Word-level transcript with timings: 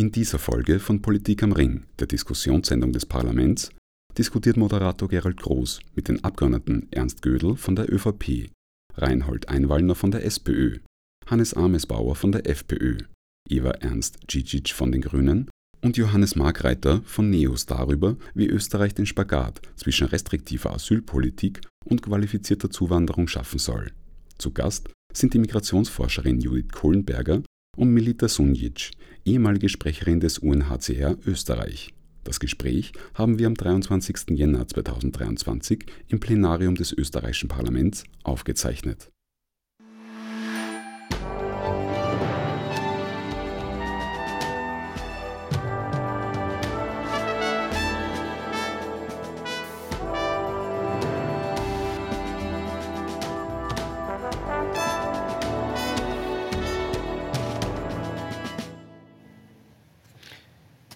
In 0.00 0.12
dieser 0.12 0.38
Folge 0.38 0.78
von 0.78 1.02
Politik 1.02 1.42
am 1.42 1.52
Ring, 1.52 1.84
der 1.98 2.06
Diskussionssendung 2.06 2.90
des 2.90 3.04
Parlaments, 3.04 3.68
diskutiert 4.16 4.56
Moderator 4.56 5.10
Gerald 5.10 5.36
Groß 5.36 5.80
mit 5.94 6.08
den 6.08 6.24
Abgeordneten 6.24 6.88
Ernst 6.90 7.20
Gödel 7.20 7.54
von 7.54 7.76
der 7.76 7.92
ÖVP, 7.92 8.48
Reinhold 8.96 9.50
Einwallner 9.50 9.94
von 9.94 10.10
der 10.10 10.24
SPÖ, 10.24 10.78
Hannes 11.26 11.52
Amesbauer 11.52 12.16
von 12.16 12.32
der 12.32 12.48
FPÖ, 12.48 13.00
Eva 13.46 13.72
Ernst 13.72 14.20
Djicic 14.32 14.70
von 14.70 14.90
den 14.90 15.02
Grünen 15.02 15.50
und 15.82 15.98
Johannes 15.98 16.34
Markreiter 16.34 17.02
von 17.02 17.28
NEOS 17.28 17.66
darüber, 17.66 18.16
wie 18.32 18.46
Österreich 18.46 18.94
den 18.94 19.04
Spagat 19.04 19.60
zwischen 19.76 20.06
restriktiver 20.06 20.72
Asylpolitik 20.72 21.60
und 21.84 22.00
qualifizierter 22.00 22.70
Zuwanderung 22.70 23.28
schaffen 23.28 23.58
soll. 23.58 23.92
Zu 24.38 24.52
Gast 24.52 24.88
sind 25.12 25.34
die 25.34 25.40
Migrationsforscherin 25.40 26.40
Judith 26.40 26.72
Kohlenberger 26.72 27.42
und 27.76 27.92
Milita 27.92 28.28
Sunjic, 28.28 28.92
ehemalige 29.24 29.68
Sprecherin 29.68 30.20
des 30.20 30.38
UNHCR 30.38 31.16
Österreich. 31.26 31.92
Das 32.24 32.40
Gespräch 32.40 32.92
haben 33.14 33.38
wir 33.38 33.46
am 33.46 33.54
23. 33.54 34.30
Jänner 34.30 34.66
2023 34.68 35.86
im 36.08 36.20
Plenarium 36.20 36.74
des 36.74 36.92
österreichischen 36.92 37.48
Parlaments 37.48 38.04
aufgezeichnet. 38.22 39.10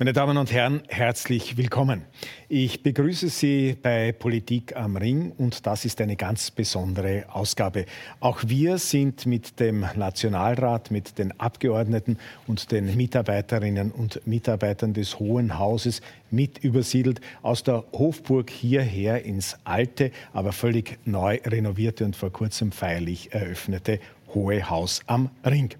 Meine 0.04 0.12
Damen 0.12 0.36
und 0.36 0.52
Herren, 0.52 0.82
herzlich 0.88 1.56
willkommen. 1.56 2.04
Ich 2.50 2.82
begrüße 2.82 3.30
Sie 3.30 3.74
bei 3.80 4.12
Politik 4.12 4.76
am 4.76 4.98
Ring 4.98 5.32
und 5.38 5.66
das 5.66 5.86
ist 5.86 5.98
eine 6.02 6.14
ganz 6.14 6.50
besondere 6.50 7.24
Ausgabe. 7.32 7.86
Auch 8.20 8.42
wir 8.46 8.76
sind 8.76 9.24
mit 9.24 9.58
dem 9.60 9.86
Nationalrat, 9.96 10.90
mit 10.90 11.16
den 11.16 11.40
Abgeordneten 11.40 12.18
und 12.46 12.70
den 12.70 12.94
Mitarbeiterinnen 12.94 13.92
und 13.92 14.20
Mitarbeitern 14.26 14.92
des 14.92 15.18
Hohen 15.18 15.58
Hauses 15.58 16.02
mit 16.30 16.58
übersiedelt 16.58 17.22
aus 17.40 17.62
der 17.62 17.84
Hofburg 17.92 18.50
hierher 18.50 19.24
ins 19.24 19.56
alte, 19.64 20.10
aber 20.34 20.52
völlig 20.52 20.98
neu 21.06 21.40
renovierte 21.46 22.04
und 22.04 22.14
vor 22.14 22.30
kurzem 22.30 22.72
feierlich 22.72 23.32
eröffnete 23.32 24.00
Hohe 24.34 24.68
Haus 24.68 25.00
am 25.06 25.30
Ring. 25.44 25.74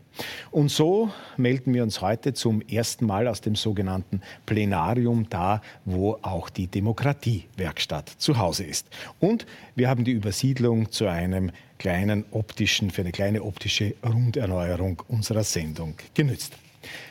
Und 0.50 0.70
so 0.70 1.10
melden 1.36 1.74
wir 1.74 1.82
uns 1.82 2.00
heute 2.00 2.34
zum 2.34 2.62
ersten 2.62 3.06
Mal 3.06 3.26
aus 3.26 3.40
dem 3.40 3.56
sogenannten 3.56 4.22
Plenarium 4.46 5.28
da, 5.28 5.60
wo 5.84 6.18
auch 6.22 6.48
die 6.50 6.68
Demokratiewerkstatt 6.68 8.08
zu 8.08 8.38
Hause 8.38 8.64
ist. 8.64 8.86
Und 9.18 9.46
wir 9.74 9.88
haben 9.88 10.04
die 10.04 10.12
Übersiedlung 10.12 10.90
zu 10.92 11.08
einem 11.08 11.50
kleinen 11.78 12.24
optischen, 12.30 12.90
für 12.90 13.02
eine 13.02 13.12
kleine 13.12 13.42
optische 13.42 13.94
Runderneuerung 14.04 15.02
unserer 15.08 15.44
Sendung 15.44 15.94
genützt. 16.14 16.54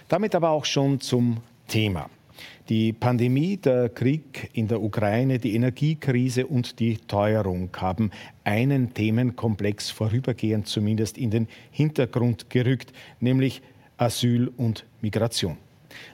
Damit 0.08 0.36
aber 0.36 0.50
auch 0.50 0.66
schon 0.66 1.02
zum 1.02 1.38
Thema. 1.68 2.10
Die 2.70 2.94
Pandemie, 2.94 3.58
der 3.58 3.90
Krieg 3.90 4.50
in 4.54 4.70
der 4.70 4.82
Ukraine, 4.82 5.38
die 5.38 5.54
Energiekrise 5.54 6.48
und 6.48 6.80
die 6.80 6.98
Teuerung 6.98 7.70
haben 7.76 8.10
einen 8.46 8.94
Themenkomplex 8.94 9.90
vorübergehend 9.90 10.68
zumindest 10.68 11.18
in 11.18 11.30
den 11.30 11.50
Hintergrund 11.72 12.50
gerückt, 12.50 12.94
nämlich 13.20 13.62
Asyl 13.98 14.50
und 14.56 14.86
Migration. 15.02 15.58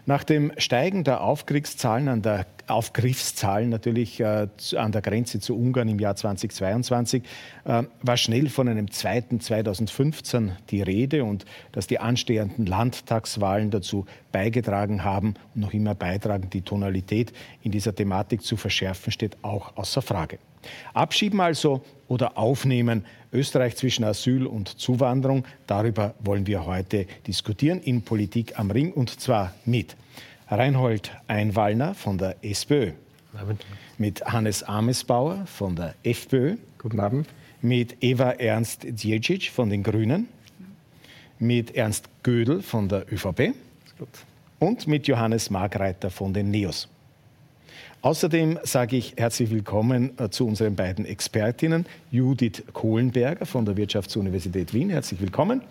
Nach 0.08 0.24
dem 0.24 0.52
Steigen 0.58 1.04
der 1.04 1.22
Aufkriegszahlen 1.22 2.08
an 2.08 2.24
der 2.24 2.48
Aufgriffszahlen 2.70 3.70
natürlich 3.70 4.20
äh, 4.20 4.48
an 4.76 4.92
der 4.92 5.02
Grenze 5.02 5.40
zu 5.40 5.58
Ungarn 5.58 5.90
im 5.90 6.00
Jahr 6.00 6.16
2022 6.16 7.24
äh, 7.66 7.84
war 8.02 8.18
schnell 8.18 8.50
von 8.50 8.68
einem 8.68 8.92
zweiten 8.92 9.40
2015 9.40 10.54
die 10.70 10.82
Rede 10.82 11.24
und 11.24 11.46
dass 11.72 11.88
die 11.88 12.00
anstehenden 12.00 12.66
Landtagswahlen 12.66 13.72
dazu 13.72 14.06
beigetragen 14.32 15.04
haben 15.04 15.36
und 15.56 15.62
noch 15.62 15.74
immer 15.74 15.96
beitragen, 15.96 16.50
die 16.50 16.62
Tonalität 16.62 17.34
in 17.62 17.72
dieser 17.72 17.96
Thematik 17.96 18.42
zu 18.42 18.58
verschärfen, 18.58 19.12
steht 19.12 19.38
auch 19.44 19.76
außer 19.76 20.02
Frage. 20.02 20.40
Abschieben 20.94 21.40
also 21.40 21.82
oder 22.08 22.38
aufnehmen. 22.38 23.06
Österreich 23.32 23.76
zwischen 23.76 24.04
Asyl 24.04 24.46
und 24.46 24.80
Zuwanderung. 24.80 25.46
Darüber 25.68 26.16
wollen 26.20 26.48
wir 26.48 26.66
heute 26.66 27.06
diskutieren 27.28 27.80
in 27.80 28.02
Politik 28.02 28.58
am 28.60 28.72
Ring 28.72 28.92
und 28.92 29.20
zwar 29.20 29.54
mit 29.66 29.96
Reinhold 30.52 31.12
Einwallner 31.28 31.94
von 31.94 32.18
der 32.18 32.36
SPÖ. 32.42 32.94
Mit 34.00 34.26
Hannes 34.26 34.64
Amesbauer 34.64 35.46
von 35.46 35.76
der 35.76 35.94
FPÖ. 36.04 36.56
Guten 36.80 37.00
Abend. 37.00 37.28
Mit 37.62 37.98
Eva 38.02 38.32
Ernst 38.32 38.84
Djecic 38.84 39.52
von 39.52 39.70
den 39.70 39.84
Grünen. 39.84 40.28
Mit 41.38 41.76
Ernst 41.76 42.10
Gödel 42.24 42.64
von 42.64 42.90
der 42.90 43.06
ÖVP. 43.14 43.54
Und 44.58 44.88
mit 44.88 45.08
Johannes 45.08 45.52
Margreiter 45.52 46.10
von 46.10 46.34
den 46.34 46.50
NEOS. 46.50 46.88
Außerdem 48.02 48.60
sage 48.64 48.98
ich 48.98 49.14
herzlich 49.18 49.52
willkommen 49.52 50.18
äh, 50.18 50.30
zu 50.30 50.48
unseren 50.48 50.76
beiden 50.76 51.06
Expertinnen, 51.06 51.86
Judith 52.12 52.64
Kohlenberger 52.74 53.46
von 53.46 53.66
der 53.66 53.78
Wirtschaftsuniversität 53.78 54.74
Wien. 54.74 54.90
Herzlich 54.90 55.22
willkommen. 55.22 55.62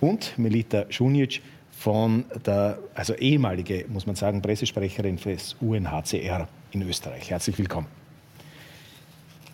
Und 0.00 0.38
Melita 0.38 0.86
Schunic 0.90 1.42
von 1.78 2.24
der, 2.44 2.78
also 2.94 3.14
ehemalige, 3.14 3.84
muss 3.88 4.06
man 4.06 4.16
sagen, 4.16 4.42
Pressesprecherin 4.42 5.16
des 5.16 5.56
UNHCR 5.60 6.48
in 6.72 6.82
Österreich. 6.82 7.30
Herzlich 7.30 7.58
willkommen. 7.58 8.05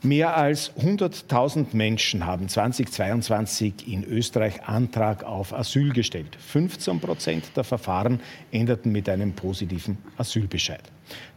Mehr 0.05 0.37
als 0.37 0.73
100.000 0.79 1.77
Menschen 1.77 2.27
haben 2.27 2.49
2022 2.49 3.87
in 3.87 4.03
Österreich 4.03 4.65
Antrag 4.65 5.23
auf 5.23 5.53
Asyl 5.53 5.93
gestellt. 5.93 6.37
15 6.41 6.99
Prozent 6.99 7.57
der 7.57 7.63
Verfahren 7.63 8.19
endeten 8.51 8.91
mit 8.91 9.09
einem 9.09 9.33
positiven 9.33 9.99
Asylbescheid. 10.17 10.83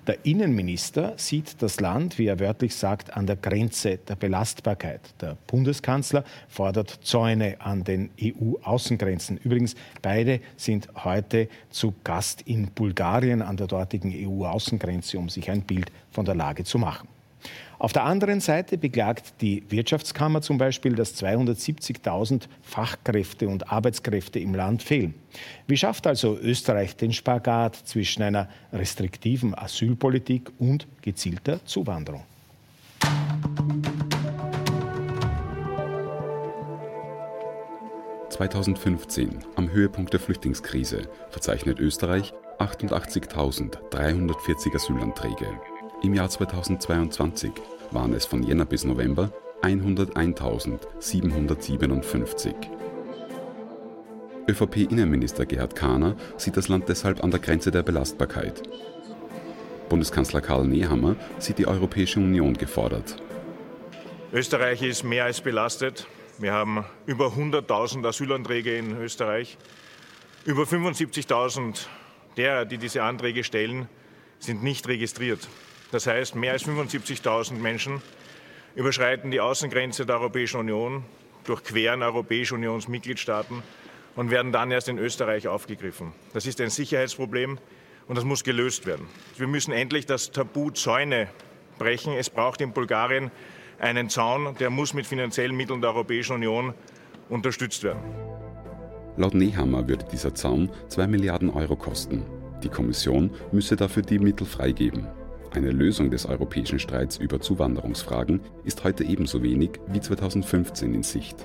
Der 0.08 0.26
Innenminister 0.26 1.14
sieht 1.16 1.62
das 1.62 1.80
Land, 1.80 2.18
wie 2.18 2.26
er 2.26 2.40
wörtlich 2.40 2.76
sagt, 2.76 3.16
an 3.16 3.28
der 3.28 3.36
Grenze 3.36 4.00
der 4.00 4.16
Belastbarkeit. 4.16 5.02
Der 5.22 5.38
Bundeskanzler 5.46 6.24
fordert 6.48 6.90
Zäune 7.04 7.62
an 7.62 7.84
den 7.84 8.10
EU-Außengrenzen. 8.20 9.38
Übrigens, 9.38 9.76
beide 10.02 10.40
sind 10.58 10.88
heute 11.04 11.50
zu 11.70 11.94
Gast 12.04 12.42
in 12.42 12.72
Bulgarien 12.72 13.44
an 13.44 13.58
der 13.58 13.68
dortigen 13.68 14.12
EU-Außengrenze, 14.12 15.20
um 15.20 15.30
sich 15.30 15.52
ein 15.52 15.62
Bild 15.62 15.92
von 16.10 16.26
der 16.26 16.34
Lage 16.34 16.64
zu 16.64 16.80
machen. 16.80 17.08
Auf 17.78 17.92
der 17.92 18.04
anderen 18.04 18.40
Seite 18.40 18.78
beklagt 18.78 19.42
die 19.42 19.64
Wirtschaftskammer 19.70 20.42
zum 20.42 20.58
Beispiel, 20.58 20.96
dass 20.96 21.22
270.000 21.22 22.44
Fachkräfte 22.62 23.50
und 23.50 23.72
Arbeitskräfte 23.72 24.40
im 24.40 24.56
Land 24.56 24.82
fehlen. 24.82 25.14
Wie 25.68 25.78
schafft 25.78 26.08
also 26.08 26.38
Österreich 26.38 26.96
den 26.96 27.12
Spagat 27.12 27.76
zwischen 27.76 28.24
einer 28.24 28.48
restriktiven 28.72 29.54
Asylpolitik 29.56 30.52
und 30.58 30.88
gezielter 31.02 31.60
Zuwanderung? 31.66 32.24
(2015) 38.30 39.40
Am 39.56 39.72
Höhepunkt 39.72 40.14
der 40.14 40.20
Flüchtlingskrise 40.20 41.10
verzeichnet 41.30 41.80
Österreich 41.80 42.34
88.340 42.60 44.76
Asylanträge. 44.76 45.48
Im 46.06 46.14
Jahr 46.14 46.30
2022 46.30 47.52
waren 47.90 48.14
es 48.14 48.28
von 48.28 48.44
Jänner 48.44 48.66
bis 48.66 48.84
November 48.84 49.34
101.757. 49.64 52.54
ÖVP-Innenminister 54.48 55.48
Gerhard 55.48 55.76
Kahner 55.76 56.16
sieht 56.38 56.58
das 56.58 56.68
Land 56.68 56.90
deshalb 56.90 57.24
an 57.24 57.32
der 57.32 57.40
Grenze 57.40 57.72
der 57.72 57.82
Belastbarkeit. 57.82 58.62
Bundeskanzler 59.90 60.42
Karl 60.42 60.68
Nehammer 60.68 61.16
sieht 61.40 61.58
die 61.58 61.66
Europäische 61.66 62.20
Union 62.20 62.54
gefordert. 62.54 63.16
Österreich 64.32 64.84
ist 64.84 65.04
mehr 65.04 65.26
als 65.26 65.42
belastet. 65.42 66.06
Wir 66.38 66.54
haben 66.54 66.86
über 67.08 67.30
100.000 67.30 68.08
Asylanträge 68.08 68.78
in 68.78 68.96
Österreich. 68.96 69.58
Über 70.46 70.66
75.000 70.66 71.88
derer, 72.38 72.66
die 72.66 72.78
diese 72.78 73.02
Anträge 73.02 73.44
stellen, 73.44 73.90
sind 74.38 74.62
nicht 74.62 74.88
registriert. 74.88 75.48
Das 75.92 76.08
heißt, 76.08 76.36
mehr 76.36 76.54
als 76.54 76.66
75.000 76.66 77.54
Menschen 77.54 78.02
überschreiten 78.76 79.32
die 79.32 79.40
Außengrenze 79.40 80.06
der 80.06 80.16
Europäischen 80.20 80.60
Union, 80.60 81.06
durchqueren 81.46 82.04
Europäische 82.04 82.56
Unionsmitgliedstaaten 82.56 83.64
und 84.16 84.32
werden 84.32 84.52
dann 84.52 84.72
erst 84.72 84.90
in 84.90 84.98
Österreich 84.98 85.48
aufgegriffen. 85.48 86.14
Das 86.34 86.46
ist 86.46 86.60
ein 86.62 86.70
Sicherheitsproblem 86.70 87.58
und 88.08 88.18
das 88.18 88.24
muss 88.24 88.44
gelöst 88.44 88.86
werden. 88.86 89.08
Wir 89.38 89.48
müssen 89.48 89.72
endlich 89.72 90.06
das 90.06 90.32
Tabu 90.32 90.72
Zäune 90.72 91.28
brechen. 91.78 92.14
Es 92.14 92.30
braucht 92.30 92.62
in 92.62 92.72
Bulgarien 92.72 93.32
einen 93.80 94.10
Zaun, 94.10 94.56
der 94.60 94.70
muss 94.70 94.94
mit 94.94 95.06
finanziellen 95.06 95.56
Mitteln 95.56 95.82
der 95.82 95.92
Europäischen 95.92 96.34
Union 96.34 96.74
unterstützt 97.30 97.84
werden. 97.84 98.02
Laut 99.18 99.34
Nehammer 99.34 99.88
würde 99.88 100.06
dieser 100.12 100.36
Zaun 100.36 100.70
2 100.90 101.08
Milliarden 101.08 101.50
Euro 101.50 101.76
kosten. 101.76 102.26
Die 102.64 102.70
Kommission 102.70 103.32
müsse 103.52 103.76
dafür 103.76 104.04
die 104.04 104.20
Mittel 104.20 104.46
freigeben. 104.46 105.08
Eine 105.56 105.72
Lösung 105.72 106.12
des 106.12 106.26
europäischen 106.26 106.80
Streits 106.80 107.16
über 107.16 107.40
Zuwanderungsfragen 107.40 108.42
ist 108.66 108.84
heute 108.84 109.06
ebenso 109.06 109.42
wenig 109.42 109.80
wie 109.88 110.02
2015 110.02 110.94
in 110.94 111.02
Sicht. 111.02 111.38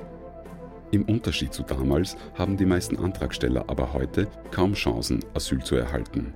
Im 0.90 1.04
Unterschied 1.04 1.54
zu 1.54 1.62
damals 1.62 2.16
haben 2.34 2.56
die 2.56 2.66
meisten 2.66 2.96
Antragsteller 2.96 3.66
aber 3.68 3.92
heute 3.92 4.26
kaum 4.50 4.72
Chancen, 4.72 5.24
Asyl 5.34 5.62
zu 5.62 5.76
erhalten. 5.76 6.34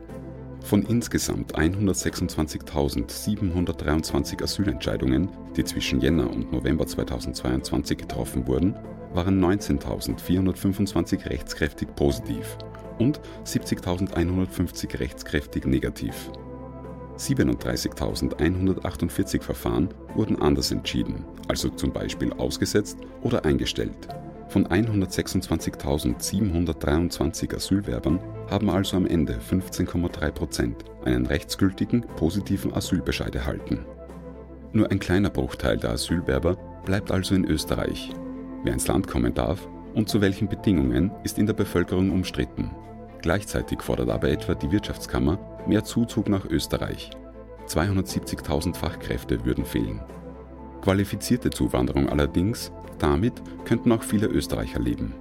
Von 0.61 0.83
insgesamt 0.83 1.59
126.723 1.59 4.41
Asylentscheidungen, 4.41 5.29
die 5.57 5.65
zwischen 5.65 6.01
Jänner 6.01 6.31
und 6.31 6.53
November 6.53 6.87
2022 6.87 7.99
getroffen 7.99 8.47
wurden, 8.47 8.77
waren 9.15 9.45
19.425 9.45 11.29
rechtskräftig 11.29 11.89
positiv 11.97 12.57
und 13.01 13.21
70.150 13.45 15.01
rechtskräftig 15.01 15.67
negativ. 15.67 16.31
37.148 17.19 19.43
Verfahren 19.43 19.89
wurden 20.15 20.41
anders 20.43 20.71
entschieden, 20.73 21.25
also 21.49 21.71
zum 21.71 21.93
Beispiel 21.93 22.33
ausgesetzt 22.33 22.99
oder 23.23 23.45
eingestellt. 23.45 24.09
Von 24.49 24.67
126.723 24.67 27.55
Asylwerbern 27.55 28.19
haben 28.51 28.69
also 28.71 28.97
am 28.97 29.07
Ende 29.07 29.39
15,3 29.39 30.31
Prozent 30.31 30.85
einen 31.05 31.27
rechtsgültigen 31.27 32.01
positiven 32.17 32.73
Asylbescheid 32.75 33.35
erhalten. 33.35 33.85
Nur 34.73 34.91
ein 34.91 34.99
kleiner 34.99 35.29
Bruchteil 35.31 35.77
der 35.77 35.91
Asylwerber 35.91 36.57
bleibt 36.85 37.11
also 37.11 37.35
in 37.35 37.45
Österreich. 37.45 38.13
Wer 38.63 38.75
ins 38.75 38.89
Land 38.89 39.07
kommen 39.07 39.35
darf 39.35 39.69
und 39.95 40.09
zu 40.09 40.21
welchen 40.21 40.49
Bedingungen 40.49 41.11
ist 41.23 41.39
in 41.39 41.47
der 41.47 41.55
Bevölkerung 41.55 42.11
umstritten. 42.11 42.71
Gleichzeitig 43.23 43.83
fordert 43.83 44.11
aber 44.11 44.29
etwa 44.29 44.55
die 44.55 44.71
Wirtschaftskammer 44.71 45.39
mehr 45.67 45.85
Zuzug 45.85 46.29
nach 46.29 46.45
Österreich. 46.45 47.11
270.000 47.69 48.75
Fachkräfte 48.75 49.45
würden 49.45 49.65
fehlen. 49.65 50.01
Qualifizierte 50.83 51.51
Zuwanderung 51.51 52.09
allerdings 52.09 52.71
damit 52.99 53.43
könnten 53.65 53.93
auch 53.93 54.03
viele 54.03 54.27
Österreicher 54.27 54.79
leben. 54.79 55.15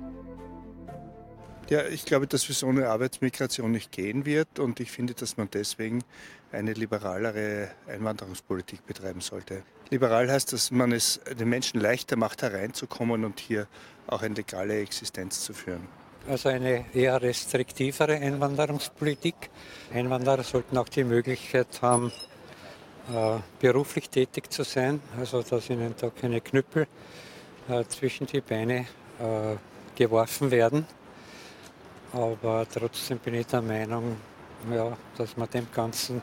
Ja, 1.70 1.88
ich 1.88 2.06
glaube, 2.06 2.28
dass 2.28 2.44
so 2.44 2.68
eine 2.68 2.90
Arbeitsmigration 2.90 3.72
nicht 3.72 3.92
gehen 3.92 4.26
wird 4.26 4.60
und 4.60 4.80
ich 4.80 4.92
finde, 4.92 5.14
dass 5.14 5.38
man 5.38 5.50
deswegen 5.52 6.04
eine 6.52 6.74
liberalere 6.74 7.70
Einwanderungspolitik 7.88 8.86
betreiben 8.86 9.22
sollte. 9.22 9.64
Liberal 9.90 10.30
heißt, 10.30 10.54
dass 10.54 10.72
man 10.72 10.92
es 10.92 11.22
den 11.40 11.50
Menschen 11.50 11.80
leichter 11.80 12.16
macht, 12.16 12.42
hereinzukommen 12.42 13.26
und 13.26 13.40
hier 13.40 13.68
auch 14.08 14.22
eine 14.22 14.36
legale 14.36 14.80
Existenz 14.82 15.44
zu 15.44 15.54
führen. 15.54 15.88
Also 16.26 16.48
eine 16.48 16.86
eher 16.94 17.22
restriktivere 17.22 18.14
Einwanderungspolitik. 18.14 19.50
Einwanderer 19.94 20.44
sollten 20.44 20.78
auch 20.78 20.88
die 20.88 21.04
Möglichkeit 21.04 21.82
haben, 21.82 22.14
äh, 23.14 23.40
beruflich 23.60 24.10
tätig 24.10 24.50
zu 24.50 24.64
sein, 24.64 25.02
also 25.20 25.42
dass 25.42 25.70
ihnen 25.70 25.94
da 26.00 26.10
keine 26.10 26.40
Knüppel 26.40 26.88
äh, 27.68 27.84
zwischen 27.90 28.26
die 28.26 28.40
Beine 28.40 28.86
äh, 29.20 29.58
geworfen 29.96 30.50
werden. 30.50 30.88
Aber 32.14 32.66
trotzdem 32.74 33.20
bin 33.20 33.34
ich 33.34 33.48
der 33.48 33.62
Meinung, 33.62 34.16
ja, 34.74 34.96
dass 35.18 35.36
man 35.36 35.50
dem 35.50 35.68
Ganzen 35.74 36.22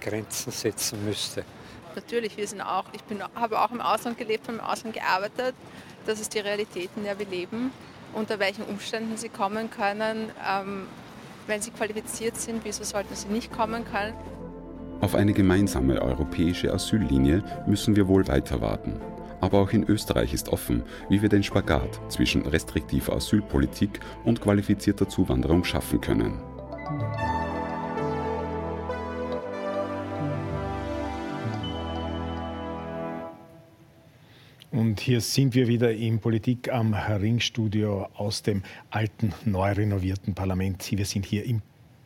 Grenzen 0.00 0.52
setzen 0.52 1.04
müsste. 1.04 1.44
Natürlich, 1.96 2.36
wir 2.36 2.46
sind 2.46 2.60
auch, 2.60 2.84
ich 2.92 3.02
bin, 3.02 3.20
habe 3.34 3.60
auch 3.60 3.72
im 3.72 3.80
Ausland 3.80 4.16
gelebt 4.16 4.48
und 4.48 4.54
im 4.54 4.60
Ausland 4.60 4.94
gearbeitet. 4.94 5.56
Das 6.06 6.20
ist 6.20 6.32
die 6.34 6.38
Realität, 6.38 6.90
in 6.94 7.02
der 7.02 7.18
wir 7.18 7.26
leben. 7.26 7.72
Unter 8.12 8.38
welchen 8.38 8.64
Umständen 8.64 9.16
sie 9.16 9.28
kommen 9.28 9.70
können. 9.70 10.30
Ähm, 10.48 10.86
wenn 11.46 11.60
sie 11.62 11.70
qualifiziert 11.70 12.36
sind, 12.36 12.64
wieso 12.64 12.84
sollten 12.84 13.14
sie 13.14 13.28
nicht 13.28 13.52
kommen 13.52 13.84
können? 13.84 14.14
Auf 15.00 15.14
eine 15.14 15.32
gemeinsame 15.32 16.00
europäische 16.00 16.72
Asyllinie 16.72 17.42
müssen 17.66 17.96
wir 17.96 18.06
wohl 18.06 18.28
weiter 18.28 18.60
warten. 18.60 19.00
Aber 19.40 19.58
auch 19.58 19.70
in 19.70 19.84
Österreich 19.88 20.34
ist 20.34 20.50
offen, 20.50 20.82
wie 21.08 21.22
wir 21.22 21.30
den 21.30 21.42
Spagat 21.42 22.00
zwischen 22.08 22.46
restriktiver 22.46 23.14
Asylpolitik 23.14 24.00
und 24.24 24.40
qualifizierter 24.42 25.08
Zuwanderung 25.08 25.64
schaffen 25.64 26.00
können. 26.00 26.40
Und 34.80 34.98
hier 34.98 35.20
sind 35.20 35.54
wir 35.54 35.68
wieder 35.68 35.92
im 35.92 36.20
Politik 36.20 36.72
am 36.72 36.94
Ringstudio 36.94 38.08
aus 38.14 38.42
dem 38.42 38.62
alten, 38.88 39.34
neu 39.44 39.72
renovierten 39.72 40.34
Parlament. 40.34 40.90
Wir 40.90 41.04
sind 41.04 41.26
hier 41.26 41.44
im 41.44 41.60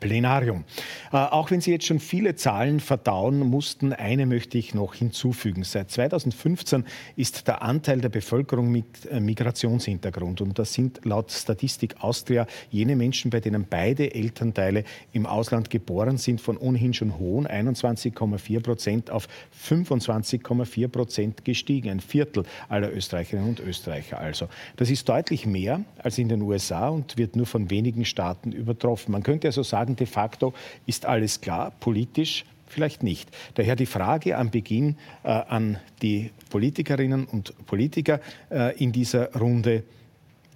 Plenarium. 0.05 0.65
Äh, 1.13 1.17
auch 1.17 1.51
wenn 1.51 1.63
Sie 1.63 1.71
jetzt 1.71 1.87
schon 1.87 1.99
viele 1.99 2.35
Zahlen 2.35 2.79
verdauen 2.81 3.39
mussten, 3.39 3.95
eine 3.95 4.27
möchte 4.27 4.59
ich 4.59 4.75
noch 4.75 4.95
hinzufügen. 4.95 5.65
Seit 5.65 5.91
2015 5.91 6.85
ist 7.17 7.49
der 7.49 7.63
Anteil 7.63 8.03
der 8.03 8.11
Bevölkerung 8.11 8.71
mit 8.71 8.85
äh, 9.11 9.19
Migrationshintergrund 9.19 10.43
und 10.43 10.59
das 10.59 10.75
sind 10.75 11.01
laut 11.05 11.33
Statistik 11.33 11.95
Austria 12.01 12.47
jene 12.71 12.97
Menschen, 12.97 13.31
bei 13.31 13.41
denen 13.41 13.65
beide 13.69 14.15
Elternteile 14.15 14.85
im 15.15 15.25
Ausland 15.25 15.71
geboren 15.71 16.19
sind, 16.19 16.39
von 16.39 16.59
ohnehin 16.59 16.93
schon 16.93 17.19
hohen 17.19 17.49
21,4 17.49 18.61
Prozent 18.61 19.11
auf 19.11 19.27
25,4 19.67 20.89
Prozent 20.89 21.47
gestiegen. 21.47 21.89
Ein 21.89 22.01
Viertel 22.01 22.45
aller 22.69 22.93
Österreicherinnen 22.95 23.49
und 23.49 23.61
Österreicher 23.61 24.19
also. 24.19 24.49
Das 24.77 24.91
ist 24.91 25.09
deutlich 25.09 25.47
mehr 25.47 25.81
als 25.97 26.19
in 26.19 26.29
den 26.29 26.43
USA 26.43 26.91
und 26.91 27.17
wird 27.17 27.37
nur 27.37 27.47
von 27.47 27.71
wenigen 27.71 28.05
Staaten 28.05 28.53
übertroffen. 28.53 29.13
Man 29.13 29.23
könnte 29.23 29.49
also 29.49 29.63
sagen, 29.63 29.94
sagen, 29.95 29.97
de 29.97 30.07
facto 30.07 30.55
ist 30.87 31.07
alles 31.07 31.41
klar, 31.41 31.73
politisch 31.81 32.45
vielleicht 32.67 33.03
nicht. 33.03 33.29
Daher 33.55 33.77
die 33.77 33.87
Frage 33.87 34.37
am 34.37 34.51
Beginn 34.51 34.97
äh, 35.23 35.29
an 35.29 35.79
die 36.03 36.31
Politikerinnen 36.51 37.27
und 37.27 37.55
Politiker 37.67 38.21
äh, 38.51 38.77
in 38.83 38.93
dieser 38.93 39.33
Runde. 39.35 39.85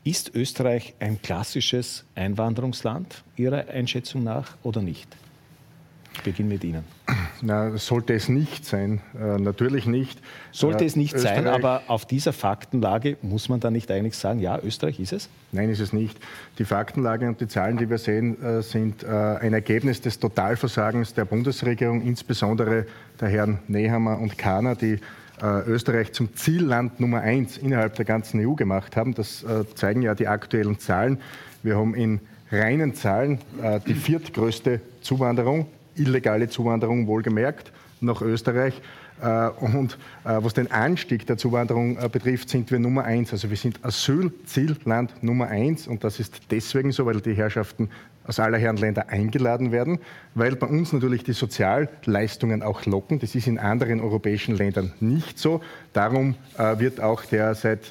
Ist 0.04 0.34
Österreich 0.34 0.94
ein 1.00 1.20
klassisches 1.20 2.04
Einwanderungsland 2.14 3.24
Ihrer 3.36 3.68
Einschätzung 3.68 4.24
nach 4.24 4.56
oder 4.62 4.80
nicht? 4.80 5.08
Ich 6.18 6.24
beginne 6.24 6.48
mit 6.48 6.64
Ihnen. 6.64 6.82
Na, 7.42 7.76
sollte 7.76 8.12
es 8.12 8.28
nicht 8.28 8.64
sein, 8.64 9.00
äh, 9.16 9.38
natürlich 9.38 9.86
nicht. 9.86 10.20
Sollte 10.50 10.82
äh, 10.82 10.86
es 10.88 10.96
nicht 10.96 11.14
Österreich, 11.14 11.44
sein, 11.44 11.46
aber 11.46 11.82
auf 11.86 12.06
dieser 12.06 12.32
Faktenlage 12.32 13.16
muss 13.22 13.48
man 13.48 13.60
dann 13.60 13.72
nicht 13.72 13.88
eigentlich 13.92 14.16
sagen, 14.16 14.40
ja, 14.40 14.58
Österreich 14.60 14.98
ist 14.98 15.12
es? 15.12 15.28
Nein, 15.52 15.70
ist 15.70 15.78
es 15.78 15.92
nicht. 15.92 16.18
Die 16.58 16.64
Faktenlage 16.64 17.28
und 17.28 17.40
die 17.40 17.46
Zahlen, 17.46 17.76
die 17.76 17.88
wir 17.88 17.98
sehen, 17.98 18.42
äh, 18.42 18.62
sind 18.62 19.04
äh, 19.04 19.06
ein 19.06 19.52
Ergebnis 19.52 20.00
des 20.00 20.18
Totalversagens 20.18 21.14
der 21.14 21.24
Bundesregierung, 21.24 22.02
insbesondere 22.02 22.86
der 23.20 23.28
Herren 23.28 23.60
Nehammer 23.68 24.18
und 24.18 24.36
Kahner, 24.36 24.74
die 24.74 24.98
äh, 25.40 25.60
Österreich 25.68 26.12
zum 26.12 26.34
Zielland 26.34 26.98
Nummer 26.98 27.20
eins 27.20 27.58
innerhalb 27.58 27.94
der 27.94 28.06
ganzen 28.06 28.44
EU 28.44 28.54
gemacht 28.54 28.96
haben. 28.96 29.14
Das 29.14 29.44
äh, 29.44 29.64
zeigen 29.76 30.02
ja 30.02 30.16
die 30.16 30.26
aktuellen 30.26 30.80
Zahlen. 30.80 31.20
Wir 31.62 31.76
haben 31.76 31.94
in 31.94 32.18
reinen 32.50 32.94
Zahlen 32.94 33.40
die 33.86 33.92
viertgrößte 33.92 34.80
Zuwanderung 35.02 35.66
illegale 35.98 36.48
Zuwanderung 36.48 37.06
wohlgemerkt 37.06 37.72
nach 38.00 38.22
Österreich. 38.22 38.80
Äh, 39.20 39.48
und 39.48 39.98
äh, 40.24 40.38
was 40.40 40.54
den 40.54 40.70
Anstieg 40.70 41.26
der 41.26 41.36
Zuwanderung 41.36 41.98
äh, 41.98 42.08
betrifft, 42.08 42.48
sind 42.48 42.70
wir 42.70 42.78
Nummer 42.78 43.04
eins. 43.04 43.32
Also 43.32 43.50
wir 43.50 43.56
sind 43.56 43.84
Asylzielland 43.84 45.22
Nummer 45.22 45.48
eins. 45.48 45.88
Und 45.88 46.04
das 46.04 46.20
ist 46.20 46.40
deswegen 46.50 46.92
so, 46.92 47.06
weil 47.06 47.20
die 47.20 47.34
Herrschaften 47.34 47.90
aus 48.24 48.38
aller 48.38 48.58
Herren 48.58 48.76
Länder 48.76 49.08
eingeladen 49.08 49.72
werden, 49.72 49.98
weil 50.34 50.54
bei 50.54 50.66
uns 50.66 50.92
natürlich 50.92 51.24
die 51.24 51.32
Sozialleistungen 51.32 52.62
auch 52.62 52.84
locken. 52.84 53.18
Das 53.18 53.34
ist 53.34 53.46
in 53.46 53.58
anderen 53.58 54.00
europäischen 54.00 54.54
Ländern 54.54 54.92
nicht 55.00 55.38
so. 55.38 55.62
Darum 55.94 56.34
wird 56.76 57.00
auch 57.00 57.24
der 57.24 57.54
seit 57.54 57.90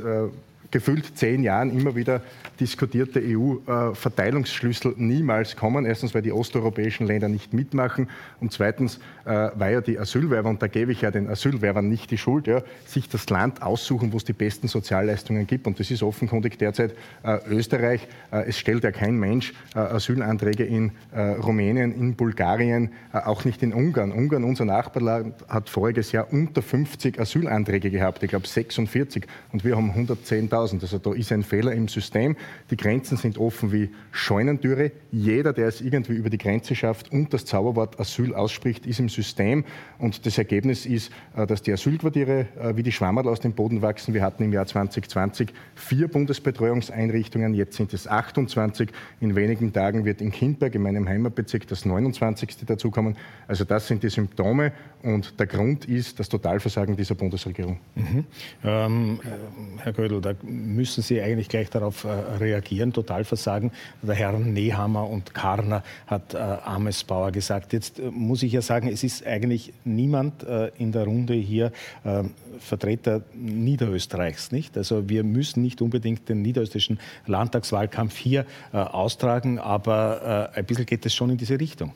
gefühlt 0.71 1.17
zehn 1.17 1.43
Jahren 1.43 1.71
immer 1.71 1.95
wieder 1.95 2.21
diskutierte 2.59 3.21
EU-Verteilungsschlüssel 3.23 4.95
niemals 4.97 5.55
kommen. 5.55 5.85
Erstens, 5.85 6.13
weil 6.13 6.21
die 6.21 6.31
osteuropäischen 6.31 7.07
Länder 7.07 7.29
nicht 7.29 7.53
mitmachen 7.53 8.09
und 8.39 8.51
zweitens, 8.51 8.99
äh, 9.25 9.49
weil 9.55 9.73
ja 9.73 9.81
die 9.81 9.99
Asylwerber, 9.99 10.49
und 10.49 10.61
da 10.61 10.67
gebe 10.67 10.91
ich 10.91 11.01
ja 11.01 11.11
den 11.11 11.29
Asylwerbern 11.29 11.87
nicht 11.87 12.11
die 12.11 12.17
Schuld, 12.17 12.47
ja, 12.47 12.63
sich 12.85 13.09
das 13.09 13.29
Land 13.29 13.61
aussuchen, 13.61 14.11
wo 14.13 14.17
es 14.17 14.25
die 14.25 14.33
besten 14.33 14.67
Sozialleistungen 14.67 15.47
gibt. 15.47 15.67
Und 15.67 15.79
das 15.79 15.91
ist 15.91 16.03
offenkundig 16.03 16.57
derzeit 16.57 16.95
äh, 17.23 17.37
Österreich. 17.49 18.07
Äh, 18.31 18.45
es 18.47 18.57
stellt 18.57 18.83
ja 18.83 18.91
kein 18.91 19.17
Mensch 19.17 19.53
Asylanträge 19.73 20.63
in 20.63 20.91
Rumänien, 21.13 21.93
in 21.93 22.15
Bulgarien, 22.15 22.91
auch 23.11 23.45
nicht 23.45 23.61
in 23.63 23.73
Ungarn. 23.73 24.11
Ungarn, 24.11 24.43
unser 24.43 24.65
Nachbarland, 24.65 25.35
hat 25.47 25.69
voriges 25.69 26.11
Jahr 26.11 26.31
unter 26.31 26.61
50 26.61 27.19
Asylanträge 27.19 27.89
gehabt, 27.91 28.23
ich 28.23 28.29
glaube 28.29 28.47
46, 28.47 29.25
und 29.51 29.63
wir 29.63 29.75
haben 29.75 29.91
110.000 29.91 30.56
100.000. 30.57 30.81
Also 30.81 30.97
da 30.99 31.13
ist 31.13 31.31
ein 31.31 31.43
Fehler 31.43 31.71
im 31.73 31.87
System. 31.87 32.35
Die 32.71 32.77
Grenzen 32.77 33.17
sind 33.17 33.37
offen 33.37 33.71
wie 33.71 33.89
Scheunentüre. 34.11 34.91
Jeder, 35.11 35.53
der 35.53 35.67
es 35.67 35.81
irgendwie 35.81 36.13
über 36.13 36.29
die 36.29 36.37
Grenze 36.37 36.75
schafft 36.75 37.11
und 37.11 37.33
das 37.33 37.45
Zauberwort 37.45 37.99
Asyl 37.99 38.33
ausspricht, 38.33 38.85
ist 38.85 38.99
im 38.99 39.09
System. 39.09 39.63
Und 39.99 40.25
das 40.25 40.37
Ergebnis 40.37 40.85
ist, 40.85 41.11
äh, 41.35 41.45
dass 41.45 41.61
die 41.61 41.71
Asylquartiere 41.71 42.47
äh, 42.59 42.75
wie 42.75 42.83
die 42.83 42.91
Schwammerl 42.91 43.27
aus 43.27 43.39
dem 43.39 43.53
Boden 43.53 43.81
wachsen. 43.81 44.13
Wir 44.13 44.21
hatten 44.21 44.43
im 44.43 44.53
Jahr 44.53 44.65
2020 44.65 45.53
vier 45.75 46.07
Bundesbetreuungseinrichtungen, 46.07 47.53
jetzt 47.53 47.77
sind 47.77 47.93
es 47.93 48.07
28. 48.07 48.89
In 49.19 49.35
wenigen 49.35 49.73
Tagen 49.73 50.05
wird 50.05 50.21
in 50.21 50.31
Kindberg, 50.31 50.75
in 50.75 50.81
meinem 50.81 51.07
Heimatbezirk, 51.07 51.67
das 51.67 51.85
29. 51.85 52.65
dazukommen. 52.65 53.15
Also 53.47 53.63
das 53.63 53.87
sind 53.87 54.03
die 54.03 54.09
Symptome 54.09 54.73
und 55.03 55.39
der 55.39 55.47
Grund 55.47 55.85
ist 55.85 56.19
das 56.19 56.29
Totalversagen 56.29 56.95
dieser 56.95 57.15
Bundesregierung. 57.15 57.79
Mhm. 57.95 58.25
Ähm, 58.63 59.19
äh, 59.23 59.81
Herr 59.83 59.93
Gödel, 59.93 60.21
da 60.21 60.33
müssen 60.47 61.03
Sie 61.03 61.21
eigentlich 61.21 61.49
gleich 61.49 61.69
darauf 61.69 62.03
äh, 62.03 62.07
reagieren, 62.07 62.93
Totalversagen. 62.93 63.71
Der 64.01 64.15
Herr 64.15 64.33
Nehammer 64.33 65.09
und 65.09 65.33
Karner 65.33 65.83
hat 66.07 66.33
äh, 66.33 66.37
Amesbauer 66.37 67.31
gesagt. 67.31 67.73
Jetzt 67.73 67.99
äh, 67.99 68.09
muss 68.11 68.43
ich 68.43 68.53
ja 68.53 68.61
sagen, 68.61 68.87
es 68.87 69.03
ist 69.03 69.25
eigentlich 69.25 69.73
niemand 69.83 70.43
äh, 70.43 70.71
in 70.77 70.91
der 70.91 71.05
Runde 71.05 71.33
hier 71.33 71.71
äh, 72.03 72.23
Vertreter 72.59 73.21
Niederösterreichs, 73.33 74.51
nicht? 74.51 74.77
Also 74.77 75.09
wir 75.09 75.23
müssen 75.23 75.61
nicht 75.61 75.81
unbedingt 75.81 76.27
den 76.27 76.41
niederösterreichischen 76.41 76.99
Landtagswahlkampf 77.27 78.17
hier 78.17 78.47
austragen, 78.71 79.59
aber 79.59 80.49
ein 80.55 80.65
bisschen 80.65 80.87
geht 80.87 81.05
es 81.05 81.13
schon 81.13 81.29
in 81.29 81.37
diese 81.37 81.59
Richtung. 81.59 81.93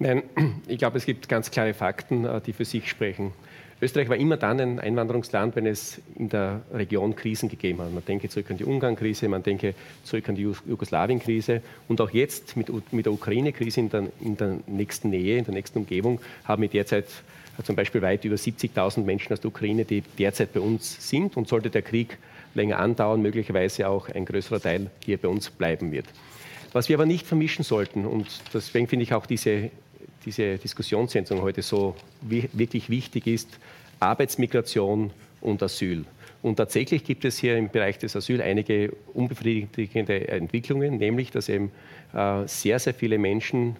Nein, 0.00 0.24
ich 0.66 0.78
glaube, 0.78 0.98
es 0.98 1.06
gibt 1.06 1.28
ganz 1.28 1.52
klare 1.52 1.72
Fakten, 1.72 2.26
die 2.44 2.52
für 2.52 2.64
sich 2.64 2.90
sprechen. 2.90 3.32
Österreich 3.82 4.10
war 4.10 4.16
immer 4.16 4.36
dann 4.36 4.60
ein 4.60 4.78
Einwanderungsland, 4.78 5.56
wenn 5.56 5.66
es 5.66 6.02
in 6.16 6.28
der 6.28 6.60
Region 6.72 7.16
Krisen 7.16 7.48
gegeben 7.48 7.80
hat. 7.80 7.92
Man 7.92 8.04
denke 8.04 8.28
zurück 8.28 8.50
an 8.50 8.58
die 8.58 8.64
Ungarn-Krise, 8.64 9.28
man 9.28 9.42
denke 9.42 9.74
zurück 10.04 10.28
an 10.28 10.34
die 10.34 10.42
Jugoslawien-Krise 10.42 11.62
und 11.88 12.00
auch 12.02 12.10
jetzt 12.10 12.56
mit, 12.58 12.70
mit 12.92 13.06
der 13.06 13.12
Ukraine-Krise 13.12 13.80
in 13.80 13.88
der, 13.88 14.04
in 14.20 14.36
der 14.36 14.58
nächsten 14.66 15.08
Nähe, 15.08 15.38
in 15.38 15.44
der 15.44 15.54
nächsten 15.54 15.78
Umgebung, 15.78 16.20
haben 16.44 16.60
wir 16.60 16.68
derzeit 16.68 17.06
äh, 17.58 17.62
zum 17.62 17.74
Beispiel 17.74 18.02
weit 18.02 18.24
über 18.26 18.36
70.000 18.36 19.00
Menschen 19.00 19.32
aus 19.32 19.40
der 19.40 19.48
Ukraine, 19.48 19.86
die 19.86 20.02
derzeit 20.18 20.52
bei 20.52 20.60
uns 20.60 21.08
sind 21.08 21.38
und 21.38 21.48
sollte 21.48 21.70
der 21.70 21.82
Krieg 21.82 22.18
länger 22.54 22.80
andauern, 22.80 23.22
möglicherweise 23.22 23.88
auch 23.88 24.10
ein 24.10 24.26
größerer 24.26 24.60
Teil 24.60 24.90
hier 25.04 25.16
bei 25.16 25.28
uns 25.28 25.48
bleiben 25.48 25.90
wird. 25.90 26.06
Was 26.72 26.88
wir 26.88 26.96
aber 26.96 27.06
nicht 27.06 27.26
vermischen 27.26 27.64
sollten, 27.64 28.04
und 28.04 28.26
deswegen 28.52 28.88
finde 28.88 29.04
ich 29.04 29.14
auch 29.14 29.26
diese 29.26 29.70
diese 30.24 30.58
Diskussionssendung 30.58 31.42
heute 31.42 31.62
so 31.62 31.96
wirklich 32.22 32.90
wichtig 32.90 33.26
ist, 33.26 33.48
Arbeitsmigration 34.00 35.10
und 35.40 35.62
Asyl. 35.62 36.04
Und 36.42 36.56
tatsächlich 36.56 37.04
gibt 37.04 37.24
es 37.24 37.38
hier 37.38 37.56
im 37.56 37.68
Bereich 37.68 37.98
des 37.98 38.16
Asyl 38.16 38.40
einige 38.40 38.92
unbefriedigende 39.12 40.28
Entwicklungen, 40.28 40.96
nämlich 40.96 41.30
dass 41.30 41.48
eben 41.48 41.70
äh, 42.14 42.46
sehr, 42.46 42.78
sehr 42.78 42.94
viele 42.94 43.18
Menschen 43.18 43.76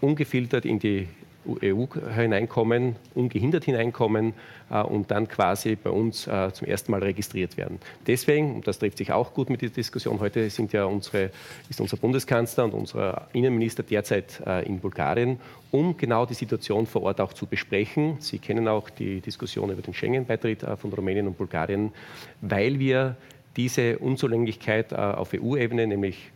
ungefiltert 0.00 0.64
in 0.64 0.78
die 0.78 1.08
EU 1.46 1.86
hineinkommen, 2.14 2.96
ungehindert 3.14 3.64
hineinkommen 3.64 4.34
äh, 4.70 4.82
und 4.82 5.10
dann 5.10 5.28
quasi 5.28 5.76
bei 5.76 5.90
uns 5.90 6.26
äh, 6.26 6.52
zum 6.52 6.66
ersten 6.66 6.92
Mal 6.92 7.02
registriert 7.02 7.56
werden. 7.56 7.78
Deswegen, 8.06 8.56
und 8.56 8.66
das 8.66 8.78
trifft 8.78 8.98
sich 8.98 9.12
auch 9.12 9.34
gut 9.34 9.50
mit 9.50 9.62
der 9.62 9.70
Diskussion 9.70 10.20
heute, 10.20 10.48
sind 10.50 10.72
ja 10.72 10.84
unsere, 10.84 11.30
ist 11.68 11.80
unser 11.80 11.96
Bundeskanzler 11.96 12.64
und 12.64 12.74
unser 12.74 13.28
Innenminister 13.32 13.82
derzeit 13.82 14.42
äh, 14.46 14.66
in 14.66 14.80
Bulgarien, 14.80 15.40
um 15.70 15.96
genau 15.96 16.26
die 16.26 16.34
Situation 16.34 16.86
vor 16.86 17.02
Ort 17.02 17.20
auch 17.20 17.32
zu 17.32 17.46
besprechen. 17.46 18.16
Sie 18.20 18.38
kennen 18.38 18.68
auch 18.68 18.90
die 18.90 19.20
Diskussion 19.20 19.70
über 19.70 19.82
den 19.82 19.94
Schengen-Beitritt 19.94 20.62
äh, 20.62 20.76
von 20.76 20.92
Rumänien 20.92 21.26
und 21.26 21.38
Bulgarien, 21.38 21.92
weil 22.40 22.78
wir 22.78 23.16
diese 23.56 23.98
Unzulänglichkeit 23.98 24.92
äh, 24.92 24.96
auf 24.96 25.32
EU-Ebene, 25.34 25.86
nämlich 25.86 26.30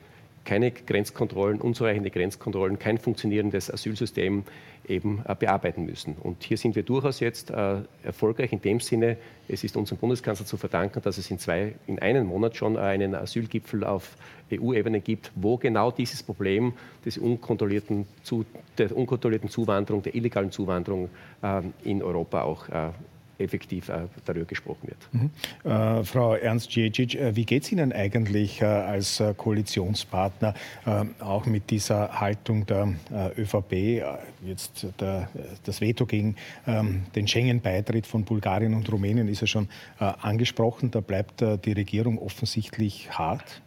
keine 0.44 0.70
Grenzkontrollen, 0.70 1.60
unzureichende 1.60 2.10
Grenzkontrollen, 2.10 2.78
kein 2.78 2.98
funktionierendes 2.98 3.72
Asylsystem 3.72 4.44
eben 4.88 5.22
äh, 5.26 5.34
bearbeiten 5.34 5.84
müssen. 5.84 6.16
Und 6.20 6.42
hier 6.42 6.56
sind 6.56 6.74
wir 6.74 6.82
durchaus 6.82 7.20
jetzt 7.20 7.50
äh, 7.50 7.76
erfolgreich 8.02 8.52
in 8.52 8.60
dem 8.60 8.80
Sinne, 8.80 9.16
es 9.48 9.64
ist 9.64 9.76
unserem 9.76 9.98
Bundeskanzler 9.98 10.46
zu 10.46 10.56
verdanken, 10.56 11.00
dass 11.02 11.18
es 11.18 11.30
in, 11.30 11.38
zwei, 11.38 11.74
in 11.86 11.98
einem 11.98 12.26
Monat 12.26 12.56
schon 12.56 12.76
einen 12.76 13.14
Asylgipfel 13.14 13.84
auf 13.84 14.16
EU-Ebene 14.52 15.00
gibt, 15.00 15.30
wo 15.34 15.56
genau 15.56 15.90
dieses 15.90 16.22
Problem 16.22 16.72
des 17.04 17.18
unkontrollierten, 17.18 18.06
der 18.78 18.96
unkontrollierten 18.96 19.48
Zuwanderung, 19.48 20.02
der 20.02 20.14
illegalen 20.14 20.50
Zuwanderung 20.50 21.10
äh, 21.42 21.62
in 21.84 22.02
Europa 22.02 22.42
auch 22.42 22.68
effektiv 23.42 23.88
äh, 23.88 24.02
darüber 24.24 24.46
gesprochen 24.46 24.88
wird. 24.88 24.98
Mhm. 25.12 25.30
Äh, 25.70 26.04
Frau 26.04 26.34
Ernst-Djecic, 26.34 27.14
äh, 27.14 27.36
wie 27.36 27.44
geht 27.44 27.64
es 27.64 27.72
Ihnen 27.72 27.92
eigentlich 27.92 28.60
äh, 28.60 28.66
als 28.66 29.22
Koalitionspartner 29.36 30.54
auch 31.20 31.46
mit 31.46 31.70
dieser 31.70 32.20
Haltung 32.20 32.66
der 32.66 32.94
ÖVP, 33.36 34.02
jetzt 34.44 34.86
der, 35.00 35.28
das 35.64 35.80
Veto 35.80 36.06
gegen 36.06 36.36
ähm, 36.66 37.02
den 37.14 37.26
Schengen-Beitritt 37.26 38.06
von 38.06 38.24
Bulgarien 38.24 38.74
und 38.74 38.90
Rumänien 38.90 39.28
ist 39.28 39.40
ja 39.40 39.46
schon 39.46 39.68
angesprochen, 39.98 40.90
da 40.90 41.00
bleibt 41.00 41.40
die 41.40 41.72
Regierung 41.72 42.18
offensichtlich 42.18 43.10
hart? 43.10 43.61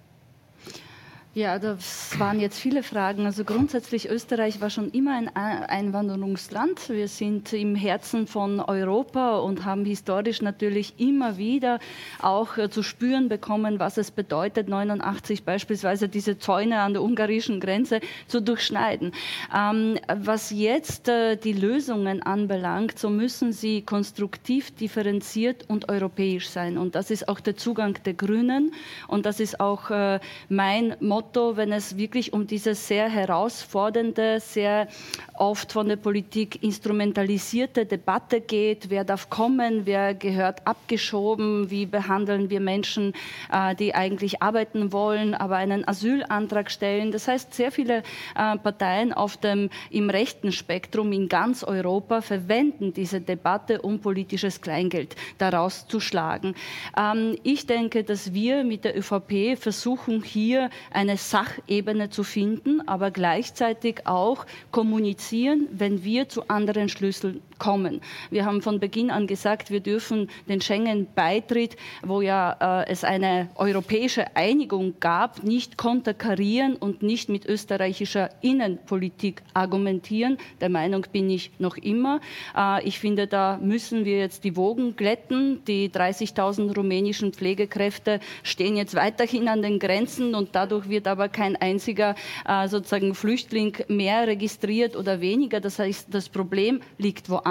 Ja, 1.35 1.59
das 1.59 2.17
waren 2.17 2.39
jetzt 2.39 2.57
viele 2.57 2.81
Fragen. 2.81 3.25
Also 3.25 3.43
grundsätzlich, 3.43 4.07
Österreich 4.07 4.61
war 4.61 4.69
schon 4.69 4.89
immer 4.91 5.17
ein 5.17 5.27
Einwanderungsland. 5.35 6.87
Wir 6.87 7.09
sind 7.09 7.51
im 7.51 7.75
Herzen 7.75 8.25
von 8.25 8.61
Europa 8.61 9.39
und 9.39 9.65
haben 9.65 9.83
historisch 9.83 10.41
natürlich 10.41 10.93
immer 10.97 11.35
wieder 11.35 11.79
auch 12.21 12.57
äh, 12.57 12.69
zu 12.69 12.83
spüren 12.83 13.27
bekommen, 13.27 13.79
was 13.79 13.97
es 13.97 14.11
bedeutet, 14.11 14.69
89 14.69 15.43
beispielsweise 15.43 16.07
diese 16.07 16.39
Zäune 16.39 16.79
an 16.79 16.93
der 16.93 17.03
ungarischen 17.03 17.59
Grenze 17.59 17.99
zu 18.27 18.41
durchschneiden. 18.41 19.11
Ähm, 19.53 19.99
was 20.07 20.51
jetzt 20.51 21.09
äh, 21.09 21.35
die 21.35 21.51
Lösungen 21.51 22.23
anbelangt, 22.23 22.97
so 22.97 23.09
müssen 23.09 23.51
sie 23.51 23.81
konstruktiv, 23.81 24.71
differenziert 24.71 25.65
und 25.67 25.89
europäisch 25.89 26.47
sein. 26.47 26.77
Und 26.77 26.95
das 26.95 27.11
ist 27.11 27.27
auch 27.27 27.41
der 27.41 27.57
Zugang 27.57 27.97
der 28.05 28.13
Grünen 28.13 28.71
und 29.09 29.25
das 29.25 29.41
ist 29.41 29.59
auch 29.59 29.89
äh, 29.89 30.21
mein 30.47 30.95
Motto 31.01 31.24
Motto, 31.25 31.57
wenn 31.57 31.71
es 31.71 31.97
wirklich 31.97 32.33
um 32.33 32.45
diese 32.45 32.75
sehr 32.75 33.09
herausfordernde, 33.09 34.39
sehr 34.39 34.87
oft 35.33 35.71
von 35.71 35.89
der 35.89 35.95
Politik 35.95 36.61
instrumentalisierte 36.61 37.85
Debatte 37.85 38.41
geht. 38.41 38.91
Wer 38.91 39.03
darf 39.03 39.29
kommen? 39.31 39.85
Wer 39.85 40.13
gehört 40.13 40.65
abgeschoben? 40.67 41.71
Wie 41.71 41.87
behandeln 41.87 42.51
wir 42.51 42.59
Menschen, 42.59 43.13
äh, 43.51 43.73
die 43.75 43.95
eigentlich 43.95 44.43
arbeiten 44.43 44.93
wollen, 44.93 45.33
aber 45.33 45.55
einen 45.55 45.87
Asylantrag 45.87 46.69
stellen? 46.69 47.11
Das 47.11 47.27
heißt, 47.27 47.55
sehr 47.55 47.71
viele 47.71 48.03
äh, 48.35 48.57
Parteien 48.57 49.11
auf 49.11 49.35
dem, 49.37 49.71
im 49.89 50.11
rechten 50.11 50.51
Spektrum 50.51 51.11
in 51.11 51.27
ganz 51.27 51.63
Europa 51.63 52.21
verwenden 52.21 52.93
diese 52.93 53.19
Debatte, 53.19 53.81
um 53.81 53.99
politisches 53.99 54.61
Kleingeld 54.61 55.15
daraus 55.39 55.87
zu 55.87 55.99
schlagen. 55.99 56.53
Ähm, 56.95 57.35
ich 57.41 57.65
denke, 57.65 58.03
dass 58.03 58.31
wir 58.33 58.63
mit 58.63 58.85
der 58.85 58.95
ÖVP 58.95 59.57
versuchen, 59.57 60.21
hier 60.21 60.69
eine 60.91 61.14
Sachebene 61.17 62.09
zu 62.09 62.23
finden, 62.23 62.87
aber 62.87 63.11
gleichzeitig 63.11 64.05
auch 64.07 64.45
kommunizieren, 64.71 65.67
wenn 65.71 66.03
wir 66.03 66.29
zu 66.29 66.47
anderen 66.49 66.89
Schlüsseln 66.89 67.41
kommen. 67.59 68.01
Wir 68.29 68.45
haben 68.45 68.61
von 68.61 68.79
Beginn 68.79 69.11
an 69.11 69.27
gesagt, 69.27 69.71
wir 69.71 69.79
dürfen 69.79 70.29
den 70.47 70.61
Schengen-Beitritt, 70.61 71.77
wo 72.03 72.21
ja 72.21 72.81
äh, 72.83 72.89
es 72.89 73.03
eine 73.03 73.49
europäische 73.55 74.35
Einigung 74.35 74.95
gab, 74.99 75.43
nicht 75.43 75.77
konterkarieren 75.77 76.75
und 76.75 77.03
nicht 77.03 77.29
mit 77.29 77.45
österreichischer 77.45 78.29
Innenpolitik 78.41 79.41
argumentieren. 79.53 80.37
Der 80.61 80.69
Meinung 80.69 81.05
bin 81.11 81.29
ich 81.29 81.51
noch 81.59 81.77
immer. 81.77 82.19
Äh, 82.55 82.85
ich 82.87 82.99
finde, 82.99 83.27
da 83.27 83.57
müssen 83.61 84.05
wir 84.05 84.17
jetzt 84.19 84.43
die 84.43 84.55
Wogen 84.55 84.95
glätten. 84.95 85.63
Die 85.65 85.89
30.000 85.89 86.75
rumänischen 86.75 87.33
Pflegekräfte 87.33 88.19
stehen 88.43 88.75
jetzt 88.75 88.95
weiterhin 88.95 89.47
an 89.47 89.61
den 89.61 89.79
Grenzen 89.79 90.35
und 90.35 90.49
dadurch 90.53 90.89
wird 90.89 91.07
aber 91.07 91.29
kein 91.29 91.55
einziger 91.55 92.15
äh, 92.47 92.67
sozusagen 92.67 93.15
Flüchtling 93.15 93.77
mehr 93.87 94.27
registriert 94.27 94.95
oder 94.95 95.21
weniger. 95.21 95.59
Das 95.59 95.79
heißt, 95.79 96.07
das 96.11 96.29
Problem 96.29 96.81
liegt 96.97 97.29
woanders. 97.29 97.44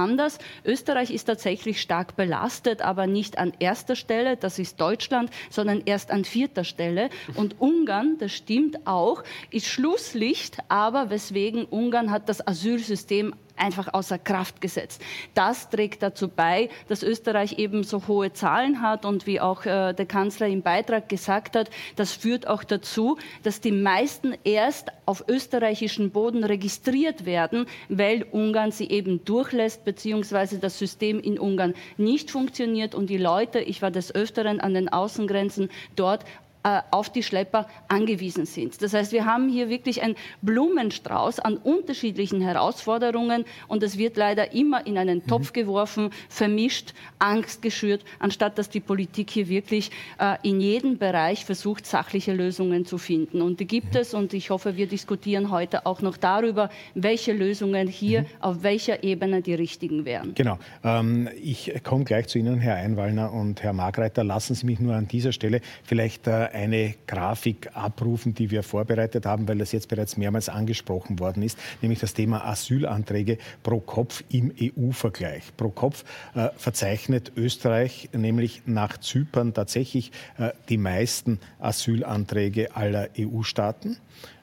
Österreich 0.64 1.10
ist 1.10 1.24
tatsächlich 1.24 1.80
stark 1.80 2.16
belastet, 2.16 2.82
aber 2.82 3.06
nicht 3.06 3.38
an 3.38 3.52
erster 3.58 3.96
Stelle, 3.96 4.36
das 4.36 4.58
ist 4.58 4.80
Deutschland, 4.80 5.30
sondern 5.50 5.82
erst 5.86 6.10
an 6.10 6.24
vierter 6.24 6.64
Stelle. 6.64 7.10
Und 7.34 7.60
Ungarn, 7.60 8.18
das 8.18 8.32
stimmt 8.32 8.86
auch, 8.86 9.22
ist 9.50 9.66
Schlusslicht, 9.66 10.58
aber 10.68 11.10
weswegen 11.10 11.64
Ungarn 11.64 12.10
hat 12.10 12.28
das 12.28 12.46
Asylsystem 12.46 13.34
einfach 13.56 13.92
außer 13.92 14.18
Kraft 14.18 14.60
gesetzt. 14.60 15.02
Das 15.34 15.70
trägt 15.70 16.02
dazu 16.02 16.28
bei, 16.28 16.68
dass 16.88 17.02
Österreich 17.02 17.58
eben 17.58 17.84
so 17.84 18.06
hohe 18.08 18.32
Zahlen 18.32 18.82
hat 18.82 19.04
und 19.04 19.26
wie 19.26 19.40
auch 19.40 19.64
äh, 19.64 19.92
der 19.92 20.06
Kanzler 20.06 20.48
im 20.48 20.62
Beitrag 20.62 21.08
gesagt 21.08 21.56
hat, 21.56 21.70
das 21.96 22.12
führt 22.12 22.46
auch 22.46 22.64
dazu, 22.64 23.16
dass 23.42 23.60
die 23.60 23.72
meisten 23.72 24.34
erst 24.44 24.88
auf 25.06 25.24
österreichischen 25.28 26.10
Boden 26.10 26.44
registriert 26.44 27.26
werden, 27.26 27.66
weil 27.88 28.24
Ungarn 28.30 28.72
sie 28.72 28.88
eben 28.88 29.24
durchlässt, 29.24 29.84
beziehungsweise 29.84 30.58
das 30.58 30.78
System 30.78 31.20
in 31.20 31.38
Ungarn 31.38 31.74
nicht 31.96 32.30
funktioniert 32.30 32.94
und 32.94 33.10
die 33.10 33.18
Leute, 33.18 33.60
ich 33.60 33.82
war 33.82 33.90
des 33.90 34.14
Öfteren 34.14 34.60
an 34.60 34.74
den 34.74 34.88
Außengrenzen 34.88 35.70
dort, 35.96 36.24
äh, 36.64 36.80
auf 36.90 37.10
die 37.10 37.22
Schlepper 37.22 37.68
angewiesen 37.88 38.46
sind. 38.46 38.80
Das 38.80 38.94
heißt, 38.94 39.12
wir 39.12 39.26
haben 39.26 39.50
hier 39.50 39.68
wirklich 39.68 40.02
einen 40.02 40.16
Blumenstrauß 40.40 41.40
an 41.40 41.58
unterschiedlichen 41.58 42.40
Herausforderungen 42.40 43.44
und 43.68 43.82
es 43.82 43.98
wird 43.98 44.16
leider 44.16 44.52
immer 44.54 44.86
in 44.86 44.96
einen 44.96 45.26
Topf 45.26 45.50
mhm. 45.50 45.60
geworfen, 45.60 46.10
vermischt, 46.30 46.94
Angst 47.18 47.60
geschürt, 47.60 48.02
anstatt 48.18 48.56
dass 48.56 48.70
die 48.70 48.80
Politik 48.80 49.30
hier 49.30 49.48
wirklich 49.48 49.90
äh, 50.18 50.36
in 50.42 50.58
jedem 50.60 50.96
Bereich 50.96 51.44
versucht, 51.44 51.84
sachliche 51.84 52.32
Lösungen 52.32 52.86
zu 52.86 52.96
finden. 52.96 53.42
Und 53.42 53.60
die 53.60 53.66
gibt 53.66 53.92
mhm. 53.92 54.00
es 54.00 54.14
und 54.14 54.32
ich 54.32 54.48
hoffe, 54.48 54.76
wir 54.76 54.86
diskutieren 54.86 55.50
heute 55.50 55.84
auch 55.84 56.00
noch 56.00 56.16
darüber, 56.16 56.70
welche 56.94 57.34
Lösungen 57.34 57.88
hier 57.88 58.22
mhm. 58.22 58.26
auf 58.40 58.62
welcher 58.62 59.04
Ebene 59.04 59.42
die 59.42 59.54
richtigen 59.54 60.06
wären. 60.06 60.34
Genau. 60.34 60.58
Ähm, 60.82 61.28
ich 61.42 61.74
komme 61.84 62.04
gleich 62.04 62.28
zu 62.28 62.38
Ihnen, 62.38 62.58
Herr 62.58 62.76
Einwallner 62.76 63.34
und 63.34 63.62
Herr 63.62 63.74
Margreiter. 63.74 64.24
Lassen 64.24 64.54
Sie 64.54 64.64
mich 64.64 64.80
nur 64.80 64.94
an 64.94 65.08
dieser 65.08 65.32
Stelle 65.32 65.60
vielleicht 65.82 66.26
äh, 66.26 66.53
eine 66.54 66.94
Grafik 67.06 67.70
abrufen, 67.74 68.34
die 68.34 68.50
wir 68.50 68.62
vorbereitet 68.62 69.26
haben, 69.26 69.48
weil 69.48 69.58
das 69.58 69.72
jetzt 69.72 69.88
bereits 69.88 70.16
mehrmals 70.16 70.48
angesprochen 70.48 71.18
worden 71.18 71.42
ist, 71.42 71.58
nämlich 71.82 72.00
das 72.00 72.14
Thema 72.14 72.44
Asylanträge 72.44 73.38
pro 73.62 73.80
Kopf 73.80 74.24
im 74.30 74.52
EU-Vergleich. 74.60 75.56
Pro 75.56 75.68
Kopf 75.68 76.04
äh, 76.34 76.48
verzeichnet 76.56 77.32
Österreich 77.36 78.08
nämlich 78.12 78.62
nach 78.66 78.98
Zypern 78.98 79.52
tatsächlich 79.52 80.12
äh, 80.38 80.50
die 80.68 80.78
meisten 80.78 81.40
Asylanträge 81.58 82.74
aller 82.76 83.08
EU-Staaten 83.18 83.98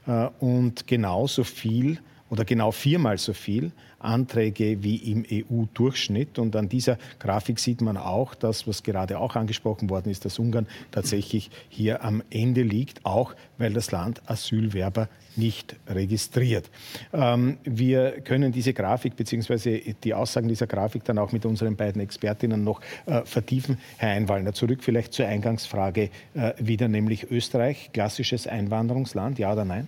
äh, 0.06 0.28
und 0.40 0.88
genauso 0.88 1.44
viel 1.44 2.00
oder 2.30 2.46
genau 2.46 2.72
viermal 2.72 3.18
so 3.18 3.34
viel 3.34 3.72
Anträge 4.04 4.84
wie 4.84 4.96
im 4.96 5.26
EU-Durchschnitt. 5.30 6.40
Und 6.40 6.56
an 6.56 6.70
dieser 6.70 6.98
Grafik 7.20 7.60
sieht 7.60 7.82
man 7.82 7.98
auch 7.98 8.36
das, 8.36 8.68
was 8.68 8.84
gerade 8.84 9.20
auch 9.20 9.36
angesprochen 9.36 9.90
worden 9.90 10.10
ist, 10.10 10.26
dass 10.26 10.40
Ungarn 10.40 10.68
tatsächlich 10.92 11.50
hier 11.70 12.04
am 12.04 12.24
Ende 12.30 12.64
liegt, 12.64 13.06
auch 13.06 13.36
weil 13.58 13.74
das 13.74 13.92
Land 13.92 14.22
Asylwerber 14.30 15.08
nicht 15.36 15.76
registriert. 15.88 16.70
Ähm, 17.14 17.58
wir 17.64 18.22
können 18.22 18.52
diese 18.52 18.74
Grafik 18.74 19.16
bzw. 19.16 19.94
die 20.04 20.14
Aussagen 20.14 20.48
dieser 20.48 20.68
Grafik 20.68 21.04
dann 21.06 21.18
auch 21.18 21.32
mit 21.32 21.46
unseren 21.46 21.76
beiden 21.76 22.02
Expertinnen 22.02 22.64
noch 22.64 22.82
äh, 23.06 23.22
vertiefen. 23.26 23.78
Herr 23.98 24.12
Einwallner, 24.12 24.54
zurück 24.54 24.80
vielleicht 24.84 25.14
zur 25.14 25.28
Eingangsfrage 25.28 26.10
äh, 26.34 26.54
wieder, 26.58 26.88
nämlich 26.88 27.32
Österreich, 27.32 27.92
klassisches 27.94 28.48
Einwanderungsland, 28.48 29.40
ja 29.40 29.54
oder 29.54 29.66
nein? 29.66 29.88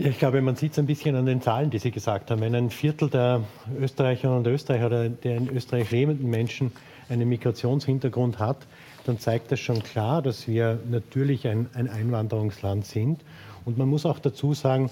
Ja, 0.00 0.10
ich 0.10 0.18
glaube, 0.20 0.40
man 0.42 0.54
sieht 0.54 0.70
es 0.72 0.78
ein 0.78 0.86
bisschen 0.86 1.16
an 1.16 1.26
den 1.26 1.42
Zahlen, 1.42 1.70
die 1.70 1.80
Sie 1.80 1.90
gesagt 1.90 2.30
haben. 2.30 2.40
Wenn 2.40 2.54
ein 2.54 2.70
Viertel 2.70 3.10
der 3.10 3.42
Österreicherinnen 3.80 4.38
und 4.38 4.46
Österreicher 4.46 4.86
oder 4.86 5.08
der 5.08 5.38
in 5.38 5.48
Österreich 5.48 5.90
lebenden 5.90 6.30
Menschen 6.30 6.70
einen 7.08 7.28
Migrationshintergrund 7.28 8.38
hat, 8.38 8.58
dann 9.06 9.18
zeigt 9.18 9.50
das 9.50 9.58
schon 9.58 9.82
klar, 9.82 10.22
dass 10.22 10.46
wir 10.46 10.78
natürlich 10.88 11.48
ein, 11.48 11.66
ein 11.74 11.88
Einwanderungsland 11.88 12.86
sind. 12.86 13.22
Und 13.64 13.76
man 13.76 13.88
muss 13.88 14.06
auch 14.06 14.20
dazu 14.20 14.54
sagen, 14.54 14.88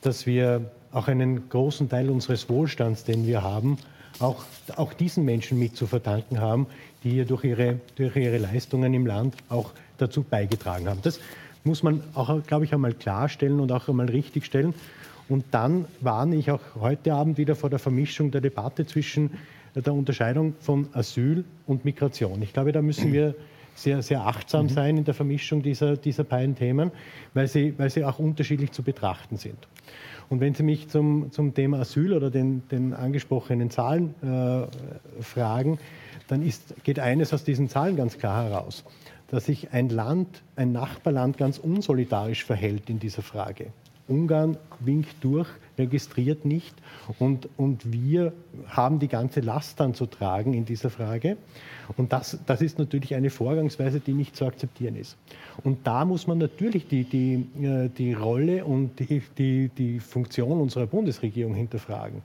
dass 0.00 0.26
wir 0.26 0.68
auch 0.90 1.06
einen 1.06 1.48
großen 1.48 1.88
Teil 1.88 2.10
unseres 2.10 2.48
Wohlstands, 2.48 3.04
den 3.04 3.28
wir 3.28 3.42
haben, 3.42 3.78
auch, 4.18 4.42
auch 4.74 4.92
diesen 4.92 5.24
Menschen 5.24 5.60
mit 5.60 5.76
zu 5.76 5.86
verdanken 5.86 6.40
haben, 6.40 6.66
die 7.04 7.10
hier 7.10 7.26
durch 7.26 7.44
ihre, 7.44 7.78
durch 7.94 8.16
ihre 8.16 8.38
Leistungen 8.38 8.92
im 8.92 9.06
Land 9.06 9.36
auch 9.50 9.70
dazu 9.98 10.24
beigetragen 10.24 10.88
haben. 10.88 10.98
Das 11.02 11.20
muss 11.68 11.82
man 11.82 12.02
auch, 12.14 12.42
glaube 12.46 12.64
ich, 12.64 12.72
einmal 12.72 12.94
klarstellen 12.94 13.60
und 13.60 13.70
auch 13.70 13.88
einmal 13.88 14.08
richtigstellen. 14.08 14.74
Und 15.28 15.44
dann 15.50 15.84
warne 16.00 16.36
ich 16.36 16.50
auch 16.50 16.60
heute 16.80 17.12
Abend 17.12 17.38
wieder 17.38 17.54
vor 17.54 17.70
der 17.70 17.78
Vermischung 17.78 18.30
der 18.30 18.40
Debatte 18.40 18.86
zwischen 18.86 19.30
der 19.74 19.92
Unterscheidung 19.92 20.54
von 20.60 20.88
Asyl 20.94 21.44
und 21.66 21.84
Migration. 21.84 22.40
Ich 22.42 22.54
glaube, 22.54 22.72
da 22.72 22.80
müssen 22.80 23.12
wir 23.12 23.34
sehr, 23.74 24.02
sehr 24.02 24.26
achtsam 24.26 24.64
mhm. 24.64 24.70
sein 24.70 24.96
in 24.96 25.04
der 25.04 25.14
Vermischung 25.14 25.62
dieser, 25.62 25.96
dieser 25.96 26.24
beiden 26.24 26.56
Themen, 26.56 26.90
weil 27.34 27.46
sie, 27.46 27.74
weil 27.78 27.90
sie 27.90 28.04
auch 28.04 28.18
unterschiedlich 28.18 28.72
zu 28.72 28.82
betrachten 28.82 29.36
sind. 29.36 29.68
Und 30.30 30.40
wenn 30.40 30.54
Sie 30.54 30.62
mich 30.62 30.88
zum, 30.88 31.30
zum 31.32 31.54
Thema 31.54 31.80
Asyl 31.80 32.12
oder 32.12 32.30
den, 32.30 32.66
den 32.68 32.92
angesprochenen 32.92 33.70
Zahlen 33.70 34.14
äh, 34.22 35.22
fragen, 35.22 35.78
dann 36.26 36.42
ist, 36.42 36.74
geht 36.84 36.98
eines 36.98 37.32
aus 37.32 37.44
diesen 37.44 37.68
Zahlen 37.68 37.96
ganz 37.96 38.18
klar 38.18 38.44
heraus 38.44 38.84
dass 39.28 39.46
sich 39.46 39.72
ein 39.72 39.88
Land, 39.88 40.42
ein 40.56 40.72
Nachbarland 40.72 41.36
ganz 41.36 41.58
unsolidarisch 41.58 42.44
verhält 42.44 42.90
in 42.90 42.98
dieser 42.98 43.22
Frage. 43.22 43.66
Ungarn 44.08 44.56
winkt 44.80 45.16
durch, 45.20 45.48
registriert 45.76 46.44
nicht 46.44 46.74
und, 47.18 47.48
und 47.56 47.92
wir 47.92 48.32
haben 48.66 48.98
die 48.98 49.08
ganze 49.08 49.40
Last 49.40 49.78
dann 49.80 49.94
zu 49.94 50.06
tragen 50.06 50.54
in 50.54 50.64
dieser 50.64 50.90
Frage. 50.90 51.36
Und 51.96 52.12
das, 52.12 52.38
das 52.46 52.62
ist 52.62 52.78
natürlich 52.78 53.14
eine 53.14 53.30
Vorgangsweise, 53.30 54.00
die 54.00 54.14
nicht 54.14 54.34
zu 54.34 54.46
akzeptieren 54.46 54.96
ist. 54.96 55.16
Und 55.62 55.86
da 55.86 56.04
muss 56.04 56.26
man 56.26 56.38
natürlich 56.38 56.88
die, 56.88 57.04
die, 57.04 57.46
äh, 57.62 57.88
die 57.90 58.14
Rolle 58.14 58.64
und 58.64 58.98
die, 58.98 59.22
die, 59.36 59.68
die 59.68 60.00
Funktion 60.00 60.60
unserer 60.60 60.86
Bundesregierung 60.86 61.54
hinterfragen. 61.54 62.22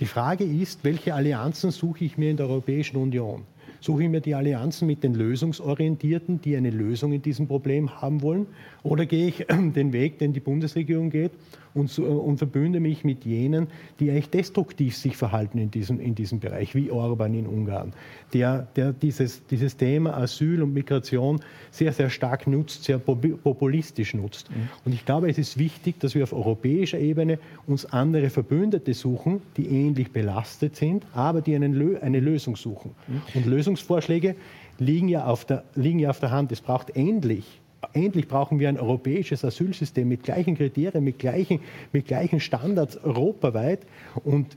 Die 0.00 0.06
Frage 0.06 0.44
ist, 0.44 0.82
welche 0.82 1.14
Allianzen 1.14 1.70
suche 1.70 2.04
ich 2.04 2.18
mir 2.18 2.30
in 2.30 2.36
der 2.36 2.48
Europäischen 2.48 2.96
Union? 2.96 3.44
Suche 3.84 4.04
ich 4.04 4.08
mir 4.08 4.22
die 4.22 4.34
Allianzen 4.34 4.86
mit 4.86 5.04
den 5.04 5.12
Lösungsorientierten, 5.12 6.40
die 6.40 6.56
eine 6.56 6.70
Lösung 6.70 7.12
in 7.12 7.20
diesem 7.20 7.46
Problem 7.46 8.00
haben 8.00 8.22
wollen? 8.22 8.46
Oder 8.82 9.04
gehe 9.04 9.26
ich 9.26 9.46
den 9.50 9.92
Weg, 9.92 10.18
den 10.18 10.32
die 10.32 10.40
Bundesregierung 10.40 11.10
geht 11.10 11.32
und, 11.74 11.98
und 11.98 12.38
verbünde 12.38 12.80
mich 12.80 13.04
mit 13.04 13.24
jenen, 13.24 13.66
die 13.98 14.10
eigentlich 14.10 14.30
destruktiv 14.30 14.96
sich 14.96 15.16
verhalten 15.16 15.58
in 15.58 15.70
diesem, 15.70 16.00
in 16.00 16.14
diesem 16.14 16.40
Bereich, 16.40 16.74
wie 16.74 16.90
Orban 16.90 17.34
in 17.34 17.46
Ungarn, 17.46 17.92
der, 18.32 18.68
der 18.76 18.92
dieses, 18.92 19.44
dieses 19.46 19.76
Thema 19.76 20.16
Asyl 20.16 20.62
und 20.62 20.72
Migration 20.72 21.40
sehr, 21.70 21.92
sehr 21.92 22.10
stark 22.10 22.46
nutzt, 22.46 22.84
sehr 22.84 22.98
populistisch 22.98 24.14
nutzt. 24.14 24.50
Mhm. 24.50 24.68
Und 24.84 24.92
ich 24.92 25.04
glaube, 25.04 25.28
es 25.28 25.38
ist 25.38 25.58
wichtig, 25.58 25.98
dass 25.98 26.14
wir 26.14 26.22
auf 26.22 26.32
europäischer 26.32 26.98
Ebene 26.98 27.38
uns 27.66 27.84
andere 27.86 28.30
Verbündete 28.30 28.94
suchen, 28.94 29.42
die 29.56 29.66
ähnlich 29.66 30.12
belastet 30.12 30.76
sind, 30.76 31.04
aber 31.12 31.40
die 31.40 31.54
einen, 31.54 31.98
eine 32.00 32.20
Lösung 32.20 32.56
suchen. 32.56 32.92
Mhm. 33.08 33.22
Und 33.34 33.46
Lösungsvorschläge 33.46 34.36
liegen 34.78 35.08
ja, 35.08 35.24
auf 35.26 35.44
der, 35.44 35.64
liegen 35.74 35.98
ja 35.98 36.10
auf 36.10 36.20
der 36.20 36.30
Hand. 36.30 36.52
Es 36.52 36.60
braucht 36.60 36.96
endlich 36.96 37.60
endlich 37.92 38.28
brauchen 38.28 38.58
wir 38.58 38.68
ein 38.68 38.78
europäisches 38.78 39.44
Asylsystem 39.44 40.08
mit 40.08 40.22
gleichen 40.22 40.56
Kriterien, 40.56 41.04
mit 41.04 41.18
gleichen, 41.18 41.60
mit 41.92 42.06
gleichen 42.06 42.40
Standards 42.40 42.96
europaweit. 43.04 43.80
Und 44.24 44.56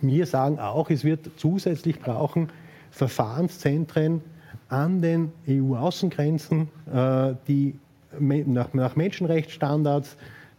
wir 0.00 0.26
sagen 0.26 0.58
auch, 0.58 0.90
es 0.90 1.04
wird 1.04 1.30
zusätzlich 1.36 1.98
brauchen 2.00 2.50
Verfahrenszentren 2.90 4.20
an 4.68 5.00
den 5.00 5.32
EU-Außengrenzen, 5.48 6.68
äh, 6.92 7.34
die 7.46 7.74
nach, 8.18 8.96
Menschenrechtsstandards, 8.96 10.16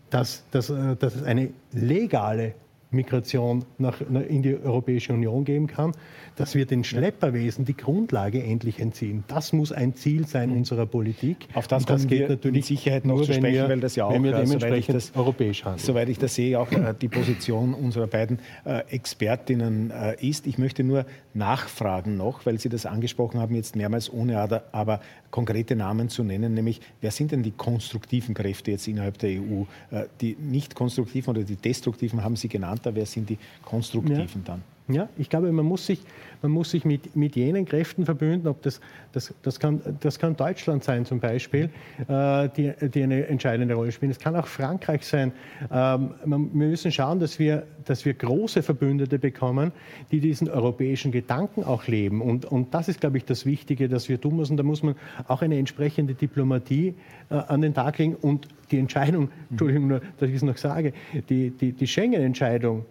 dass, 0.09 0.43
dass, 0.51 0.69
äh, 0.69 0.95
dass 0.95 1.15
es 1.15 1.23
eine 1.23 1.49
legale 1.73 2.53
Migration 2.91 3.65
nach, 3.77 3.99
in 4.01 4.41
die 4.41 4.55
Europäische 4.55 5.13
Union 5.13 5.43
geben 5.43 5.67
kann, 5.67 5.91
dass 6.37 6.55
wir 6.55 6.65
den 6.65 6.83
Schlepperwesen 6.83 7.65
die 7.65 7.75
Grundlage 7.75 8.41
endlich 8.41 8.79
entziehen. 8.79 9.23
Das 9.27 9.53
muss 9.53 9.71
ein 9.71 9.95
Ziel 9.95 10.27
sein 10.27 10.51
mhm. 10.51 10.57
unserer 10.57 10.85
Politik. 10.85 11.47
Auf 11.53 11.67
das, 11.67 11.85
das 11.85 12.07
geht 12.07 12.29
natürlich 12.29 12.65
Sicherheit 12.65 13.05
noch 13.05 13.17
zu 13.17 13.33
sprechen, 13.33 13.43
wir, 13.43 13.69
weil 13.69 13.79
das 13.79 13.95
ja 13.95 14.05
auch, 14.05 14.13
wenn 14.13 14.23
wir 14.23 14.31
dementsprechend 14.31 14.95
das, 14.95 15.11
europäisch 15.15 15.65
handeln. 15.65 15.83
Soweit 15.83 16.09
ich 16.09 16.19
das 16.19 16.35
sehe, 16.35 16.59
auch 16.59 16.71
äh, 16.71 16.93
die 16.99 17.07
Position 17.07 17.73
unserer 17.73 18.07
beiden 18.07 18.39
äh, 18.65 18.83
Expertinnen 18.89 19.91
äh, 19.91 20.15
ist. 20.25 20.47
Ich 20.47 20.57
möchte 20.57 20.83
nur 20.83 21.05
nachfragen 21.33 22.17
noch, 22.17 22.45
weil 22.45 22.59
Sie 22.59 22.69
das 22.69 22.85
angesprochen 22.85 23.39
haben, 23.39 23.55
jetzt 23.55 23.75
mehrmals 23.75 24.11
ohne 24.11 24.37
aber, 24.71 25.01
konkrete 25.31 25.75
Namen 25.75 26.09
zu 26.09 26.23
nennen, 26.23 26.53
nämlich 26.53 26.81
wer 27.01 27.11
sind 27.11 27.31
denn 27.31 27.43
die 27.43 27.51
konstruktiven 27.51 28.33
Kräfte 28.33 28.71
jetzt 28.71 28.87
innerhalb 28.87 29.17
der 29.17 29.41
EU? 29.41 29.63
Äh, 29.91 30.05
die 30.21 30.37
nicht 30.39 30.75
konstruktiven 30.75 31.31
oder 31.31 31.43
die 31.43 31.55
destruktiven 31.55 32.23
haben 32.23 32.35
Sie 32.35 32.47
genannt, 32.47 32.85
aber 32.85 32.97
wer 32.97 33.05
sind 33.05 33.29
die 33.29 33.37
konstruktiven 33.63 34.41
ja. 34.45 34.45
dann? 34.45 34.76
Ja, 34.89 35.09
ich 35.17 35.29
glaube, 35.29 35.51
man 35.51 35.65
muss 35.65 35.85
sich, 35.85 35.99
man 36.41 36.51
muss 36.51 36.71
sich 36.71 36.85
mit, 36.85 37.13
mit 37.13 37.35
jenen 37.35 37.65
Kräften 37.65 38.05
verbünden, 38.05 38.47
ob 38.47 38.61
das, 38.61 38.79
das, 39.11 39.33
das, 39.41 39.59
kann, 39.59 39.81
das 39.99 40.17
kann 40.17 40.37
Deutschland 40.37 40.81
sein 40.81 41.05
zum 41.05 41.19
Beispiel, 41.19 41.69
äh, 42.07 42.47
die, 42.55 42.71
die 42.89 43.03
eine 43.03 43.27
entscheidende 43.27 43.73
Rolle 43.73 43.91
spielen. 43.91 44.11
Es 44.11 44.19
kann 44.19 44.33
auch 44.37 44.47
Frankreich 44.47 45.05
sein. 45.05 45.33
Ähm, 45.69 46.11
man, 46.25 46.49
wir 46.53 46.67
müssen 46.67 46.93
schauen, 46.93 47.19
dass 47.19 47.37
wir, 47.37 47.63
dass 47.83 48.05
wir 48.05 48.13
große 48.13 48.63
Verbündete 48.63 49.19
bekommen, 49.19 49.73
die 50.11 50.21
diesen 50.21 50.49
europäischen 50.49 51.11
Gedanken 51.11 51.65
auch 51.65 51.87
leben. 51.87 52.21
Und, 52.21 52.45
und 52.45 52.73
das 52.73 52.87
ist, 52.87 53.01
glaube 53.01 53.17
ich, 53.17 53.25
das 53.25 53.45
Wichtige, 53.45 53.89
dass 53.89 54.07
wir 54.07 54.21
tun 54.21 54.37
müssen. 54.37 54.55
Da 54.55 54.63
muss 54.63 54.83
man 54.83 54.95
auch 55.27 55.41
eine 55.41 55.57
entsprechende 55.57 56.13
Diplomatie 56.13 56.95
äh, 57.29 57.35
an 57.35 57.59
den 57.59 57.73
Tag 57.73 57.97
legen 57.97 58.15
und 58.15 58.47
die 58.71 58.79
Entscheidung, 58.79 59.31
Entschuldigung, 59.49 59.89
dass 59.89 60.29
ich 60.29 60.35
es 60.35 60.43
noch 60.43 60.57
sage, 60.57 60.93
die, 61.29 61.49
die, 61.49 61.73
die 61.73 61.87
Schengen-Entscheidung, 61.87 62.85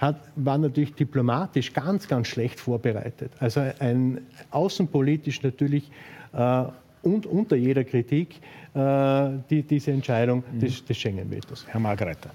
hat, 0.00 0.16
war 0.34 0.58
natürlich 0.58 0.94
diplomatisch 0.94 1.72
ganz, 1.72 2.08
ganz 2.08 2.26
schlecht 2.26 2.58
vorbereitet. 2.58 3.30
Also 3.38 3.60
ein 3.78 4.26
außenpolitisch 4.50 5.42
natürlich 5.42 5.90
äh, 6.32 6.64
und 7.02 7.26
unter 7.26 7.56
jeder 7.56 7.84
Kritik 7.84 8.36
äh, 8.74 9.30
die, 9.50 9.62
diese 9.62 9.92
Entscheidung 9.92 10.42
mhm. 10.52 10.60
des, 10.60 10.84
des 10.84 10.96
Schengen-Vetos. 10.96 11.66
Herr 11.68 11.80
Margreiter. 11.80 12.30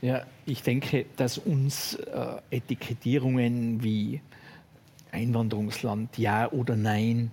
Ja, 0.00 0.22
ich 0.46 0.62
denke, 0.62 1.04
dass 1.16 1.36
uns 1.36 1.94
äh, 1.94 2.56
Etikettierungen 2.56 3.82
wie 3.82 4.20
Einwanderungsland 5.12 6.16
ja 6.16 6.50
oder 6.50 6.74
nein 6.74 7.30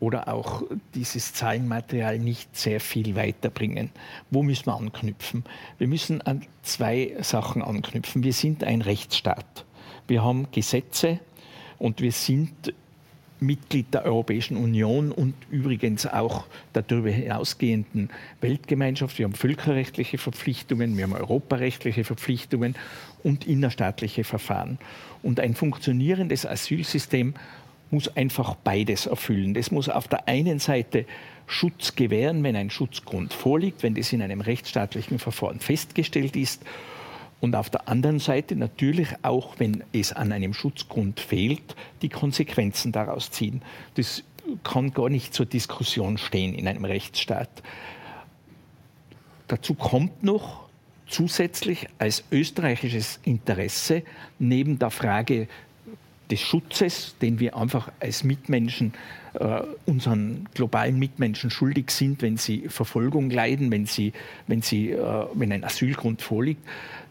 oder 0.00 0.28
auch 0.28 0.62
dieses 0.94 1.34
Zahlenmaterial 1.34 2.18
nicht 2.18 2.56
sehr 2.56 2.80
viel 2.80 3.14
weiterbringen. 3.14 3.90
Wo 4.30 4.42
müssen 4.42 4.66
wir 4.66 4.76
anknüpfen? 4.76 5.44
Wir 5.78 5.86
müssen 5.86 6.22
an 6.22 6.42
zwei 6.62 7.16
Sachen 7.20 7.62
anknüpfen. 7.62 8.24
Wir 8.24 8.32
sind 8.32 8.64
ein 8.64 8.80
Rechtsstaat. 8.80 9.66
Wir 10.08 10.24
haben 10.24 10.48
Gesetze 10.50 11.20
und 11.78 12.00
wir 12.00 12.12
sind 12.12 12.72
Mitglied 13.40 13.92
der 13.94 14.04
Europäischen 14.04 14.56
Union 14.56 15.12
und 15.12 15.34
übrigens 15.50 16.06
auch 16.06 16.44
der 16.74 16.82
darüber 16.82 17.10
hinausgehenden 17.10 18.10
Weltgemeinschaft. 18.40 19.18
Wir 19.18 19.24
haben 19.24 19.34
völkerrechtliche 19.34 20.18
Verpflichtungen, 20.18 20.96
wir 20.96 21.04
haben 21.04 21.14
europarechtliche 21.14 22.04
Verpflichtungen 22.04 22.74
und 23.22 23.46
innerstaatliche 23.46 24.24
Verfahren. 24.24 24.78
Und 25.22 25.40
ein 25.40 25.54
funktionierendes 25.54 26.46
Asylsystem 26.46 27.34
muss 27.90 28.14
einfach 28.16 28.54
beides 28.54 29.06
erfüllen. 29.06 29.54
Das 29.54 29.70
muss 29.70 29.88
auf 29.88 30.08
der 30.08 30.28
einen 30.28 30.58
Seite 30.58 31.06
Schutz 31.46 31.96
gewähren, 31.96 32.42
wenn 32.44 32.56
ein 32.56 32.70
Schutzgrund 32.70 33.34
vorliegt, 33.34 33.82
wenn 33.82 33.94
das 33.94 34.12
in 34.12 34.22
einem 34.22 34.40
rechtsstaatlichen 34.40 35.18
Verfahren 35.18 35.60
festgestellt 35.60 36.36
ist. 36.36 36.62
Und 37.40 37.56
auf 37.56 37.70
der 37.70 37.88
anderen 37.88 38.18
Seite 38.18 38.54
natürlich 38.54 39.08
auch, 39.22 39.58
wenn 39.58 39.82
es 39.92 40.12
an 40.12 40.30
einem 40.30 40.54
Schutzgrund 40.54 41.20
fehlt, 41.20 41.74
die 42.02 42.10
Konsequenzen 42.10 42.92
daraus 42.92 43.30
ziehen. 43.30 43.62
Das 43.94 44.22
kann 44.62 44.92
gar 44.92 45.08
nicht 45.08 45.34
zur 45.34 45.46
Diskussion 45.46 46.18
stehen 46.18 46.54
in 46.54 46.68
einem 46.68 46.84
Rechtsstaat. 46.84 47.48
Dazu 49.48 49.74
kommt 49.74 50.22
noch 50.22 50.68
zusätzlich 51.08 51.88
als 51.98 52.24
österreichisches 52.30 53.20
Interesse 53.24 54.02
neben 54.38 54.78
der 54.78 54.90
Frage 54.90 55.48
des 56.30 56.40
Schutzes, 56.40 57.16
den 57.20 57.40
wir 57.40 57.56
einfach 57.56 57.90
als 58.00 58.24
Mitmenschen 58.24 58.92
äh, 59.34 59.62
unseren 59.86 60.48
globalen 60.54 60.98
Mitmenschen 60.98 61.50
schuldig 61.50 61.90
sind, 61.90 62.22
wenn 62.22 62.36
sie 62.36 62.68
Verfolgung 62.68 63.30
leiden, 63.30 63.70
wenn, 63.70 63.86
sie, 63.86 64.12
wenn, 64.46 64.62
sie, 64.62 64.90
äh, 64.90 65.26
wenn 65.34 65.52
ein 65.52 65.64
Asylgrund 65.64 66.22
vorliegt, 66.22 66.62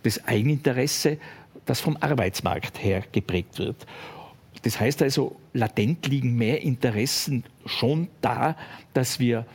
das 0.04 0.26
Eigeninteresse, 0.28 1.18
das 1.66 1.82
vom 1.82 1.98
Arbeitsmarkt 2.00 2.82
her 2.84 3.04
geprägt 3.12 3.60
wird. 3.60 3.86
Das 4.64 4.80
heißt 4.80 5.02
also, 5.02 5.36
latent 5.54 6.08
liegen 6.08 6.36
mehr 6.36 6.62
Interessen 6.62 7.44
schon 7.66 8.08
da, 8.22 8.56
dass 8.94 9.20
wir, 9.20 9.46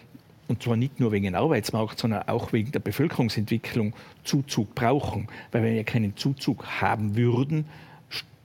und 0.49 0.63
zwar 0.63 0.77
nicht 0.77 1.01
nur 1.01 1.13
wegen 1.13 1.25
dem 1.27 1.35
Arbeitsmarkt, 1.35 1.99
sondern 1.99 2.29
auch 2.29 2.53
wegen 2.53 2.73
der 2.73 2.81
Bevölkerungsentwicklung, 2.81 3.95
Zuzug 4.23 4.75
brauchen. 4.75 5.29
Weil 5.53 5.63
wenn 5.63 5.75
wir 5.75 5.85
keinen 5.85 6.17
Zuzug 6.17 6.65
haben 6.81 7.17
würden, 7.17 7.67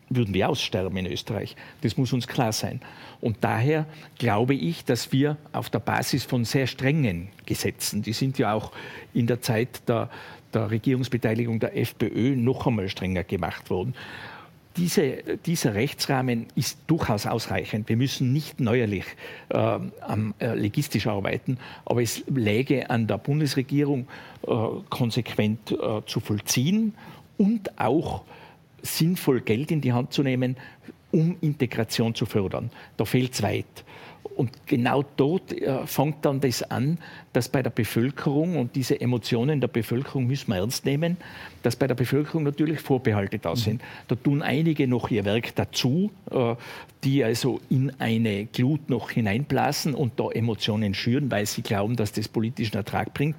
würden 0.10 0.34
wir 0.34 0.50
aussterben 0.50 0.98
in 0.98 1.06
Österreich. 1.06 1.56
Das 1.82 1.98
muss 1.98 2.13
uns 2.13 2.28
klar 2.28 2.52
sein. 2.52 2.82
Und 3.22 3.38
daher 3.41 3.86
glaube 4.17 4.56
ich, 4.56 4.86
dass 4.86 5.12
wir 5.12 5.38
auf 5.52 5.69
der 5.69 5.80
Basis 5.80 6.24
von 6.24 6.45
sehr 6.45 6.67
strengen 6.67 7.30
Gesetzen, 7.45 8.02
die 8.02 8.13
sind 8.13 8.38
ja 8.39 8.54
auch 8.54 8.72
in 9.13 9.28
der 9.28 9.41
Zeit 9.41 9.88
der, 9.88 10.10
der 10.54 10.72
Regierungsbeteiligung 10.72 11.60
der 11.60 11.78
FPÖ 11.78 12.36
noch 12.36 12.65
einmal 12.65 12.89
strenger 12.89 13.24
gemacht 13.24 13.69
worden, 13.69 13.93
diese, 14.78 15.38
dieser 15.45 15.74
Rechtsrahmen 15.74 16.48
ist 16.56 16.80
durchaus 16.88 17.26
ausreichend. 17.26 17.89
Wir 17.89 17.98
müssen 17.98 18.32
nicht 18.32 18.60
neuerlich 18.60 19.06
äh, 19.50 19.58
am, 19.58 20.34
äh, 20.39 20.56
legistisch 20.56 21.08
arbeiten, 21.08 21.58
aber 21.86 22.02
es 22.02 22.24
läge 22.28 22.89
an 22.89 23.08
der 23.08 23.17
Bundesregierung, 23.17 24.08
äh, 24.48 24.54
konsequent 24.89 25.72
äh, 25.72 26.02
zu 26.06 26.19
vollziehen 26.19 26.93
und 27.38 27.78
auch 27.80 28.24
sinnvoll 28.82 29.42
Geld 29.42 29.72
in 29.72 29.82
die 29.82 29.94
Hand 29.94 30.13
zu 30.13 30.24
nehmen, 30.24 30.58
um 31.12 31.38
Integration 31.42 32.13
zu 32.15 32.26
fördern. 32.26 32.70
Da 32.98 33.06
fehlt 33.06 33.34
es 33.34 33.42
weit. 33.42 33.84
Und 34.36 34.52
genau 34.68 35.04
dort 35.18 35.52
äh, 35.52 35.86
fängt 35.86 36.24
dann 36.24 36.39
das 36.39 36.63
an, 36.63 36.98
dass 37.34 37.50
bei 37.50 37.62
der 37.62 37.72
Bevölkerung, 37.72 38.58
und 38.58 38.76
diese 38.76 39.00
Emotionen 39.00 39.60
der 39.60 39.68
Bevölkerung 39.68 40.28
müssen 40.28 40.52
wir 40.52 40.58
ernst 40.58 40.86
nehmen, 40.86 41.18
dass 41.62 41.76
bei 41.76 41.88
der 41.88 41.96
Bevölkerung 41.96 42.44
natürlich 42.44 42.80
Vorbehalte 42.80 43.38
da 43.38 43.56
sind. 43.56 43.82
Da 44.08 44.15
tun 44.15 44.42
einige 44.42 44.88
noch 44.88 45.12
ihr 45.12 45.26
Werk 45.26 45.56
dazu, 45.56 46.12
äh, 46.32 46.56
die 47.04 47.24
also 47.24 47.60
in 47.70 47.92
eine 48.00 48.46
Glut 48.46 48.89
noch 48.89 49.12
hineinblasen 49.12 49.94
und 49.94 50.18
da 50.18 50.30
Emotionen 50.30 50.94
schüren, 50.94 51.30
weil 51.32 51.46
sie 51.46 51.62
glauben, 51.62 51.98
dass 51.98 52.13
das 52.13 52.30
politischen 52.30 52.78
Ertrag 52.78 53.13
bringt. 53.13 53.36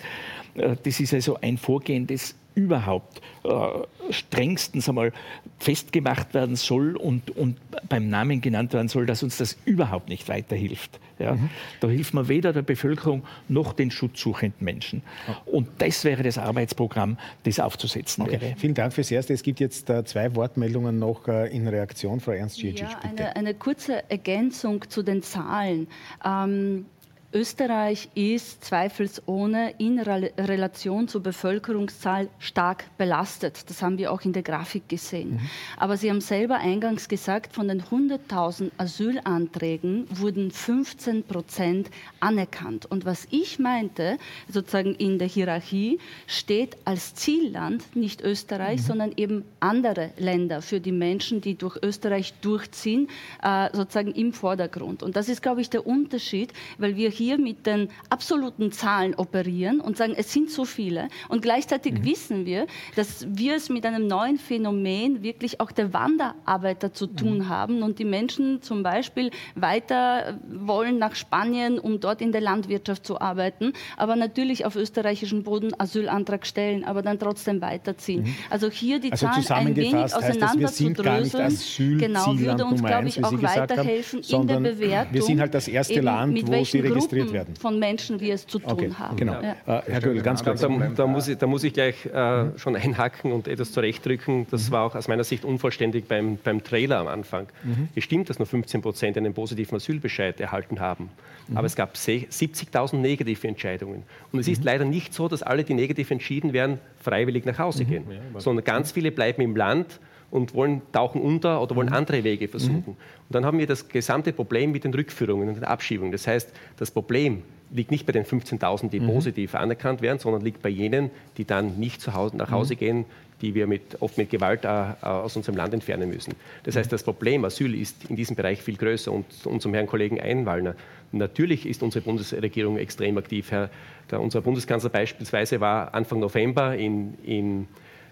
Äh, 0.55 0.77
das 0.83 1.01
ist 1.01 1.15
also 1.15 1.39
ein 1.41 1.57
Vorgehen, 1.57 2.07
das 2.07 2.35
überhaupt 2.55 3.21
äh, 3.45 4.13
strengstens 4.13 4.89
einmal 4.89 5.13
festgemacht 5.59 6.35
werden 6.35 6.57
soll 6.57 6.97
und, 6.97 7.31
und 7.37 7.57
beim 7.89 8.09
Namen 8.09 8.41
genannt 8.41 8.73
werden 8.73 8.89
soll, 8.89 9.07
dass 9.07 9.23
uns 9.23 9.37
das 9.37 9.57
überhaupt 9.65 10.09
nicht 10.09 10.29
weiterhilft. 10.29 10.99
Ja? 11.19 11.35
Mhm. 11.35 11.51
Da 11.81 11.89
hilft 11.89 12.15
man 12.15 12.29
weder 12.29 12.53
der 12.53 12.63
Bevölkerung 12.63 13.23
noch 13.49 13.73
den 13.73 13.91
schutzsuchenden 13.91 14.65
Menschen. 14.65 15.03
Und 15.47 15.69
das 15.79 16.05
wäre 16.05 16.23
das 16.23 16.39
Arbeitsprogramm, 16.39 17.19
das 17.45 17.61
aufzusetzen 17.61 18.23
okay. 18.25 18.41
wäre. 18.41 18.55
Vielen 18.57 18.75
Dank 18.75 18.93
fürs 18.93 19.11
Erste. 19.11 19.35
Es 19.35 19.43
gibt 19.43 19.61
jetzt 19.61 19.91
äh, 19.91 20.05
zwei 20.05 20.35
Wortmeldungen 20.35 20.99
noch 20.99 21.29
äh, 21.29 21.55
in 21.55 21.69
Reaktion. 21.69 22.21
Frau 22.21 22.33
Ernst-Jiecic, 22.33 22.81
ja, 22.81 22.99
eine, 23.03 23.37
eine, 23.37 23.55
kurze 23.55 24.11
Ergänzung 24.11 24.89
zu 24.89 25.03
den 25.03 25.23
Zahlen. 25.23 25.89
Ähm, 26.25 26.87
Österreich 27.33 28.09
ist 28.17 28.65
zweifelsohne 28.65 29.75
in 29.79 30.01
Relation 30.01 31.07
zur 31.07 31.23
Bevölkerungszahl 31.23 32.29
stark 32.41 32.85
belastet. 32.99 33.71
Das 33.71 33.83
haben 33.83 33.99
wir 33.99 34.11
auch 34.11 34.23
in 34.23 34.33
der 34.33 34.43
Grafik 34.43 34.89
gesehen. 34.89 35.35
Mhm. 35.35 35.41
Aber 35.77 35.97
Sie 35.97 36.11
haben 36.11 36.21
selber 36.21 36.57
eingangs 36.57 37.09
gesagt, 37.09 37.53
von 37.53 37.69
den 37.69 37.83
100.000 37.83 38.73
Asylanträgen 38.79 40.07
wurden 40.11 40.51
15 40.51 41.23
Prozent 41.23 41.91
anerkannt. 42.19 42.87
Und 42.87 43.05
was 43.05 43.29
ich 43.31 43.61
meinte, 43.61 44.19
sozusagen 44.49 44.97
in 44.97 45.21
der 45.21 45.29
Hierarchie, 45.29 46.01
steht 46.27 46.79
als 46.85 47.15
Zielland 47.15 47.95
nicht 47.95 48.23
Österreich, 48.23 48.81
mhm. 48.81 48.85
sondern 48.85 49.13
eben 49.17 49.45
andere 49.61 50.11
Länder 50.19 50.63
für 50.63 50.81
die 50.81 50.91
Menschen, 50.91 51.41
die 51.41 51.55
durch 51.55 51.79
Österreich 51.81 52.35
durchziehen, 52.41 53.09
äh, 53.41 53.69
sozusagen 53.73 54.11
im 54.11 54.33
Vordergrund. 54.33 55.05
Und 55.05 55.15
das 55.15 55.29
ist, 55.29 55.43
glaube 55.43 55.61
ich, 55.61 55.71
der 55.71 55.87
Unterschied, 55.87 56.53
weil 56.79 56.97
wir 56.97 57.20
hier 57.21 57.39
mit 57.39 57.67
den 57.67 57.89
absoluten 58.09 58.73
Zahlen 58.73 59.15
operieren 59.15 59.81
und 59.81 59.97
sagen, 59.97 60.15
es 60.17 60.33
sind 60.33 60.51
so 60.51 60.65
viele. 60.65 61.09
Und 61.29 61.43
gleichzeitig 61.43 61.95
mhm. 61.95 62.05
wissen 62.05 62.47
wir, 62.47 62.67
dass 62.97 63.27
wir 63.29 63.57
es 63.57 63.69
mit 63.69 63.85
einem 63.85 64.07
neuen 64.07 64.39
Phänomen 64.39 65.23
wirklich 65.23 65.61
auch 65.61 65.71
der 65.71 65.93
Wanderarbeiter 65.93 66.95
zu 66.95 67.07
tun 67.07 67.39
mhm. 67.39 67.49
haben 67.49 67.83
und 67.83 67.99
die 67.99 68.07
Menschen 68.07 68.63
zum 68.63 68.83
Beispiel 68.83 69.31
weiter 69.55 70.39
wollen 70.51 70.99
nach 70.99 71.15
Spanien, 71.15 71.79
um 71.79 72.01
dort 72.01 72.23
in 72.23 72.33
der 72.33 72.41
Landwirtschaft 72.41 73.05
zu 73.05 73.21
arbeiten, 73.21 73.75
aber 73.99 74.17
natürlich 74.17 74.65
auf 74.65 74.77
österreichischem 74.77 75.43
Boden 75.43 75.79
Asylantrag 75.79 76.47
stellen, 76.47 76.85
aber 76.85 77.03
dann 77.03 77.19
trotzdem 77.19 77.61
weiterziehen. 77.61 78.23
Mhm. 78.23 78.35
Also 78.49 78.71
hier 78.71 78.99
die 78.99 79.13
also 79.13 79.27
Zahlen 79.27 79.69
ein 79.69 79.77
wenig 79.77 80.15
auseinander 80.15 80.69
zu 80.69 80.91
dröseln, 80.93 81.59
genau, 81.99 82.39
würde 82.39 82.65
uns, 82.65 82.83
glaube 82.83 83.09
ich, 83.09 83.23
auch 83.23 83.43
weiterhelfen 83.43 84.23
in 84.27 84.47
der 84.47 84.61
Bewertung. 84.61 85.13
Wir 85.13 85.23
sind 85.23 85.41
halt 85.41 85.53
das 85.53 85.69
erste 85.69 86.01
Land, 86.01 86.47
wo 86.47 86.65
sie 86.65 86.81
registriert 87.13 87.27
Gruppen 87.27 87.35
werden. 87.35 87.57
von 87.57 87.79
Menschen, 87.79 88.19
die 88.19 88.31
es 88.31 88.47
zu 88.47 88.59
tun 88.59 88.73
okay, 88.73 88.93
haben. 88.99 89.17
Genau. 89.17 89.41
Ja. 89.41 89.79
Äh, 89.79 89.83
Herr 89.87 90.01
Göll, 90.01 90.21
ganz 90.23 90.43
kurz. 90.43 90.61
Da, 90.61 90.69
da, 90.69 91.07
muss 91.07 91.29
ich, 91.29 91.39
da 91.39 91.47
muss 91.47 91.65
ich 91.65 91.73
gleich 91.73 92.07
äh, 92.13 92.45
mhm. 92.45 92.59
schon 92.59 92.77
einhaken 92.77 93.33
und 93.33 93.49
etwas 93.49 93.73
zurechtdrücken. 93.73 94.47
Das 94.51 94.69
mhm. 94.69 94.73
war 94.73 94.85
auch 94.85 94.95
aus 94.95 95.09
meiner 95.09 95.25
Sicht 95.25 95.45
unvollständig 95.45 96.07
beim, 96.07 96.39
beim 96.43 96.63
Trailer 96.63 96.99
am 96.99 97.09
Anfang. 97.09 97.47
Mhm. 97.65 97.89
Es 97.95 98.05
stimmt, 98.05 98.31
dass 98.31 98.39
nur 98.39 98.47
15 98.47 98.83
Prozent 98.83 99.17
einen 99.17 99.35
positiven 99.35 99.77
Asylbescheid 99.77 100.41
erhalten 100.41 100.81
haben. 100.81 101.11
Mhm. 101.49 101.57
Aber 101.57 101.67
es 101.67 101.77
gab 101.77 101.95
70.000 101.95 102.97
negative 102.97 103.47
Entscheidungen. 103.49 104.03
Und 104.33 104.41
es 104.41 104.49
ist 104.49 104.61
mhm. 104.61 104.67
leider 104.67 104.85
nicht 104.85 105.15
so, 105.15 105.29
dass 105.29 105.43
alle, 105.43 105.65
die 105.65 105.75
negativ 105.75 106.11
entschieden 106.11 106.53
werden, 106.53 106.79
freiwillig 107.01 107.45
nach 107.45 107.59
Hause 107.59 107.85
mhm. 107.85 107.89
gehen, 107.89 108.05
ja, 108.11 108.41
sondern 108.41 108.65
ganz 108.65 108.93
viele 108.93 109.11
bleiben 109.11 109.43
im 109.43 109.57
Land 109.57 110.01
und 110.31 110.55
wollen 110.55 110.83
tauchen 110.93 111.21
unter 111.21 111.61
oder 111.61 111.77
wollen 111.77 111.89
mhm. 111.89 111.95
andere 111.95 112.25
Wege 112.25 112.49
versuchen. 112.49 112.85
Mhm. 112.87 112.97
Und 112.97 112.97
dann 113.29 113.45
haben 113.45 113.59
wir 113.59 113.67
das 113.67 113.89
gesamte 113.89 114.33
Problem 114.33 114.73
mit 114.73 114.85
den 114.85 114.95
Rückführungen 114.95 115.49
und 115.49 115.55
den 115.57 115.65
Abschiebungen. 115.65 116.13
Das 116.13 116.27
heißt, 116.27 116.53
das 116.77 116.91
Problem 116.91 117.43
liegt 117.73 117.91
nicht 117.91 118.07
bei 118.07 118.13
den 118.13 118.25
15.000, 118.25 118.91
die 118.91 119.01
mhm. 119.01 119.07
positiv 119.07 119.55
anerkannt 119.55 120.03
werden, 120.03 120.19
sondern 120.19 120.43
liegt 120.43 120.63
bei 120.63 120.69
jenen, 120.69 121.11
die 121.37 121.45
dann 121.45 121.79
nicht 121.79 122.01
zu 122.01 122.15
Hause, 122.15 122.37
nach 122.37 122.51
Hause 122.51 122.75
mhm. 122.75 122.79
gehen, 122.79 123.05
die 123.41 123.55
wir 123.55 123.67
mit, 123.67 124.01
oft 124.01 124.19
mit 124.19 124.31
Gewalt 124.31 124.65
äh, 124.65 124.69
aus 125.03 125.37
unserem 125.37 125.57
Land 125.57 125.73
entfernen 125.73 126.11
müssen. 126.11 126.35
Das 126.65 126.77
heißt, 126.77 126.93
das 126.93 127.03
Problem 127.03 127.45
Asyl 127.45 127.75
ist 127.75 127.97
in 128.09 128.17
diesem 128.17 128.37
Bereich 128.37 128.63
viel 128.63 128.77
größer. 128.77 129.11
Und, 129.11 129.25
und 129.45 129.63
zum 129.63 129.73
Herrn 129.73 129.87
Kollegen 129.87 130.21
Einwallner, 130.21 130.75
natürlich 131.13 131.67
ist 131.67 131.83
unsere 131.83 132.05
Bundesregierung 132.05 132.77
extrem 132.77 133.17
aktiv. 133.19 133.51
Herr, 133.51 133.71
der, 134.11 134.21
unser 134.21 134.43
Bundeskanzler 134.43 134.91
beispielsweise 134.91 135.61
war 135.61 135.95
Anfang 135.95 136.21
November 136.21 136.77
in, 136.77 137.15
in 137.25 137.69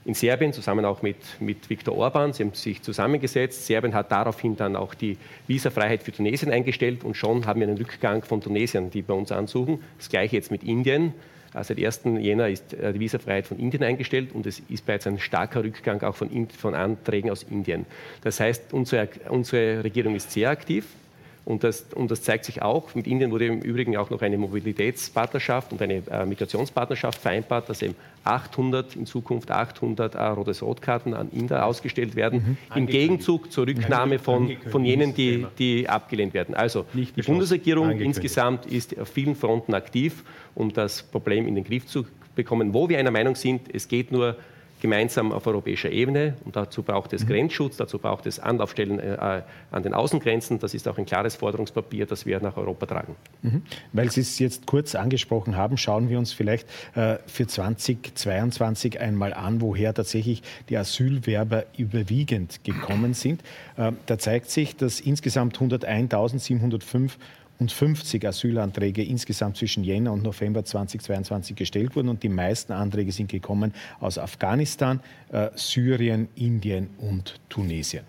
in 0.08 0.14
Serbien, 0.14 0.54
zusammen 0.54 0.86
auch 0.86 1.02
mit, 1.02 1.18
mit 1.38 1.68
Viktor 1.68 1.94
Orban. 1.94 2.32
Sie 2.32 2.42
haben 2.42 2.54
sich 2.54 2.80
zusammengesetzt. 2.80 3.66
Serbien 3.66 3.92
hat 3.92 4.10
daraufhin 4.10 4.56
dann 4.56 4.74
auch 4.74 4.94
die 4.94 5.18
Visafreiheit 5.46 6.02
für 6.02 6.12
Tunesien 6.12 6.50
eingestellt 6.50 7.04
und 7.04 7.14
schon 7.14 7.44
haben 7.44 7.60
wir 7.60 7.68
einen 7.68 7.76
Rückgang 7.76 8.24
von 8.24 8.40
Tunesiern, 8.40 8.88
die 8.88 9.02
bei 9.02 9.12
uns 9.12 9.30
ansuchen. 9.30 9.80
Das 9.98 10.08
gleiche 10.08 10.36
jetzt 10.36 10.50
mit 10.50 10.64
Indien. 10.64 11.12
Also 11.52 11.74
seit 11.74 11.84
1. 11.84 12.00
Jänner 12.20 12.48
ist 12.48 12.72
äh, 12.72 12.94
die 12.94 13.00
Visafreiheit 13.00 13.46
von 13.46 13.58
Indien 13.58 13.82
eingestellt 13.82 14.30
und 14.32 14.46
es 14.46 14.62
ist 14.70 14.86
bereits 14.86 15.06
ein 15.06 15.18
starker 15.18 15.62
Rückgang 15.62 16.02
auch 16.02 16.16
von, 16.16 16.48
von 16.48 16.74
Anträgen 16.74 17.30
aus 17.30 17.42
Indien. 17.42 17.84
Das 18.22 18.40
heißt, 18.40 18.72
unsere, 18.72 19.10
unsere 19.28 19.84
Regierung 19.84 20.16
ist 20.16 20.30
sehr 20.30 20.48
aktiv. 20.48 20.86
Und 21.48 21.64
das, 21.64 21.86
und 21.94 22.10
das, 22.10 22.20
zeigt 22.20 22.44
sich 22.44 22.60
auch. 22.60 22.94
Mit 22.94 23.06
Indien 23.06 23.30
wurde 23.30 23.46
im 23.46 23.62
Übrigen 23.62 23.96
auch 23.96 24.10
noch 24.10 24.20
eine 24.20 24.36
Mobilitätspartnerschaft 24.36 25.72
und 25.72 25.80
eine 25.80 26.02
äh, 26.10 26.26
Migrationspartnerschaft 26.26 27.22
vereinbart, 27.22 27.70
dass 27.70 27.80
eben 27.80 27.94
800, 28.24 28.94
in 28.96 29.06
Zukunft 29.06 29.50
800 29.50 30.14
äh, 30.14 30.22
rotes 30.24 30.62
Rotkarten 30.62 31.14
an 31.14 31.30
Inder 31.30 31.64
ausgestellt 31.64 32.16
werden, 32.16 32.58
mhm. 32.70 32.76
im 32.76 32.86
Gegenzug 32.86 33.50
zur 33.50 33.66
Rücknahme 33.66 34.18
von, 34.18 34.58
von 34.70 34.84
jenen, 34.84 35.14
die, 35.14 35.46
die 35.58 35.88
abgelehnt 35.88 36.34
werden. 36.34 36.54
Also 36.54 36.84
die 36.92 37.22
Bundesregierung 37.22 37.92
insgesamt 37.92 38.66
ist 38.66 38.98
auf 39.00 39.08
vielen 39.08 39.34
Fronten 39.34 39.72
aktiv, 39.72 40.24
um 40.54 40.70
das 40.70 41.02
Problem 41.02 41.48
in 41.48 41.54
den 41.54 41.64
Griff 41.64 41.86
zu 41.86 42.04
bekommen. 42.34 42.74
Wo 42.74 42.90
wir 42.90 42.98
einer 42.98 43.10
Meinung 43.10 43.36
sind, 43.36 43.74
es 43.74 43.88
geht 43.88 44.12
nur 44.12 44.36
gemeinsam 44.80 45.32
auf 45.32 45.46
europäischer 45.46 45.90
Ebene. 45.90 46.34
Und 46.44 46.56
dazu 46.56 46.82
braucht 46.82 47.12
es 47.12 47.24
mhm. 47.24 47.28
Grenzschutz, 47.28 47.76
dazu 47.76 47.98
braucht 47.98 48.26
es 48.26 48.38
Anlaufstellen 48.38 48.98
äh, 48.98 49.42
an 49.70 49.82
den 49.82 49.94
Außengrenzen. 49.94 50.58
Das 50.58 50.74
ist 50.74 50.88
auch 50.88 50.98
ein 50.98 51.06
klares 51.06 51.36
Forderungspapier, 51.36 52.06
das 52.06 52.26
wir 52.26 52.40
nach 52.40 52.56
Europa 52.56 52.86
tragen. 52.86 53.16
Mhm. 53.42 53.62
Weil 53.92 54.10
Sie 54.10 54.20
es 54.20 54.38
jetzt 54.38 54.66
kurz 54.66 54.94
angesprochen 54.94 55.56
haben, 55.56 55.76
schauen 55.76 56.08
wir 56.08 56.18
uns 56.18 56.32
vielleicht 56.32 56.68
äh, 56.94 57.16
für 57.26 57.46
2022 57.46 59.00
einmal 59.00 59.34
an, 59.34 59.60
woher 59.60 59.94
tatsächlich 59.94 60.42
die 60.68 60.76
Asylwerber 60.76 61.64
überwiegend 61.76 62.64
gekommen 62.64 63.14
sind. 63.14 63.42
Äh, 63.76 63.92
da 64.06 64.18
zeigt 64.18 64.50
sich, 64.50 64.76
dass 64.76 65.00
insgesamt 65.00 65.58
101.705 65.58 67.12
und 67.58 67.72
50 67.72 68.24
Asylanträge 68.26 69.02
insgesamt 69.02 69.56
zwischen 69.56 69.84
Jänner 69.84 70.12
und 70.12 70.22
November 70.22 70.64
2022 70.64 71.56
gestellt 71.56 71.96
wurden. 71.96 72.08
Und 72.08 72.22
die 72.22 72.28
meisten 72.28 72.72
Anträge 72.72 73.12
sind 73.12 73.30
gekommen 73.30 73.74
aus 74.00 74.18
Afghanistan, 74.18 75.00
äh, 75.30 75.50
Syrien, 75.54 76.28
Indien 76.36 76.90
und 76.98 77.40
Tunesien. 77.48 78.04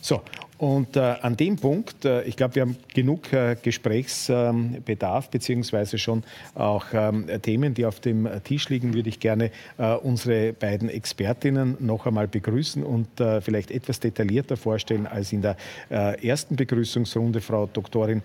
So, 0.00 0.22
und 0.58 0.96
äh, 0.96 1.00
an 1.00 1.36
dem 1.36 1.56
Punkt, 1.56 2.04
äh, 2.04 2.22
ich 2.22 2.36
glaube, 2.36 2.54
wir 2.54 2.62
haben 2.62 2.76
genug 2.94 3.32
äh, 3.32 3.56
Gesprächsbedarf, 3.60 5.28
beziehungsweise 5.30 5.98
schon 5.98 6.22
auch 6.54 6.86
ähm, 6.92 7.26
Themen, 7.42 7.74
die 7.74 7.86
auf 7.86 7.98
dem 7.98 8.28
Tisch 8.44 8.68
liegen, 8.68 8.94
würde 8.94 9.08
ich 9.08 9.18
gerne 9.18 9.50
äh, 9.78 9.94
unsere 9.94 10.52
beiden 10.52 10.88
Expertinnen 10.88 11.76
noch 11.80 12.06
einmal 12.06 12.28
begrüßen 12.28 12.84
und 12.84 13.20
äh, 13.20 13.40
vielleicht 13.40 13.70
etwas 13.72 13.98
detaillierter 13.98 14.56
vorstellen 14.56 15.06
als 15.06 15.32
in 15.32 15.42
der 15.42 15.56
äh, 15.90 16.26
ersten 16.26 16.54
Begrüßungsrunde, 16.56 17.40
Frau 17.40 17.66
Doktorin 17.66 18.22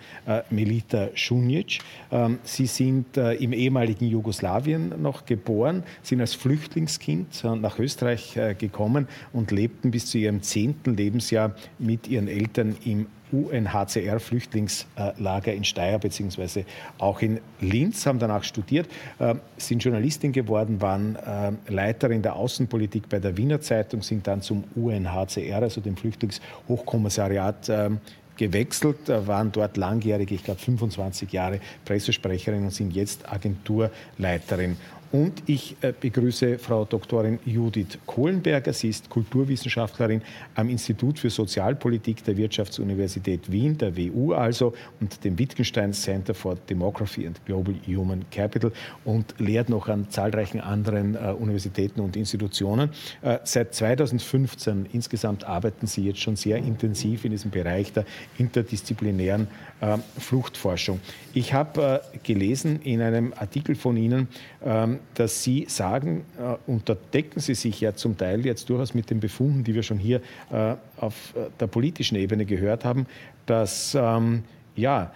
Melita 0.49 1.09
Šunjic. 1.15 1.79
Ähm, 2.11 2.39
Sie 2.43 2.67
sind 2.67 3.17
im 3.17 3.53
ehemaligen 3.53 4.05
Jugoslawien 4.05 5.01
noch 5.01 5.25
geboren, 5.25 5.83
sind 6.03 6.21
als 6.21 6.33
Flüchtlingskind 6.35 7.43
nach 7.43 7.79
Österreich 7.79 8.37
gekommen 8.57 9.07
und 9.33 9.51
lebten 9.51 9.91
bis 9.91 10.07
zu 10.07 10.17
ihrem 10.17 10.41
zehnten 10.41 10.95
Lebensjahr 10.95 11.55
mit 11.79 12.07
ihren 12.19 12.27
Eltern 12.27 12.75
im 12.86 13.08
UNHCR-Flüchtlingslager 13.32 15.53
in 15.53 15.63
Steyr 15.63 15.99
beziehungsweise 15.99 16.65
auch 16.97 17.21
in 17.21 17.39
Linz, 17.62 18.08
haben 18.08 18.19
danach 18.19 18.43
studiert, 18.43 18.89
äh, 19.19 19.36
sind 19.58 19.84
Journalistin 19.84 20.32
geworden, 20.32 20.82
waren 20.82 21.15
äh, 21.15 21.51
Leiterin 21.71 22.23
der 22.23 22.36
Außenpolitik 22.36 23.08
bei 23.08 23.19
der 23.19 23.38
Wiener 23.38 23.62
Zeitung, 23.62 24.01
sind 24.01 24.25
dann 24.27 24.41
zum 24.41 24.63
UNHCR, 24.75 25.62
also 25.62 25.79
dem 25.82 25.95
Flüchtlingshochkommissariat, 25.95 27.69
äh, 27.69 27.91
gewechselt, 28.38 29.10
waren 29.10 29.51
dort 29.51 29.75
langjährige, 29.75 30.34
ich 30.34 30.45
glaube 30.45 30.62
25 30.62 31.34
Jahre 31.34 31.60
Pressesprecherin 31.84 32.63
und 32.63 32.73
sind 32.73 32.95
jetzt 32.95 33.29
Agenturleiterin. 33.29 34.77
Und 35.12 35.41
ich 35.48 35.76
äh, 35.82 35.91
begrüße 36.00 36.60
Frau 36.60 36.86
Doktorin 36.86 37.39
Judith 37.43 37.98
Kohlenberger. 38.06 38.74
Sie 38.74 38.89
ist 38.89 39.10
Kulturwissenschaftlerin 39.10 40.22
am 40.54 40.69
Institut 40.69 41.17
für 41.17 41.32
Sozialpolitik 41.32 42.24
der 42.24 42.38
Wirtschaftsuniversität 42.38 43.52
Wien, 43.52 43.76
der 43.76 43.98
WU 43.98 44.34
also, 44.34 44.74
und 45.02 45.24
dem 45.24 45.39
Wittgenstein 45.39 45.93
Center 45.93 46.36
for 46.36 46.56
Demography 46.69 47.26
and 47.26 47.43
Global 47.45 47.74
Human 47.88 48.24
Capital 48.30 48.72
und 49.04 49.34
lehrt 49.39 49.69
noch 49.69 49.88
an 49.88 50.08
zahlreichen 50.12 50.60
anderen 50.60 51.15
äh, 51.15 51.32
Universitäten 51.32 52.02
und 52.02 52.15
Institutionen. 52.15 52.91
Äh, 53.24 53.39
seit 53.45 53.74
2015 53.74 54.89
insgesamt 54.93 55.43
arbeiten 55.43 55.88
Sie 55.88 56.06
jetzt 56.06 56.19
schon 56.19 56.36
sehr 56.36 56.58
intensiv 56.58 57.26
in 57.26 57.32
diesem 57.32 57.50
Bereich 57.50 57.91
der 57.93 58.06
interdisziplinären 58.38 59.48
äh, 59.82 59.98
Fluchtforschung. 60.19 61.00
Ich 61.34 61.54
habe 61.54 62.02
äh, 62.13 62.17
gelesen 62.19 62.80
in 62.84 63.02
einem 63.02 63.34
Artikel 63.36 63.74
von 63.74 63.98
Ihnen, 63.98 64.28
ähm, 64.63 64.98
dass 65.13 65.43
Sie 65.43 65.65
sagen, 65.67 66.25
äh, 66.38 66.55
und 66.69 66.89
da 66.89 66.95
decken 67.13 67.39
Sie 67.39 67.55
sich 67.55 67.81
ja 67.81 67.93
zum 67.93 68.17
Teil 68.17 68.45
jetzt 68.45 68.69
durchaus 68.69 68.93
mit 68.93 69.09
den 69.09 69.19
Befunden, 69.19 69.63
die 69.63 69.75
wir 69.75 69.83
schon 69.83 69.97
hier 69.97 70.21
äh, 70.51 70.75
auf 70.97 71.35
äh, 71.35 71.49
der 71.59 71.67
politischen 71.67 72.15
Ebene 72.15 72.45
gehört 72.45 72.85
haben, 72.85 73.05
dass 73.45 73.95
ähm, 73.99 74.43
ja, 74.75 75.12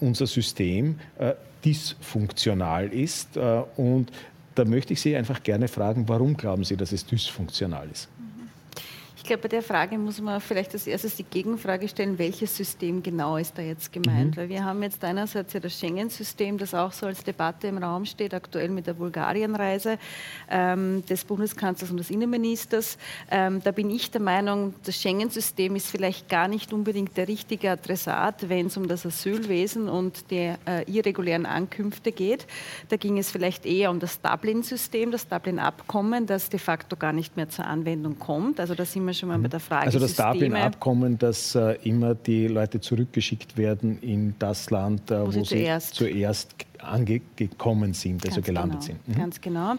unser 0.00 0.26
System 0.26 0.98
dysfunktional 1.64 2.88
ist. 2.88 3.36
und 3.76 4.10
da 4.54 4.64
möchte 4.64 4.92
ich 4.92 5.00
Sie 5.00 5.16
einfach 5.16 5.42
gerne 5.42 5.68
fragen, 5.68 6.08
warum 6.08 6.36
glauben 6.36 6.64
Sie, 6.64 6.76
dass 6.76 6.90
es 6.92 7.06
dysfunktional 7.06 7.88
ist? 7.90 8.08
Glaube, 9.24 9.42
bei 9.42 9.48
der 9.48 9.62
Frage 9.62 9.98
muss 9.98 10.20
man 10.20 10.40
vielleicht 10.40 10.74
als 10.74 10.86
erstes 10.86 11.16
die 11.16 11.24
Gegenfrage 11.24 11.88
stellen, 11.88 12.18
welches 12.18 12.56
System 12.56 13.02
genau 13.02 13.36
ist 13.36 13.56
da 13.58 13.62
jetzt 13.62 13.92
gemeint? 13.92 14.36
Mhm. 14.36 14.36
Weil 14.36 14.48
wir 14.48 14.64
haben 14.64 14.82
jetzt 14.82 15.02
einerseits 15.02 15.52
ja 15.52 15.60
das 15.60 15.78
Schengen-System, 15.78 16.58
das 16.58 16.74
auch 16.74 16.92
so 16.92 17.06
als 17.06 17.24
Debatte 17.24 17.66
im 17.66 17.78
Raum 17.78 18.04
steht, 18.04 18.32
aktuell 18.32 18.68
mit 18.68 18.86
der 18.86 18.94
Bulgarien-Reise 18.94 19.98
ähm, 20.50 21.04
des 21.06 21.24
Bundeskanzlers 21.24 21.90
und 21.90 21.96
des 21.96 22.10
Innenministers. 22.10 22.98
Ähm, 23.30 23.62
da 23.64 23.72
bin 23.72 23.90
ich 23.90 24.10
der 24.10 24.20
Meinung, 24.20 24.74
das 24.84 24.96
Schengen-System 24.96 25.74
ist 25.74 25.90
vielleicht 25.90 26.28
gar 26.28 26.46
nicht 26.46 26.72
unbedingt 26.72 27.16
der 27.16 27.28
richtige 27.28 27.70
Adressat, 27.70 28.48
wenn 28.48 28.66
es 28.66 28.76
um 28.76 28.86
das 28.86 29.04
Asylwesen 29.04 29.88
und 29.88 30.30
die 30.30 30.54
äh, 30.66 30.84
irregulären 30.86 31.46
Ankünfte 31.46 32.12
geht. 32.12 32.46
Da 32.88 32.96
ging 32.96 33.18
es 33.18 33.30
vielleicht 33.30 33.66
eher 33.66 33.90
um 33.90 34.00
das 34.00 34.20
Dublin-System, 34.20 35.10
das 35.10 35.26
Dublin-Abkommen, 35.26 36.26
das 36.26 36.50
de 36.50 36.60
facto 36.60 36.96
gar 36.96 37.12
nicht 37.12 37.36
mehr 37.36 37.48
zur 37.48 37.66
Anwendung 37.66 38.18
kommt. 38.18 38.60
Also 38.60 38.74
da 38.74 38.84
sind 38.84 39.07
wir 39.08 39.14
schon 39.14 39.28
mal 39.28 39.38
bei 39.38 39.48
der 39.48 39.60
Frage. 39.60 39.86
Also 39.86 39.98
das 39.98 40.14
Dublin-Abkommen, 40.14 41.18
dass 41.18 41.54
äh, 41.54 41.76
immer 41.82 42.14
die 42.14 42.46
Leute 42.46 42.80
zurückgeschickt 42.80 43.56
werden 43.56 43.98
in 44.00 44.34
das 44.38 44.70
Land, 44.70 45.10
äh, 45.10 45.20
wo, 45.20 45.26
wo, 45.26 45.30
sie, 45.30 45.42
zuerst, 45.42 45.94
zuerst 45.94 46.54
angekommen 46.78 47.92
sind, 47.94 48.24
also 48.24 48.36
Ganz 48.36 48.46
gelandet 48.46 48.80
genau. 48.80 48.86
sind. 48.86 49.08
Mhm. 49.08 49.20
Ganz 49.20 49.40
genau. 49.40 49.74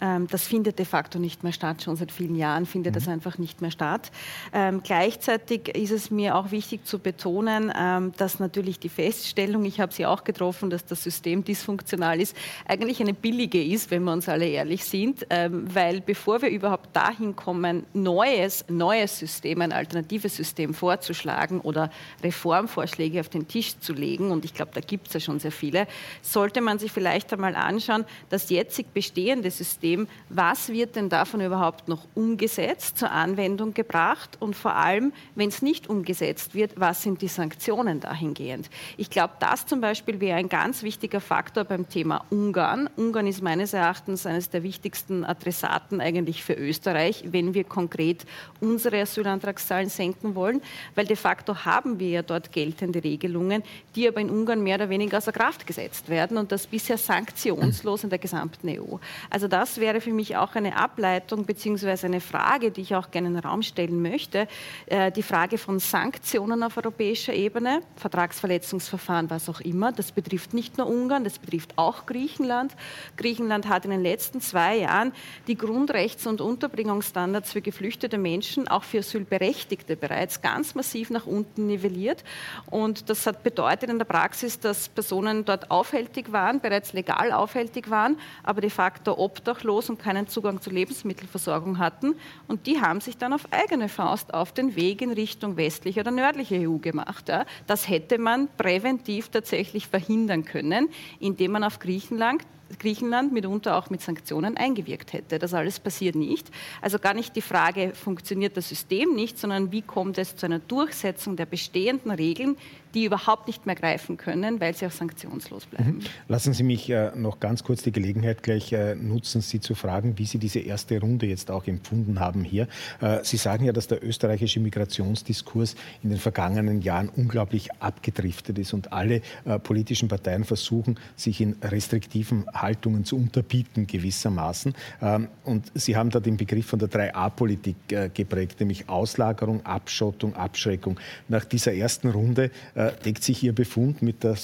Ähm, 0.00 0.26
das 0.30 0.44
findet 0.44 0.78
de 0.78 0.86
facto 0.86 1.18
nicht 1.18 1.42
mehr 1.42 1.52
statt. 1.52 1.82
Schon 1.82 1.96
seit 1.96 2.12
vielen 2.12 2.36
Jahren 2.36 2.66
findet 2.66 2.92
mhm. 2.92 2.98
das 2.98 3.08
einfach 3.08 3.38
nicht 3.38 3.60
mehr 3.60 3.70
statt. 3.70 4.10
Ähm, 4.52 4.82
gleichzeitig 4.82 5.68
ist 5.68 5.90
es 5.90 6.10
mir 6.10 6.36
auch 6.36 6.50
wichtig 6.50 6.86
zu 6.86 6.98
betonen, 6.98 7.72
ähm, 7.76 8.12
dass 8.16 8.38
natürlich 8.38 8.78
die 8.78 8.88
Feststellung, 8.88 9.64
ich 9.64 9.80
habe 9.80 9.92
sie 9.92 10.06
auch 10.06 10.24
getroffen, 10.24 10.70
dass 10.70 10.84
das 10.84 11.02
System 11.02 11.44
dysfunktional 11.44 12.20
ist, 12.20 12.36
eigentlich 12.66 13.00
eine 13.00 13.14
billige 13.14 13.62
ist, 13.62 13.90
wenn 13.90 14.04
wir 14.04 14.12
uns 14.12 14.28
alle 14.28 14.46
ehrlich 14.46 14.84
sind, 14.84 15.26
ähm, 15.30 15.66
weil 15.74 16.00
bevor 16.00 16.42
wir 16.42 16.50
überhaupt 16.50 16.94
dahin 16.94 17.36
kommen, 17.36 17.84
neues, 17.92 18.64
neues 18.68 19.18
System, 19.18 19.60
ein 19.60 19.72
alternatives 19.72 20.36
System 20.36 20.74
vorzuschlagen 20.74 21.60
oder 21.60 21.90
Reformvorschläge 22.22 23.20
auf 23.20 23.28
den 23.28 23.48
Tisch 23.48 23.78
zu 23.78 23.92
legen, 23.92 24.30
und 24.30 24.44
ich 24.44 24.54
glaube, 24.54 24.72
da 24.74 24.80
gibt 24.80 25.08
es 25.08 25.14
ja 25.14 25.20
schon 25.20 25.40
sehr 25.40 25.52
viele, 25.52 25.86
soll 26.22 26.43
sollte 26.44 26.60
man 26.60 26.78
sich 26.78 26.92
vielleicht 26.92 27.32
einmal 27.32 27.56
anschauen, 27.56 28.04
das 28.28 28.50
jetzig 28.50 28.92
bestehende 28.92 29.50
System, 29.50 30.06
was 30.28 30.68
wird 30.68 30.94
denn 30.94 31.08
davon 31.08 31.40
überhaupt 31.40 31.88
noch 31.88 32.02
umgesetzt, 32.14 32.98
zur 32.98 33.10
Anwendung 33.10 33.72
gebracht 33.72 34.36
und 34.40 34.54
vor 34.54 34.76
allem, 34.76 35.14
wenn 35.36 35.48
es 35.48 35.62
nicht 35.62 35.88
umgesetzt 35.88 36.54
wird, 36.54 36.72
was 36.76 37.02
sind 37.02 37.22
die 37.22 37.28
Sanktionen 37.28 38.00
dahingehend. 38.00 38.68
Ich 38.98 39.08
glaube, 39.08 39.32
das 39.40 39.64
zum 39.64 39.80
Beispiel 39.80 40.20
wäre 40.20 40.36
ein 40.36 40.50
ganz 40.50 40.82
wichtiger 40.82 41.22
Faktor 41.22 41.64
beim 41.64 41.88
Thema 41.88 42.26
Ungarn. 42.28 42.90
Ungarn 42.98 43.26
ist 43.26 43.42
meines 43.42 43.72
Erachtens 43.72 44.26
eines 44.26 44.50
der 44.50 44.62
wichtigsten 44.62 45.24
Adressaten 45.24 46.02
eigentlich 46.02 46.44
für 46.44 46.52
Österreich, 46.52 47.24
wenn 47.28 47.54
wir 47.54 47.64
konkret 47.64 48.26
unsere 48.60 49.00
Asylantragszahlen 49.00 49.88
senken 49.88 50.34
wollen, 50.34 50.60
weil 50.94 51.06
de 51.06 51.16
facto 51.16 51.64
haben 51.64 51.98
wir 51.98 52.10
ja 52.10 52.22
dort 52.22 52.52
geltende 52.52 53.02
Regelungen, 53.02 53.62
die 53.96 54.06
aber 54.06 54.20
in 54.20 54.28
Ungarn 54.28 54.62
mehr 54.62 54.74
oder 54.74 54.90
weniger 54.90 55.16
außer 55.16 55.32
Kraft 55.32 55.66
gesetzt 55.66 56.10
werden 56.10 56.33
werden 56.34 56.38
und 56.38 56.52
das 56.52 56.66
bisher 56.66 56.98
sanktionslos 56.98 58.04
in 58.04 58.10
der 58.10 58.18
gesamten 58.18 58.68
EU. 58.68 58.96
Also 59.30 59.48
das 59.48 59.78
wäre 59.78 60.00
für 60.00 60.12
mich 60.12 60.36
auch 60.36 60.54
eine 60.54 60.76
Ableitung 60.76 61.44
bzw. 61.44 62.06
eine 62.06 62.20
Frage, 62.20 62.70
die 62.70 62.82
ich 62.82 62.94
auch 62.94 63.10
gerne 63.10 63.28
in 63.28 63.34
den 63.34 63.42
Raum 63.42 63.62
stellen 63.62 64.02
möchte. 64.02 64.48
Äh, 64.86 65.12
die 65.12 65.22
Frage 65.22 65.58
von 65.58 65.78
Sanktionen 65.78 66.62
auf 66.62 66.76
europäischer 66.76 67.32
Ebene, 67.32 67.80
Vertragsverletzungsverfahren, 67.96 69.30
was 69.30 69.48
auch 69.48 69.60
immer. 69.60 69.92
Das 69.92 70.12
betrifft 70.12 70.54
nicht 70.54 70.78
nur 70.78 70.88
Ungarn, 70.88 71.24
das 71.24 71.38
betrifft 71.38 71.76
auch 71.76 72.06
Griechenland. 72.06 72.72
Griechenland 73.16 73.68
hat 73.68 73.84
in 73.84 73.90
den 73.90 74.02
letzten 74.02 74.40
zwei 74.40 74.78
Jahren 74.78 75.12
die 75.46 75.56
Grundrechts- 75.56 76.26
und 76.26 76.40
Unterbringungsstandards 76.40 77.52
für 77.52 77.62
geflüchtete 77.62 78.18
Menschen, 78.18 78.68
auch 78.68 78.84
für 78.84 78.98
Asylberechtigte 78.98 79.96
bereits 79.96 80.42
ganz 80.42 80.74
massiv 80.74 81.10
nach 81.10 81.26
unten 81.26 81.66
nivelliert. 81.66 82.24
Und 82.70 83.08
das 83.08 83.26
hat 83.26 83.42
bedeutet 83.42 83.90
in 83.90 83.98
der 83.98 84.04
Praxis, 84.04 84.58
dass 84.58 84.88
Personen 84.88 85.44
dort 85.44 85.70
aufhältig 85.70 86.23
waren, 86.32 86.60
bereits 86.60 86.92
legal 86.92 87.32
aufhältig 87.32 87.90
waren, 87.90 88.16
aber 88.42 88.60
de 88.60 88.70
facto 88.70 89.16
obdachlos 89.18 89.90
und 89.90 89.98
keinen 89.98 90.26
Zugang 90.26 90.60
zur 90.60 90.72
Lebensmittelversorgung 90.72 91.78
hatten. 91.78 92.14
Und 92.48 92.66
die 92.66 92.80
haben 92.80 93.00
sich 93.00 93.16
dann 93.16 93.32
auf 93.32 93.46
eigene 93.50 93.88
Faust 93.88 94.32
auf 94.34 94.52
den 94.52 94.76
Weg 94.76 95.02
in 95.02 95.12
Richtung 95.12 95.56
westliche 95.56 96.00
oder 96.00 96.10
nördliche 96.10 96.68
EU 96.68 96.78
gemacht. 96.78 97.30
Das 97.66 97.88
hätte 97.88 98.18
man 98.18 98.48
präventiv 98.56 99.28
tatsächlich 99.28 99.88
verhindern 99.88 100.44
können, 100.44 100.88
indem 101.20 101.52
man 101.52 101.64
auf 101.64 101.78
Griechenland 101.78 102.42
Griechenland 102.78 103.32
mitunter 103.32 103.76
auch 103.76 103.90
mit 103.90 104.00
Sanktionen 104.00 104.56
eingewirkt 104.56 105.12
hätte. 105.12 105.38
Das 105.38 105.54
alles 105.54 105.80
passiert 105.80 106.14
nicht. 106.14 106.50
Also 106.80 106.98
gar 106.98 107.14
nicht 107.14 107.36
die 107.36 107.42
Frage, 107.42 107.92
funktioniert 107.94 108.56
das 108.56 108.68
System 108.68 109.14
nicht, 109.14 109.38
sondern 109.38 109.72
wie 109.72 109.82
kommt 109.82 110.18
es 110.18 110.36
zu 110.36 110.46
einer 110.46 110.58
Durchsetzung 110.58 111.36
der 111.36 111.46
bestehenden 111.46 112.10
Regeln, 112.10 112.56
die 112.94 113.04
überhaupt 113.04 113.48
nicht 113.48 113.66
mehr 113.66 113.74
greifen 113.74 114.16
können, 114.16 114.60
weil 114.60 114.74
sie 114.74 114.86
auch 114.86 114.90
sanktionslos 114.90 115.66
bleiben. 115.66 115.96
Mhm. 115.96 116.00
Lassen 116.28 116.52
Sie 116.52 116.62
mich 116.62 116.88
äh, 116.88 117.10
noch 117.16 117.40
ganz 117.40 117.64
kurz 117.64 117.82
die 117.82 117.92
Gelegenheit 117.92 118.42
gleich 118.42 118.72
äh, 118.72 118.94
nutzen, 118.94 119.40
Sie 119.40 119.60
zu 119.60 119.74
fragen, 119.74 120.16
wie 120.16 120.24
Sie 120.24 120.38
diese 120.38 120.60
erste 120.60 121.00
Runde 121.00 121.26
jetzt 121.26 121.50
auch 121.50 121.66
empfunden 121.66 122.20
haben 122.20 122.44
hier. 122.44 122.68
Äh, 123.00 123.18
Sie 123.24 123.36
sagen 123.36 123.64
ja, 123.64 123.72
dass 123.72 123.88
der 123.88 124.04
österreichische 124.04 124.60
Migrationsdiskurs 124.60 125.74
in 126.02 126.10
den 126.10 126.18
vergangenen 126.18 126.82
Jahren 126.82 127.08
unglaublich 127.08 127.72
abgedriftet 127.80 128.58
ist 128.58 128.72
und 128.72 128.92
alle 128.92 129.22
politischen 129.62 130.08
Parteien 130.08 130.44
versuchen, 130.44 130.98
sich 131.16 131.40
in 131.40 131.56
restriktiven 131.62 132.48
Haltungen 132.64 133.04
zu 133.04 133.16
unterbieten 133.16 133.86
gewissermaßen. 133.86 134.74
Ähm, 135.00 135.28
und 135.44 135.70
Sie 135.74 135.96
haben 135.96 136.10
da 136.10 136.20
den 136.20 136.36
Begriff 136.36 136.66
von 136.66 136.78
der 136.78 136.90
3a-Politik 136.90 137.76
äh, 137.90 138.10
geprägt, 138.12 138.60
nämlich 138.60 138.88
Auslagerung, 138.88 139.64
Abschottung, 139.64 140.34
Abschreckung. 140.34 140.98
Nach 141.28 141.44
dieser 141.44 141.74
ersten 141.74 142.10
Runde 142.10 142.50
äh, 142.74 142.90
deckt 143.04 143.22
sich 143.22 143.42
Ihr 143.42 143.54
Befund 143.54 144.02
mit 144.02 144.24
der 144.24 144.36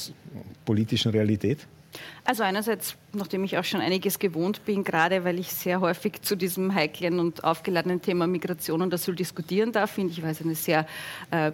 politischen 0.65 1.11
Realität? 1.11 1.67
Also 2.25 2.43
einerseits, 2.43 2.95
nachdem 3.13 3.43
ich 3.45 3.59
auch 3.59 3.65
schon 3.65 3.81
einiges 3.81 4.19
gewohnt 4.19 4.65
bin, 4.65 4.85
gerade 4.85 5.25
weil 5.25 5.39
ich 5.39 5.53
sehr 5.53 5.81
häufig 5.81 6.23
zu 6.23 6.37
diesem 6.37 6.75
heiklen 6.75 7.19
und 7.19 7.43
aufgeladenen 7.43 8.01
Thema 8.01 8.27
Migration 8.27 8.83
und 8.83 8.95
Asyl 8.95 9.17
diskutieren 9.17 9.73
darf, 9.73 9.91
finde 9.91 10.13
ich, 10.13 10.23
weil 10.23 10.31
es 10.31 10.41
eine 10.41 10.55
sehr 10.55 10.87
äh, 11.31 11.53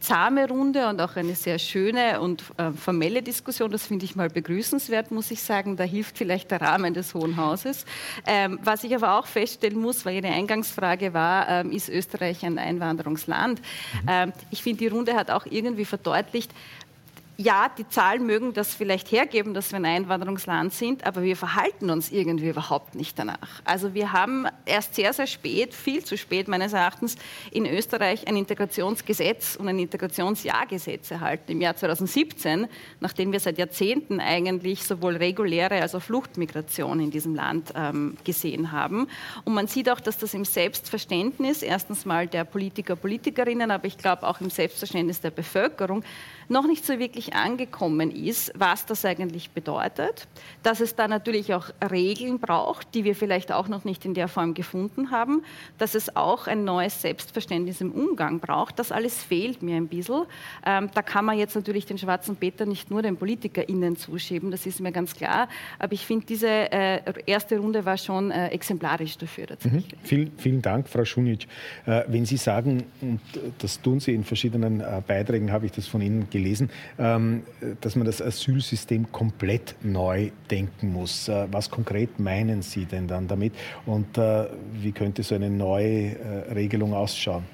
zahme 0.00 0.48
Runde 0.48 0.88
und 0.88 1.00
auch 1.00 1.16
eine 1.16 1.34
sehr 1.34 1.58
schöne 1.58 2.20
und 2.20 2.42
äh, 2.56 2.70
formelle 2.72 3.22
Diskussion. 3.22 3.70
Das 3.70 3.86
finde 3.86 4.04
ich 4.04 4.16
mal 4.16 4.28
begrüßenswert, 4.28 5.10
muss 5.10 5.30
ich 5.30 5.42
sagen. 5.42 5.76
Da 5.76 5.84
hilft 5.84 6.18
vielleicht 6.18 6.50
der 6.50 6.60
Rahmen 6.60 6.94
des 6.94 7.14
Hohen 7.14 7.36
Hauses. 7.36 7.84
Ähm, 8.26 8.58
was 8.62 8.84
ich 8.84 8.94
aber 8.94 9.18
auch 9.18 9.26
feststellen 9.26 9.80
muss, 9.80 10.04
weil 10.04 10.16
Ihre 10.16 10.32
Eingangsfrage 10.32 11.14
war, 11.14 11.48
ähm, 11.48 11.72
ist 11.72 11.88
Österreich 11.88 12.44
ein 12.44 12.58
Einwanderungsland? 12.58 13.60
Mhm. 13.60 14.08
Ähm, 14.08 14.32
ich 14.50 14.62
finde, 14.62 14.78
die 14.78 14.88
Runde 14.88 15.14
hat 15.14 15.30
auch 15.30 15.46
irgendwie 15.46 15.84
verdeutlicht, 15.84 16.50
ja, 17.40 17.68
die 17.68 17.86
Zahlen 17.86 18.26
mögen 18.26 18.52
das 18.52 18.74
vielleicht 18.74 19.12
hergeben, 19.12 19.54
dass 19.54 19.70
wir 19.70 19.76
ein 19.76 19.84
Einwanderungsland 19.84 20.72
sind, 20.72 21.06
aber 21.06 21.22
wir 21.22 21.36
verhalten 21.36 21.88
uns 21.88 22.10
irgendwie 22.10 22.48
überhaupt 22.48 22.96
nicht 22.96 23.16
danach. 23.16 23.62
Also 23.64 23.94
wir 23.94 24.12
haben 24.12 24.46
erst 24.66 24.96
sehr, 24.96 25.12
sehr 25.12 25.28
spät, 25.28 25.72
viel 25.72 26.04
zu 26.04 26.18
spät 26.18 26.48
meines 26.48 26.72
Erachtens, 26.72 27.14
in 27.52 27.64
Österreich 27.64 28.26
ein 28.26 28.36
Integrationsgesetz 28.36 29.54
und 29.54 29.68
ein 29.68 29.78
Integrationsjahrgesetz 29.78 31.12
erhalten 31.12 31.52
im 31.52 31.60
Jahr 31.60 31.76
2017, 31.76 32.66
nachdem 32.98 33.30
wir 33.30 33.38
seit 33.38 33.56
Jahrzehnten 33.56 34.18
eigentlich 34.18 34.82
sowohl 34.82 35.14
reguläre 35.14 35.80
als 35.80 35.94
auch 35.94 36.02
Fluchtmigration 36.02 36.98
in 36.98 37.12
diesem 37.12 37.36
Land 37.36 37.72
ähm, 37.76 38.16
gesehen 38.24 38.72
haben. 38.72 39.06
Und 39.44 39.54
man 39.54 39.68
sieht 39.68 39.88
auch, 39.90 40.00
dass 40.00 40.18
das 40.18 40.34
im 40.34 40.44
Selbstverständnis 40.44 41.62
erstens 41.62 42.04
mal 42.04 42.26
der 42.26 42.42
Politiker, 42.42 42.96
Politikerinnen, 42.96 43.70
aber 43.70 43.84
ich 43.84 43.96
glaube 43.96 44.26
auch 44.26 44.40
im 44.40 44.50
Selbstverständnis 44.50 45.20
der 45.20 45.30
Bevölkerung 45.30 46.02
noch 46.48 46.66
nicht 46.66 46.84
so 46.84 46.98
wirklich 46.98 47.34
angekommen 47.34 48.10
ist, 48.10 48.52
was 48.56 48.86
das 48.86 49.04
eigentlich 49.04 49.50
bedeutet, 49.50 50.26
dass 50.62 50.80
es 50.80 50.96
da 50.96 51.08
natürlich 51.08 51.54
auch 51.54 51.66
Regeln 51.90 52.38
braucht, 52.38 52.94
die 52.94 53.04
wir 53.04 53.14
vielleicht 53.14 53.52
auch 53.52 53.68
noch 53.68 53.84
nicht 53.84 54.04
in 54.04 54.14
der 54.14 54.28
Form 54.28 54.54
gefunden 54.54 55.10
haben, 55.10 55.42
dass 55.76 55.94
es 55.94 56.16
auch 56.16 56.46
ein 56.46 56.64
neues 56.64 57.02
Selbstverständnis 57.02 57.80
im 57.80 57.92
Umgang 57.92 58.40
braucht. 58.40 58.78
Das 58.78 58.92
alles 58.92 59.22
fehlt 59.22 59.62
mir 59.62 59.76
ein 59.76 59.88
bisschen. 59.88 60.24
Ähm, 60.64 60.90
da 60.94 61.02
kann 61.02 61.24
man 61.24 61.38
jetzt 61.38 61.54
natürlich 61.54 61.86
den 61.86 61.98
schwarzen 61.98 62.36
Peter 62.36 62.66
nicht 62.66 62.90
nur 62.90 63.02
den 63.02 63.16
PolitikerInnen 63.16 63.96
zuschieben, 63.96 64.50
das 64.50 64.66
ist 64.66 64.80
mir 64.80 64.92
ganz 64.92 65.14
klar. 65.14 65.48
Aber 65.78 65.92
ich 65.92 66.06
finde, 66.06 66.26
diese 66.26 66.48
äh, 66.48 67.00
erste 67.26 67.58
Runde 67.58 67.84
war 67.84 67.98
schon 67.98 68.30
äh, 68.30 68.48
exemplarisch 68.48 69.18
dafür. 69.18 69.46
Mhm. 69.62 69.84
Vielen, 70.02 70.32
vielen 70.36 70.62
Dank, 70.62 70.88
Frau 70.88 71.04
Schunic. 71.04 71.46
Äh, 71.86 72.04
wenn 72.08 72.24
Sie 72.24 72.36
sagen, 72.36 72.84
und 73.00 73.20
das 73.58 73.80
tun 73.80 74.00
Sie 74.00 74.14
in 74.14 74.24
verschiedenen 74.24 74.80
äh, 74.80 75.02
Beiträgen, 75.06 75.52
habe 75.52 75.66
ich 75.66 75.72
das 75.72 75.86
von 75.86 76.00
Ihnen 76.00 76.28
gelesen, 76.30 76.37
gelesen, 76.38 76.70
ähm, 76.98 77.42
dass 77.80 77.96
man 77.96 78.06
das 78.06 78.22
Asylsystem 78.22 79.10
komplett 79.12 79.74
neu 79.82 80.30
denken 80.50 80.92
muss. 80.92 81.28
Äh, 81.28 81.46
was 81.50 81.70
konkret 81.70 82.18
meinen 82.18 82.62
Sie 82.62 82.84
denn 82.84 83.06
dann 83.06 83.26
damit 83.26 83.52
und 83.86 84.16
äh, 84.16 84.46
wie 84.72 84.92
könnte 84.92 85.22
so 85.22 85.34
eine 85.34 85.50
neue 85.50 86.16
äh, 86.16 86.52
Regelung 86.52 86.94
ausschauen? 86.94 87.44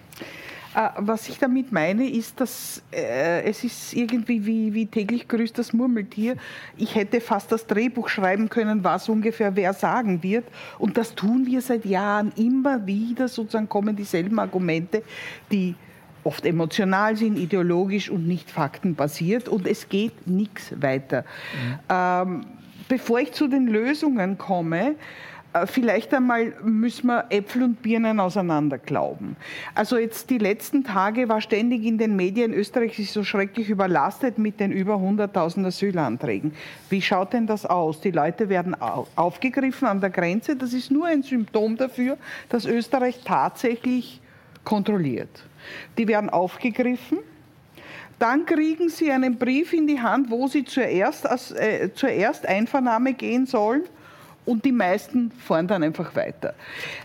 Was 0.98 1.28
ich 1.28 1.38
damit 1.38 1.70
meine, 1.70 2.10
ist, 2.10 2.40
dass 2.40 2.82
äh, 2.90 3.42
es 3.44 3.62
ist 3.62 3.94
irgendwie 3.94 4.44
wie, 4.44 4.74
wie 4.74 4.86
täglich 4.86 5.28
grüßt 5.28 5.56
das 5.56 5.72
Murmeltier. 5.72 6.34
Ich 6.76 6.96
hätte 6.96 7.20
fast 7.20 7.52
das 7.52 7.68
Drehbuch 7.68 8.08
schreiben 8.08 8.48
können, 8.48 8.82
was 8.82 9.08
ungefähr 9.08 9.54
wer 9.54 9.72
sagen 9.72 10.24
wird. 10.24 10.44
Und 10.80 10.96
das 10.96 11.14
tun 11.14 11.46
wir 11.46 11.60
seit 11.60 11.84
Jahren 11.84 12.32
immer 12.36 12.84
wieder. 12.88 13.28
Sozusagen 13.28 13.68
kommen 13.68 13.94
dieselben 13.94 14.36
Argumente, 14.40 15.04
die 15.52 15.76
oft 16.24 16.44
emotional 16.46 17.16
sind, 17.16 17.38
ideologisch 17.38 18.10
und 18.10 18.26
nicht 18.26 18.50
faktenbasiert 18.50 19.48
und 19.48 19.66
es 19.66 19.88
geht 19.88 20.26
nichts 20.26 20.74
weiter. 20.80 21.24
Mhm. 21.52 21.78
Ähm, 21.88 22.46
bevor 22.88 23.20
ich 23.20 23.32
zu 23.32 23.46
den 23.46 23.66
Lösungen 23.66 24.38
komme, 24.38 24.96
äh, 25.54 25.66
Vielleicht 25.66 26.12
einmal 26.12 26.52
müssen 26.62 27.06
wir 27.06 27.26
Äpfel 27.30 27.62
und 27.62 27.82
Birnen 27.82 28.20
auseinander 28.20 28.76
glauben. 28.76 29.36
Also 29.74 29.96
jetzt 29.96 30.28
die 30.30 30.38
letzten 30.38 30.84
Tage 30.84 31.28
war 31.28 31.40
ständig 31.40 31.84
in 31.84 31.96
den 31.96 32.16
Medien, 32.16 32.52
Österreich 32.52 32.98
ist 32.98 33.12
so 33.12 33.24
schrecklich 33.24 33.70
überlastet 33.70 34.36
mit 34.36 34.60
den 34.60 34.72
über 34.72 34.94
100.000 34.96 35.66
Asylanträgen. 35.66 36.52
Wie 36.90 37.00
schaut 37.00 37.32
denn 37.32 37.46
das 37.46 37.64
aus? 37.64 38.00
Die 38.00 38.10
Leute 38.10 38.48
werden 38.48 38.76
aufgegriffen 39.14 39.86
an 39.86 40.00
der 40.00 40.10
Grenze. 40.10 40.56
Das 40.56 40.72
ist 40.72 40.90
nur 40.90 41.06
ein 41.06 41.22
Symptom 41.22 41.76
dafür, 41.76 42.18
dass 42.48 42.66
Österreich 42.66 43.20
tatsächlich 43.24 44.20
kontrolliert. 44.64 45.44
Die 45.98 46.08
werden 46.08 46.30
aufgegriffen. 46.30 47.18
Dann 48.18 48.46
kriegen 48.46 48.88
sie 48.88 49.10
einen 49.10 49.38
Brief 49.38 49.72
in 49.72 49.86
die 49.86 50.00
Hand, 50.00 50.30
wo 50.30 50.46
sie 50.46 50.64
zuerst, 50.64 51.26
äh, 51.56 51.92
zur 51.94 52.10
Ersteinvernahme 52.10 53.14
gehen 53.14 53.46
sollen. 53.46 53.82
Und 54.46 54.64
die 54.64 54.72
meisten 54.72 55.30
fahren 55.30 55.66
dann 55.66 55.82
einfach 55.82 56.14
weiter. 56.14 56.54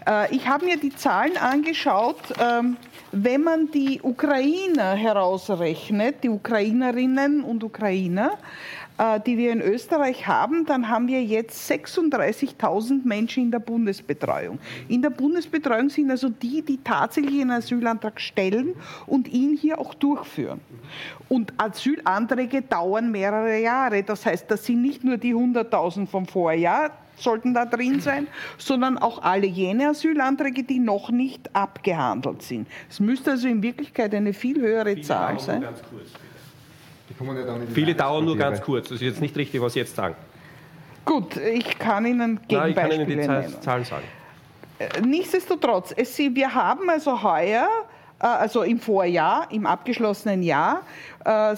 Äh, 0.06 0.36
ich 0.36 0.48
habe 0.48 0.66
mir 0.66 0.78
die 0.78 0.94
Zahlen 0.94 1.38
angeschaut. 1.38 2.18
Ähm, 2.40 2.76
wenn 3.12 3.42
man 3.42 3.72
die 3.72 4.02
Ukrainer 4.04 4.94
herausrechnet, 4.94 6.24
die 6.24 6.30
Ukrainerinnen 6.30 7.44
und 7.44 7.64
Ukrainer, 7.64 8.38
die 9.26 9.38
wir 9.38 9.54
in 9.54 9.62
Österreich 9.62 10.28
haben, 10.28 10.66
dann 10.66 10.90
haben 10.90 11.08
wir 11.08 11.24
jetzt 11.24 11.72
36.000 11.72 13.06
Menschen 13.06 13.44
in 13.44 13.52
der 13.52 13.60
Bundesbetreuung. 13.60 14.60
In 14.90 15.02
der 15.02 15.10
Bundesbetreuung 15.10 15.90
sind 15.90 16.12
also 16.12 16.28
die, 16.28 16.62
die 16.62 16.80
tatsächlich 16.84 17.40
einen 17.42 17.52
Asylantrag 17.52 18.20
stellen 18.20 18.76
und 19.08 19.30
ihn 19.30 19.56
hier 19.56 19.80
auch 19.80 19.94
durchführen. 19.94 20.60
Und 21.30 21.54
Asylanträge 21.58 22.62
dauern 22.62 23.10
mehrere 23.12 23.60
Jahre. 23.60 24.04
Das 24.04 24.26
heißt, 24.26 24.52
das 24.52 24.66
sind 24.66 24.82
nicht 24.82 25.04
nur 25.04 25.18
die 25.18 25.34
100.000 25.34 26.08
vom 26.08 26.26
Vorjahr, 26.26 26.92
sollten 27.16 27.54
da 27.54 27.66
drin 27.66 28.02
sein, 28.02 28.28
sondern 28.58 28.98
auch 28.98 29.22
alle 29.22 29.48
jene 29.48 29.90
Asylanträge, 29.90 30.64
die 30.64 30.80
noch 30.80 31.10
nicht 31.10 31.56
abgehandelt 31.56 32.42
sind. 32.42 32.68
Es 32.90 33.00
müsste 33.00 33.32
also 33.32 33.48
in 33.48 33.64
Wirklichkeit 33.64 34.14
eine 34.14 34.34
viel 34.34 34.60
höhere 34.60 35.00
Zahl 35.02 35.40
sein. 35.40 35.62
Ganz 35.62 35.82
kurz. 35.90 36.10
Viele 37.74 37.96
dauern 37.96 38.26
nur 38.26 38.38
ganz 38.38 38.62
kurz. 38.62 38.90
Das 38.90 38.96
ist 38.96 39.02
jetzt 39.02 39.22
nicht 39.22 39.36
richtig, 39.36 39.62
was 39.62 39.74
Sie 39.74 39.80
jetzt 39.80 39.96
sagen. 39.96 40.16
Gut, 41.06 41.38
ich 41.38 41.80
kann 41.80 42.06
Ihnen 42.06 42.40
Gegenbeispiele 42.48 43.06
Nein, 43.06 43.20
ich 43.20 43.26
kann 43.28 43.42
Ihnen 43.42 43.52
die. 43.52 43.62
Zahlen 43.62 43.84
sagen. 43.84 44.04
Äh, 44.80 45.02
nichtsdestotrotz, 45.02 45.94
es, 45.96 46.18
wir 46.18 46.54
haben 46.54 46.90
also 46.90 47.22
heuer, 47.24 47.68
äh, 48.20 48.26
also 48.26 48.64
im 48.64 48.80
Vorjahr, 48.80 49.48
im 49.52 49.66
abgeschlossenen 49.66 50.44
Jahr, 50.44 50.82
äh, 51.26 51.56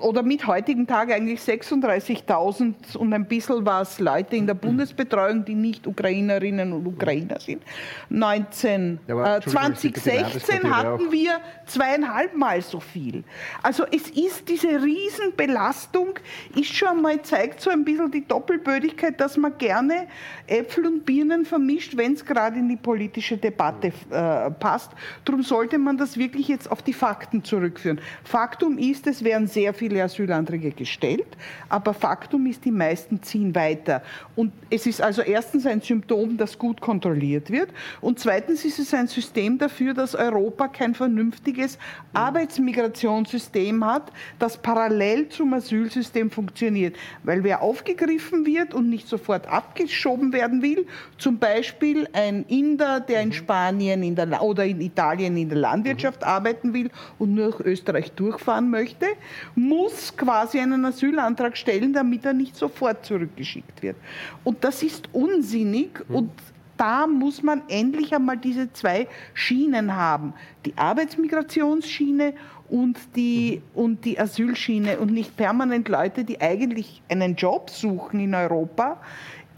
oder 0.00 0.22
mit 0.22 0.46
heutigen 0.46 0.86
Tag 0.86 1.10
eigentlich 1.10 1.40
36.000 1.40 2.96
und 2.96 3.12
ein 3.12 3.26
bisschen 3.26 3.64
was 3.64 3.98
Leute 3.98 4.36
in 4.36 4.46
der 4.46 4.54
Bundesbetreuung, 4.54 5.44
die 5.44 5.54
nicht 5.54 5.86
Ukrainerinnen 5.86 6.72
und 6.72 6.86
Ukrainer 6.86 7.40
sind. 7.40 7.62
19, 8.10 8.98
ja, 9.06 9.36
äh, 9.36 9.40
2016 9.40 10.74
hatten 10.74 11.10
wir 11.10 11.40
zweieinhalb 11.66 12.36
Mal 12.36 12.62
so 12.62 12.80
viel. 12.80 13.24
Also 13.62 13.84
es 13.84 14.10
ist 14.10 14.48
diese 14.48 14.82
Riesenbelastung, 14.82 16.18
ist 16.54 16.74
schon 16.74 17.02
mal 17.02 17.20
zeigt 17.22 17.60
so 17.60 17.70
ein 17.70 17.84
bisschen 17.84 18.10
die 18.10 18.26
Doppelbödigkeit, 18.26 19.20
dass 19.20 19.36
man 19.36 19.56
gerne 19.58 20.06
Äpfel 20.46 20.86
und 20.86 21.04
Birnen 21.04 21.44
vermischt, 21.44 21.96
wenn 21.96 22.12
es 22.12 22.24
gerade 22.24 22.58
in 22.58 22.68
die 22.68 22.76
politische 22.76 23.36
Debatte 23.36 23.92
äh, 24.10 24.50
passt. 24.50 24.92
Darum 25.24 25.42
sollte 25.42 25.78
man 25.78 25.96
das 25.96 26.16
wirklich 26.16 26.48
jetzt 26.48 26.70
auf 26.70 26.82
die 26.82 26.92
Fakten 26.92 27.42
zurückführen. 27.44 28.00
Faktum 28.24 28.78
ist, 28.78 29.06
es 29.06 29.24
werden 29.24 29.46
sehr 29.46 29.74
viele 29.74 29.85
viele 29.86 30.02
Asylanträge 30.02 30.70
gestellt, 30.70 31.26
aber 31.68 31.94
Faktum 31.94 32.46
ist, 32.46 32.64
die 32.64 32.70
meisten 32.70 33.22
ziehen 33.22 33.54
weiter. 33.54 34.02
Und 34.34 34.52
es 34.70 34.86
ist 34.86 35.00
also 35.00 35.22
erstens 35.22 35.66
ein 35.66 35.80
Symptom, 35.80 36.36
das 36.36 36.58
gut 36.58 36.80
kontrolliert 36.80 37.50
wird 37.50 37.70
und 38.00 38.18
zweitens 38.18 38.64
ist 38.64 38.78
es 38.78 38.92
ein 38.94 39.06
System 39.06 39.58
dafür, 39.58 39.94
dass 39.94 40.14
Europa 40.14 40.68
kein 40.68 40.94
vernünftiges 40.94 41.78
Arbeitsmigrationssystem 42.12 43.84
hat, 43.84 44.10
das 44.38 44.56
parallel 44.56 45.28
zum 45.28 45.54
Asylsystem 45.54 46.30
funktioniert. 46.30 46.96
Weil 47.22 47.44
wer 47.44 47.62
aufgegriffen 47.62 48.44
wird 48.46 48.74
und 48.74 48.90
nicht 48.90 49.08
sofort 49.08 49.46
abgeschoben 49.46 50.32
werden 50.32 50.62
will, 50.62 50.86
zum 51.18 51.38
Beispiel 51.38 52.08
ein 52.12 52.44
Inder, 52.48 53.00
der 53.00 53.20
in 53.20 53.32
Spanien 53.32 54.02
in 54.02 54.16
der, 54.16 54.42
oder 54.42 54.64
in 54.64 54.80
Italien 54.80 55.36
in 55.36 55.48
der 55.48 55.58
Landwirtschaft 55.58 56.24
arbeiten 56.24 56.74
will 56.74 56.90
und 57.18 57.34
nur 57.34 57.52
durch 57.52 57.60
Österreich 57.60 58.12
durchfahren 58.12 58.70
möchte, 58.70 59.06
muss 59.54 59.75
muss 59.76 60.16
quasi 60.16 60.58
einen 60.58 60.84
Asylantrag 60.84 61.56
stellen, 61.56 61.92
damit 61.92 62.24
er 62.24 62.32
nicht 62.32 62.56
sofort 62.56 63.04
zurückgeschickt 63.04 63.82
wird. 63.82 63.96
Und 64.44 64.64
das 64.64 64.82
ist 64.82 65.08
unsinnig 65.12 65.90
mhm. 66.08 66.14
und 66.14 66.30
da 66.76 67.06
muss 67.06 67.42
man 67.42 67.62
endlich 67.68 68.14
einmal 68.14 68.36
diese 68.36 68.72
zwei 68.72 69.08
Schienen 69.32 69.96
haben. 69.96 70.34
Die 70.66 70.76
Arbeitsmigrationsschiene 70.76 72.34
und 72.68 72.98
die, 73.14 73.62
mhm. 73.74 73.80
und 73.82 74.04
die 74.04 74.18
Asylschiene 74.18 74.98
und 74.98 75.12
nicht 75.12 75.36
permanent 75.36 75.88
Leute, 75.88 76.24
die 76.24 76.40
eigentlich 76.40 77.02
einen 77.08 77.36
Job 77.36 77.70
suchen 77.70 78.20
in 78.20 78.34
Europa, 78.34 79.00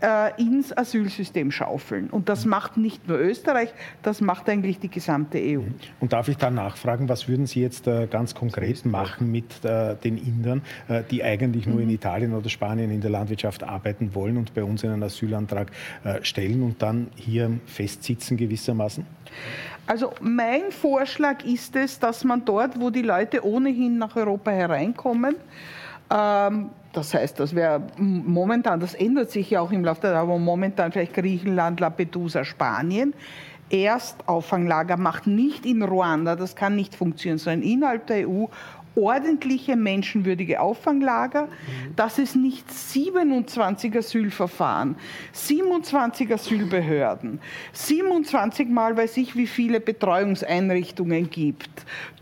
äh, 0.00 0.40
ins 0.40 0.76
Asylsystem 0.76 1.50
schaufeln. 1.50 2.10
Und 2.10 2.28
das 2.28 2.44
macht 2.44 2.76
nicht 2.76 3.08
nur 3.08 3.18
Österreich, 3.18 3.72
das 4.02 4.20
macht 4.20 4.48
eigentlich 4.48 4.78
die 4.78 4.88
gesamte 4.88 5.38
EU. 5.38 5.62
Und 6.00 6.12
darf 6.12 6.28
ich 6.28 6.36
da 6.36 6.50
nachfragen, 6.50 7.08
was 7.08 7.28
würden 7.28 7.46
Sie 7.46 7.60
jetzt 7.60 7.86
äh, 7.86 8.06
ganz 8.06 8.34
konkret 8.34 8.84
machen 8.84 9.30
mit 9.30 9.64
äh, 9.64 9.96
den 9.96 10.18
Indern, 10.18 10.62
äh, 10.88 11.02
die 11.10 11.22
eigentlich 11.24 11.66
nur 11.66 11.80
in 11.80 11.88
mhm. 11.88 11.94
Italien 11.94 12.34
oder 12.34 12.48
Spanien 12.48 12.90
in 12.90 13.00
der 13.00 13.10
Landwirtschaft 13.10 13.62
arbeiten 13.62 14.14
wollen 14.14 14.36
und 14.36 14.54
bei 14.54 14.64
uns 14.64 14.84
einen 14.84 15.02
Asylantrag 15.02 15.70
äh, 16.04 16.22
stellen 16.22 16.62
und 16.62 16.82
dann 16.82 17.08
hier 17.16 17.50
festsitzen 17.66 18.36
gewissermaßen? 18.36 19.04
Also 19.86 20.12
mein 20.20 20.70
Vorschlag 20.70 21.44
ist 21.44 21.74
es, 21.74 21.98
dass 21.98 22.22
man 22.22 22.44
dort, 22.44 22.78
wo 22.78 22.90
die 22.90 23.02
Leute 23.02 23.44
ohnehin 23.44 23.96
nach 23.96 24.16
Europa 24.16 24.50
hereinkommen, 24.50 25.36
ähm, 26.10 26.70
das 26.92 27.14
heißt, 27.14 27.38
das 27.38 27.54
wäre 27.54 27.82
momentan, 27.96 28.80
das 28.80 28.94
ändert 28.94 29.30
sich 29.30 29.50
ja 29.50 29.60
auch 29.60 29.72
im 29.72 29.84
Laufe 29.84 30.00
der 30.00 30.10
Zeit, 30.12 30.20
aber 30.20 30.38
momentan 30.38 30.92
vielleicht 30.92 31.14
Griechenland, 31.14 31.80
Lampedusa, 31.80 32.44
Spanien. 32.44 33.14
Erst 33.70 34.26
Auffanglager 34.26 34.96
macht 34.96 35.26
nicht 35.26 35.66
in 35.66 35.82
Ruanda, 35.82 36.36
das 36.36 36.56
kann 36.56 36.74
nicht 36.74 36.94
funktionieren, 36.94 37.36
sondern 37.36 37.62
innerhalb 37.62 38.06
der 38.06 38.26
EU 38.26 38.46
ordentliche, 38.98 39.76
menschenwürdige 39.76 40.60
Auffanglager, 40.60 41.44
mhm. 41.44 41.96
dass 41.96 42.18
es 42.18 42.34
nicht 42.34 42.70
27 42.70 43.96
Asylverfahren, 43.96 44.96
27 45.32 46.32
Asylbehörden, 46.32 47.40
27 47.72 48.68
Mal 48.68 48.96
weiß 48.96 49.16
ich, 49.18 49.36
wie 49.36 49.46
viele 49.46 49.80
Betreuungseinrichtungen 49.80 51.30
gibt, 51.30 51.70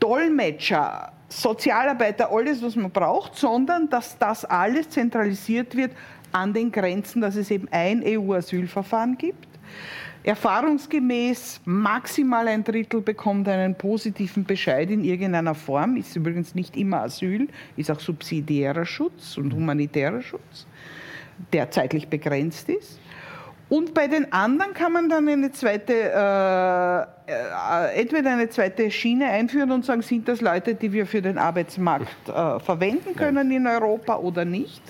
Dolmetscher, 0.00 1.12
Sozialarbeiter, 1.28 2.30
alles, 2.30 2.62
was 2.62 2.76
man 2.76 2.90
braucht, 2.90 3.36
sondern 3.36 3.88
dass 3.88 4.16
das 4.18 4.44
alles 4.44 4.88
zentralisiert 4.90 5.76
wird 5.76 5.92
an 6.32 6.52
den 6.52 6.70
Grenzen, 6.70 7.20
dass 7.20 7.36
es 7.36 7.50
eben 7.50 7.68
ein 7.70 8.02
EU-Asylverfahren 8.04 9.16
gibt. 9.18 9.46
Erfahrungsgemäß 10.22 11.60
maximal 11.64 12.48
ein 12.48 12.64
Drittel 12.64 13.00
bekommt 13.00 13.48
einen 13.48 13.76
positiven 13.76 14.44
Bescheid 14.44 14.90
in 14.90 15.04
irgendeiner 15.04 15.54
Form, 15.54 15.96
ist 15.96 16.16
übrigens 16.16 16.54
nicht 16.54 16.76
immer 16.76 17.02
Asyl, 17.02 17.46
ist 17.76 17.90
auch 17.92 18.00
subsidiärer 18.00 18.84
Schutz 18.84 19.36
und 19.36 19.52
humanitärer 19.52 20.22
Schutz, 20.22 20.66
der 21.52 21.70
zeitlich 21.70 22.08
begrenzt 22.08 22.68
ist. 22.68 22.98
Und 23.68 23.94
bei 23.94 24.06
den 24.06 24.32
anderen 24.32 24.74
kann 24.74 24.92
man 24.92 25.08
dann 25.08 25.28
eine 25.28 25.50
zweite, 25.50 25.92
äh, 25.92 27.32
äh, 27.32 28.00
entweder 28.00 28.30
eine 28.30 28.48
zweite 28.48 28.90
Schiene 28.92 29.26
einführen 29.26 29.72
und 29.72 29.84
sagen, 29.84 30.02
sind 30.02 30.28
das 30.28 30.40
Leute, 30.40 30.76
die 30.76 30.92
wir 30.92 31.04
für 31.06 31.20
den 31.20 31.36
Arbeitsmarkt 31.36 32.28
äh, 32.28 32.60
verwenden 32.60 33.16
können 33.16 33.50
in 33.50 33.66
Europa 33.66 34.18
oder 34.18 34.44
nicht. 34.44 34.82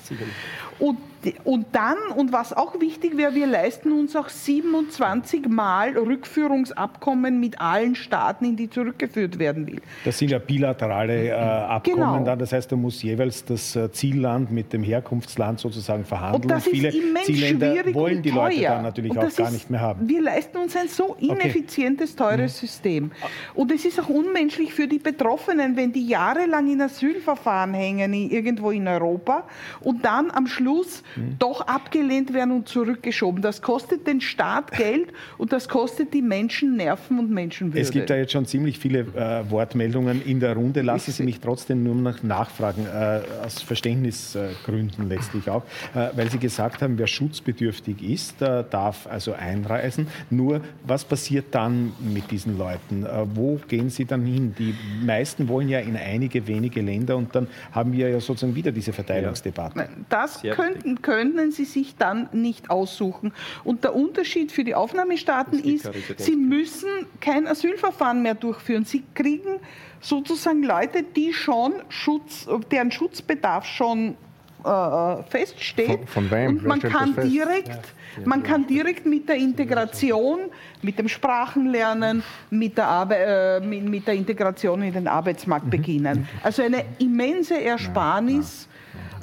Und 0.79 0.99
und 1.45 1.67
dann, 1.73 1.97
und 2.17 2.33
was 2.33 2.53
auch 2.53 2.81
wichtig 2.81 3.17
wäre, 3.17 3.35
wir 3.35 3.47
leisten 3.47 3.93
uns 3.93 4.15
auch 4.15 4.29
27 4.29 5.49
Mal 5.49 5.97
Rückführungsabkommen 5.97 7.41
mit 7.41 7.61
allen 7.61 7.95
Staaten, 7.95 8.45
in 8.45 8.57
die 8.57 8.71
zurückgeführt 8.71 9.39
werden 9.39 9.67
will. 9.67 9.81
Das 10.05 10.19
sind 10.19 10.31
ja 10.31 10.39
bilaterale 10.39 11.29
äh, 11.29 11.33
Abkommen 11.33 11.97
genau. 11.97 12.25
dann, 12.25 12.39
das 12.39 12.53
heißt, 12.53 12.71
da 12.71 12.77
muss 12.77 13.03
jeweils 13.03 13.45
das 13.45 13.75
äh, 13.75 13.91
Zielland 13.91 14.51
mit 14.51 14.73
dem 14.73 14.83
Herkunftsland 14.83 15.59
sozusagen 15.61 16.05
verhandeln. 16.05 16.43
Und 16.43 16.51
das 16.51 16.65
Viele 16.65 16.89
ist 16.89 16.95
immens 16.97 17.25
Zielländer 17.25 17.73
schwierig 17.73 17.95
wollen 17.95 18.23
die. 18.23 18.31
Leute 18.31 18.61
dann 18.61 18.83
natürlich 18.83 19.13
und 19.13 19.19
auch 19.19 19.37
gar 19.37 19.49
ist, 19.49 19.53
nicht 19.53 19.71
mehr 19.71 19.81
haben. 19.81 20.09
Wir 20.09 20.23
leisten 20.23 20.59
uns 20.59 20.77
ein 20.77 20.89
so 20.89 21.17
ineffizientes, 21.19 22.13
okay. 22.13 22.37
teures 22.37 22.63
mhm. 22.63 22.67
System. 22.67 23.11
Und 23.55 23.73
es 23.73 23.85
ist 23.85 24.01
auch 24.01 24.09
unmenschlich 24.09 24.73
für 24.73 24.87
die 24.87 24.99
Betroffenen, 24.99 25.77
wenn 25.77 25.93
die 25.93 26.07
jahrelang 26.07 26.71
in 26.71 26.81
Asylverfahren 26.81 27.75
hängen, 27.75 28.13
irgendwo 28.13 28.71
in 28.71 28.87
Europa, 28.87 29.45
und 29.81 30.05
dann 30.05 30.31
am 30.31 30.47
Schluss 30.47 31.03
mhm. 31.17 31.37
doch 31.39 31.63
abgelehnt 31.63 32.33
werden 32.33 32.53
und 32.53 32.69
zurückgeschoben. 32.69 33.43
Das 33.43 33.63
kostet 33.63 34.07
den 34.07 34.21
Staat 34.21 34.73
Geld 34.73 35.13
und 35.39 35.53
das 35.53 35.69
kostet 35.69 36.15
die 36.15 36.23
Menschen 36.23 36.77
Nerven 36.77 37.19
und 37.19 37.31
Menschenwürde. 37.31 37.81
Es 37.81 37.91
gibt 37.91 38.11
da 38.11 38.17
jetzt 38.17 38.33
schon 38.33 38.47
ziemlich 38.47 38.79
viele 38.79 39.01
äh, 39.01 39.51
Wortmeldungen 39.51 40.25
in 40.25 40.41
der 40.41 40.55
Runde. 40.55 40.83
Lassen 40.83 41.13
Sie 41.13 41.23
mich 41.23 41.41
trotzdem 41.41 41.83
nur 41.83 41.95
noch 41.95 42.23
nachfragen, 42.23 42.87
äh, 42.87 43.21
aus 43.45 43.63
Verständnisgründen 43.63 45.09
letztlich 45.09 45.49
auch, 45.49 45.63
äh, 45.95 46.09
weil 46.15 46.31
Sie 46.31 46.39
gesagt 46.39 46.83
haben, 46.83 46.99
wer 46.99 47.07
schutzbedürftig 47.07 48.03
ist, 48.03 48.43
äh, 48.43 48.65
darf 48.69 49.07
also 49.07 49.33
einreisen. 49.33 50.09
Nur, 50.31 50.61
was 50.85 51.05
passiert 51.05 51.47
dann 51.53 51.93
mit 52.01 52.31
diesen 52.31 52.59
Leuten? 52.59 53.05
Äh, 53.05 53.27
wo 53.35 53.59
gehen 53.69 53.91
sie 53.91 54.05
dann 54.05 54.25
hin? 54.25 54.55
Die 54.59 54.75
meisten 55.05 55.49
wollen 55.49 55.69
ja 55.69 55.81
in 55.81 55.97
einige 55.97 56.47
wenige 56.47 56.81
Länder 56.81 57.17
und 57.17 57.35
dann 57.35 57.47
haben 57.73 57.93
wir 57.93 58.09
ja 58.09 58.21
sozusagen 58.21 58.55
wieder 58.55 58.73
diese 58.73 58.93
Verteilungsdebatte. 58.93 59.89
Das 60.09 60.43
könnten, 60.43 60.96
können 61.03 61.53
sie 61.53 61.65
sich 61.65 61.97
dann 61.97 62.29
nicht 62.33 62.71
aussuchen. 62.71 63.33
Und 63.65 63.85
der 63.85 63.95
Unterschied 63.95 64.53
für 64.53 64.65
die 64.65 64.75
Aufnahmestaaten 64.75 65.59
ist, 65.59 65.91
sie 66.17 66.37
müssen 66.37 66.89
kein 67.21 67.47
Asylverfahren 67.47 68.23
mehr 68.23 68.35
durchführen. 68.35 68.85
Sie 68.85 69.03
kriegen 69.15 69.61
sozusagen 70.01 70.63
Leute, 70.63 71.03
die 71.03 71.33
schon 71.33 71.75
Schutz, 71.89 72.47
deren 72.71 72.91
Schutzbedarf 72.91 73.67
schon 73.67 74.17
äh, 74.65 75.23
feststeht. 75.29 75.87
Von, 75.87 76.07
von 76.07 76.31
wem? 76.31 76.57
Und 76.57 76.65
man 76.65 76.81
kann 76.81 77.15
direkt, 77.15 77.69
ja. 77.69 78.23
man 78.25 78.43
kann 78.43 78.67
direkt 78.67 79.07
mit 79.07 79.29
der 79.29 79.37
Integration, 79.37 80.41
mit 80.83 80.99
dem 80.99 81.09
Sprachenlernen, 81.09 82.23
mit 82.51 82.77
der, 82.77 82.89
Arbe 82.89 83.17
äh, 83.17 83.61
mit, 83.61 83.85
mit, 83.85 84.07
der 84.07 84.15
Integration 84.15 84.83
in 84.83 84.93
den 84.93 85.09
Arbeitsmarkt 85.09 85.67
mhm. 85.67 85.71
beginnen. 85.71 86.29
Also 86.43 86.63
eine 86.63 86.85
immense 86.99 87.61
Ersparnis. 87.63 88.69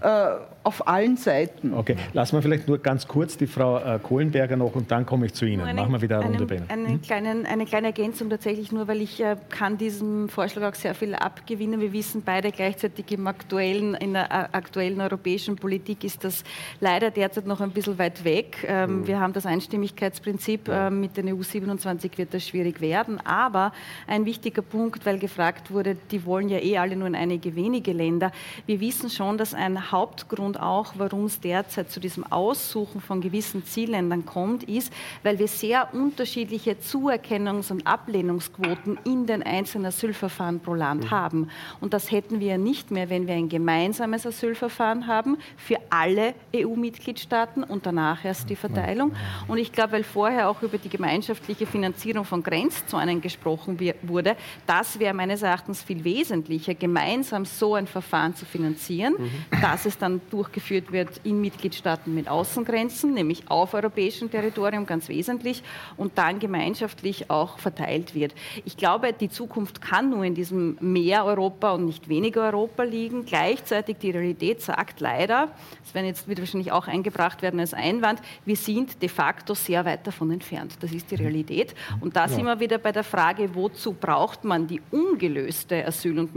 Ja, 0.01 0.07
ja. 0.07 0.36
Äh, 0.36 0.39
auf 0.64 0.88
allen 0.88 1.18
Seiten. 1.18 1.74
Okay, 1.74 1.95
lassen 2.14 2.38
wir 2.38 2.41
vielleicht 2.41 2.68
nur 2.68 2.78
ganz 2.78 3.07
kurz 3.07 3.38
die 3.38 3.47
Frau 3.47 3.78
äh, 3.80 3.99
Kohlenberger 4.01 4.55
noch 4.55 4.76
und 4.76 4.89
dann 4.91 5.05
komme 5.05 5.26
ich 5.26 5.34
zu 5.34 5.45
Ihnen. 5.45 5.61
Eine, 5.61 5.82
Machen 5.82 5.93
wir 5.93 6.01
wieder 6.01 6.20
eine 6.20 6.30
Runde 6.30 6.45
bei 6.45 6.55
Ihnen. 6.55 6.70
Eine, 6.70 6.88
hm? 6.88 7.01
kleinen, 7.01 7.45
eine 7.45 7.66
kleine 7.66 7.88
Ergänzung 7.88 8.30
tatsächlich 8.30 8.72
nur, 8.72 8.88
weil 8.88 9.01
ich 9.01 9.22
äh, 9.22 9.36
kann 9.49 9.78
diesem 9.78 10.30
Vorschlag 10.30 10.72
auch 10.72 10.76
sehr 10.76 10.95
viel 10.95 11.16
abgewinnen. 11.16 11.82
Wir 11.82 11.91
wissen 11.91 12.22
beide 12.24 12.51
gleichzeitig 12.51 13.11
im 13.11 13.28
aktuellen, 13.28 13.93
in 13.95 14.14
der 14.14 14.26
äh, 14.26 14.47
aktuellen 14.55 15.01
europäischen 15.01 15.57
Politik 15.57 16.03
ist 16.03 16.24
das 16.24 16.43
leider 16.80 17.11
derzeit 17.11 17.45
noch 17.45 17.59
ein 17.59 17.72
bisschen 17.72 17.97
weit 17.97 18.24
weg. 18.24 18.66
Ähm, 18.68 19.01
mhm. 19.01 19.07
Wir 19.07 19.20
haben 19.20 19.34
das 19.34 19.45
Einstimmigkeitsprinzip. 19.45 20.68
Ja. 20.68 20.88
Ähm, 20.88 21.01
mit 21.01 21.18
den 21.18 21.34
EU 21.34 21.41
27 21.41 22.18
wird 22.18 22.34
das 22.34 22.47
schwierig 22.47 22.80
werden. 22.80 23.20
Aber 23.26 23.74
ein 24.07 24.26
wichtiger 24.26 24.61
Punkt, 24.61 25.05
weil 25.05 25.20
gefragt 25.20 25.72
wurde, 25.72 25.97
die 26.11 26.26
wollen 26.26 26.47
ja 26.47 26.59
eh 26.59 26.78
alle 26.78 26.95
nur 26.95 27.07
in 27.07 27.16
einige 27.16 27.55
wenige 27.55 27.91
Länder. 27.91 28.32
Wir 28.66 28.80
wissen 28.80 29.09
schon, 29.09 29.38
dass 29.38 29.53
ein 29.53 29.91
Hauptgrund 29.91 30.53
und 30.54 30.62
auch, 30.62 30.93
warum 30.97 31.26
es 31.26 31.39
derzeit 31.39 31.89
zu 31.89 31.99
diesem 31.99 32.32
Aussuchen 32.32 33.01
von 33.01 33.22
gewissen 33.22 33.66
Zielländern 33.66 34.24
kommt, 34.24 34.64
ist, 34.64 34.93
weil 35.24 35.39
wir 35.39 35.47
sehr 35.47 35.91
unterschiedliche 35.95 36.74
Zuerkennungs- 36.74 37.72
und 37.72 37.88
Ablehnungsquoten 37.88 38.99
in 39.04 39.26
den 39.26 39.41
einzelnen 39.41 39.88
Asylverfahren 39.88 40.60
pro 40.60 40.76
Land 40.76 41.06
mhm. 41.06 41.12
haben. 41.12 41.49
Und 41.82 41.93
das 41.93 42.12
hätten 42.12 42.39
wir 42.39 42.60
nicht 42.60 42.91
mehr, 42.91 43.10
wenn 43.10 43.26
wir 43.26 43.34
ein 43.34 43.49
gemeinsames 43.49 44.28
Asylverfahren 44.28 45.08
haben 45.08 45.38
für 45.58 45.78
alle 45.89 46.36
EU-Mitgliedstaaten 46.56 47.64
und 47.64 47.88
danach 47.88 48.24
erst 48.24 48.47
die 48.47 48.56
Verteilung. 48.56 49.14
Und 49.47 49.58
ich 49.58 49.72
glaube, 49.72 49.93
weil 49.93 50.04
vorher 50.04 50.49
auch 50.49 50.62
über 50.62 50.78
die 50.78 50.89
gemeinschaftliche 50.89 51.66
Finanzierung 51.66 52.26
von 52.26 52.43
Grenzzonen 52.43 53.22
gesprochen 53.22 53.80
wurde, 54.04 54.36
das 54.68 54.99
wäre 54.99 55.16
meines 55.16 55.41
Erachtens 55.41 55.82
viel 55.82 56.04
wesentlicher, 56.04 56.76
gemeinsam 56.76 57.43
so 57.43 57.74
ein 57.74 57.88
Verfahren 57.88 58.36
zu 58.36 58.45
finanzieren, 58.45 59.16
mhm. 59.18 59.62
dass 59.62 59.88
es 59.88 59.97
dann 59.97 60.22
durchgeführt 60.44 60.91
wird 60.91 61.22
in 61.24 61.39
Mitgliedstaaten 61.39 62.14
mit 62.14 62.28
Außengrenzen, 62.28 63.14
nämlich 63.14 63.50
auf 63.50 63.74
europäischem 63.74 64.30
Territorium 64.30 64.86
ganz 64.86 65.08
wesentlich, 65.08 65.64
und 65.96 66.18
dann 66.18 66.39
gemeinschaftlich 66.39 67.30
auch 67.30 67.60
verteilt 67.60 68.14
wird. 68.14 68.34
Ich 68.66 68.76
glaube, 68.76 69.14
die 69.14 69.30
Zukunft 69.30 69.82
kann 69.82 70.10
nur 70.10 70.24
in 70.24 70.36
diesem 70.36 70.78
mehr 70.82 71.26
Europa 71.26 71.72
und 71.72 71.86
nicht 71.86 72.10
weniger 72.10 72.44
Europa 72.44 72.84
liegen. 72.84 73.26
Gleichzeitig 73.26 73.98
die 73.98 74.12
Realität 74.12 74.62
sagt 74.62 75.00
leider, 75.00 75.50
das 75.84 75.94
werden 75.94 76.08
jetzt 76.08 76.28
wird 76.28 76.39
wahrscheinlich 76.39 76.72
auch 76.72 76.88
eingebracht 76.88 77.41
werden 77.41 77.60
als 77.60 77.74
Einwand, 77.74 78.20
wir 78.46 78.56
sind 78.56 79.02
de 79.02 79.10
facto 79.10 79.54
sehr 79.54 79.86
weit 79.86 80.06
davon 80.06 80.32
entfernt. 80.32 80.76
Das 80.82 80.91
ist 80.91 81.10
die 81.12 81.16
Realität. 81.16 81.74
Und 82.02 82.16
da 82.16 82.24
ja. 82.24 82.28
sind 82.28 82.46
wir 82.46 82.60
wieder 82.60 82.78
bei 82.78 82.91
der 82.91 83.04
Frage, 83.04 83.56
wozu 83.56 83.94
braucht 83.94 84.44
man 84.44 84.68
die 84.68 84.82
ungelöste 84.91 85.86
Asyl- 85.86 86.20
und 86.20 86.36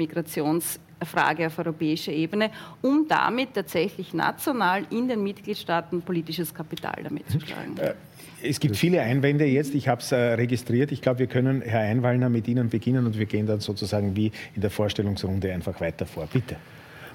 Migrationsfrage 0.97 1.47
auf 1.47 1.59
europäischer 1.59 2.13
Ebene, 2.13 2.51
um 2.83 3.07
damit 3.09 3.55
tatsächlich 3.55 4.15
national 4.15 4.85
in 4.91 5.09
den 5.09 5.23
Mitgliedstaaten 5.23 6.03
politisches 6.03 6.55
Kapital 6.55 7.03
damit 7.03 7.29
zu 7.31 7.41
schlagen. 7.41 7.77
Äh, 7.79 7.95
es 8.43 8.61
gibt 8.61 8.77
viele 8.77 9.01
Einwände 9.01 9.45
jetzt. 9.47 9.75
Ich 9.75 9.89
habe 9.89 10.01
es 10.01 10.13
äh, 10.13 10.17
registriert. 10.17 10.93
Ich 10.93 11.01
glaube, 11.01 11.21
wir 11.21 11.27
können, 11.27 11.63
Herr 11.63 11.81
Einwallner, 11.81 12.29
mit 12.29 12.47
Ihnen 12.49 12.69
beginnen 12.69 13.07
und 13.07 13.19
wir 13.19 13.27
gehen 13.27 13.47
dann 13.47 13.61
sozusagen 13.61 14.15
wie 14.15 14.31
in 14.55 14.61
der 14.61 14.71
Vorstellungsrunde 14.71 15.53
einfach 15.53 15.81
weiter 15.81 16.07
vor. 16.07 16.27
Bitte. 16.33 16.57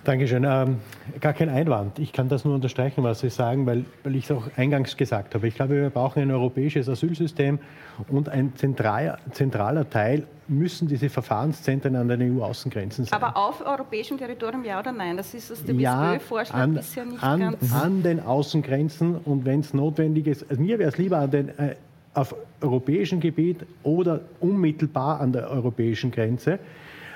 Dankeschön. 0.04 0.44
Ähm, 0.50 0.80
gar 1.20 1.34
kein 1.34 1.50
Einwand. 1.50 2.00
Ich 2.00 2.12
kann 2.12 2.28
das 2.28 2.44
nur 2.44 2.56
unterstreichen, 2.56 3.04
was 3.04 3.20
Sie 3.20 3.30
sagen, 3.30 3.68
weil, 3.68 3.86
weil 4.04 4.16
ich 4.16 4.24
es 4.24 4.32
auch 4.32 4.50
eingangs 4.58 4.98
gesagt 4.98 5.36
habe. 5.36 5.48
Ich 5.48 5.54
glaube, 5.54 5.76
wir 5.76 5.90
brauchen 5.92 6.24
ein 6.24 6.32
europäisches 6.32 6.90
Asylsystem 6.90 7.60
und 8.08 8.28
ein 8.28 8.56
zentral, 8.56 9.20
zentraler 9.32 9.88
Teil 9.88 10.26
müssen 10.52 10.88
diese 10.88 11.10
Verfahrenszentren 11.10 11.96
an 11.96 12.08
den 12.08 12.38
EU-Außengrenzen 12.38 13.06
sein. 13.06 13.22
Aber 13.22 13.38
auf 13.38 13.66
europäischem 13.66 14.18
Territorium 14.18 14.64
ja 14.64 14.80
oder 14.80 14.92
nein? 14.92 15.18
Das 15.18 15.34
ist 15.34 15.52
aus 15.52 15.64
dem 15.64 15.80
ja, 15.80 16.20
vorschlag 16.20 16.68
bisher 16.68 17.06
nicht 17.06 17.24
an, 17.24 17.40
ganz... 17.40 17.74
An 17.74 18.04
den 18.04 18.20
Außengrenzen 18.20 19.16
und 19.16 19.46
wenn 19.46 19.62
es 19.62 19.74
notwendig 19.74 20.28
ist, 20.28 20.50
also 20.50 20.62
mir 20.62 20.78
wäre 20.78 20.90
es 20.90 20.98
lieber 20.98 21.18
an 21.20 21.32
den, 21.32 21.50
äh, 21.58 21.76
auf 22.14 22.36
europäischem 22.60 23.20
Gebiet 23.20 23.66
oder 23.84 24.22
unmittelbar 24.40 25.22
an 25.22 25.32
der 25.32 25.50
europäischen 25.50 26.12
Grenze. 26.12 26.60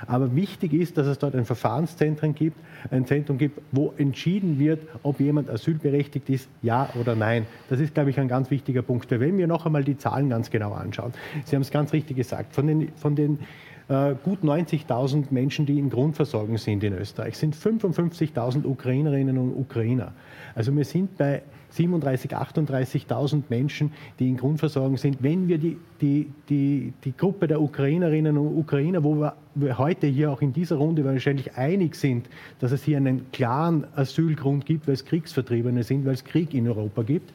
Aber 0.07 0.35
wichtig 0.35 0.73
ist, 0.73 0.97
dass 0.97 1.07
es 1.07 1.19
dort 1.19 1.35
ein 1.35 1.45
Verfahrenszentrum 1.45 2.35
gibt, 2.35 2.57
ein 2.91 3.05
Zentrum 3.05 3.37
gibt, 3.37 3.61
wo 3.71 3.93
entschieden 3.97 4.59
wird, 4.59 4.81
ob 5.03 5.19
jemand 5.19 5.49
asylberechtigt 5.49 6.29
ist, 6.29 6.49
ja 6.61 6.89
oder 6.99 7.15
nein. 7.15 7.45
Das 7.69 7.79
ist, 7.79 7.93
glaube 7.93 8.09
ich, 8.09 8.19
ein 8.19 8.27
ganz 8.27 8.51
wichtiger 8.51 8.81
Punkt. 8.81 9.09
Wenn 9.09 9.37
wir 9.37 9.47
noch 9.47 9.65
einmal 9.65 9.83
die 9.83 9.97
Zahlen 9.97 10.29
ganz 10.29 10.49
genau 10.49 10.73
anschauen, 10.73 11.13
Sie 11.45 11.55
haben 11.55 11.61
es 11.61 11.71
ganz 11.71 11.93
richtig 11.93 12.17
gesagt, 12.17 12.53
von 12.53 12.67
den, 12.67 12.89
von 12.95 13.15
den 13.15 13.39
äh, 13.87 14.15
gut 14.23 14.43
90.000 14.43 15.25
Menschen, 15.29 15.65
die 15.65 15.77
in 15.77 15.89
Grundversorgung 15.89 16.57
sind 16.57 16.83
in 16.83 16.93
Österreich, 16.93 17.37
sind 17.37 17.55
55.000 17.55 18.65
Ukrainerinnen 18.65 19.37
und 19.37 19.53
Ukrainer. 19.53 20.13
Also 20.55 20.75
wir 20.75 20.85
sind 20.85 21.17
bei 21.17 21.43
37.000, 21.75 22.29
38.000 22.29 23.43
Menschen, 23.49 23.91
die 24.19 24.29
in 24.29 24.37
Grundversorgung 24.37 24.97
sind. 24.97 25.21
Wenn 25.21 25.47
wir 25.47 25.57
die, 25.57 25.77
die, 26.01 26.31
die, 26.49 26.93
die 27.03 27.15
Gruppe 27.15 27.47
der 27.47 27.61
Ukrainerinnen 27.61 28.37
und 28.37 28.57
Ukrainer, 28.57 29.03
wo 29.03 29.15
wir, 29.15 29.35
wir 29.55 29.77
heute 29.77 30.07
hier 30.07 30.31
auch 30.31 30.41
in 30.41 30.53
dieser 30.53 30.77
Runde 30.77 31.03
wahrscheinlich 31.05 31.55
einig 31.55 31.95
sind, 31.95 32.29
dass 32.59 32.71
es 32.71 32.83
hier 32.83 32.97
einen 32.97 33.31
klaren 33.31 33.85
Asylgrund 33.95 34.65
gibt, 34.65 34.87
weil 34.87 34.95
es 34.95 35.05
Kriegsvertriebene 35.05 35.83
sind, 35.83 36.05
weil 36.05 36.13
es 36.13 36.23
Krieg 36.23 36.53
in 36.53 36.67
Europa 36.67 37.03
gibt, 37.03 37.31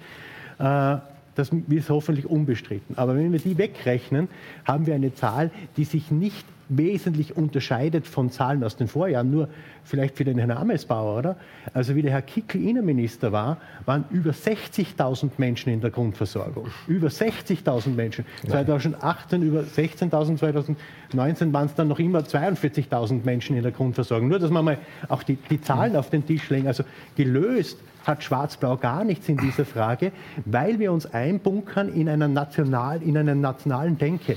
äh, 0.58 0.96
das 1.34 1.50
ist 1.68 1.88
hoffentlich 1.88 2.26
unbestritten. 2.26 2.98
Aber 2.98 3.16
wenn 3.16 3.32
wir 3.32 3.38
die 3.38 3.56
wegrechnen, 3.56 4.28
haben 4.64 4.86
wir 4.86 4.94
eine 4.94 5.14
Zahl, 5.14 5.50
die 5.76 5.84
sich 5.84 6.10
nicht 6.10 6.44
wesentlich 6.70 7.36
unterscheidet 7.36 8.06
von 8.06 8.30
Zahlen 8.30 8.64
aus 8.64 8.76
den 8.76 8.88
Vorjahren. 8.88 9.30
Nur 9.30 9.48
vielleicht 9.84 10.16
für 10.16 10.24
den 10.24 10.38
Herrn 10.38 10.52
Amesbauer, 10.52 11.18
oder? 11.18 11.36
Also 11.74 11.94
wie 11.96 12.02
der 12.02 12.12
Herr 12.12 12.22
Kickl 12.22 12.62
Innenminister 12.62 13.32
war, 13.32 13.58
waren 13.84 14.04
über 14.10 14.30
60.000 14.30 15.32
Menschen 15.38 15.72
in 15.72 15.80
der 15.80 15.90
Grundversorgung. 15.90 16.68
Über 16.86 17.08
60.000 17.08 17.88
Menschen. 17.90 18.24
2018 18.48 19.42
über 19.42 19.60
16.000, 19.60 20.36
2019 20.36 21.52
waren 21.52 21.66
es 21.66 21.74
dann 21.74 21.88
noch 21.88 21.98
immer 21.98 22.20
42.000 22.20 23.24
Menschen 23.24 23.56
in 23.56 23.62
der 23.62 23.72
Grundversorgung. 23.72 24.28
Nur, 24.28 24.38
dass 24.38 24.50
man 24.50 24.64
mal 24.64 24.78
auch 25.08 25.22
die, 25.22 25.36
die 25.36 25.60
Zahlen 25.60 25.96
auf 25.96 26.10
den 26.10 26.24
Tisch 26.24 26.48
legen. 26.50 26.68
Also 26.68 26.84
gelöst 27.16 27.78
hat 28.04 28.22
Schwarz-Blau 28.22 28.76
gar 28.76 29.04
nichts 29.04 29.28
in 29.28 29.36
dieser 29.36 29.64
Frage, 29.64 30.12
weil 30.46 30.78
wir 30.78 30.92
uns 30.92 31.06
einbunkern 31.06 31.92
in 31.92 32.08
einer, 32.08 32.28
national, 32.28 33.02
in 33.02 33.18
einer 33.18 33.34
nationalen 33.34 33.98
Denke 33.98 34.36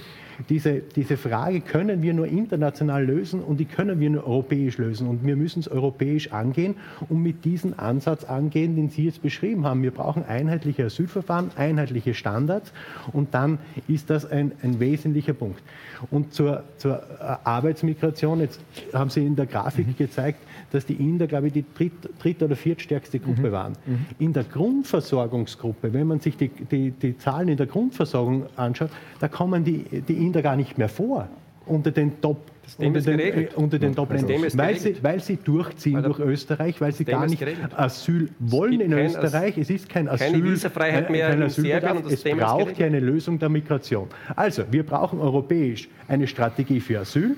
diese, 0.50 0.82
diese 0.96 1.18
Frage 1.18 1.62
können 1.62 2.02
wir 2.02 2.14
nur 2.14 2.28
international 2.28 3.06
lösen 3.06 3.42
und 3.42 3.60
die 3.60 3.66
können 3.66 4.00
wir 4.00 4.10
nur 4.10 4.26
europäisch 4.26 4.78
lösen. 4.78 5.08
Und 5.08 5.26
wir 5.26 5.36
müssen 5.36 5.60
es 5.60 5.68
europäisch 5.68 6.32
angehen 6.32 6.76
und 7.10 7.22
mit 7.22 7.46
diesem 7.46 7.74
Ansatz 7.78 8.24
angehen, 8.24 8.76
den 8.76 8.90
Sie 8.90 9.06
jetzt 9.06 9.22
beschrieben 9.22 9.66
haben. 9.66 9.84
Wir 9.84 9.92
brauchen 9.92 10.24
einheitliche 10.26 10.86
Asylverfahren, 10.86 11.52
einheitliche 11.56 12.14
Standards 12.14 12.72
und 13.12 13.34
dann 13.34 13.60
ist 13.88 14.10
das 14.10 14.30
ein, 14.30 14.52
ein 14.62 14.80
wesentlicher 14.80 15.34
Punkt. 15.34 15.62
Und 16.12 16.34
zur, 16.34 16.64
zur 16.78 16.98
äh, 16.98 17.36
Arbeitsmigration, 17.44 18.40
jetzt 18.40 18.60
haben 18.94 19.10
Sie 19.10 19.26
in 19.26 19.36
der 19.36 19.46
Grafik 19.46 19.88
mhm. 19.88 19.98
gezeigt, 19.98 20.40
dass 20.72 20.86
die 20.86 20.96
Inder, 20.96 21.28
glaube 21.28 21.48
ich, 21.48 21.54
die 21.54 21.66
dritt, 21.76 21.94
dritt 22.20 22.42
oder 22.42 22.56
viertstärkste 22.56 23.20
Gruppe 23.20 23.50
mhm. 23.50 23.52
waren. 23.52 23.74
Mhm. 23.86 24.06
In 24.20 24.34
der 24.34 24.44
Grundversorgungsgruppe, 24.44 25.94
wenn 25.94 26.08
man 26.08 26.20
sich 26.20 26.36
die, 26.36 26.50
die, 26.50 26.92
die 26.92 27.18
Zahlen 27.18 27.48
in 27.48 27.58
der 27.58 27.68
Grundversorgung 27.68 28.48
anschaut, 28.56 28.90
da 29.20 29.28
kommen 29.28 29.64
die, 29.64 29.84
die 30.08 30.23
Inder 30.26 30.42
gar 30.42 30.56
nicht 30.56 30.78
mehr 30.78 30.90
vor 30.90 31.28
unter 31.66 31.92
den 31.92 32.20
Top 32.22 32.38
unter 32.78 33.02
den, 33.02 33.20
äh, 33.20 33.48
unter 33.56 33.78
den 33.78 33.94
Top 33.94 34.10
weil 34.10 34.80
sie, 34.80 34.96
weil 35.04 35.20
sie 35.20 35.36
durchziehen 35.38 36.02
durch 36.02 36.20
Österreich, 36.20 36.80
weil 36.80 36.94
sie 36.94 37.04
gar 37.04 37.28
nicht 37.28 37.44
Asyl 37.76 38.30
wollen 38.40 38.80
in 38.80 38.94
Österreich. 38.94 39.58
Es 39.58 39.70
ist 39.70 39.90
kein 39.90 40.08
Asyl, 40.08 40.32
keine 40.32 40.44
Visafreiheit 40.44 41.10
mehr 41.10 41.30
kein 41.30 41.44
Asylbedarf. 41.44 42.06
Es 42.10 42.24
braucht 42.24 42.78
hier 42.78 42.86
eine 42.86 43.02
Lösung 43.02 43.38
der 43.38 43.50
Migration. 43.50 44.08
Also, 44.36 44.64
wir 44.72 44.84
brauchen 44.84 45.20
europäisch 45.20 45.90
eine 46.08 46.26
Strategie 46.26 46.80
für 46.80 47.00
Asyl. 47.00 47.36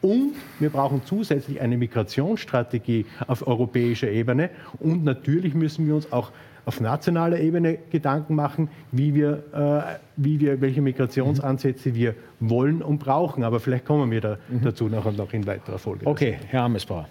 Und 0.00 0.32
wir 0.60 0.70
brauchen 0.70 1.02
zusätzlich 1.04 1.60
eine 1.60 1.76
Migrationsstrategie 1.76 3.04
auf 3.26 3.46
europäischer 3.46 4.10
Ebene. 4.10 4.50
Und 4.80 5.04
natürlich 5.04 5.54
müssen 5.54 5.86
wir 5.86 5.94
uns 5.94 6.10
auch 6.10 6.32
auf 6.64 6.80
nationaler 6.80 7.40
Ebene 7.40 7.78
Gedanken 7.90 8.34
machen, 8.34 8.68
wie 8.92 9.14
wir, 9.14 9.44
äh, 9.52 9.98
wie 10.16 10.40
wir, 10.40 10.60
welche 10.60 10.80
Migrationsansätze 10.80 11.94
wir 11.94 12.14
wollen 12.40 12.82
und 12.82 12.98
brauchen. 12.98 13.44
Aber 13.44 13.60
vielleicht 13.60 13.84
kommen 13.84 14.10
wir 14.10 14.20
da, 14.20 14.38
mhm. 14.48 14.62
dazu 14.62 14.88
noch, 14.88 15.10
noch 15.12 15.32
in 15.32 15.46
weiterer 15.46 15.78
Folge. 15.78 16.06
Okay, 16.06 16.38
Herr 16.48 16.62
Amesbauer, 16.62 17.06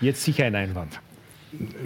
jetzt 0.00 0.22
sicher 0.22 0.44
ein 0.46 0.54
Einwand. 0.54 1.00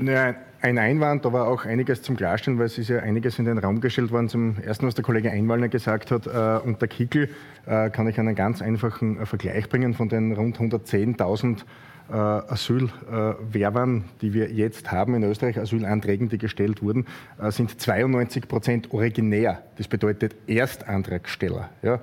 Naja, 0.00 0.34
ein 0.62 0.78
Einwand, 0.78 1.24
aber 1.24 1.48
auch 1.48 1.64
einiges 1.64 2.02
zum 2.02 2.16
Klarstellen, 2.16 2.58
weil 2.58 2.66
es 2.66 2.76
ist 2.76 2.88
ja 2.88 2.98
einiges 2.98 3.38
in 3.38 3.46
den 3.46 3.58
Raum 3.58 3.80
gestellt 3.80 4.10
worden. 4.10 4.28
Zum 4.28 4.58
ersten, 4.58 4.86
was 4.86 4.94
der 4.94 5.04
Kollege 5.04 5.30
Einwallner 5.30 5.68
gesagt 5.68 6.10
hat, 6.10 6.26
äh, 6.26 6.66
und 6.66 6.80
der 6.80 6.88
Kickel, 6.88 7.30
äh, 7.66 7.90
kann 7.90 8.06
ich 8.08 8.18
einen 8.18 8.34
ganz 8.34 8.60
einfachen 8.60 9.20
äh, 9.20 9.26
Vergleich 9.26 9.68
bringen 9.68 9.94
von 9.94 10.08
den 10.08 10.32
rund 10.32 10.58
110.000 10.58 11.58
äh, 11.58 11.64
Asylwerbern, 12.12 14.04
die 14.20 14.34
wir 14.34 14.50
jetzt 14.50 14.90
haben 14.90 15.14
in 15.14 15.22
Österreich, 15.24 15.58
Asylanträgen, 15.58 16.28
die 16.28 16.38
gestellt 16.38 16.82
wurden, 16.82 17.06
äh, 17.40 17.50
sind 17.50 17.80
92 17.80 18.48
Prozent 18.48 18.92
originär. 18.92 19.62
Das 19.76 19.88
bedeutet 19.88 20.34
Erstantragsteller. 20.46 21.70
Ja. 21.82 22.00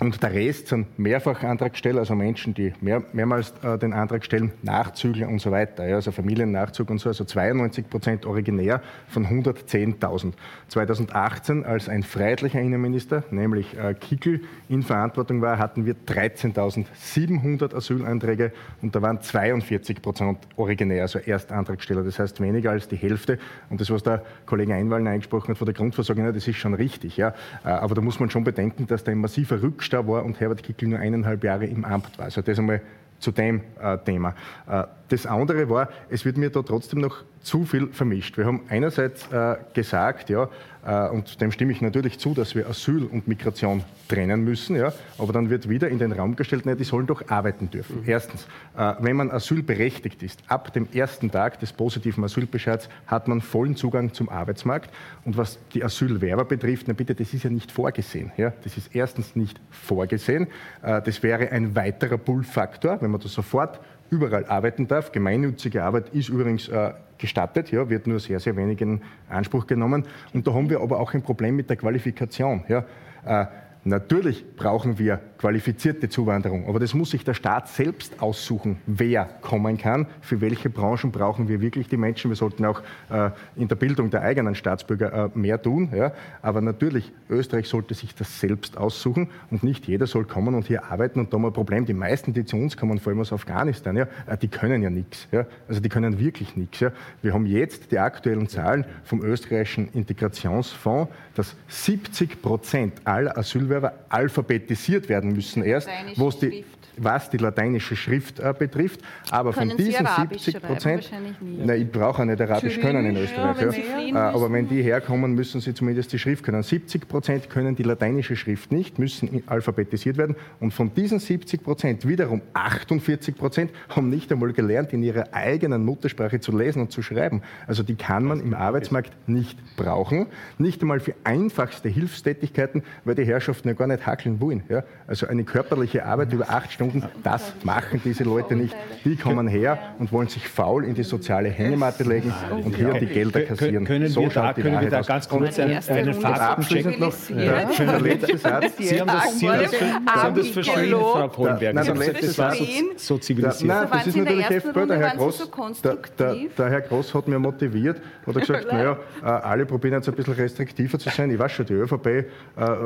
Und 0.00 0.22
der 0.22 0.32
Rest 0.32 0.68
sind 0.68 0.96
Mehrfachantragsteller, 0.96 1.98
also 2.00 2.14
Menschen, 2.14 2.54
die 2.54 2.72
mehr, 2.80 3.02
mehrmals 3.12 3.52
äh, 3.64 3.76
den 3.78 3.92
Antrag 3.92 4.24
stellen, 4.24 4.52
Nachzügler 4.62 5.26
und 5.26 5.40
so 5.40 5.50
weiter, 5.50 5.88
ja, 5.88 5.96
also 5.96 6.12
Familiennachzug 6.12 6.88
und 6.90 7.00
so, 7.00 7.08
also 7.08 7.24
92 7.24 7.90
Prozent 7.90 8.24
originär 8.24 8.80
von 9.08 9.26
110.000. 9.26 10.34
2018, 10.68 11.64
als 11.64 11.88
ein 11.88 12.04
freiheitlicher 12.04 12.60
Innenminister, 12.60 13.24
nämlich 13.32 13.76
äh, 13.76 13.92
Kickel, 13.94 14.42
in 14.68 14.84
Verantwortung 14.84 15.42
war, 15.42 15.58
hatten 15.58 15.84
wir 15.84 15.96
13.700 16.06 17.74
Asylanträge 17.74 18.52
und 18.82 18.94
da 18.94 19.02
waren 19.02 19.20
42 19.20 20.00
Prozent 20.00 20.38
originär, 20.54 21.02
also 21.02 21.18
Erstantragsteller. 21.18 22.04
Das 22.04 22.20
heißt 22.20 22.40
weniger 22.40 22.70
als 22.70 22.86
die 22.86 22.96
Hälfte. 22.96 23.38
Und 23.68 23.80
das, 23.80 23.90
was 23.90 24.04
der 24.04 24.22
Kollege 24.46 24.74
Einwahlen 24.74 25.08
eingesprochen 25.08 25.48
hat 25.48 25.58
von 25.58 25.66
der 25.66 25.74
Grundversorgung, 25.74 26.32
das 26.32 26.46
ist 26.46 26.56
schon 26.56 26.74
richtig. 26.74 27.16
Ja. 27.16 27.34
Äh, 27.64 27.70
aber 27.70 27.96
da 27.96 28.00
muss 28.00 28.20
man 28.20 28.30
schon 28.30 28.44
bedenken, 28.44 28.86
dass 28.86 29.02
da 29.02 29.10
ein 29.10 29.18
massiver 29.18 29.60
Rückstand 29.60 29.87
da 29.88 30.06
war 30.06 30.24
und 30.24 30.40
Herbert 30.40 30.62
Kickl 30.62 30.86
nur 30.86 30.98
eineinhalb 30.98 31.44
Jahre 31.44 31.66
im 31.66 31.84
Amt 31.84 32.18
war. 32.18 32.26
Also 32.26 32.42
das 32.42 32.58
einmal 32.58 32.80
zu 33.18 33.32
dem 33.32 33.62
äh, 33.80 33.98
Thema. 33.98 34.34
Äh, 34.68 34.84
das 35.08 35.26
andere 35.26 35.68
war, 35.68 35.88
es 36.08 36.24
wird 36.24 36.36
mir 36.36 36.50
da 36.50 36.62
trotzdem 36.62 37.00
noch 37.00 37.24
zu 37.48 37.64
viel 37.64 37.88
vermischt. 37.88 38.36
Wir 38.36 38.44
haben 38.44 38.60
einerseits 38.68 39.26
äh, 39.32 39.56
gesagt, 39.72 40.28
ja, 40.28 40.48
äh, 40.86 41.08
und 41.08 41.40
dem 41.40 41.50
stimme 41.50 41.72
ich 41.72 41.80
natürlich 41.80 42.18
zu, 42.18 42.34
dass 42.34 42.54
wir 42.54 42.68
Asyl 42.68 43.04
und 43.04 43.26
Migration 43.26 43.82
trennen 44.06 44.44
müssen, 44.44 44.76
ja, 44.76 44.92
aber 45.16 45.32
dann 45.32 45.48
wird 45.48 45.68
wieder 45.68 45.88
in 45.88 45.98
den 45.98 46.12
Raum 46.12 46.36
gestellt, 46.36 46.62
na, 46.66 46.74
die 46.74 46.84
sollen 46.84 47.06
doch 47.06 47.28
arbeiten 47.28 47.70
dürfen. 47.70 48.02
Mhm. 48.02 48.08
Erstens, 48.08 48.46
äh, 48.76 48.94
wenn 49.00 49.16
man 49.16 49.30
asylberechtigt 49.30 50.22
ist, 50.22 50.42
ab 50.46 50.72
dem 50.74 50.88
ersten 50.92 51.30
Tag 51.30 51.58
des 51.60 51.72
positiven 51.72 52.22
Asylbescheids 52.22 52.88
hat 53.06 53.28
man 53.28 53.40
vollen 53.40 53.76
Zugang 53.76 54.12
zum 54.12 54.28
Arbeitsmarkt. 54.28 54.90
Und 55.24 55.36
was 55.36 55.58
die 55.72 55.82
Asylwerber 55.82 56.44
betrifft, 56.44 56.86
na 56.86 56.92
bitte, 56.92 57.14
das 57.14 57.32
ist 57.32 57.44
ja 57.44 57.50
nicht 57.50 57.72
vorgesehen. 57.72 58.30
Ja. 58.36 58.52
Das 58.62 58.76
ist 58.76 58.94
erstens 58.94 59.36
nicht 59.36 59.58
vorgesehen. 59.70 60.48
Äh, 60.82 61.00
das 61.00 61.22
wäre 61.22 61.50
ein 61.50 61.74
weiterer 61.74 62.18
Pull-Faktor, 62.18 63.00
wenn 63.00 63.10
man 63.10 63.20
das 63.20 63.32
sofort 63.32 63.80
überall 64.10 64.44
arbeiten 64.46 64.88
darf. 64.88 65.12
Gemeinnützige 65.12 65.82
Arbeit 65.82 66.10
ist 66.10 66.28
übrigens 66.28 66.68
äh, 66.68 66.92
gestattet, 67.18 67.70
ja, 67.70 67.88
wird 67.88 68.06
nur 68.06 68.20
sehr, 68.20 68.40
sehr 68.40 68.56
wenig 68.56 68.80
in 68.80 69.02
Anspruch 69.28 69.66
genommen. 69.66 70.04
Und 70.32 70.46
da 70.46 70.54
haben 70.54 70.70
wir 70.70 70.80
aber 70.80 71.00
auch 71.00 71.14
ein 71.14 71.22
Problem 71.22 71.56
mit 71.56 71.68
der 71.68 71.76
Qualifikation. 71.76 72.64
Ja. 72.68 72.84
Äh, 73.24 73.46
Natürlich 73.84 74.44
brauchen 74.56 74.98
wir 74.98 75.20
qualifizierte 75.38 76.08
Zuwanderung, 76.08 76.68
aber 76.68 76.80
das 76.80 76.94
muss 76.94 77.10
sich 77.10 77.24
der 77.24 77.34
Staat 77.34 77.68
selbst 77.68 78.20
aussuchen, 78.20 78.78
wer 78.86 79.24
kommen 79.40 79.78
kann. 79.78 80.06
Für 80.20 80.40
welche 80.40 80.68
Branchen 80.68 81.12
brauchen 81.12 81.48
wir 81.48 81.60
wirklich 81.60 81.88
die 81.88 81.96
Menschen? 81.96 82.30
Wir 82.30 82.36
sollten 82.36 82.64
auch 82.64 82.82
äh, 83.08 83.30
in 83.54 83.68
der 83.68 83.76
Bildung 83.76 84.10
der 84.10 84.22
eigenen 84.22 84.56
Staatsbürger 84.56 85.26
äh, 85.34 85.38
mehr 85.38 85.62
tun. 85.62 85.90
Ja? 85.94 86.12
Aber 86.42 86.60
natürlich, 86.60 87.12
Österreich 87.30 87.68
sollte 87.68 87.94
sich 87.94 88.14
das 88.14 88.40
selbst 88.40 88.76
aussuchen 88.76 89.28
und 89.50 89.62
nicht 89.62 89.86
jeder 89.86 90.06
soll 90.06 90.24
kommen 90.24 90.54
und 90.54 90.66
hier 90.66 90.84
arbeiten. 90.84 91.20
Und 91.20 91.32
da 91.32 91.36
haben 91.36 91.42
wir 91.42 91.48
ein 91.48 91.54
Problem. 91.54 91.86
Die 91.86 91.94
meisten, 91.94 92.32
die 92.32 92.44
zu 92.44 92.56
uns 92.56 92.76
kommen, 92.76 92.98
vor 92.98 93.10
allem 93.10 93.20
aus 93.20 93.32
Afghanistan, 93.32 93.96
ja, 93.96 94.08
äh, 94.26 94.36
die 94.36 94.48
können 94.48 94.82
ja 94.82 94.90
nichts. 94.90 95.28
Ja? 95.30 95.46
Also 95.68 95.80
die 95.80 95.88
können 95.88 96.18
wirklich 96.18 96.56
nichts. 96.56 96.80
Ja? 96.80 96.90
Wir 97.22 97.32
haben 97.32 97.46
jetzt 97.46 97.92
die 97.92 97.98
aktuellen 97.98 98.48
Zahlen 98.48 98.84
vom 99.04 99.22
österreichischen 99.22 99.88
Integrationsfonds, 99.92 101.12
dass 101.34 101.54
70 101.68 102.42
Prozent 102.42 102.94
aller 103.04 103.36
Asylwerber 103.68 103.92
alphabetisiert 104.08 105.08
werden 105.08 105.32
müssen 105.32 105.62
erst, 105.62 105.88
wo 106.16 106.28
es 106.28 106.38
die 106.38 106.64
was 107.00 107.30
die 107.30 107.38
lateinische 107.38 107.96
Schrift 107.96 108.40
äh, 108.40 108.54
betrifft. 108.56 109.00
Aber 109.30 109.52
können 109.52 109.70
von 109.70 109.78
diesen 109.78 110.06
70 110.06 110.62
Prozent, 110.62 111.10
nein, 111.40 111.82
ich 111.82 111.90
brauche 111.90 112.24
nicht 112.24 112.40
Arabisch 112.40 112.80
können 112.80 113.06
in 113.06 113.16
Österreich. 113.16 113.60
Ja, 113.60 114.00
ja. 114.00 114.30
Äh, 114.30 114.34
aber 114.34 114.52
wenn 114.52 114.68
die 114.68 114.82
herkommen, 114.82 115.34
müssen 115.34 115.60
sie 115.60 115.74
zumindest 115.74 116.12
die 116.12 116.18
Schrift 116.18 116.44
können. 116.44 116.62
70 116.62 117.08
Prozent 117.08 117.50
können 117.50 117.76
die 117.76 117.82
lateinische 117.82 118.36
Schrift 118.36 118.72
nicht, 118.72 118.98
müssen 118.98 119.42
alphabetisiert 119.46 120.16
werden. 120.16 120.36
Und 120.60 120.72
von 120.72 120.92
diesen 120.94 121.18
70 121.18 121.62
Prozent 121.62 122.06
wiederum 122.06 122.42
48 122.54 123.36
Prozent 123.36 123.70
haben 123.88 124.08
nicht 124.08 124.30
einmal 124.32 124.52
gelernt, 124.52 124.92
in 124.92 125.02
ihrer 125.02 125.32
eigenen 125.32 125.84
Muttersprache 125.84 126.40
zu 126.40 126.56
lesen 126.56 126.82
und 126.82 126.92
zu 126.92 127.02
schreiben. 127.02 127.42
Also 127.66 127.82
die 127.82 127.94
kann 127.94 128.24
man 128.24 128.40
im 128.40 128.54
Arbeitsmarkt 128.54 129.12
nicht 129.28 129.58
brauchen. 129.76 130.26
Nicht 130.58 130.82
einmal 130.82 131.00
für 131.00 131.14
einfachste 131.24 131.88
Hilfstätigkeiten, 131.88 132.82
weil 133.04 133.14
die 133.14 133.24
Herrschaften 133.24 133.68
ja 133.68 133.74
gar 133.74 133.86
nicht 133.86 134.06
hackeln 134.06 134.40
wollen. 134.40 134.62
Ja? 134.68 134.84
Also 135.06 135.26
eine 135.26 135.44
körperliche 135.44 136.04
Arbeit 136.04 136.32
über 136.32 136.50
acht 136.50 136.72
Stunden 136.72 136.87
Stunden. 136.90 137.08
Das 137.22 137.52
machen 137.62 138.00
diese 138.04 138.24
Leute 138.24 138.56
nicht. 138.56 138.74
Die 139.04 139.16
kommen 139.16 139.48
her 139.48 139.78
und 139.98 140.12
wollen 140.12 140.28
sich 140.28 140.46
faul 140.48 140.84
in 140.84 140.94
die 140.94 141.02
soziale 141.02 141.48
Hängematte 141.48 142.04
legen 142.04 142.32
und 142.64 142.74
hier 142.74 142.92
die 142.94 143.06
Gelder 143.06 143.42
kassieren. 143.42 143.84
Können 143.84 144.08
so 144.08 144.22
wir 144.22 144.28
da, 144.28 144.52
können 144.52 144.80
wir 144.80 144.90
da 144.90 145.00
ganz 145.02 145.28
kurz 145.28 145.58
einen, 145.58 145.78
einen 145.88 146.14
Faktencheck 146.14 146.98
noch? 146.98 147.14
Der, 147.28 147.66
der 147.66 148.00
letzte 148.00 148.38
Satz. 148.38 148.76
Sie 148.78 149.00
haben 149.00 149.06
das, 149.06 149.38
Sie 149.38 149.48
haben 149.48 149.62
das, 149.62 149.70
Sie 149.70 149.86
haben 150.06 150.34
das 150.36 150.48
verschwiegen, 150.48 150.90
Frau 150.98 151.28
Kohlenberg. 151.28 151.74
Nein, 151.74 151.84
der 151.84 151.94
letzte 151.94 152.26
Satz. 152.28 152.58
So 152.96 153.18
zivilisiert. 153.18 153.68
Nein, 153.68 153.88
das 153.90 154.06
ist 154.06 154.16
natürlich 154.16 154.50
FPÖ. 154.50 154.86
Der 154.86 154.98
Herr 154.98 155.16
Groß, 155.16 155.50
der, 155.82 155.98
der, 156.18 156.36
der 156.56 156.70
Herr 156.70 156.80
Groß 156.80 157.14
hat 157.14 157.28
mir 157.28 157.38
motiviert, 157.38 158.00
hat 158.26 158.34
er 158.34 158.40
gesagt, 158.40 158.66
naja, 158.72 158.98
äh, 159.22 159.26
alle 159.26 159.66
probieren 159.66 159.94
jetzt 159.94 160.08
ein 160.08 160.14
bisschen 160.14 160.34
restriktiver 160.34 160.98
zu 160.98 161.10
sein. 161.10 161.30
Ich 161.30 161.38
weiß 161.38 161.52
schon, 161.52 161.66
die 161.66 161.74
ÖVP 161.74 162.06
äh, 162.06 162.24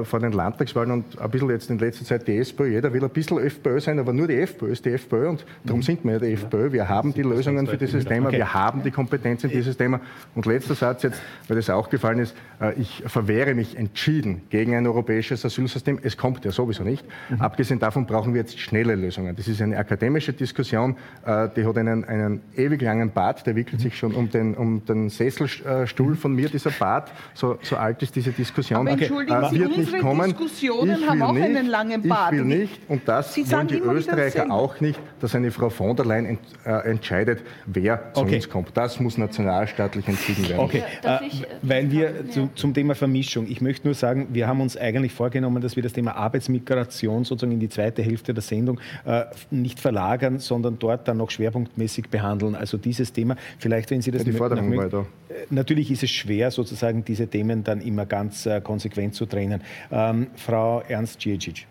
vor 0.04 0.20
den 0.20 0.32
Landtagswahlen 0.32 0.90
und 0.90 1.20
ein 1.20 1.30
bisschen 1.30 1.50
jetzt 1.50 1.70
in 1.70 1.78
letzter 1.78 2.04
Zeit 2.04 2.26
die 2.26 2.36
SPÖ, 2.38 2.66
jeder 2.68 2.92
will 2.92 3.02
ein 3.02 3.10
bisschen 3.10 3.38
FPÖ 3.38 3.80
sein, 3.80 3.91
aber 3.98 4.12
nur 4.12 4.28
die 4.28 4.36
FPÖ 4.36 4.72
ist 4.72 4.84
die 4.84 4.90
FPÖ 4.90 5.28
und 5.28 5.44
darum 5.64 5.80
mhm. 5.80 5.84
sind 5.84 6.04
wir 6.04 6.12
ja 6.12 6.18
die 6.18 6.32
FPÖ. 6.32 6.72
Wir 6.72 6.88
haben 6.88 7.12
die 7.14 7.22
Lösungen 7.22 7.66
für 7.66 7.76
dieses 7.76 8.04
Thema, 8.04 8.32
wir 8.32 8.54
haben 8.54 8.82
die 8.82 8.90
Kompetenz 8.90 9.44
in 9.44 9.50
dieses 9.50 9.76
Thema. 9.76 10.00
Und 10.34 10.46
letzter 10.46 10.74
Satz 10.74 11.02
jetzt, 11.02 11.20
weil 11.48 11.56
das 11.56 11.70
auch 11.70 11.90
gefallen 11.90 12.18
ist, 12.18 12.34
äh, 12.60 12.72
ich 12.80 13.02
verwehre 13.06 13.54
mich 13.54 13.76
entschieden 13.76 14.42
gegen 14.50 14.74
ein 14.74 14.86
europäisches 14.86 15.44
Asylsystem. 15.44 15.98
Es 16.02 16.16
kommt 16.16 16.44
ja 16.44 16.50
sowieso 16.50 16.84
nicht. 16.84 17.04
Mhm. 17.30 17.40
Abgesehen 17.40 17.78
davon 17.80 18.06
brauchen 18.06 18.34
wir 18.34 18.40
jetzt 18.40 18.58
schnelle 18.58 18.94
Lösungen. 18.94 19.34
Das 19.36 19.48
ist 19.48 19.60
eine 19.60 19.76
akademische 19.76 20.32
Diskussion, 20.32 20.96
äh, 21.24 21.48
die 21.56 21.64
hat 21.64 21.76
einen, 21.78 22.04
einen 22.04 22.40
ewig 22.56 22.82
langen 22.82 23.10
Bart, 23.10 23.46
der 23.46 23.56
wickelt 23.56 23.80
sich 23.80 23.96
schon 23.96 24.14
um 24.14 24.30
den, 24.30 24.54
um 24.54 24.84
den 24.84 25.08
Sesselstuhl 25.08 26.14
von 26.16 26.34
mir, 26.34 26.48
dieser 26.48 26.70
Bart. 26.70 27.10
So, 27.34 27.58
so 27.62 27.76
alt 27.76 28.02
ist 28.02 28.14
diese 28.14 28.32
Diskussion. 28.32 28.80
Aber 28.80 28.90
entschuldigen 28.90 29.48
Sie, 29.50 29.60
wird 29.60 29.76
nicht 29.76 29.98
kommen. 29.98 30.30
Diskussionen 30.30 31.08
haben 31.08 31.22
auch 31.22 31.32
nicht, 31.32 31.44
einen 31.44 31.66
langen 31.66 32.02
Bart. 32.08 32.32
Ich 32.32 32.38
will 32.38 32.44
nicht, 32.44 32.80
und 32.88 33.06
das 33.06 33.34
Sie 33.34 33.50
wollen 33.50 33.68
die 33.72 33.78
Österreicher 33.80 34.50
auch 34.50 34.80
nicht, 34.80 34.98
dass 35.20 35.34
eine 35.34 35.50
Frau 35.50 35.70
von 35.70 35.96
der 35.96 36.04
Leyen 36.04 36.26
ent, 36.26 36.40
äh, 36.64 36.70
entscheidet, 36.90 37.42
wer 37.66 38.12
zu 38.14 38.22
okay. 38.22 38.36
uns 38.36 38.48
kommt. 38.48 38.70
Das 38.74 39.00
muss 39.00 39.18
nationalstaatlich 39.18 40.06
entschieden 40.06 40.48
werden. 40.48 40.60
Okay, 40.60 40.82
äh, 41.04 41.26
ich, 41.26 41.44
weil 41.62 41.90
wir 41.90 42.28
zu, 42.30 42.50
zum 42.54 42.74
Thema 42.74 42.94
Vermischung, 42.94 43.46
ich 43.48 43.60
möchte 43.60 43.86
nur 43.86 43.94
sagen, 43.94 44.28
wir 44.32 44.46
haben 44.46 44.60
uns 44.60 44.76
eigentlich 44.76 45.12
vorgenommen, 45.12 45.62
dass 45.62 45.76
wir 45.76 45.82
das 45.82 45.92
Thema 45.92 46.16
Arbeitsmigration 46.16 47.24
sozusagen 47.24 47.52
in 47.52 47.60
die 47.60 47.68
zweite 47.68 48.02
Hälfte 48.02 48.34
der 48.34 48.42
Sendung 48.42 48.80
äh, 49.04 49.24
nicht 49.50 49.80
verlagern, 49.80 50.38
sondern 50.38 50.78
dort 50.78 51.08
dann 51.08 51.16
noch 51.16 51.30
schwerpunktmäßig 51.30 52.08
behandeln. 52.08 52.54
Also 52.54 52.76
dieses 52.78 53.12
Thema, 53.12 53.36
vielleicht 53.58 53.90
wenn 53.90 54.02
Sie 54.02 54.10
das 54.10 54.24
ja, 54.24 54.32
die 54.32 54.36
Forderung 54.36 54.70
noch 54.70 54.84
weiter. 54.84 55.06
Äh, 55.28 55.34
natürlich 55.50 55.90
ist 55.90 56.02
es 56.02 56.10
schwer, 56.10 56.50
sozusagen 56.50 57.04
diese 57.04 57.26
Themen 57.26 57.64
dann 57.64 57.80
immer 57.80 58.06
ganz 58.06 58.46
äh, 58.46 58.60
konsequent 58.60 59.14
zu 59.14 59.26
trennen. 59.26 59.62
Ähm, 59.90 60.28
Frau 60.36 60.82
Ernst-Djicic. 60.88 61.66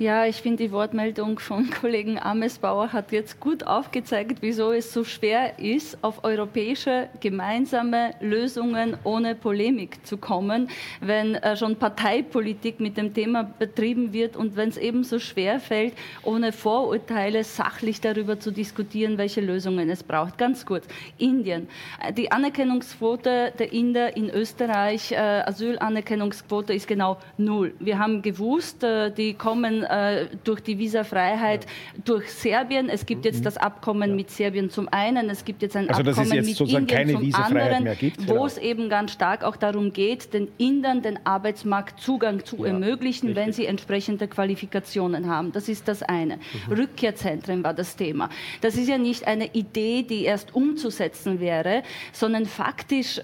Ja, 0.00 0.26
ich 0.26 0.42
finde, 0.42 0.64
die 0.64 0.72
Wortmeldung 0.72 1.38
von 1.38 1.70
Kollegen 1.80 2.18
Amesbauer 2.18 2.92
hat 2.92 3.12
jetzt 3.12 3.38
gut 3.38 3.64
aufgezeigt, 3.64 4.38
wieso 4.40 4.72
es 4.72 4.92
so 4.92 5.04
schwer 5.04 5.60
ist, 5.60 6.02
auf 6.02 6.24
europäische 6.24 7.08
gemeinsame 7.20 8.10
Lösungen 8.20 8.96
ohne 9.04 9.36
Polemik 9.36 10.04
zu 10.04 10.16
kommen, 10.16 10.68
wenn 11.00 11.36
äh, 11.36 11.56
schon 11.56 11.76
Parteipolitik 11.76 12.80
mit 12.80 12.96
dem 12.96 13.14
Thema 13.14 13.44
betrieben 13.44 14.12
wird 14.12 14.36
und 14.36 14.56
wenn 14.56 14.68
es 14.68 14.78
eben 14.78 15.04
so 15.04 15.20
schwer 15.20 15.60
fällt, 15.60 15.92
ohne 16.24 16.50
Vorurteile 16.50 17.44
sachlich 17.44 18.00
darüber 18.00 18.40
zu 18.40 18.50
diskutieren, 18.50 19.16
welche 19.16 19.42
Lösungen 19.42 19.88
es 19.90 20.02
braucht. 20.02 20.38
Ganz 20.38 20.66
kurz, 20.66 20.88
Indien. 21.18 21.68
Äh, 22.02 22.12
die 22.12 22.32
Anerkennungsquote 22.32 23.52
der 23.56 23.72
Inder 23.72 24.16
in 24.16 24.28
Österreich, 24.28 25.12
äh, 25.12 25.18
Asylanerkennungsquote 25.46 26.74
ist 26.74 26.88
genau 26.88 27.18
null. 27.38 27.74
Wir 27.78 28.00
haben 28.00 28.22
gewusst, 28.22 28.82
äh, 28.82 29.12
die 29.12 29.34
kommen 29.34 29.83
äh, 29.84 30.26
durch 30.44 30.60
die 30.60 30.78
Visafreiheit 30.78 31.64
ja. 31.64 31.70
durch 32.04 32.30
Serbien. 32.30 32.88
Es 32.88 33.06
gibt 33.06 33.24
jetzt 33.24 33.40
mhm. 33.40 33.44
das 33.44 33.56
Abkommen 33.56 34.10
ja. 34.10 34.16
mit 34.16 34.30
Serbien 34.30 34.70
zum 34.70 34.88
einen, 34.90 35.30
es 35.30 35.44
gibt 35.44 35.62
jetzt 35.62 35.76
ein 35.76 35.88
also, 35.88 36.10
Abkommen 36.10 36.28
mit 36.28 36.60
Indien 36.60 37.32
zum 37.32 37.34
anderen, 37.34 37.88
wo 38.26 38.46
es 38.46 38.58
eben 38.58 38.88
ganz 38.88 39.12
stark 39.12 39.44
auch 39.44 39.56
darum 39.56 39.92
geht, 39.92 40.32
den 40.32 40.48
Indern 40.58 41.02
den 41.02 41.18
Arbeitsmarktzugang 41.24 42.44
zu 42.44 42.58
ja, 42.58 42.66
ermöglichen, 42.66 43.28
richtig. 43.28 43.44
wenn 43.44 43.52
sie 43.52 43.66
entsprechende 43.66 44.28
Qualifikationen 44.28 45.28
haben. 45.28 45.52
Das 45.52 45.68
ist 45.68 45.88
das 45.88 46.02
eine. 46.02 46.36
Mhm. 46.36 46.72
Rückkehrzentren 46.72 47.62
war 47.62 47.74
das 47.74 47.96
Thema. 47.96 48.30
Das 48.60 48.76
ist 48.76 48.88
ja 48.88 48.98
nicht 48.98 49.26
eine 49.26 49.54
Idee, 49.54 50.02
die 50.02 50.24
erst 50.24 50.54
umzusetzen 50.54 51.40
wäre, 51.40 51.82
sondern 52.12 52.46
faktisch 52.46 53.20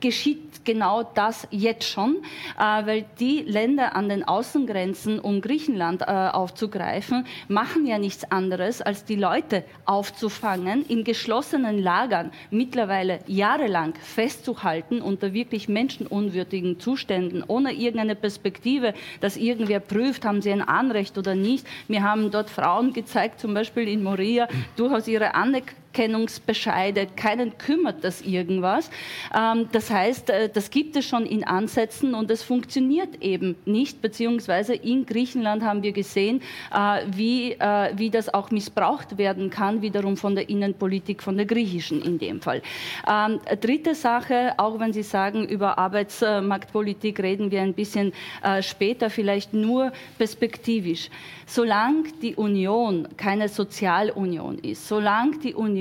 geschieht 0.00 0.64
genau 0.64 1.02
das 1.02 1.48
jetzt 1.50 1.84
schon, 1.84 2.16
äh, 2.58 2.86
weil 2.86 3.04
die 3.18 3.40
Länder 3.40 3.96
an 3.96 4.08
den 4.08 4.24
Außengrenzen 4.24 5.18
um 5.18 5.40
Griechenland 5.40 5.79
Griechenland 5.80 6.02
äh, 6.02 6.36
aufzugreifen, 6.36 7.26
machen 7.48 7.86
ja 7.86 7.98
nichts 7.98 8.30
anderes, 8.30 8.82
als 8.82 9.04
die 9.04 9.16
Leute 9.16 9.64
aufzufangen, 9.86 10.84
in 10.86 11.04
geschlossenen 11.04 11.78
Lagern 11.82 12.30
mittlerweile 12.50 13.20
jahrelang 13.26 13.94
festzuhalten 13.94 15.00
unter 15.00 15.32
wirklich 15.32 15.68
menschenunwürdigen 15.68 16.78
Zuständen, 16.78 17.42
ohne 17.46 17.72
irgendeine 17.72 18.14
Perspektive, 18.14 18.92
dass 19.20 19.36
irgendwer 19.36 19.80
prüft, 19.80 20.24
haben 20.24 20.42
sie 20.42 20.52
ein 20.52 20.62
Anrecht 20.62 21.16
oder 21.16 21.34
nicht. 21.34 21.66
Mir 21.88 22.02
haben 22.02 22.30
dort 22.30 22.50
Frauen 22.50 22.92
gezeigt, 22.92 23.40
zum 23.40 23.54
Beispiel 23.54 23.88
in 23.88 24.02
Moria, 24.02 24.48
durchaus 24.76 25.08
ihre 25.08 25.34
Anerkennung 25.34 25.79
Anerkennungsbescheide, 25.90 27.08
keinen 27.16 27.58
kümmert 27.58 28.04
das 28.04 28.22
irgendwas. 28.22 28.90
Ähm, 29.36 29.68
das 29.72 29.90
heißt, 29.90 30.30
äh, 30.30 30.48
das 30.48 30.70
gibt 30.70 30.96
es 30.96 31.04
schon 31.04 31.26
in 31.26 31.44
Ansätzen 31.44 32.14
und 32.14 32.30
es 32.30 32.42
funktioniert 32.42 33.22
eben 33.22 33.56
nicht, 33.64 34.00
beziehungsweise 34.00 34.74
in 34.74 35.04
Griechenland 35.04 35.62
haben 35.62 35.82
wir 35.82 35.92
gesehen, 35.92 36.42
äh, 36.72 37.02
wie, 37.06 37.52
äh, 37.52 37.92
wie 37.96 38.10
das 38.10 38.32
auch 38.32 38.50
missbraucht 38.50 39.18
werden 39.18 39.50
kann, 39.50 39.82
wiederum 39.82 40.16
von 40.16 40.34
der 40.34 40.48
Innenpolitik, 40.48 41.22
von 41.22 41.36
der 41.36 41.46
griechischen 41.46 42.02
in 42.02 42.18
dem 42.18 42.40
Fall. 42.40 42.62
Ähm, 43.08 43.40
dritte 43.60 43.94
Sache, 43.94 44.54
auch 44.58 44.78
wenn 44.78 44.92
Sie 44.92 45.02
sagen, 45.02 45.44
über 45.46 45.78
Arbeitsmarktpolitik 45.78 47.20
reden 47.20 47.50
wir 47.50 47.62
ein 47.62 47.74
bisschen 47.74 48.12
später, 48.60 49.10
vielleicht 49.10 49.52
nur 49.52 49.92
perspektivisch. 50.18 51.10
Solange 51.46 52.04
die 52.22 52.36
Union 52.36 53.08
keine 53.16 53.48
Sozialunion 53.48 54.58
ist, 54.58 54.86
solange 54.86 55.38
die 55.38 55.54
Union 55.54 55.79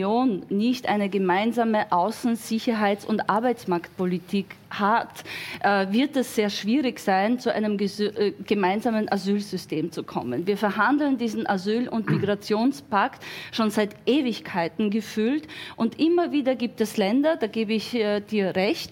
nicht 0.50 0.88
eine 0.88 1.10
gemeinsame 1.10 1.92
Außen-, 1.92 2.36
Sicherheits- 2.36 3.06
und 3.06 3.30
Arbeitsmarktpolitik 3.30 4.56
hat, 4.70 5.24
äh, 5.62 5.92
wird 5.92 6.16
es 6.16 6.36
sehr 6.36 6.50
schwierig 6.50 7.00
sein, 7.00 7.40
zu 7.40 7.54
einem 7.54 7.78
äh, 7.80 8.32
gemeinsamen 8.46 9.12
Asylsystem 9.12 9.92
zu 9.92 10.04
kommen. 10.04 10.46
Wir 10.48 10.58
verhandeln 10.58 11.18
diesen 11.18 11.48
Asyl- 11.48 11.90
und 11.90 12.10
Migrationspakt 12.10 13.24
schon 13.52 13.72
seit 13.72 13.96
Ewigkeiten 14.06 14.90
gefühlt 14.90 15.48
und 15.76 16.00
immer 16.00 16.32
wieder 16.32 16.56
gibt 16.56 16.82
es 16.82 16.98
Länder, 16.98 17.36
da 17.38 17.48
gebe 17.48 17.74
ich 17.74 17.96
äh, 17.96 18.22
dir 18.22 18.56
recht, 18.56 18.92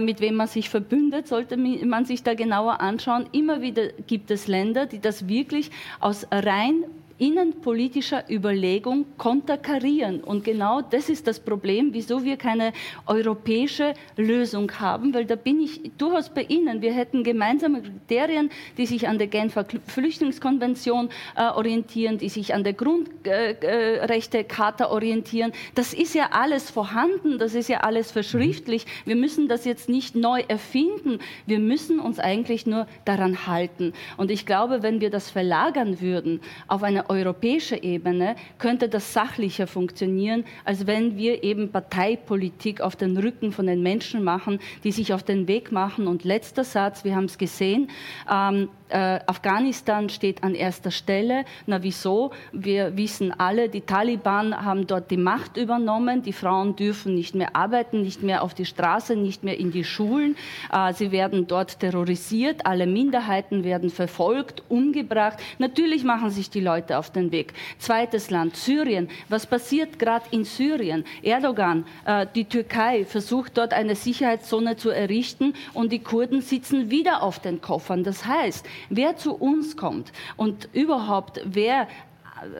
mit 0.00 0.20
wem 0.20 0.36
man 0.36 0.46
sich 0.46 0.68
verbündet, 0.68 1.28
sollte 1.28 1.56
man 1.56 2.04
sich 2.04 2.22
da 2.22 2.34
genauer 2.34 2.80
anschauen. 2.80 3.26
Immer 3.32 3.60
wieder 3.62 3.88
gibt 4.06 4.30
es 4.30 4.46
Länder, 4.46 4.86
die 4.86 5.00
das 5.00 5.28
wirklich 5.28 5.70
aus 6.00 6.26
rein 6.30 6.84
innenpolitischer 7.18 8.24
Überlegung 8.30 9.06
konterkarieren. 9.18 10.22
Und 10.22 10.44
genau 10.44 10.82
das 10.82 11.08
ist 11.08 11.26
das 11.26 11.40
Problem, 11.40 11.92
wieso 11.92 12.24
wir 12.24 12.36
keine 12.36 12.72
europäische 13.06 13.94
Lösung 14.16 14.70
haben, 14.80 15.14
weil 15.14 15.24
da 15.24 15.36
bin 15.36 15.60
ich 15.60 15.80
durchaus 15.98 16.28
bei 16.28 16.42
Ihnen. 16.42 16.82
Wir 16.82 16.92
hätten 16.92 17.24
gemeinsame 17.24 17.82
Kriterien, 17.82 18.50
die 18.76 18.86
sich 18.86 19.08
an 19.08 19.18
der 19.18 19.28
Genfer 19.28 19.64
Flüchtlingskonvention 19.86 21.08
äh, 21.36 21.48
orientieren, 21.48 22.18
die 22.18 22.28
sich 22.28 22.54
an 22.54 22.64
der 22.64 22.72
Grundrechtecharta 22.72 24.84
äh, 24.84 24.88
orientieren. 24.88 25.52
Das 25.74 25.94
ist 25.94 26.14
ja 26.14 26.30
alles 26.32 26.70
vorhanden, 26.70 27.38
das 27.38 27.54
ist 27.54 27.68
ja 27.68 27.80
alles 27.80 28.10
verschriftlich. 28.10 28.86
Wir 29.04 29.16
müssen 29.16 29.48
das 29.48 29.64
jetzt 29.64 29.88
nicht 29.88 30.14
neu 30.14 30.42
erfinden. 30.48 31.18
Wir 31.46 31.58
müssen 31.58 32.00
uns 32.00 32.18
eigentlich 32.18 32.66
nur 32.66 32.86
daran 33.04 33.46
halten. 33.46 33.92
Und 34.16 34.30
ich 34.30 34.46
glaube, 34.46 34.82
wenn 34.82 35.00
wir 35.00 35.10
das 35.10 35.30
verlagern 35.30 36.00
würden 36.00 36.40
auf 36.68 36.82
eine 36.82 37.01
europäischer 37.08 37.82
Ebene 37.82 38.36
könnte 38.58 38.88
das 38.88 39.12
sachlicher 39.12 39.66
funktionieren, 39.66 40.44
als 40.64 40.86
wenn 40.86 41.16
wir 41.16 41.42
eben 41.42 41.70
Parteipolitik 41.70 42.80
auf 42.80 42.96
den 42.96 43.16
Rücken 43.16 43.52
von 43.52 43.66
den 43.66 43.82
Menschen 43.82 44.24
machen, 44.24 44.58
die 44.84 44.92
sich 44.92 45.12
auf 45.12 45.22
den 45.22 45.48
Weg 45.48 45.72
machen. 45.72 46.06
Und 46.06 46.24
letzter 46.24 46.64
Satz, 46.64 47.04
wir 47.04 47.14
haben 47.14 47.24
es 47.24 47.38
gesehen, 47.38 47.88
ähm, 48.30 48.68
äh, 48.92 49.20
Afghanistan 49.26 50.08
steht 50.08 50.44
an 50.44 50.54
erster 50.54 50.90
Stelle. 50.90 51.44
Na 51.66 51.82
wieso? 51.82 52.32
Wir 52.52 52.96
wissen 52.96 53.32
alle, 53.32 53.68
die 53.68 53.80
Taliban 53.80 54.54
haben 54.54 54.86
dort 54.86 55.10
die 55.10 55.16
Macht 55.16 55.56
übernommen. 55.56 56.22
Die 56.22 56.32
Frauen 56.32 56.76
dürfen 56.76 57.14
nicht 57.14 57.34
mehr 57.34 57.56
arbeiten, 57.56 58.02
nicht 58.02 58.22
mehr 58.22 58.42
auf 58.42 58.54
die 58.54 58.66
Straße, 58.66 59.16
nicht 59.16 59.44
mehr 59.44 59.58
in 59.58 59.72
die 59.72 59.84
Schulen. 59.84 60.36
Äh, 60.70 60.92
sie 60.92 61.10
werden 61.10 61.46
dort 61.46 61.80
terrorisiert. 61.80 62.66
Alle 62.66 62.86
Minderheiten 62.86 63.64
werden 63.64 63.88
verfolgt, 63.88 64.62
umgebracht. 64.68 65.38
Natürlich 65.58 66.04
machen 66.04 66.30
sich 66.30 66.50
die 66.50 66.60
Leute 66.60 66.98
auf 66.98 67.10
den 67.10 67.32
Weg. 67.32 67.54
Zweites 67.78 68.30
Land, 68.30 68.56
Syrien. 68.56 69.08
Was 69.28 69.46
passiert 69.46 69.98
gerade 69.98 70.26
in 70.30 70.44
Syrien? 70.44 71.04
Erdogan, 71.22 71.86
äh, 72.04 72.26
die 72.34 72.44
Türkei 72.44 73.06
versucht 73.06 73.56
dort 73.56 73.72
eine 73.72 73.96
Sicherheitszone 73.96 74.76
zu 74.76 74.90
errichten 74.90 75.54
und 75.72 75.92
die 75.92 76.00
Kurden 76.00 76.42
sitzen 76.42 76.90
wieder 76.90 77.22
auf 77.22 77.38
den 77.38 77.62
Koffern. 77.62 78.04
Das 78.04 78.26
heißt, 78.26 78.66
wer 78.88 79.16
zu 79.16 79.34
uns 79.34 79.76
kommt 79.76 80.12
und 80.36 80.68
überhaupt 80.72 81.40
wer 81.44 81.88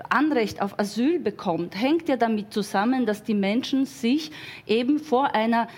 Anrecht 0.09 0.63
auf 0.63 0.79
Asyl 0.79 1.19
bekommt, 1.19 1.81
hängt 1.81 2.09
ja 2.09 2.17
damit 2.17 2.53
zusammen, 2.53 3.07
dass 3.07 3.25
die 3.25 3.35
Menschen 3.35 3.85
sich 3.85 4.31
eben 4.67 4.99
vor 4.99 5.35
einer 5.35 5.69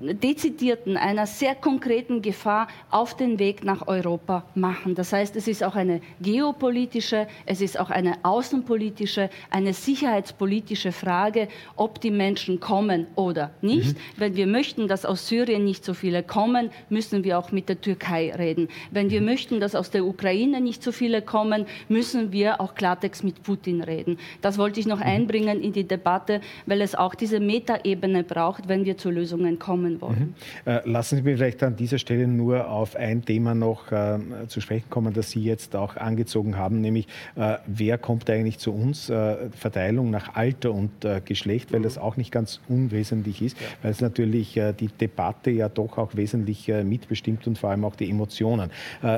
dezidierten, 0.00 0.96
einer 0.96 1.26
sehr 1.26 1.54
konkreten 1.54 2.22
Gefahr 2.22 2.68
auf 2.90 3.16
den 3.16 3.38
Weg 3.38 3.64
nach 3.64 3.86
Europa 3.88 4.44
machen. 4.54 4.94
Das 4.94 5.12
heißt, 5.12 5.34
es 5.36 5.48
ist 5.48 5.64
auch 5.64 5.74
eine 5.74 6.00
geopolitische, 6.20 7.26
es 7.46 7.60
ist 7.60 7.78
auch 7.78 7.90
eine 7.90 8.16
außenpolitische, 8.22 9.30
eine 9.50 9.72
sicherheitspolitische 9.72 10.92
Frage, 10.92 11.48
ob 11.76 12.00
die 12.00 12.10
Menschen 12.10 12.60
kommen 12.60 13.06
oder 13.16 13.50
nicht. 13.60 13.96
Mhm. 13.96 14.00
Wenn 14.16 14.36
wir 14.36 14.46
möchten, 14.46 14.88
dass 14.88 15.04
aus 15.04 15.28
Syrien 15.28 15.64
nicht 15.64 15.84
so 15.84 15.94
viele 15.94 16.22
kommen, 16.22 16.70
müssen 16.88 17.24
wir 17.24 17.38
auch 17.38 17.52
mit 17.52 17.68
der 17.68 17.80
Türkei 17.80 18.32
reden. 18.32 18.68
Wenn 18.90 19.10
wir 19.10 19.20
mhm. 19.20 19.26
möchten, 19.26 19.60
dass 19.60 19.74
aus 19.74 19.90
der 19.90 20.04
Ukraine 20.04 20.60
nicht 20.60 20.82
so 20.82 20.92
viele 20.92 21.22
kommen, 21.22 21.66
müssen 21.88 22.32
wir 22.32 22.60
auch 22.60 22.74
Klartext 22.74 23.24
mit 23.24 23.42
Putin 23.42 23.82
reden. 23.82 24.18
Das 24.40 24.58
wollte 24.58 24.80
ich 24.80 24.86
noch 24.86 24.98
mhm. 24.98 25.06
einbringen 25.06 25.60
in 25.60 25.72
die 25.72 25.84
Debatte, 25.84 26.40
weil 26.66 26.80
es 26.80 26.94
auch 26.94 27.14
diese 27.14 27.40
Metaebene 27.40 28.22
braucht, 28.22 28.68
wenn 28.68 28.84
wir 28.84 28.96
zu 28.96 29.10
Lösungen 29.10 29.58
kommen 29.58 29.71
kommen 29.72 30.02
wollen. 30.02 30.34
Mhm. 30.66 30.70
Äh, 30.70 30.80
lassen 30.86 31.16
Sie 31.16 31.22
mich 31.22 31.36
vielleicht 31.36 31.62
an 31.62 31.76
dieser 31.76 31.96
Stelle 31.96 32.28
nur 32.28 32.68
auf 32.68 32.94
ein 32.94 33.24
Thema 33.24 33.54
noch 33.54 33.90
äh, 33.90 34.18
zu 34.48 34.60
sprechen 34.60 34.90
kommen, 34.90 35.14
das 35.14 35.30
Sie 35.30 35.42
jetzt 35.42 35.74
auch 35.74 35.96
angezogen 35.96 36.58
haben, 36.58 36.82
nämlich 36.82 37.06
äh, 37.36 37.56
wer 37.66 37.96
kommt 37.96 38.28
eigentlich 38.28 38.58
zu 38.58 38.74
uns? 38.74 39.08
Äh, 39.08 39.48
Verteilung 39.56 40.10
nach 40.10 40.34
Alter 40.34 40.72
und 40.72 41.06
äh, 41.06 41.22
Geschlecht, 41.24 41.72
weil 41.72 41.80
das 41.80 41.96
auch 41.96 42.18
nicht 42.18 42.30
ganz 42.30 42.60
unwesentlich 42.68 43.40
ist, 43.40 43.58
ja. 43.58 43.66
weil 43.82 43.92
es 43.92 44.02
natürlich 44.02 44.58
äh, 44.58 44.74
die 44.74 44.88
Debatte 44.88 45.50
ja 45.50 45.70
doch 45.70 45.96
auch 45.96 46.16
wesentlich 46.16 46.68
mitbestimmt 46.68 47.46
und 47.46 47.58
vor 47.58 47.70
allem 47.70 47.84
auch 47.84 47.96
die 47.96 48.08
Emotionen. 48.10 48.70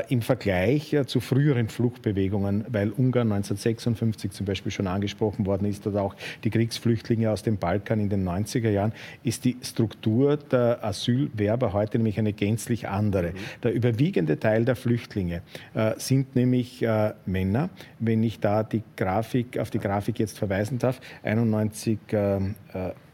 Im 0.08 0.22
Vergleich 0.22 0.96
zu 1.06 1.20
früheren 1.20 1.68
Fluchtbewegungen, 1.68 2.64
weil 2.68 2.90
Ungarn 2.90 3.32
1956 3.32 4.30
zum 4.32 4.46
Beispiel 4.46 4.72
schon 4.72 4.86
angesprochen 4.86 5.46
worden 5.46 5.66
ist 5.66 5.86
oder 5.86 6.02
auch 6.02 6.14
die 6.42 6.50
Kriegsflüchtlinge 6.50 7.30
aus 7.30 7.42
dem 7.42 7.56
Balkan 7.56 8.00
in 8.00 8.08
den 8.08 8.26
90er 8.28 8.70
Jahren, 8.70 8.92
ist 9.22 9.44
die 9.44 9.56
Struktur 9.62 10.33
der 10.36 10.84
Asylwerber 10.84 11.72
heute 11.72 11.98
nämlich 11.98 12.18
eine 12.18 12.32
gänzlich 12.32 12.88
andere. 12.88 13.28
Mhm. 13.28 13.36
Der 13.62 13.72
überwiegende 13.72 14.38
Teil 14.38 14.64
der 14.64 14.76
Flüchtlinge 14.76 15.42
äh, 15.74 15.92
sind 15.98 16.36
nämlich 16.36 16.82
äh, 16.82 17.14
Männer. 17.26 17.70
Wenn 17.98 18.22
ich 18.22 18.40
da 18.40 18.62
die 18.62 18.82
Grafik, 18.96 19.58
auf 19.58 19.70
die 19.70 19.78
Grafik 19.78 20.18
jetzt 20.18 20.38
verweisen 20.38 20.78
darf, 20.78 21.00
91 21.22 21.98
äh, 22.12 22.38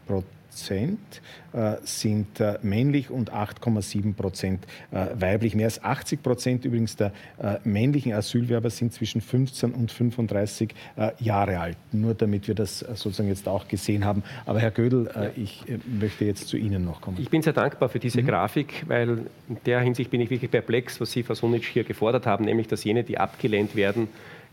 Prozent 0.07 0.40
Prozent 0.51 1.21
äh, 1.53 1.75
sind 1.83 2.41
äh, 2.41 2.59
männlich 2.61 3.09
und 3.09 3.31
8,7 3.31 4.13
Prozent 4.15 4.65
äh, 4.91 5.07
weiblich. 5.15 5.55
Mehr 5.55 5.67
als 5.67 5.81
80 5.81 6.21
Prozent 6.21 6.65
übrigens 6.65 6.97
der 6.97 7.13
männlichen 7.63 8.13
Asylwerber 8.13 8.69
sind 8.69 8.93
zwischen 8.93 9.21
15 9.21 9.71
und 9.71 9.91
35 9.91 10.73
Jahre 11.19 11.59
alt. 11.59 11.77
Nur 11.91 12.13
damit 12.13 12.47
wir 12.47 12.55
das 12.55 12.79
sozusagen 12.79 13.29
jetzt 13.29 13.47
auch 13.47 13.67
gesehen 13.67 14.05
haben. 14.05 14.23
Aber 14.45 14.59
Herr 14.59 14.71
Gödel, 14.71 15.09
ich 15.35 15.63
möchte 15.99 16.25
jetzt 16.25 16.47
zu 16.47 16.57
Ihnen 16.57 16.85
noch 16.85 17.01
kommen. 17.01 17.17
Ich 17.19 17.29
bin 17.29 17.41
sehr 17.41 17.53
dankbar 17.53 17.89
für 17.89 17.99
diese 17.99 18.21
mhm. 18.21 18.27
Grafik, 18.27 18.83
weil 18.87 19.25
in 19.49 19.57
der 19.65 19.81
Hinsicht 19.81 20.11
bin 20.11 20.21
ich 20.21 20.29
wirklich 20.29 20.51
perplex, 20.51 21.01
was 21.01 21.11
Sie, 21.11 21.23
Frau 21.23 21.33
Sunic, 21.33 21.65
hier 21.65 21.83
gefordert 21.83 22.25
haben, 22.25 22.45
nämlich 22.45 22.67
dass 22.67 22.83
jene, 22.83 23.03
die 23.03 23.17
abgelehnt 23.17 23.75
werden, 23.75 24.07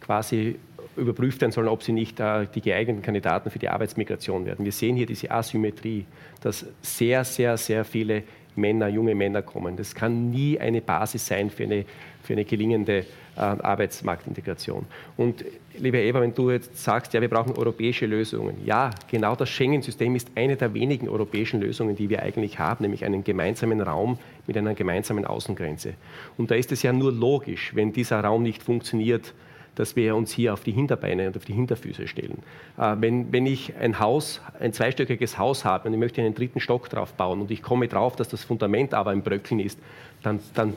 quasi 0.08 0.56
überprüft 0.96 1.42
werden 1.42 1.52
sollen, 1.52 1.68
ob 1.68 1.82
sie 1.82 1.92
nicht 1.92 2.18
äh, 2.18 2.46
die 2.54 2.62
geeigneten 2.62 3.02
Kandidaten 3.02 3.50
für 3.50 3.58
die 3.58 3.68
Arbeitsmigration 3.68 4.46
werden. 4.46 4.64
Wir 4.64 4.72
sehen 4.72 4.96
hier 4.96 5.04
diese 5.04 5.30
Asymmetrie, 5.30 6.06
dass 6.40 6.64
sehr, 6.80 7.24
sehr, 7.24 7.58
sehr 7.58 7.84
viele 7.84 8.22
Männer, 8.56 8.88
junge 8.88 9.14
Männer 9.14 9.42
kommen. 9.42 9.76
Das 9.76 9.94
kann 9.94 10.30
nie 10.30 10.58
eine 10.58 10.80
Basis 10.80 11.26
sein 11.26 11.50
für 11.50 11.64
eine, 11.64 11.84
für 12.22 12.32
eine 12.32 12.46
gelingende 12.46 13.00
äh, 13.36 13.40
Arbeitsmarktintegration. 13.40 14.86
Und 15.18 15.44
lieber 15.76 15.98
Eva, 15.98 16.22
wenn 16.22 16.34
du 16.34 16.50
jetzt 16.50 16.82
sagst, 16.82 17.12
ja, 17.12 17.20
wir 17.20 17.28
brauchen 17.28 17.52
europäische 17.52 18.06
Lösungen. 18.06 18.56
Ja, 18.64 18.90
genau 19.10 19.36
das 19.36 19.50
Schengen-System 19.50 20.16
ist 20.16 20.30
eine 20.34 20.56
der 20.56 20.72
wenigen 20.72 21.06
europäischen 21.06 21.60
Lösungen, 21.60 21.96
die 21.96 22.08
wir 22.08 22.22
eigentlich 22.22 22.58
haben, 22.58 22.82
nämlich 22.82 23.04
einen 23.04 23.24
gemeinsamen 23.24 23.82
Raum 23.82 24.18
mit 24.46 24.56
einer 24.56 24.74
gemeinsamen 24.74 25.26
Außengrenze. 25.26 25.92
Und 26.38 26.50
da 26.50 26.54
ist 26.54 26.72
es 26.72 26.82
ja 26.82 26.94
nur 26.94 27.12
logisch, 27.12 27.72
wenn 27.74 27.92
dieser 27.92 28.20
Raum 28.24 28.42
nicht 28.42 28.62
funktioniert, 28.62 29.34
dass 29.78 29.94
wir 29.94 30.16
uns 30.16 30.32
hier 30.32 30.52
auf 30.52 30.64
die 30.64 30.72
Hinterbeine 30.72 31.28
und 31.28 31.36
auf 31.36 31.44
die 31.44 31.52
Hinterfüße 31.52 32.08
stellen. 32.08 32.42
Äh, 32.76 32.96
wenn, 32.98 33.32
wenn 33.32 33.46
ich 33.46 33.76
ein 33.76 33.98
Haus, 33.98 34.40
ein 34.58 34.72
zweistöckiges 34.72 35.38
Haus 35.38 35.64
habe 35.64 35.88
und 35.88 35.94
ich 35.94 36.00
möchte 36.00 36.20
einen 36.20 36.34
dritten 36.34 36.60
Stock 36.60 36.88
drauf 36.90 37.12
bauen 37.12 37.40
und 37.40 37.50
ich 37.50 37.62
komme 37.62 37.86
drauf, 37.88 38.16
dass 38.16 38.28
das 38.28 38.42
Fundament 38.42 38.92
aber 38.92 39.12
im 39.12 39.22
Bröckeln 39.22 39.60
ist, 39.60 39.78
dann, 40.22 40.40
dann 40.54 40.74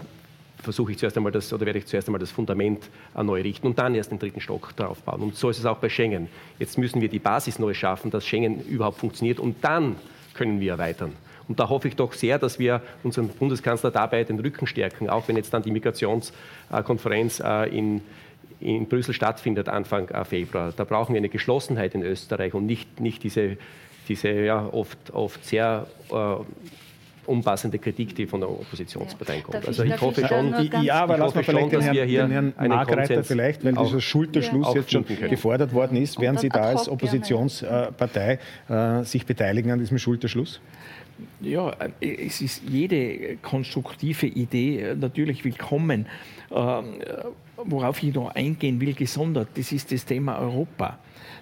versuche 0.61 0.91
ich 0.91 0.99
zuerst 0.99 1.17
einmal 1.17 1.31
das, 1.31 1.51
oder 1.51 1.65
werde 1.65 1.79
ich 1.79 1.87
zuerst 1.87 2.07
einmal 2.07 2.19
das 2.19 2.29
Fundament 2.29 2.89
neu 3.15 3.41
richten 3.41 3.65
und 3.65 3.79
dann 3.79 3.95
erst 3.95 4.11
den 4.11 4.19
dritten 4.19 4.41
Stock 4.41 4.75
drauf 4.75 5.01
bauen. 5.01 5.21
Und 5.21 5.35
so 5.35 5.49
ist 5.49 5.57
es 5.57 5.65
auch 5.65 5.77
bei 5.77 5.89
Schengen. 5.89 6.27
Jetzt 6.59 6.77
müssen 6.77 7.01
wir 7.01 7.09
die 7.09 7.19
Basis 7.19 7.57
neu 7.57 7.73
schaffen, 7.73 8.11
dass 8.11 8.25
Schengen 8.25 8.63
überhaupt 8.65 8.99
funktioniert 8.99 9.39
und 9.39 9.63
dann 9.63 9.95
können 10.35 10.59
wir 10.59 10.73
erweitern. 10.73 11.13
Und 11.47 11.59
da 11.59 11.67
hoffe 11.67 11.87
ich 11.87 11.95
doch 11.95 12.13
sehr, 12.13 12.39
dass 12.39 12.59
wir 12.59 12.81
unseren 13.03 13.27
Bundeskanzler 13.27 13.91
dabei 13.91 14.23
den 14.23 14.39
Rücken 14.39 14.67
stärken, 14.67 15.09
auch 15.09 15.27
wenn 15.27 15.35
jetzt 15.35 15.53
dann 15.53 15.63
die 15.63 15.71
Migrationskonferenz 15.71 17.41
äh, 17.43 17.77
in, 17.77 18.01
in 18.61 18.87
Brüssel 18.87 19.13
stattfindet 19.13 19.67
Anfang 19.67 20.09
Februar. 20.25 20.73
Da 20.75 20.83
brauchen 20.83 21.13
wir 21.13 21.19
eine 21.19 21.29
Geschlossenheit 21.29 21.95
in 21.95 22.03
Österreich 22.03 22.53
und 22.53 22.65
nicht, 22.65 22.99
nicht 22.99 23.23
diese 23.23 23.57
diese 24.07 24.29
ja, 24.29 24.67
oft, 24.71 25.11
oft 25.13 25.45
sehr 25.45 25.87
äh, 26.11 26.35
umfassende 27.25 27.77
Kritik, 27.77 28.15
die 28.15 28.25
von 28.25 28.41
der 28.41 28.49
Oppositionspartei 28.49 29.37
ja. 29.37 29.41
kommt. 29.41 29.67
Also 29.67 29.83
ich, 29.83 29.93
ich 29.93 30.01
hoffe 30.01 30.27
schon, 30.27 30.53
ja, 30.83 31.03
aber 31.03 31.17
lassen 31.17 31.35
wir 31.35 31.43
vielleicht 31.43 31.71
den 31.71 31.81
Herrn, 31.81 31.95
den 31.95 32.31
Herrn 32.31 32.53
Markreiter 32.67 33.23
vielleicht, 33.23 33.63
weil 33.63 33.73
dieser 33.73 34.01
Schulterschluss 34.01 34.67
ja. 34.67 34.81
jetzt 34.81 34.91
schon 34.91 35.05
gefordert 35.05 35.73
worden 35.73 35.97
ist, 35.97 36.19
werden 36.19 36.37
Sie 36.37 36.49
da 36.49 36.61
als 36.61 36.89
Oppositionspartei 36.89 38.39
äh, 38.69 39.03
sich 39.03 39.25
beteiligen 39.25 39.71
an 39.71 39.79
diesem 39.79 39.97
Schulterschluss? 39.97 40.59
Ja, 41.39 41.71
es 41.99 42.41
ist 42.41 42.63
jede 42.67 43.37
konstruktive 43.37 44.25
Idee 44.25 44.95
natürlich 44.99 45.45
willkommen. 45.45 46.07
Ähm, 46.51 46.95
worauf 47.65 48.01
ich 48.03 48.13
noch 48.13 48.33
eingehen 48.35 48.79
will, 48.81 48.93
gesondert, 48.93 49.49
das 49.55 49.71
ist 49.71 49.91
das 49.91 50.05
Thema 50.05 50.39
Europa. 50.39 50.97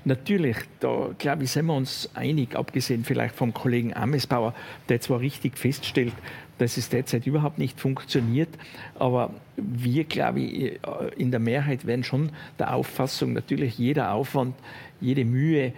Natürlich, 0.05 0.57
da 0.79 1.09
glaube 1.17 1.43
ich, 1.43 1.51
sind 1.51 1.65
wir 1.65 1.75
uns 1.75 2.09
einig, 2.13 2.55
abgesehen 2.55 3.03
vielleicht 3.03 3.35
vom 3.35 3.53
Kollegen 3.53 3.93
Amesbauer, 3.93 4.53
der 4.87 5.01
zwar 5.01 5.19
richtig 5.19 5.57
feststellt, 5.57 6.13
dass 6.57 6.77
es 6.77 6.89
derzeit 6.89 7.25
überhaupt 7.25 7.57
nicht 7.57 7.79
funktioniert, 7.79 8.49
aber 8.97 9.33
wir, 9.57 10.03
glaube 10.05 10.41
ich, 10.41 10.79
in 11.17 11.31
der 11.31 11.39
Mehrheit 11.39 11.85
werden 11.85 12.03
schon 12.03 12.31
der 12.57 12.73
Auffassung, 12.73 13.33
natürlich 13.33 13.77
jeder 13.77 14.13
Aufwand, 14.13 14.55
jede 15.01 15.25
Mühe, 15.25 15.73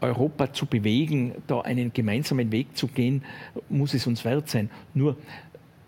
Europa 0.00 0.52
zu 0.52 0.66
bewegen, 0.66 1.32
da 1.46 1.60
einen 1.62 1.92
gemeinsamen 1.92 2.52
Weg 2.52 2.76
zu 2.76 2.86
gehen, 2.86 3.24
muss 3.68 3.94
es 3.94 4.06
uns 4.06 4.24
wert 4.24 4.48
sein. 4.48 4.70
Nur, 4.94 5.16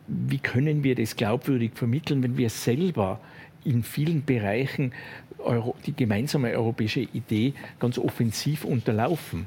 wie 0.09 0.38
können 0.38 0.82
wir 0.82 0.96
das 0.96 1.14
glaubwürdig 1.14 1.72
vermitteln, 1.74 2.22
wenn 2.22 2.36
wir 2.36 2.51
selber 2.51 3.20
in 3.64 3.82
vielen 3.82 4.24
Bereichen 4.24 4.92
Euro, 5.38 5.74
die 5.86 5.94
gemeinsame 5.94 6.50
europäische 6.50 7.00
Idee 7.00 7.54
ganz 7.78 7.98
offensiv 7.98 8.64
unterlaufen. 8.64 9.46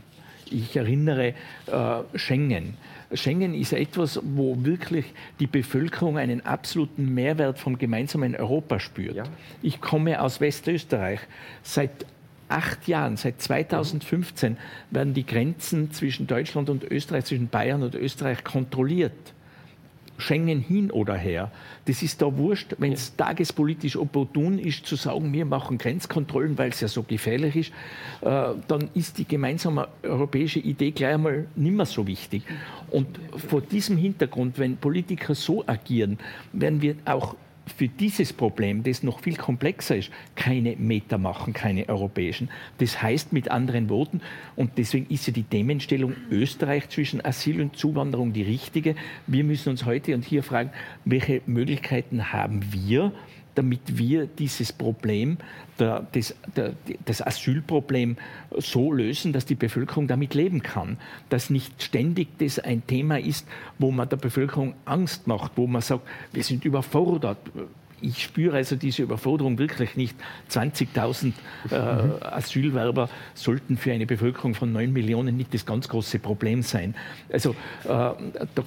Ich 0.49 0.75
erinnere 0.75 1.33
äh, 1.67 2.17
Schengen. 2.17 2.75
Schengen 3.13 3.53
ist 3.53 3.73
etwas, 3.73 4.19
wo 4.23 4.55
wirklich 4.63 5.05
die 5.39 5.47
Bevölkerung 5.47 6.17
einen 6.17 6.45
absoluten 6.45 7.13
Mehrwert 7.13 7.59
vom 7.59 7.77
gemeinsamen 7.77 8.35
Europa 8.35 8.79
spürt. 8.79 9.15
Ja. 9.15 9.23
Ich 9.61 9.81
komme 9.81 10.21
aus 10.21 10.41
Westösterreich. 10.41 11.19
Seit 11.61 12.05
acht 12.49 12.87
Jahren, 12.87 13.17
seit 13.17 13.41
2015, 13.41 14.57
werden 14.91 15.13
die 15.13 15.25
Grenzen 15.25 15.91
zwischen 15.91 16.27
Deutschland 16.27 16.69
und 16.69 16.83
Österreich, 16.83 17.25
zwischen 17.25 17.47
Bayern 17.47 17.83
und 17.83 17.95
Österreich 17.95 18.43
kontrolliert. 18.43 19.33
Schengen 20.17 20.59
hin 20.59 20.91
oder 20.91 21.15
her. 21.15 21.51
Das 21.85 22.01
ist 22.01 22.21
da 22.21 22.37
wurscht, 22.37 22.75
wenn 22.77 22.93
es 22.93 23.13
ja. 23.17 23.25
tagespolitisch 23.25 23.97
opportun 23.97 24.59
ist, 24.59 24.85
zu 24.85 24.95
sagen, 24.95 25.33
wir 25.33 25.45
machen 25.45 25.77
Grenzkontrollen, 25.77 26.57
weil 26.57 26.69
es 26.69 26.81
ja 26.81 26.87
so 26.87 27.03
gefährlich 27.03 27.55
ist, 27.55 27.71
äh, 28.21 28.53
dann 28.67 28.89
ist 28.93 29.17
die 29.17 29.25
gemeinsame 29.25 29.87
europäische 30.03 30.59
Idee 30.59 30.91
gleich 30.91 31.13
einmal 31.13 31.47
nicht 31.55 31.75
mehr 31.75 31.85
so 31.85 32.05
wichtig. 32.07 32.43
Und 32.91 33.19
vor 33.49 33.61
diesem 33.61 33.97
Hintergrund, 33.97 34.57
wenn 34.59 34.77
Politiker 34.77 35.35
so 35.35 35.63
agieren, 35.67 36.17
werden 36.51 36.81
wir 36.81 36.95
auch 37.05 37.35
für 37.77 37.87
dieses 37.87 38.33
Problem, 38.33 38.83
das 38.83 39.03
noch 39.03 39.21
viel 39.21 39.37
komplexer 39.37 39.95
ist, 39.95 40.11
keine 40.35 40.75
Meter 40.75 41.17
machen, 41.17 41.53
keine 41.53 41.87
europäischen. 41.87 42.49
Das 42.79 43.01
heißt 43.01 43.31
mit 43.31 43.49
anderen 43.49 43.89
Worten, 43.89 44.21
und 44.55 44.77
deswegen 44.77 45.07
ist 45.13 45.27
ja 45.27 45.33
die 45.33 45.43
Themenstellung 45.43 46.15
Österreich 46.29 46.89
zwischen 46.89 47.23
Asyl 47.23 47.61
und 47.61 47.77
Zuwanderung 47.77 48.33
die 48.33 48.43
richtige. 48.43 48.95
Wir 49.27 49.43
müssen 49.43 49.69
uns 49.69 49.85
heute 49.85 50.13
und 50.13 50.25
hier 50.25 50.43
fragen, 50.43 50.71
welche 51.05 51.41
Möglichkeiten 51.45 52.33
haben 52.33 52.61
wir, 52.71 53.11
damit 53.55 53.97
wir 53.97 54.27
dieses 54.27 54.73
Problem, 54.73 55.37
der, 55.79 56.05
das, 57.05 57.25
Asylproblem 57.25 58.17
so 58.57 58.91
lösen, 58.91 59.33
dass 59.33 59.45
die 59.45 59.55
Bevölkerung 59.55 60.07
damit 60.07 60.33
leben 60.33 60.61
kann. 60.61 60.97
Dass 61.29 61.49
nicht 61.49 61.81
ständig 61.81 62.29
das 62.37 62.59
ein 62.59 62.85
Thema 62.85 63.19
ist, 63.19 63.47
wo 63.79 63.91
man 63.91 64.09
der 64.09 64.17
Bevölkerung 64.17 64.75
Angst 64.85 65.27
macht, 65.27 65.53
wo 65.55 65.67
man 65.67 65.81
sagt, 65.81 66.07
wir 66.31 66.43
sind 66.43 66.65
überfordert 66.65 67.37
ich 68.03 68.23
spüre 68.23 68.57
also 68.57 68.75
diese 68.75 69.03
Überforderung 69.03 69.57
wirklich 69.57 69.95
nicht. 69.95 70.15
20.000 70.51 71.33
äh, 71.71 71.75
Asylwerber 72.25 73.09
sollten 73.33 73.77
für 73.77 73.93
eine 73.93 74.05
Bevölkerung 74.05 74.53
von 74.55 74.71
9 74.71 74.91
Millionen 74.91 75.37
nicht 75.37 75.53
das 75.53 75.65
ganz 75.65 75.87
große 75.87 76.19
Problem 76.19 76.61
sein. 76.61 76.95
Also 77.31 77.51
äh, 77.51 77.55
da 77.85 78.15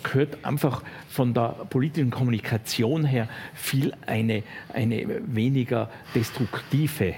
gehört 0.02 0.44
einfach 0.44 0.82
von 1.08 1.34
der 1.34 1.48
politischen 1.70 2.10
Kommunikation 2.10 3.04
her 3.04 3.28
viel 3.54 3.92
eine, 4.06 4.42
eine 4.72 5.06
weniger 5.26 5.90
destruktive 6.14 7.14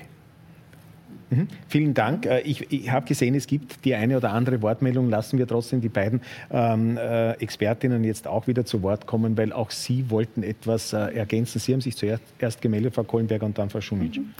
Mhm. 1.31 1.49
Vielen 1.69 1.95
Dank. 1.95 2.27
Äh, 2.27 2.41
ich, 2.41 2.73
ich 2.73 2.91
habe 2.91 3.07
gesehen, 3.07 3.35
es 3.35 3.47
gibt 3.47 3.85
die 3.85 3.95
eine 3.95 4.17
oder 4.17 4.33
andere 4.33 4.63
Wortmeldung. 4.63 5.11
Lassen 5.11 5.39
wir 5.39 5.47
trotzdem 5.47 5.81
die 5.81 5.89
beiden 5.89 6.23
ähm, 6.51 6.97
äh, 6.97 7.33
Expertinnen 7.33 8.05
jetzt 8.05 8.27
auch 8.27 8.47
wieder 8.47 8.65
zu 8.65 8.83
Wort 8.83 9.07
kommen, 9.07 9.37
weil 9.37 9.53
auch 9.53 9.71
Sie 9.71 10.11
wollten 10.11 10.43
etwas 10.43 10.93
äh, 10.93 11.15
ergänzen. 11.15 11.59
Sie 11.59 11.73
haben 11.73 11.81
sich 11.81 11.97
zuerst 11.97 12.61
gemeldet, 12.61 12.95
Frau 12.95 13.05
Kohlenberger, 13.05 13.47
und 13.47 13.59
dann 13.59 13.71
Frau 13.71 13.81
Schumitsch. 13.81 14.19
Mhm. 14.19 14.35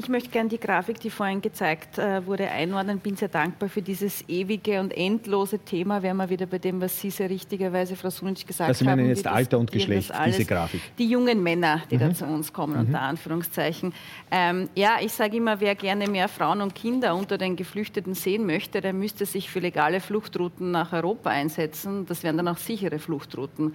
Ich 0.00 0.08
möchte 0.08 0.28
gerne 0.28 0.48
die 0.48 0.60
Grafik, 0.60 1.00
die 1.00 1.10
vorhin 1.10 1.42
gezeigt 1.42 1.98
äh, 1.98 2.24
wurde, 2.24 2.48
einordnen. 2.48 3.00
Bin 3.00 3.16
sehr 3.16 3.26
dankbar 3.26 3.68
für 3.68 3.82
dieses 3.82 4.22
ewige 4.28 4.78
und 4.78 4.96
endlose 4.96 5.58
Thema. 5.58 6.00
Wären 6.04 6.18
wir 6.18 6.30
wieder 6.30 6.46
bei 6.46 6.58
dem, 6.58 6.80
was 6.80 7.00
Sie 7.00 7.10
sehr 7.10 7.28
richtigerweise, 7.28 7.96
Frau 7.96 8.08
Sunitsch, 8.08 8.46
gesagt 8.46 8.70
das 8.70 8.78
haben. 8.78 8.84
Sie 8.84 8.84
meinen 8.84 9.08
jetzt 9.08 9.26
Alter 9.26 9.58
und 9.58 9.72
Geschlecht, 9.72 10.12
diese 10.24 10.44
Grafik. 10.44 10.80
Die 10.98 11.10
jungen 11.10 11.42
Männer, 11.42 11.82
die 11.90 11.96
mhm. 11.96 12.00
da 12.00 12.14
zu 12.14 12.26
uns 12.26 12.52
kommen, 12.52 12.74
mhm. 12.74 12.86
unter 12.86 13.00
Anführungszeichen. 13.00 13.92
Ähm, 14.30 14.68
ja, 14.76 14.98
ich 15.00 15.12
sage 15.12 15.38
immer, 15.38 15.58
wer 15.58 15.74
gerne 15.74 16.06
mehr 16.06 16.28
Frauen 16.28 16.60
und 16.60 16.76
Kinder 16.76 17.16
unter 17.16 17.36
den 17.36 17.56
Geflüchteten 17.56 18.14
sehen 18.14 18.46
möchte, 18.46 18.80
der 18.80 18.92
müsste 18.92 19.26
sich 19.26 19.50
für 19.50 19.58
legale 19.58 20.00
Fluchtrouten 20.00 20.70
nach 20.70 20.92
Europa 20.92 21.30
einsetzen. 21.30 22.06
Das 22.06 22.22
wären 22.22 22.36
dann 22.36 22.46
auch 22.46 22.58
sichere 22.58 23.00
Fluchtrouten. 23.00 23.74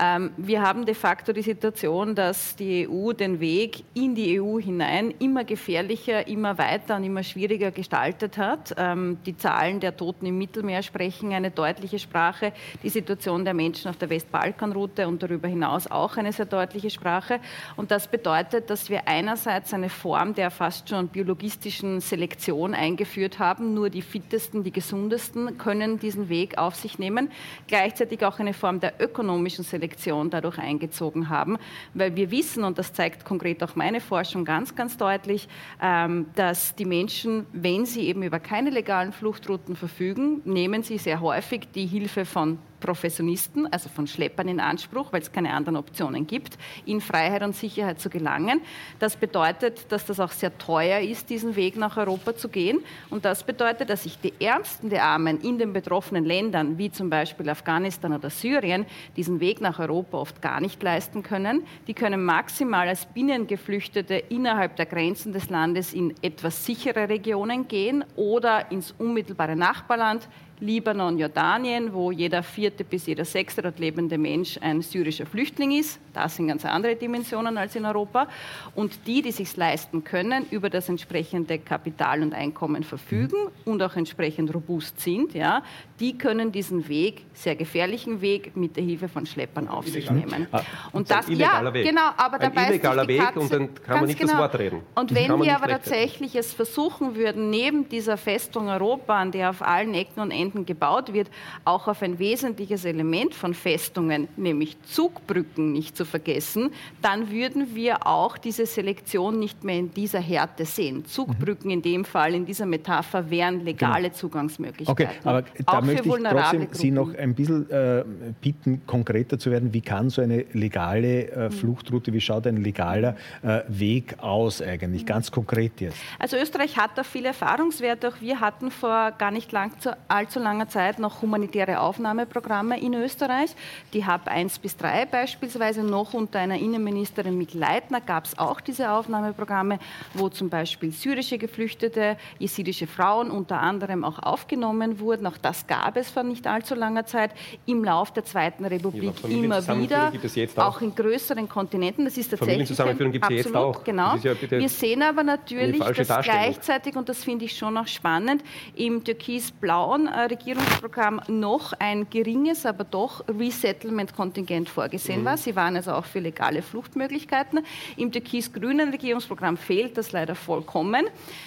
Ähm, 0.00 0.30
wir 0.38 0.62
haben 0.62 0.86
de 0.86 0.94
facto 0.94 1.34
die 1.34 1.42
Situation, 1.42 2.14
dass 2.14 2.56
die 2.56 2.88
EU 2.88 3.12
den 3.12 3.38
Weg 3.38 3.84
in 3.92 4.14
die 4.14 4.40
EU 4.40 4.58
hinein 4.58 5.12
immer 5.18 5.44
gefährlicher, 5.58 6.28
immer 6.28 6.56
weiter 6.56 6.96
und 6.96 7.04
immer 7.04 7.24
schwieriger 7.24 7.72
gestaltet 7.72 8.38
hat. 8.38 8.74
Ähm, 8.78 9.18
die 9.26 9.36
Zahlen 9.36 9.80
der 9.80 9.96
Toten 9.96 10.24
im 10.24 10.38
Mittelmeer 10.38 10.82
sprechen 10.82 11.32
eine 11.32 11.50
deutliche 11.50 11.98
Sprache. 11.98 12.52
Die 12.84 12.88
Situation 12.88 13.44
der 13.44 13.54
Menschen 13.54 13.88
auf 13.88 13.96
der 13.96 14.08
Westbalkanroute 14.08 15.08
und 15.08 15.20
darüber 15.20 15.48
hinaus 15.48 15.88
auch 15.88 16.16
eine 16.16 16.32
sehr 16.32 16.46
deutliche 16.46 16.90
Sprache. 16.90 17.40
Und 17.76 17.90
das 17.90 18.06
bedeutet, 18.06 18.70
dass 18.70 18.88
wir 18.88 19.08
einerseits 19.08 19.74
eine 19.74 19.88
Form 19.88 20.32
der 20.34 20.50
fast 20.52 20.88
schon 20.88 21.08
biologistischen 21.08 22.00
Selektion 22.00 22.72
eingeführt 22.72 23.40
haben. 23.40 23.74
Nur 23.74 23.90
die 23.90 24.02
fittesten, 24.02 24.62
die 24.62 24.72
gesundesten 24.72 25.58
können 25.58 25.98
diesen 25.98 26.28
Weg 26.28 26.56
auf 26.56 26.76
sich 26.76 27.00
nehmen. 27.00 27.32
Gleichzeitig 27.66 28.24
auch 28.24 28.38
eine 28.38 28.54
Form 28.54 28.78
der 28.78 28.94
ökonomischen 29.00 29.64
Selektion 29.64 30.30
dadurch 30.30 30.58
eingezogen 30.58 31.28
haben, 31.28 31.58
weil 31.94 32.14
wir 32.14 32.30
wissen, 32.30 32.62
und 32.62 32.78
das 32.78 32.92
zeigt 32.92 33.24
konkret 33.24 33.60
auch 33.64 33.74
meine 33.74 34.00
Forschung 34.00 34.44
ganz, 34.44 34.76
ganz 34.76 34.96
deutlich, 34.96 35.47
ähm, 35.80 36.26
dass 36.34 36.74
die 36.74 36.84
Menschen, 36.84 37.46
wenn 37.52 37.86
sie 37.86 38.06
eben 38.06 38.22
über 38.22 38.40
keine 38.40 38.70
legalen 38.70 39.12
Fluchtrouten 39.12 39.76
verfügen, 39.76 40.42
nehmen 40.44 40.82
sie 40.82 40.98
sehr 40.98 41.20
häufig 41.20 41.68
die 41.74 41.86
Hilfe 41.86 42.24
von 42.24 42.58
Professionisten, 42.80 43.70
also 43.72 43.88
von 43.88 44.06
Schleppern 44.06 44.48
in 44.48 44.60
Anspruch, 44.60 45.12
weil 45.12 45.22
es 45.22 45.32
keine 45.32 45.52
anderen 45.52 45.76
Optionen 45.76 46.26
gibt, 46.26 46.58
in 46.86 47.00
Freiheit 47.00 47.42
und 47.42 47.54
Sicherheit 47.54 48.00
zu 48.00 48.10
gelangen. 48.10 48.60
Das 48.98 49.16
bedeutet, 49.16 49.90
dass 49.90 50.06
das 50.06 50.20
auch 50.20 50.32
sehr 50.32 50.56
teuer 50.58 51.00
ist, 51.00 51.30
diesen 51.30 51.56
Weg 51.56 51.76
nach 51.76 51.96
Europa 51.96 52.36
zu 52.36 52.48
gehen. 52.48 52.80
Und 53.10 53.24
das 53.24 53.44
bedeutet, 53.44 53.90
dass 53.90 54.04
sich 54.04 54.18
die 54.18 54.32
Ärmsten 54.40 54.90
der 54.90 55.04
Armen 55.04 55.40
in 55.40 55.58
den 55.58 55.72
betroffenen 55.72 56.24
Ländern, 56.24 56.78
wie 56.78 56.90
zum 56.90 57.10
Beispiel 57.10 57.48
Afghanistan 57.48 58.12
oder 58.12 58.30
Syrien, 58.30 58.86
diesen 59.16 59.40
Weg 59.40 59.60
nach 59.60 59.78
Europa 59.78 60.18
oft 60.18 60.42
gar 60.42 60.60
nicht 60.60 60.82
leisten 60.82 61.22
können. 61.22 61.64
Die 61.86 61.94
können 61.94 62.24
maximal 62.24 62.88
als 62.88 63.06
Binnengeflüchtete 63.06 64.14
innerhalb 64.14 64.76
der 64.76 64.86
Grenzen 64.86 65.32
des 65.32 65.50
Landes 65.50 65.92
in 65.92 66.14
etwas 66.22 66.64
sichere 66.64 67.08
Regionen 67.08 67.68
gehen 67.68 68.04
oder 68.16 68.70
ins 68.70 68.92
unmittelbare 68.92 69.56
Nachbarland 69.56 70.28
Libanon, 70.60 71.18
Jordanien, 71.18 71.92
wo 71.92 72.10
jeder 72.10 72.42
vierte 72.42 72.84
bis 72.84 73.06
jeder 73.06 73.24
sechste 73.24 73.62
dort 73.62 73.78
lebende 73.78 74.18
Mensch 74.18 74.58
ein 74.60 74.82
syrischer 74.82 75.26
Flüchtling 75.26 75.72
ist. 75.72 76.00
Das 76.12 76.36
sind 76.36 76.48
ganz 76.48 76.64
andere 76.64 76.96
Dimensionen 76.96 77.56
als 77.56 77.76
in 77.76 77.84
Europa. 77.84 78.26
Und 78.74 79.06
die, 79.06 79.22
die 79.22 79.32
sich 79.32 79.56
leisten 79.56 80.02
können, 80.02 80.46
über 80.50 80.68
das 80.68 80.88
entsprechende 80.88 81.58
Kapital 81.58 82.22
und 82.22 82.34
Einkommen 82.34 82.82
verfügen 82.82 83.48
und 83.64 83.82
auch 83.82 83.96
entsprechend 83.96 84.52
robust 84.52 85.00
sind, 85.00 85.34
ja, 85.34 85.62
die 86.00 86.18
können 86.18 86.52
diesen 86.52 86.88
Weg, 86.88 87.24
sehr 87.34 87.56
gefährlichen 87.56 88.20
Weg, 88.20 88.56
mit 88.56 88.76
der 88.76 88.84
Hilfe 88.84 89.08
von 89.08 89.26
Schleppern 89.26 89.68
auf 89.68 89.86
sich 89.86 90.10
nehmen. 90.10 90.46
Ah, 90.52 90.62
und 90.92 91.10
das, 91.10 91.28
ja, 91.28 91.72
Weg. 91.72 91.86
genau, 91.86 92.10
aber 92.16 92.38
dabei 92.38 92.62
ein 92.62 92.72
illegaler 92.72 93.06
Weg 93.06 93.36
und 93.36 93.52
dann 93.52 93.74
kann 93.74 94.00
man 94.00 94.06
nicht 94.06 94.18
genau. 94.18 94.32
das 94.32 94.40
Wort 94.40 94.58
reden. 94.58 94.82
Und 94.94 95.14
wenn 95.14 95.40
wir 95.40 95.56
aber 95.56 95.68
tatsächlich 95.68 96.34
es 96.34 96.52
versuchen 96.52 97.14
würden, 97.14 97.50
neben 97.50 97.88
dieser 97.88 98.16
Festung 98.16 98.68
Europa, 98.68 99.18
an 99.18 99.32
der 99.32 99.50
auf 99.50 99.62
allen 99.62 99.94
Ecken 99.94 100.20
und 100.20 100.30
Enden 100.30 100.47
Kontinenten 100.48 100.66
gebaut 100.66 101.12
wird, 101.12 101.30
auch 101.64 101.88
auf 101.88 102.02
ein 102.02 102.18
wesentliches 102.18 102.84
Element 102.84 103.34
von 103.34 103.54
Festungen, 103.54 104.28
nämlich 104.36 104.76
Zugbrücken 104.82 105.72
nicht 105.72 105.96
zu 105.96 106.04
vergessen, 106.04 106.70
dann 107.02 107.30
würden 107.30 107.74
wir 107.74 108.06
auch 108.06 108.38
diese 108.38 108.66
Selektion 108.66 109.38
nicht 109.38 109.64
mehr 109.64 109.76
in 109.76 109.92
dieser 109.92 110.20
Härte 110.20 110.64
sehen. 110.64 111.04
Zugbrücken 111.04 111.70
in 111.70 111.82
dem 111.82 112.04
Fall, 112.04 112.34
in 112.34 112.46
dieser 112.46 112.66
Metapher, 112.66 113.30
wären 113.30 113.64
legale 113.64 114.04
genau. 114.04 114.14
Zugangsmöglichkeiten. 114.14 115.06
Okay, 115.06 115.18
aber 115.24 115.42
da 115.42 115.78
auch 115.78 115.82
möchte 115.82 116.08
ich 116.08 116.14
trotzdem 116.14 116.68
Sie 116.72 116.90
noch 116.90 117.14
ein 117.14 117.34
bisschen 117.34 117.70
äh, 117.70 118.04
bitten, 118.40 118.82
konkreter 118.86 119.38
zu 119.38 119.50
werden. 119.50 119.72
Wie 119.72 119.80
kann 119.80 120.10
so 120.10 120.22
eine 120.22 120.44
legale 120.52 121.30
äh, 121.30 121.48
mhm. 121.48 121.52
Fluchtroute, 121.52 122.12
wie 122.12 122.20
schaut 122.20 122.46
ein 122.46 122.62
legaler 122.62 123.16
äh, 123.42 123.60
Weg 123.68 124.16
aus 124.18 124.62
eigentlich, 124.62 125.06
ganz 125.06 125.30
konkret 125.30 125.80
jetzt? 125.80 125.96
Also 126.18 126.36
Österreich 126.36 126.76
hat 126.76 126.96
da 126.96 127.02
viele 127.02 127.28
Erfahrungswerte. 127.28 128.08
Auch 128.08 128.20
wir 128.20 128.40
hatten 128.40 128.70
vor 128.70 129.12
gar 129.12 129.30
nicht 129.30 129.52
lang, 129.52 129.78
zu, 129.80 129.96
allzu 130.08 130.37
langer 130.38 130.68
Zeit 130.68 130.98
noch 130.98 131.22
humanitäre 131.22 131.80
Aufnahmeprogramme 131.80 132.80
in 132.80 132.94
Österreich. 132.94 133.50
Die 133.92 134.04
HAB 134.04 134.28
1 134.28 134.58
bis 134.58 134.76
3 134.76 135.06
beispielsweise 135.06 135.82
noch 135.82 136.14
unter 136.14 136.38
einer 136.38 136.58
Innenministerin 136.58 137.36
Mikl 137.36 137.58
Leitner 137.58 138.00
gab 138.00 138.24
es 138.24 138.38
auch 138.38 138.60
diese 138.60 138.90
Aufnahmeprogramme, 138.90 139.78
wo 140.14 140.28
zum 140.28 140.48
Beispiel 140.48 140.92
syrische 140.92 141.38
Geflüchtete, 141.38 142.16
jesidische 142.38 142.86
Frauen 142.86 143.30
unter 143.30 143.60
anderem 143.60 144.04
auch 144.04 144.18
aufgenommen 144.20 145.00
wurden. 145.00 145.26
Auch 145.26 145.38
das 145.38 145.66
gab 145.66 145.96
es 145.96 146.10
vor 146.10 146.22
nicht 146.22 146.46
allzu 146.46 146.74
langer 146.74 147.06
Zeit. 147.06 147.32
Im 147.66 147.84
Lauf 147.84 148.12
der 148.12 148.24
Zweiten 148.24 148.64
Republik 148.64 149.12
immer 149.28 149.66
wieder, 149.78 150.12
auch. 150.56 150.64
auch 150.64 150.80
in 150.80 150.94
größeren 150.94 151.48
Kontinenten. 151.48 152.04
Das 152.04 152.16
ist 152.16 152.30
tatsächlich 152.30 152.68
Familienzusammenführung 152.68 153.12
gibt 153.12 153.24
es 153.30 153.44
jetzt 153.44 153.54
auch. 153.54 153.84
Genau. 153.84 154.16
Ja 154.16 154.34
Wir 154.50 154.68
sehen 154.68 155.02
aber 155.02 155.22
natürlich, 155.22 155.80
dass 155.80 156.24
gleichzeitig, 156.24 156.96
und 156.96 157.08
das 157.08 157.24
finde 157.24 157.44
ich 157.44 157.56
schon 157.56 157.76
auch 157.76 157.86
spannend, 157.86 158.42
im 158.74 159.02
türkis-blauen 159.04 160.08
äh, 160.08 160.27
Regierungsprogramm 160.30 161.20
noch 161.28 161.72
ein 161.78 162.08
geringes, 162.10 162.66
aber 162.66 162.84
doch 162.84 163.24
Resettlement-Kontingent 163.28 164.68
vorgesehen 164.68 165.22
mhm. 165.22 165.24
war. 165.24 165.36
Sie 165.36 165.54
waren 165.56 165.76
also 165.76 165.92
auch 165.92 166.04
für 166.04 166.20
legale 166.20 166.62
Fluchtmöglichkeiten. 166.62 167.60
Im 167.96 168.12
türkis-grünen 168.12 168.90
Regierungsprogramm 168.90 169.56
fehlt 169.56 169.96
das 169.96 170.12
leider 170.12 170.34
vollkommen. 170.34 171.06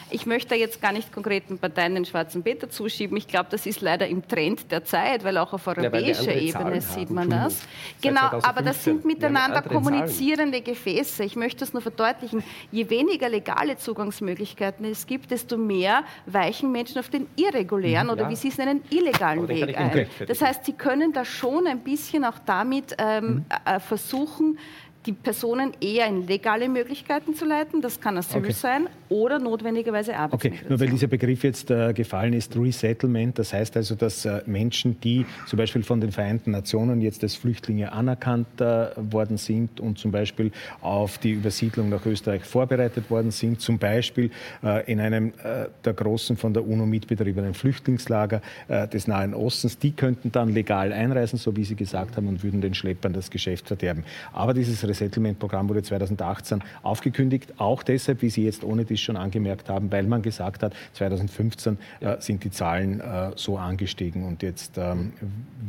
Ich 0.10 0.26
möchte 0.26 0.50
da 0.50 0.56
jetzt 0.56 0.82
gar 0.82 0.92
nicht 0.92 1.12
konkreten 1.12 1.58
Parteien 1.58 1.96
den 1.96 2.06
schwarzen 2.06 2.44
Peter 2.44 2.70
zuschieben. 2.70 3.18
Ich 3.18 3.28
glaube, 3.28 3.48
das 3.50 3.66
ist 3.66 3.82
leider 3.82 4.08
im 4.08 4.28
Trend 4.28 4.72
der 4.72 4.84
Zeit, 4.84 5.24
weil 5.24 5.38
auch 5.38 5.54
auf 5.54 5.68
europäischer 5.68 6.34
ja, 6.36 6.42
Ebene 6.42 6.82
sieht 6.82 7.10
man 7.10 7.30
das. 7.30 7.62
Genau, 8.02 8.40
aber 8.42 8.62
das 8.62 8.84
sind 8.84 9.06
miteinander 9.06 9.62
kommunizierende 9.62 10.62
Gefäße. 10.62 11.24
Ich 11.24 11.36
möchte 11.36 11.64
es 11.64 11.74
nur 11.74 11.82
verdeutlichen. 11.82 12.44
Je 12.72 12.90
weniger 12.90 13.30
legale 13.30 13.78
Zugangsmöglichkeiten 13.78 14.86
es 14.86 15.08
gibt, 15.08 15.32
desto 15.32 15.58
mehr 15.58 16.04
weichen 16.26 16.72
Menschen 16.72 17.00
auf 17.00 17.10
den 17.10 17.28
irregulären 17.36 18.08
mhm, 18.08 18.14
oder 18.14 18.30
wie 18.30 18.36
Sie 18.36 18.50
es 18.50 18.58
nennen, 18.58 18.71
illegalen 18.90 19.48
Weg 19.48 19.78
ein. 19.78 20.08
Das 20.28 20.42
heißt, 20.42 20.66
Sie 20.66 20.74
können 20.74 21.12
da 21.14 21.26
schon 21.26 21.68
ein 21.68 21.80
bisschen 21.80 22.24
auch 22.26 22.40
damit 22.46 22.96
ähm, 22.98 23.26
mhm. 23.26 23.46
äh, 23.66 23.80
versuchen, 23.80 24.58
die 25.06 25.14
Personen 25.14 25.72
eher 25.82 26.08
in 26.08 26.28
legale 26.28 26.70
Möglichkeiten 26.70 27.34
zu 27.34 27.46
leiten. 27.46 27.82
Das 27.82 28.00
kann 28.00 28.18
Asyl 28.18 28.42
okay. 28.42 28.52
sein 28.52 28.88
oder 29.10 29.40
notwendigerweise 29.40 30.16
Arbeitsmigration. 30.16 30.62
Okay, 30.62 30.70
nur 30.70 30.80
weil 30.80 30.90
dieser 30.90 31.08
Begriff 31.08 31.44
jetzt 31.44 31.72
äh, 31.72 31.94
gefallen 31.94 32.34
ist, 32.34 32.56
Resettlement, 32.56 33.38
das 33.40 33.52
heißt 33.52 33.76
also, 33.78 33.96
dass 33.96 34.26
äh, 34.26 34.42
Menschen, 34.46 35.00
die 35.02 35.26
zum 35.48 35.58
Beispiel 35.58 35.84
von 35.84 36.00
den 36.00 36.12
Vereinten 36.12 36.52
Nationen 36.52 37.02
jetzt 37.02 37.24
als 37.24 37.36
Flüchtlinge 37.36 37.92
anerkannt 37.92 38.62
äh, 38.62 38.90
worden 38.96 39.38
sind 39.38 39.80
und 39.80 39.98
zum 39.98 40.12
Beispiel 40.12 40.52
auf 40.82 41.18
die 41.18 41.32
Übersiedlung 41.32 41.90
nach 41.90 42.06
Österreich 42.06 42.44
vorbereitet 42.44 43.10
worden 43.10 43.32
sind, 43.32 43.60
zum 43.60 43.80
Beispiel 43.80 44.30
äh, 44.64 44.90
in 44.92 45.00
einem 45.00 45.30
äh, 45.44 45.68
der 45.84 45.94
großen 45.94 46.38
von 46.38 46.54
der 46.54 46.68
UNO 46.68 46.86
mitbetriebenen 46.86 47.54
Flüchtlingslager 47.54 48.42
äh, 48.68 48.88
des 48.88 49.08
Nahen 49.08 49.34
Ostens, 49.34 49.80
die 49.80 49.92
könnten 49.92 50.32
dann 50.32 50.54
legal 50.54 50.94
einreisen, 50.94 51.40
so 51.40 51.56
wie 51.56 51.64
Sie 51.64 51.76
gesagt 51.76 52.18
haben, 52.18 52.28
und 52.28 52.44
würden 52.44 52.62
den 52.62 52.76
Schleppern 52.76 53.14
das 53.14 53.32
Geschäft 53.32 53.68
verderben. 53.68 54.04
Aber 54.32 54.54
dieses 54.54 54.88
Resettlement-Programm 54.92 55.70
wurde 55.70 55.84
2018 55.84 56.64
aufgekündigt, 56.84 57.54
auch 57.58 57.84
deshalb, 57.84 58.22
wie 58.22 58.30
Sie 58.30 58.46
jetzt 58.46 58.64
ohne 58.64 58.86
dies 58.86 59.00
schon 59.00 59.18
angemerkt 59.18 59.70
haben, 59.70 59.92
weil 59.92 60.04
man 60.04 60.22
gesagt 60.22 60.64
hat, 60.64 60.74
2015 60.94 61.78
äh, 62.00 62.18
sind 62.20 62.44
die 62.44 62.52
Zahlen 62.52 63.00
äh, 63.00 63.32
so 63.36 63.58
angestiegen 63.58 64.26
und 64.26 64.44
jetzt 64.44 64.78
ähm, 64.78 65.14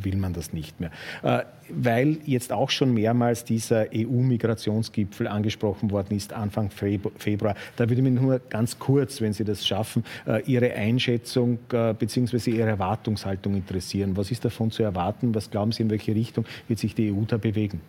will 0.01 0.15
man 0.17 0.33
das 0.33 0.53
nicht 0.53 0.79
mehr. 0.79 0.91
Äh, 1.23 1.43
weil 1.69 2.17
jetzt 2.25 2.51
auch 2.51 2.69
schon 2.69 2.93
mehrmals 2.93 3.45
dieser 3.45 3.87
EU-Migrationsgipfel 3.93 5.27
angesprochen 5.27 5.91
worden 5.91 6.15
ist, 6.15 6.33
Anfang 6.33 6.69
Februar, 6.69 7.55
da 7.77 7.89
würde 7.89 8.01
mich 8.01 8.13
nur 8.13 8.39
ganz 8.49 8.79
kurz, 8.79 9.21
wenn 9.21 9.33
Sie 9.33 9.43
das 9.43 9.65
schaffen, 9.65 10.03
äh, 10.27 10.43
Ihre 10.43 10.73
Einschätzung 10.73 11.59
äh, 11.71 11.93
bzw. 11.93 12.51
Ihre 12.51 12.69
Erwartungshaltung 12.69 13.55
interessieren. 13.55 14.17
Was 14.17 14.31
ist 14.31 14.45
davon 14.45 14.71
zu 14.71 14.83
erwarten? 14.83 15.33
Was 15.35 15.49
glauben 15.49 15.71
Sie, 15.71 15.83
in 15.83 15.89
welche 15.89 16.13
Richtung 16.13 16.45
wird 16.67 16.79
sich 16.79 16.95
die 16.95 17.11
EU 17.11 17.23
da 17.27 17.37
bewegen? 17.37 17.81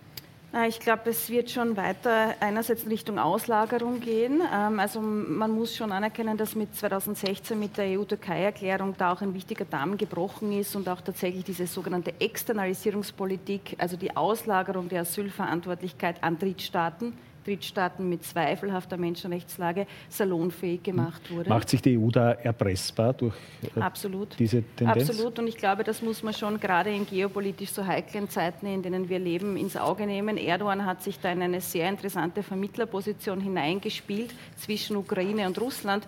Ich 0.68 0.78
glaube, 0.78 1.10
es 1.10 1.28
wird 1.30 1.50
schon 1.50 1.76
weiter 1.76 2.36
einerseits 2.38 2.84
in 2.84 2.90
Richtung 2.90 3.18
Auslagerung 3.18 3.98
gehen. 3.98 4.40
Ähm, 4.40 4.78
also 4.78 5.00
man 5.00 5.50
muss 5.50 5.74
schon 5.74 5.90
anerkennen, 5.90 6.36
dass 6.36 6.54
mit 6.54 6.76
2016 6.76 7.58
mit 7.58 7.76
der 7.76 7.98
EU-Türkei-Erklärung 7.98 8.94
da 8.96 9.12
auch 9.12 9.20
ein 9.20 9.34
wichtiger 9.34 9.64
Damm 9.64 9.96
gebrochen 9.96 10.52
ist 10.52 10.76
und 10.76 10.88
auch 10.88 11.00
tatsächlich 11.00 11.42
diese 11.42 11.66
sogenannte 11.66 12.14
Externalisierungspolitik, 12.20 13.74
also 13.78 13.96
die 13.96 14.16
Auslagerung 14.16 14.88
der 14.88 15.00
Asylverantwortlichkeit 15.00 16.22
an 16.22 16.38
Drittstaaten, 16.38 17.14
Drittstaaten 17.44 18.08
mit 18.08 18.24
zweifelhafter 18.24 18.96
Menschenrechtslage 18.96 19.86
salonfähig 20.08 20.82
gemacht 20.82 21.30
wurde. 21.30 21.48
Macht 21.48 21.68
sich 21.68 21.82
die 21.82 21.98
EU 21.98 22.10
da 22.10 22.32
erpressbar 22.32 23.12
durch 23.12 23.34
äh, 23.76 23.80
Absolut. 23.80 24.38
diese 24.38 24.62
Tendenz? 24.62 25.10
Absolut. 25.10 25.38
Und 25.38 25.46
ich 25.46 25.56
glaube, 25.56 25.84
das 25.84 26.02
muss 26.02 26.22
man 26.22 26.34
schon 26.34 26.58
gerade 26.58 26.90
in 26.90 27.06
geopolitisch 27.06 27.70
so 27.70 27.86
heiklen 27.86 28.28
Zeiten, 28.28 28.66
in 28.66 28.82
denen 28.82 29.08
wir 29.08 29.18
leben, 29.18 29.56
ins 29.56 29.76
Auge 29.76 30.06
nehmen. 30.06 30.36
Erdogan 30.36 30.84
hat 30.84 31.02
sich 31.02 31.20
da 31.20 31.32
in 31.32 31.42
eine 31.42 31.60
sehr 31.60 31.88
interessante 31.88 32.42
Vermittlerposition 32.42 33.40
hineingespielt 33.40 34.34
zwischen 34.56 34.96
Ukraine 34.96 35.46
und 35.46 35.60
Russland. 35.60 36.06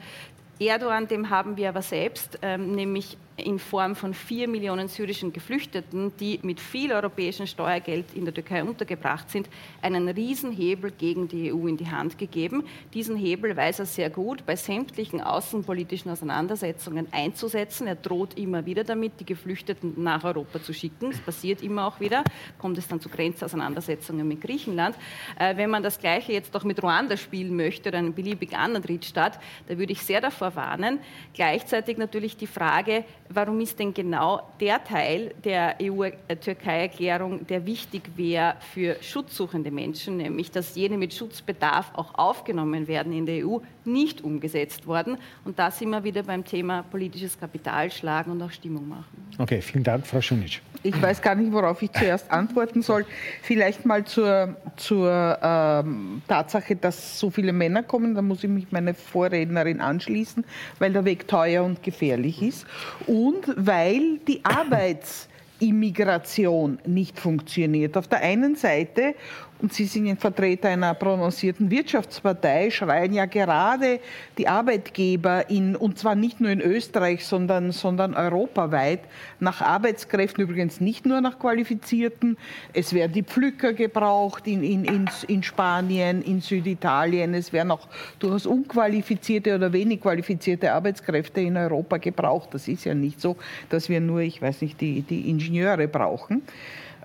Erdogan, 0.59 1.07
dem 1.07 1.29
haben 1.29 1.57
wir 1.57 1.69
aber 1.69 1.83
selbst, 1.83 2.39
ähm, 2.43 2.73
nämlich 2.73 3.19
in 3.37 3.59
Form 3.59 3.95
von 3.95 4.15
vier 4.15 4.49
Millionen 4.49 4.89
syrischen 4.89 5.33
Geflüchteten, 5.33 6.13
die 6.19 6.41
mit 6.43 6.59
viel 6.59 6.93
europäischem 6.93 7.47
Steuergeld 7.47 8.15
in 8.15 8.25
der 8.25 8.33
Türkei 8.33 8.65
untergebracht 8.65 9.31
sind, 9.31 9.49
einen 9.83 10.09
Riesenhebel 10.09 10.91
gegen 10.93 11.29
die 11.29 11.53
EU 11.53 11.67
in 11.67 11.77
die 11.77 11.91
Hand 11.91 12.19
gegeben. 12.19 12.65
Diesen 12.95 13.17
Hebel 13.17 13.57
weiß 13.57 13.81
er 13.81 13.87
sehr 13.87 14.11
gut 14.11 14.47
bei 14.47 14.57
sämtlichen 14.57 15.21
außenpolitischen 15.21 16.11
Auseinandersetzungen 16.11 17.09
einzusetzen. 17.13 17.87
Er 17.87 17.97
droht 17.97 18.39
immer 18.39 18.65
wieder 18.65 18.85
damit, 18.85 19.21
die 19.21 19.27
Geflüchteten 19.27 20.03
nach 20.03 20.25
Europa 20.25 20.63
zu 20.63 20.73
schicken. 20.73 21.11
Das 21.11 21.21
passiert 21.21 21.63
immer 21.63 21.87
auch 21.87 22.01
wieder. 22.01 22.25
Kommt 22.59 22.79
es 22.79 22.89
dann 22.89 23.01
zu 23.01 23.11
Grenzauseinandersetzungen 23.11 24.27
mit 24.27 24.41
Griechenland. 24.41 24.97
Äh, 25.39 25.57
wenn 25.57 25.71
man 25.71 25.83
das 25.83 25.99
Gleiche 25.99 26.33
jetzt 26.33 26.57
auch 26.57 26.65
mit 26.65 26.83
Ruanda 26.83 27.17
spielen 27.17 27.55
möchte 27.55 27.91
oder 27.91 27.99
einem 27.99 28.15
beliebigen 28.15 28.57
anderen 28.57 28.83
Drittstaat, 28.83 29.39
da 29.69 29.77
würde 29.77 29.93
ich 29.93 30.03
sehr 30.03 30.21
davor 30.21 30.57
warnen. 30.57 31.01
Gleichzeitig 31.35 31.99
natürlich 31.99 32.37
die 32.37 32.47
Frage, 32.47 33.05
warum 33.29 33.61
ist 33.61 33.79
denn 33.79 33.93
genau 33.93 34.43
der 34.61 34.83
Teil 34.83 35.35
der 35.45 35.77
EU-Türkei-Erklärung, 35.83 37.47
der 37.47 37.67
wichtig 37.67 38.03
wäre 38.17 38.57
für 38.73 38.97
schutzsuchende 39.03 39.71
Menschen, 39.71 40.17
nämlich 40.17 40.51
dass 40.51 40.75
jene 40.75 40.97
mit 40.99 41.15
Schutzbedarf 41.15 41.93
auch 41.95 42.15
aufgenommen 42.15 42.89
werden 42.89 43.13
in 43.13 43.27
der 43.27 43.47
EU, 43.47 43.59
nicht 43.85 44.23
umgesetzt 44.23 44.87
worden. 44.87 45.19
Und 45.45 45.59
da 45.59 45.71
sind 45.71 45.91
wir 45.91 46.05
wieder 46.05 46.23
beim 46.23 46.45
Thema 46.45 46.83
politisches 46.83 47.39
Kapital 47.39 47.91
schlagen 47.91 48.31
und 48.33 48.43
auch 48.43 48.51
Stimmung 48.51 48.89
machen. 48.89 49.29
Okay, 49.39 49.61
vielen 49.61 49.85
Dank, 49.85 50.07
Frau 50.07 50.21
Schunic. 50.21 50.61
Ich 50.87 51.03
weiß 51.03 51.21
gar 51.21 51.35
nicht, 51.35 51.53
worauf 51.53 51.83
ich 51.83 51.91
zuerst 51.91 52.31
antworten 52.31 52.81
soll. 52.81 53.05
Vielleicht 53.43 53.85
mal 53.85 54.05
zur, 54.05 54.55
zur 54.77 55.37
ähm, 55.43 56.23
Tatsache, 56.29 56.77
dass 56.77 57.19
so 57.19 57.29
viele 57.29 57.53
Männer 57.53 57.83
kommen. 57.83 58.15
Da 58.15 58.23
muss 58.23 58.45
ich 58.45 58.51
mich 58.51 58.71
meine 58.71 58.95
Vorrednerin 58.95 59.81
anschließen, 59.81 60.45
weil 60.79 60.93
der 60.93 61.05
Weg 61.05 61.27
teuer 61.27 61.65
und 61.65 61.83
gefährlich 61.83 62.41
ist. 62.41 62.69
Und 63.09 63.53
weil 63.57 64.19
die 64.29 64.45
Arbeitsimmigration 65.59 66.79
nicht 66.87 67.19
funktioniert. 67.19 67.97
Auf 67.97 68.07
der 68.07 68.21
einen 68.21 68.55
Seite 68.55 69.17
und 69.61 69.73
Sie 69.73 69.87
sind 69.87 70.07
ein 70.07 70.19
Vertreter 70.19 70.69
einer 70.69 70.93
prononcierten 70.95 71.71
Wirtschaftspartei, 71.71 72.71
schreien 72.71 73.15
ja 73.15 73.25
gerade 73.25 74.01
die 74.37 74.49
Arbeitgeber 74.49 75.49
in, 75.49 75.75
und 75.75 75.99
zwar 75.99 76.15
nicht 76.15 76.41
nur 76.41 76.51
in 76.51 76.61
Österreich, 76.61 77.25
sondern, 77.25 77.73
sondern 77.73 78.15
europaweit 78.15 79.01
nach 79.41 79.63
Arbeitskräften, 79.63 80.45
übrigens 80.45 80.81
nicht 80.81 81.07
nur 81.07 81.23
nach 81.23 81.39
Qualifizierten. 81.39 82.37
Es 82.75 82.93
werden 82.93 83.13
die 83.13 83.23
Pflücker 83.23 83.73
gebraucht 83.73 84.47
in, 84.47 84.63
in, 84.63 84.85
in, 84.85 85.09
in 85.29 85.43
Spanien, 85.43 86.23
in 86.23 86.43
Süditalien. 86.43 87.33
Es 87.33 87.53
werden 87.53 87.71
auch 87.71 87.89
durchaus 88.19 88.45
unqualifizierte 88.45 89.55
oder 89.55 89.73
wenig 89.73 90.03
qualifizierte 90.03 90.73
Arbeitskräfte 90.73 91.41
in 91.41 91.57
Europa 91.57 91.97
gebraucht. 91.97 92.51
Das 92.53 92.69
ist 92.69 92.85
ja 92.85 92.95
nicht 92.95 93.21
so, 93.23 93.37
dass 93.71 93.89
wir 93.89 94.01
nur, 94.01 94.21
ich 94.21 94.43
weiß 94.43 94.61
nicht, 94.61 94.81
die, 94.83 95.01
die 95.01 95.31
Ingenieure 95.31 95.89
brauchen. 95.89 96.43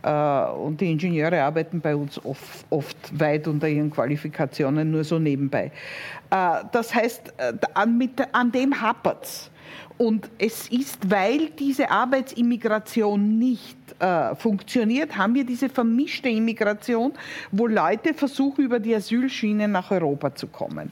Äh, 0.03 0.51
und 0.51 0.81
die 0.81 0.91
Ingenieure 0.91 1.41
arbeiten 1.43 1.81
bei 1.81 1.95
uns 1.95 2.23
oft, 2.25 2.65
oft, 2.69 3.19
weit 3.19 3.47
unter 3.47 3.67
ihren 3.67 3.91
Qualifikationen, 3.91 4.91
nur 4.91 5.03
so 5.03 5.19
nebenbei. 5.19 5.71
Äh, 6.29 6.63
das 6.71 6.93
heißt, 6.93 7.33
äh, 7.37 7.53
an, 7.73 7.97
mit, 7.97 8.11
an 8.33 8.51
dem 8.51 8.79
hapert 8.79 9.23
es. 9.23 9.51
Und 9.97 10.31
es 10.39 10.67
ist, 10.69 11.11
weil 11.11 11.49
diese 11.51 11.91
Arbeitsimmigration 11.91 13.37
nicht 13.37 13.77
äh, 14.01 14.35
funktioniert, 14.35 15.15
haben 15.15 15.35
wir 15.35 15.43
diese 15.43 15.69
vermischte 15.69 16.27
Immigration, 16.27 17.13
wo 17.51 17.67
Leute 17.67 18.13
versuchen, 18.13 18.65
über 18.65 18.79
die 18.79 18.95
Asylschiene 18.95 19.67
nach 19.67 19.91
Europa 19.91 20.33
zu 20.33 20.47
kommen. 20.47 20.91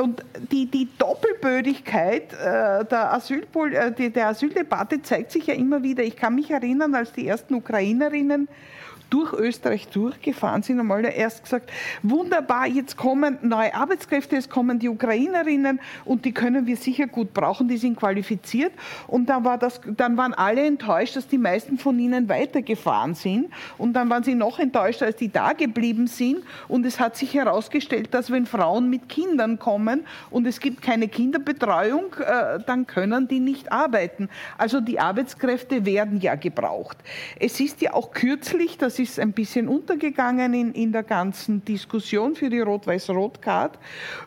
Und 0.00 0.24
die, 0.50 0.66
die 0.66 0.88
Doppelbödigkeit 0.98 2.32
äh, 2.32 2.84
der, 2.84 3.12
Asylpol 3.12 3.74
äh, 3.74 4.10
der 4.10 4.28
Asyldebatte 4.28 5.02
zeigt 5.02 5.32
sich 5.32 5.46
ja 5.46 5.54
immer 5.54 5.82
wieder. 5.82 6.02
Ich 6.02 6.16
kann 6.16 6.34
mich 6.34 6.50
erinnern, 6.50 6.94
als 6.94 7.12
die 7.12 7.26
ersten 7.26 7.54
Ukrainerinnen 7.54 8.48
durch 9.10 9.32
Österreich 9.32 9.88
durchgefahren 9.88 10.62
sind, 10.62 10.80
einmal 10.80 11.04
erst 11.04 11.44
gesagt, 11.44 11.70
wunderbar, 12.02 12.66
jetzt 12.66 12.96
kommen 12.96 13.38
neue 13.42 13.74
Arbeitskräfte, 13.74 14.36
es 14.36 14.48
kommen 14.48 14.78
die 14.78 14.88
Ukrainerinnen 14.88 15.80
und 16.04 16.24
die 16.24 16.32
können 16.32 16.66
wir 16.66 16.76
sicher 16.76 17.06
gut 17.06 17.32
brauchen, 17.32 17.68
die 17.68 17.76
sind 17.76 17.96
qualifiziert. 17.96 18.72
Und 19.06 19.26
dann, 19.28 19.44
war 19.44 19.58
das, 19.58 19.80
dann 19.96 20.16
waren 20.16 20.34
alle 20.34 20.66
enttäuscht, 20.66 21.16
dass 21.16 21.28
die 21.28 21.38
meisten 21.38 21.78
von 21.78 21.98
ihnen 21.98 22.28
weitergefahren 22.28 23.14
sind. 23.14 23.50
Und 23.78 23.92
dann 23.92 24.10
waren 24.10 24.22
sie 24.22 24.34
noch 24.34 24.58
enttäuscht, 24.58 25.02
als 25.02 25.16
die 25.16 25.30
da 25.30 25.52
geblieben 25.52 26.06
sind. 26.06 26.42
Und 26.68 26.84
es 26.86 26.98
hat 26.98 27.16
sich 27.16 27.34
herausgestellt, 27.34 28.12
dass 28.12 28.30
wenn 28.30 28.46
Frauen 28.46 28.90
mit 28.90 29.08
Kindern 29.08 29.58
kommen 29.58 30.04
und 30.30 30.46
es 30.46 30.60
gibt 30.60 30.82
keine 30.82 31.08
Kinderbetreuung, 31.08 32.14
äh, 32.14 32.58
dann 32.66 32.86
können 32.86 33.28
die 33.28 33.40
nicht 33.40 33.70
arbeiten. 33.70 34.28
Also 34.58 34.80
die 34.80 34.98
Arbeitskräfte 34.98 35.84
werden 35.84 36.20
ja 36.20 36.34
gebraucht. 36.34 36.98
Es 37.38 37.60
ist 37.60 37.80
ja 37.80 37.94
auch 37.94 38.10
kürzlich, 38.12 38.78
dass 38.78 38.95
das 38.96 39.10
ist 39.10 39.20
ein 39.20 39.32
bisschen 39.32 39.68
untergegangen 39.68 40.54
in, 40.54 40.72
in 40.72 40.90
der 40.90 41.02
ganzen 41.02 41.62
Diskussion 41.62 42.34
für 42.34 42.48
die 42.48 42.60
Rot-Weiß-Rot-Card, 42.60 43.78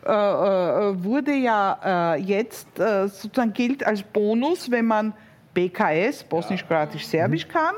äh, 0.06 0.10
äh, 0.10 1.02
wurde 1.02 1.34
ja 1.34 2.14
äh, 2.14 2.20
jetzt 2.20 2.78
äh, 2.78 3.08
sozusagen 3.08 3.52
gilt 3.52 3.84
als 3.84 4.02
Bonus, 4.02 4.70
wenn 4.70 4.86
man 4.86 5.12
BKS, 5.54 6.22
Bosnisch-Kroatisch-Serbisch 6.22 7.48
mhm. 7.48 7.50
kann, 7.50 7.74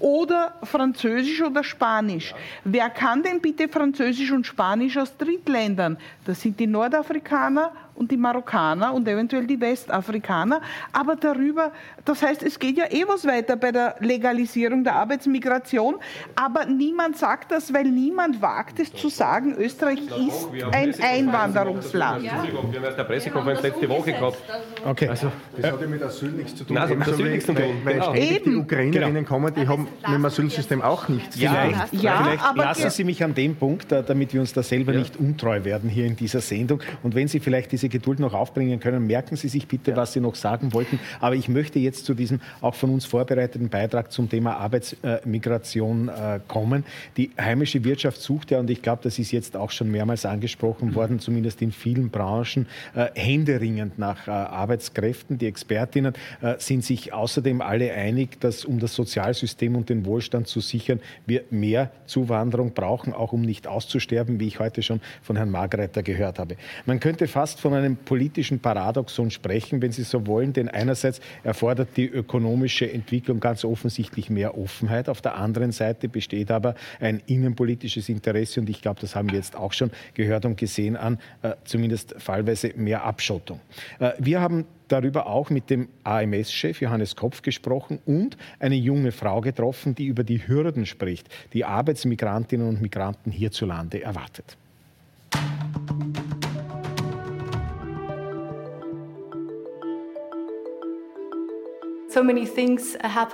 oder 0.00 0.52
Französisch 0.62 1.40
oder 1.40 1.64
Spanisch. 1.64 2.34
Wer 2.64 2.90
kann 2.90 3.22
denn 3.22 3.40
bitte 3.40 3.68
Französisch 3.68 4.30
und 4.30 4.46
Spanisch 4.46 4.98
aus 4.98 5.16
Drittländern? 5.16 5.96
Das 6.26 6.42
sind 6.42 6.60
die 6.60 6.66
Nordafrikaner 6.66 7.72
und 7.94 8.10
die 8.10 8.16
Marokkaner 8.16 8.92
und 8.92 9.06
eventuell 9.06 9.46
die 9.46 9.60
Westafrikaner. 9.60 10.60
Aber 10.92 11.16
darüber, 11.16 11.72
das 12.04 12.22
heißt, 12.22 12.42
es 12.42 12.58
geht 12.58 12.76
ja 12.76 12.84
eh 12.90 13.04
was 13.06 13.26
weiter 13.26 13.56
bei 13.56 13.72
der 13.72 13.96
Legalisierung 14.00 14.84
der 14.84 14.96
Arbeitsmigration. 14.96 15.96
Aber 16.34 16.66
niemand 16.66 17.16
sagt 17.18 17.52
das, 17.52 17.72
weil 17.72 17.84
niemand 17.84 18.40
wagt 18.42 18.80
es 18.80 18.92
zu 18.92 19.08
sagen, 19.08 19.54
Österreich 19.56 20.00
ist 20.00 20.48
ein 20.72 20.94
Einwanderungsland. 21.00 22.24
Entschuldigung, 22.24 22.72
wir 22.72 22.78
haben 22.78 22.84
erst 22.86 22.98
eine 22.98 23.08
Pressekonferenz 23.08 23.62
letzte 23.62 23.88
Woche 23.88 24.12
gehabt. 24.12 24.38
Okay. 24.84 25.08
Also, 25.08 25.30
das 25.56 25.72
hat 25.72 25.80
ja 25.80 25.86
mit 25.86 26.02
Asyl 26.02 26.30
nichts 26.30 26.56
zu 26.56 26.64
tun. 26.64 26.74
Nein, 26.76 26.98
mit 26.98 27.08
Asyl 27.08 27.30
nichts 27.30 27.46
zu 27.46 27.54
tun. 27.54 27.64
Weil, 27.84 28.00
weil 28.00 28.02
ständig 28.02 28.42
die 28.44 28.56
Ukrainerinnen 28.56 29.14
genau. 29.24 29.28
kommen, 29.28 29.54
die 29.54 29.68
haben 29.68 29.84
mit 29.84 30.14
dem 30.14 30.24
Asylsystem 30.24 30.82
auch 30.82 31.08
nichts 31.08 31.38
ja, 31.38 31.52
vielleicht, 31.52 32.02
ja, 32.02 32.22
vielleicht 32.22 32.44
aber 32.44 32.64
lassen 32.64 32.90
Sie 32.90 33.04
mich 33.04 33.22
an 33.22 33.34
dem 33.34 33.56
Punkt, 33.56 33.90
damit 33.92 34.32
wir 34.32 34.40
uns 34.40 34.52
da 34.52 34.62
selber 34.62 34.92
ja. 34.92 35.00
nicht 35.00 35.16
untreu 35.16 35.64
werden 35.64 35.90
hier 35.90 36.06
in 36.06 36.16
dieser 36.16 36.40
Sendung. 36.40 36.80
Und 37.02 37.14
wenn 37.14 37.28
Sie 37.28 37.40
vielleicht 37.40 37.72
diese 37.72 37.83
diese 37.84 37.90
Geduld 37.90 38.18
noch 38.18 38.32
aufbringen 38.32 38.80
können. 38.80 39.06
Merken 39.06 39.36
Sie 39.36 39.48
sich 39.48 39.68
bitte, 39.68 39.90
ja. 39.90 39.96
was 39.96 40.14
Sie 40.14 40.20
noch 40.20 40.34
sagen 40.34 40.72
wollten. 40.72 40.98
Aber 41.20 41.34
ich 41.34 41.48
möchte 41.48 41.78
jetzt 41.78 42.06
zu 42.06 42.14
diesem 42.14 42.40
auch 42.62 42.74
von 42.74 42.90
uns 42.90 43.04
vorbereiteten 43.04 43.68
Beitrag 43.68 44.10
zum 44.10 44.30
Thema 44.30 44.56
Arbeitsmigration 44.56 46.08
äh, 46.08 46.40
kommen. 46.48 46.84
Die 47.18 47.30
heimische 47.38 47.84
Wirtschaft 47.84 48.20
sucht 48.20 48.50
ja, 48.50 48.60
und 48.60 48.70
ich 48.70 48.80
glaube, 48.80 49.02
das 49.04 49.18
ist 49.18 49.32
jetzt 49.32 49.56
auch 49.56 49.70
schon 49.70 49.90
mehrmals 49.90 50.24
angesprochen 50.24 50.90
mhm. 50.90 50.94
worden, 50.94 51.20
zumindest 51.20 51.60
in 51.60 51.72
vielen 51.72 52.08
Branchen, 52.08 52.66
äh, 52.94 53.08
händeringend 53.14 53.98
nach 53.98 54.28
äh, 54.28 54.30
Arbeitskräften. 54.30 55.36
Die 55.36 55.46
Expertinnen 55.46 56.14
äh, 56.40 56.54
sind 56.58 56.84
sich 56.84 57.12
außerdem 57.12 57.60
alle 57.60 57.92
einig, 57.92 58.40
dass 58.40 58.64
um 58.64 58.78
das 58.78 58.94
Sozialsystem 58.94 59.76
und 59.76 59.90
den 59.90 60.06
Wohlstand 60.06 60.48
zu 60.48 60.60
sichern, 60.60 61.00
wir 61.26 61.42
mehr 61.50 61.90
Zuwanderung 62.06 62.72
brauchen, 62.72 63.12
auch 63.12 63.32
um 63.32 63.42
nicht 63.42 63.66
auszusterben, 63.66 64.40
wie 64.40 64.46
ich 64.46 64.58
heute 64.58 64.82
schon 64.82 65.00
von 65.22 65.36
Herrn 65.36 65.50
Margreiter 65.50 66.02
gehört 66.02 66.38
habe. 66.38 66.56
Man 66.86 67.00
könnte 67.00 67.28
fast 67.28 67.60
von 67.60 67.73
einem 67.74 67.96
politischen 67.96 68.60
Paradoxon 68.60 69.30
sprechen, 69.30 69.82
wenn 69.82 69.92
Sie 69.92 70.02
so 70.02 70.26
wollen, 70.26 70.52
denn 70.52 70.68
einerseits 70.68 71.20
erfordert 71.42 71.88
die 71.96 72.06
ökonomische 72.06 72.90
Entwicklung 72.90 73.40
ganz 73.40 73.64
offensichtlich 73.64 74.30
mehr 74.30 74.56
Offenheit, 74.56 75.08
auf 75.08 75.20
der 75.20 75.36
anderen 75.36 75.72
Seite 75.72 76.08
besteht 76.08 76.50
aber 76.50 76.74
ein 77.00 77.22
innenpolitisches 77.26 78.08
Interesse 78.08 78.60
und 78.60 78.68
ich 78.68 78.82
glaube, 78.82 79.00
das 79.00 79.14
haben 79.14 79.30
wir 79.30 79.36
jetzt 79.36 79.56
auch 79.56 79.72
schon 79.72 79.90
gehört 80.14 80.44
und 80.44 80.56
gesehen 80.56 80.96
an, 80.96 81.18
äh, 81.42 81.54
zumindest 81.64 82.14
fallweise 82.18 82.72
mehr 82.76 83.04
Abschottung. 83.04 83.60
Äh, 83.98 84.12
wir 84.18 84.40
haben 84.40 84.66
darüber 84.88 85.26
auch 85.26 85.50
mit 85.50 85.70
dem 85.70 85.88
AMS-Chef 86.04 86.80
Johannes 86.80 87.16
Kopf 87.16 87.42
gesprochen 87.42 87.98
und 88.06 88.36
eine 88.58 88.76
junge 88.76 89.12
Frau 89.12 89.40
getroffen, 89.40 89.94
die 89.94 90.06
über 90.06 90.24
die 90.24 90.46
Hürden 90.46 90.86
spricht, 90.86 91.28
die 91.52 91.64
Arbeitsmigrantinnen 91.64 92.68
und 92.68 92.80
Migranten 92.80 93.30
hierzulande 93.30 94.02
erwartet. 94.02 94.56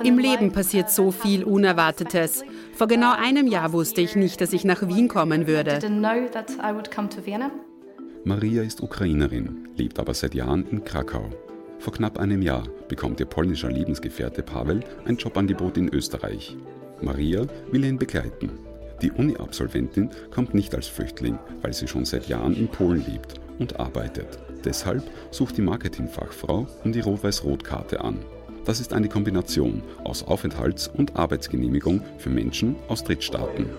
Im 0.04 0.18
Leben 0.18 0.52
passiert 0.52 0.90
so 0.90 1.10
viel 1.10 1.44
Unerwartetes. 1.44 2.44
Vor 2.74 2.86
genau 2.86 3.12
einem 3.12 3.46
Jahr 3.46 3.72
wusste 3.72 4.00
ich 4.00 4.16
nicht, 4.16 4.40
dass 4.40 4.52
ich 4.52 4.64
nach 4.64 4.86
Wien 4.88 5.08
kommen 5.08 5.46
würde. 5.46 5.78
Maria 8.24 8.62
ist 8.62 8.82
Ukrainerin, 8.82 9.68
lebt 9.76 9.98
aber 9.98 10.14
seit 10.14 10.34
Jahren 10.34 10.66
in 10.70 10.84
Krakau. 10.84 11.30
Vor 11.78 11.94
knapp 11.94 12.18
einem 12.18 12.42
Jahr 12.42 12.64
bekommt 12.88 13.20
ihr 13.20 13.26
polnischer 13.26 13.70
Lebensgefährte 13.70 14.42
Pavel 14.42 14.80
ein 15.06 15.16
Jobangebot 15.16 15.78
in 15.78 15.88
Österreich. 15.88 16.56
Maria 17.00 17.46
will 17.70 17.84
ihn 17.84 17.98
begleiten. 17.98 18.50
Die 19.00 19.10
Uni-Absolventin 19.10 20.10
kommt 20.30 20.52
nicht 20.52 20.74
als 20.74 20.88
Flüchtling, 20.88 21.38
weil 21.62 21.72
sie 21.72 21.88
schon 21.88 22.04
seit 22.04 22.28
Jahren 22.28 22.54
in 22.54 22.68
Polen 22.68 23.02
lebt 23.06 23.40
und 23.58 23.80
arbeitet. 23.80 24.38
Deshalb 24.64 25.02
sucht 25.30 25.56
die 25.56 25.62
Marketingfachfrau 25.62 26.66
um 26.84 26.92
die 26.92 27.00
Rot-Weiß-Rot-Karte 27.00 28.04
an. 28.04 28.18
Das 28.64 28.78
ist 28.78 28.92
eine 28.92 29.08
Kombination 29.08 29.82
aus 30.04 30.26
Aufenthalts- 30.26 30.88
und 30.88 31.16
Arbeitsgenehmigung 31.16 32.02
für 32.18 32.28
Menschen 32.28 32.76
aus 32.88 33.02
Drittstaaten. 33.02 33.70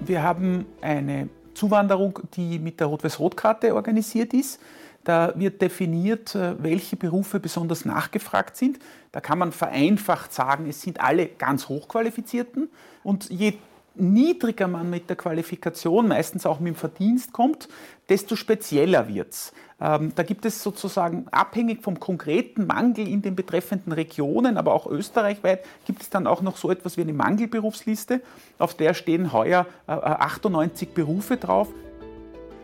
Wir 0.00 0.22
haben 0.22 0.64
eine 0.80 1.28
Zuwanderung, 1.54 2.20
die 2.34 2.58
mit 2.58 2.78
der 2.78 2.86
Rot-Weiß-Rot-Karte 2.86 3.74
organisiert 3.74 4.32
ist. 4.32 4.60
Da 5.02 5.32
wird 5.36 5.60
definiert, 5.60 6.34
äh, 6.34 6.62
welche 6.62 6.96
Berufe 6.96 7.40
besonders 7.40 7.84
nachgefragt 7.84 8.56
sind. 8.56 8.78
Da 9.12 9.20
kann 9.20 9.38
man 9.38 9.52
vereinfacht 9.52 10.32
sagen, 10.32 10.68
es 10.68 10.82
sind 10.82 11.00
alle 11.00 11.26
ganz 11.26 11.68
Hochqualifizierten. 11.68 12.68
Und 13.02 13.30
je 13.30 13.54
niedriger 13.96 14.68
man 14.68 14.90
mit 14.90 15.08
der 15.08 15.16
Qualifikation, 15.16 16.08
meistens 16.08 16.46
auch 16.46 16.60
mit 16.60 16.74
dem 16.74 16.76
Verdienst 16.76 17.32
kommt, 17.32 17.68
desto 18.08 18.36
spezieller 18.36 19.08
wird 19.08 19.32
es. 19.32 19.52
Ähm, 19.80 20.12
da 20.14 20.22
gibt 20.22 20.44
es 20.46 20.62
sozusagen 20.62 21.26
abhängig 21.30 21.82
vom 21.82 22.00
konkreten 22.00 22.66
Mangel 22.66 23.06
in 23.06 23.22
den 23.22 23.36
betreffenden 23.36 23.92
Regionen, 23.92 24.56
aber 24.56 24.72
auch 24.72 24.86
österreichweit, 24.86 25.64
gibt 25.84 26.02
es 26.02 26.10
dann 26.10 26.26
auch 26.26 26.40
noch 26.40 26.56
so 26.56 26.70
etwas 26.70 26.96
wie 26.96 27.02
eine 27.02 27.12
Mangelberufsliste. 27.12 28.22
Auf 28.58 28.74
der 28.74 28.94
stehen 28.94 29.32
heuer 29.32 29.66
äh, 29.86 29.92
98 29.92 30.90
Berufe 30.90 31.36
drauf. 31.36 31.68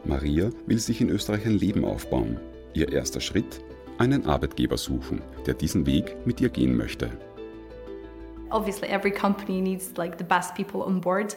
Maria 0.04 0.50
will 0.66 0.78
sich 0.78 1.00
in 1.00 1.10
Österreich 1.10 1.46
ein 1.46 1.58
Leben 1.58 1.84
aufbauen. 1.84 2.40
Ihr 2.74 2.90
erster 2.90 3.20
Schritt? 3.20 3.62
Einen 3.98 4.26
Arbeitgeber 4.26 4.78
suchen, 4.78 5.20
der 5.46 5.54
diesen 5.54 5.86
Weg 5.86 6.16
mit 6.24 6.40
ihr 6.40 6.48
gehen 6.48 6.76
möchte. 6.76 7.10
Obviously 8.50 8.88
every 8.88 9.12
company 9.12 9.60
needs 9.60 9.92
like 9.96 10.18
the 10.18 10.24
best 10.24 10.54
people 10.54 10.80
on 10.80 11.00
board. 11.00 11.36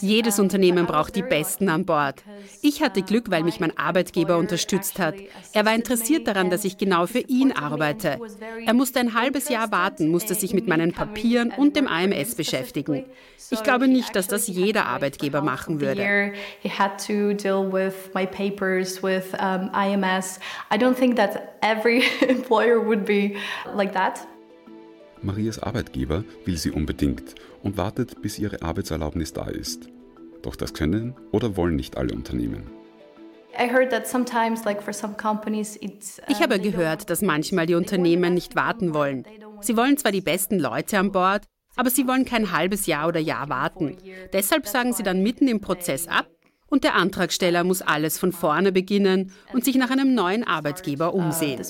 Jedes 0.00 0.38
Unternehmen 0.38 0.86
braucht 0.86 1.16
die 1.16 1.22
Besten 1.22 1.68
an 1.68 1.84
Bord. 1.84 2.22
Ich 2.62 2.82
hatte 2.82 3.02
Glück, 3.02 3.30
weil 3.30 3.42
mich 3.42 3.60
mein 3.60 3.76
Arbeitgeber 3.76 4.36
unterstützt 4.36 4.98
hat. 4.98 5.14
Er 5.52 5.64
war 5.64 5.74
interessiert 5.74 6.26
daran, 6.26 6.50
dass 6.50 6.64
ich 6.64 6.78
genau 6.78 7.06
für 7.06 7.20
ihn 7.20 7.52
arbeite. 7.52 8.18
Er 8.64 8.74
musste 8.74 9.00
ein 9.00 9.14
halbes 9.14 9.48
Jahr 9.48 9.70
warten, 9.70 10.08
musste 10.08 10.34
sich 10.34 10.54
mit 10.54 10.66
meinen 10.68 10.92
Papieren 10.92 11.52
und 11.56 11.76
dem 11.76 11.86
AMS 11.86 12.34
beschäftigen. 12.34 13.04
Ich 13.50 13.62
glaube 13.62 13.88
nicht, 13.88 14.14
dass 14.14 14.28
das 14.28 14.46
jeder 14.48 14.86
Arbeitgeber 14.86 15.42
machen 15.42 15.80
würde. 15.80 16.32
I 20.70 20.76
don't 20.76 20.94
think 20.94 21.16
that 21.16 21.54
every 21.62 22.02
employer 22.28 22.78
would 22.78 23.04
be 23.04 23.36
like 23.74 23.92
that. 23.92 24.26
Marias 25.22 25.58
Arbeitgeber 25.58 26.24
will 26.44 26.56
sie 26.56 26.70
unbedingt 26.70 27.34
und 27.62 27.76
wartet, 27.76 28.22
bis 28.22 28.38
ihre 28.38 28.62
Arbeitserlaubnis 28.62 29.32
da 29.32 29.46
ist. 29.46 29.88
Doch 30.42 30.56
das 30.56 30.74
können 30.74 31.14
oder 31.32 31.56
wollen 31.56 31.76
nicht 31.76 31.96
alle 31.96 32.14
Unternehmen. 32.14 32.70
Ich 36.28 36.42
habe 36.42 36.60
gehört, 36.60 37.10
dass 37.10 37.22
manchmal 37.22 37.66
die 37.66 37.74
Unternehmen 37.74 38.34
nicht 38.34 38.54
warten 38.54 38.94
wollen. 38.94 39.24
Sie 39.60 39.76
wollen 39.76 39.96
zwar 39.96 40.12
die 40.12 40.20
besten 40.20 40.58
Leute 40.60 40.98
an 40.98 41.10
Bord, 41.10 41.44
aber 41.74 41.90
sie 41.90 42.06
wollen 42.06 42.24
kein 42.24 42.52
halbes 42.52 42.86
Jahr 42.86 43.08
oder 43.08 43.20
Jahr 43.20 43.48
warten. 43.48 43.96
Deshalb 44.32 44.66
sagen 44.66 44.92
sie 44.92 45.02
dann 45.02 45.22
mitten 45.22 45.48
im 45.48 45.60
Prozess 45.60 46.06
ab 46.06 46.28
und 46.68 46.84
der 46.84 46.94
Antragsteller 46.94 47.64
muss 47.64 47.82
alles 47.82 48.18
von 48.18 48.32
vorne 48.32 48.72
beginnen 48.72 49.32
und 49.52 49.64
sich 49.64 49.76
nach 49.76 49.90
einem 49.90 50.14
neuen 50.14 50.44
Arbeitgeber 50.44 51.14
umsehen. 51.14 51.60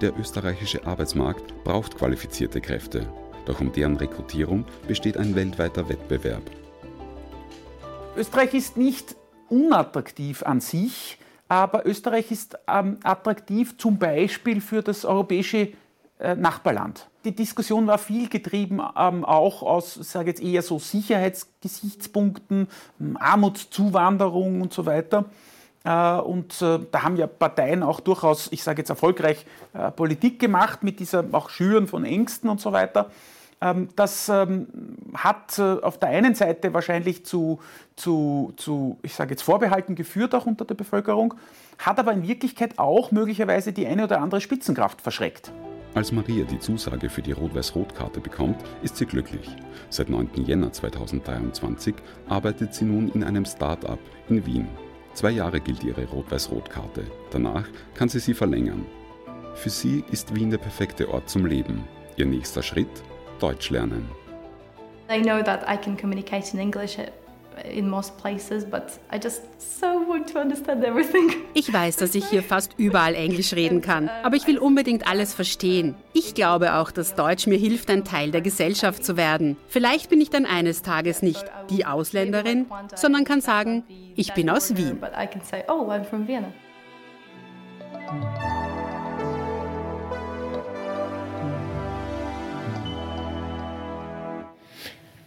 Der 0.00 0.16
österreichische 0.16 0.86
Arbeitsmarkt 0.86 1.64
braucht 1.64 1.98
qualifizierte 1.98 2.60
Kräfte, 2.60 3.12
doch 3.46 3.60
um 3.60 3.72
deren 3.72 3.96
Rekrutierung 3.96 4.64
besteht 4.86 5.16
ein 5.16 5.34
weltweiter 5.34 5.88
Wettbewerb. 5.88 6.42
Österreich 8.16 8.54
ist 8.54 8.76
nicht 8.76 9.16
unattraktiv 9.48 10.44
an 10.44 10.60
sich, 10.60 11.18
aber 11.48 11.84
Österreich 11.84 12.30
ist 12.30 12.56
ähm, 12.68 12.98
attraktiv 13.02 13.76
zum 13.76 13.98
Beispiel 13.98 14.60
für 14.60 14.82
das 14.82 15.04
europäische 15.04 15.72
äh, 16.20 16.36
Nachbarland. 16.36 17.08
Die 17.24 17.34
Diskussion 17.34 17.88
war 17.88 17.98
viel 17.98 18.28
getrieben, 18.28 18.80
ähm, 18.96 19.24
auch 19.24 19.62
aus, 19.62 19.94
sage 19.94 20.30
jetzt 20.30 20.42
eher 20.42 20.62
so 20.62 20.78
Sicherheitsgesichtspunkten, 20.78 22.68
ähm, 23.00 23.16
Armutszuwanderung 23.16 24.60
und 24.60 24.72
so 24.72 24.86
weiter. 24.86 25.24
Äh, 25.88 26.20
und 26.20 26.60
äh, 26.60 26.80
da 26.90 27.02
haben 27.02 27.16
ja 27.16 27.26
Parteien 27.26 27.82
auch 27.82 28.00
durchaus, 28.00 28.52
ich 28.52 28.62
sage 28.62 28.82
jetzt 28.82 28.90
erfolgreich, 28.90 29.46
äh, 29.72 29.90
Politik 29.90 30.38
gemacht 30.38 30.82
mit 30.82 31.00
dieser 31.00 31.24
auch 31.32 31.48
Schüren 31.48 31.86
von 31.86 32.04
Ängsten 32.04 32.50
und 32.50 32.60
so 32.60 32.72
weiter. 32.72 33.10
Ähm, 33.60 33.88
das 33.96 34.28
ähm, 34.28 34.66
hat 35.14 35.58
auf 35.58 35.98
der 35.98 36.10
einen 36.10 36.34
Seite 36.34 36.74
wahrscheinlich 36.74 37.24
zu, 37.24 37.60
zu, 37.96 38.52
zu 38.56 38.98
ich 39.02 39.14
sage 39.14 39.30
jetzt 39.30 39.42
Vorbehalten 39.42 39.94
geführt, 39.94 40.34
auch 40.34 40.46
unter 40.46 40.66
der 40.66 40.74
Bevölkerung, 40.74 41.34
hat 41.78 41.98
aber 41.98 42.12
in 42.12 42.28
Wirklichkeit 42.28 42.78
auch 42.78 43.10
möglicherweise 43.10 43.72
die 43.72 43.86
eine 43.86 44.04
oder 44.04 44.20
andere 44.20 44.40
Spitzenkraft 44.40 45.00
verschreckt. 45.00 45.50
Als 45.94 46.12
Maria 46.12 46.44
die 46.44 46.58
Zusage 46.58 47.08
für 47.08 47.22
die 47.22 47.32
Rot-Weiß-Rot-Karte 47.32 48.20
bekommt, 48.20 48.62
ist 48.82 48.98
sie 48.98 49.06
glücklich. 49.06 49.48
Seit 49.88 50.10
9. 50.10 50.28
Jänner 50.44 50.70
2023 50.70 51.94
arbeitet 52.28 52.74
sie 52.74 52.84
nun 52.84 53.10
in 53.12 53.24
einem 53.24 53.46
Start-up 53.46 53.98
in 54.28 54.44
Wien. 54.44 54.68
Zwei 55.18 55.32
Jahre 55.32 55.58
gilt 55.58 55.82
ihre 55.82 56.04
Rot-Weiß-Rot-Karte. 56.04 57.02
Danach 57.32 57.66
kann 57.94 58.08
sie 58.08 58.20
sie 58.20 58.34
verlängern. 58.34 58.86
Für 59.56 59.68
sie 59.68 60.04
ist 60.12 60.32
Wien 60.32 60.48
der 60.48 60.58
perfekte 60.58 61.08
Ort 61.08 61.28
zum 61.28 61.44
Leben. 61.44 61.82
Ihr 62.16 62.24
nächster 62.24 62.62
Schritt? 62.62 63.02
Deutsch 63.40 63.70
lernen. 63.70 64.08
I 65.10 65.20
know 65.20 65.42
that 65.42 65.64
I 65.68 65.76
can 65.76 65.96
communicate 65.96 66.54
in 66.54 66.60
English 66.60 66.98
in 67.64 67.88
most 67.88 68.16
places, 68.18 68.64
but 68.64 68.84
I 69.12 69.18
just 69.22 69.42
so 69.58 69.86
want 69.86 70.32
to 70.32 70.40
understand 70.40 70.84
everything. 70.84 71.32
Ich 71.54 71.72
weiß, 71.72 71.96
dass 71.96 72.14
ich 72.14 72.26
hier 72.26 72.42
fast 72.42 72.72
überall 72.76 73.14
Englisch 73.14 73.52
reden 73.54 73.80
kann, 73.80 74.10
aber 74.22 74.36
ich 74.36 74.46
will 74.46 74.58
unbedingt 74.58 75.08
alles 75.08 75.34
verstehen. 75.34 75.94
Ich 76.12 76.34
glaube 76.34 76.74
auch, 76.74 76.90
dass 76.90 77.14
Deutsch 77.14 77.46
mir 77.46 77.58
hilft, 77.58 77.90
ein 77.90 78.04
Teil 78.04 78.30
der 78.30 78.40
Gesellschaft 78.40 79.04
zu 79.04 79.16
werden. 79.16 79.56
Vielleicht 79.68 80.10
bin 80.10 80.20
ich 80.20 80.30
dann 80.30 80.46
eines 80.46 80.82
Tages 80.82 81.22
nicht 81.22 81.44
die 81.70 81.86
Ausländerin, 81.86 82.66
sondern 82.94 83.24
kann 83.24 83.40
sagen, 83.40 83.84
ich 84.14 84.34
bin 84.34 84.50
aus 84.50 84.76
Wien. 84.76 84.98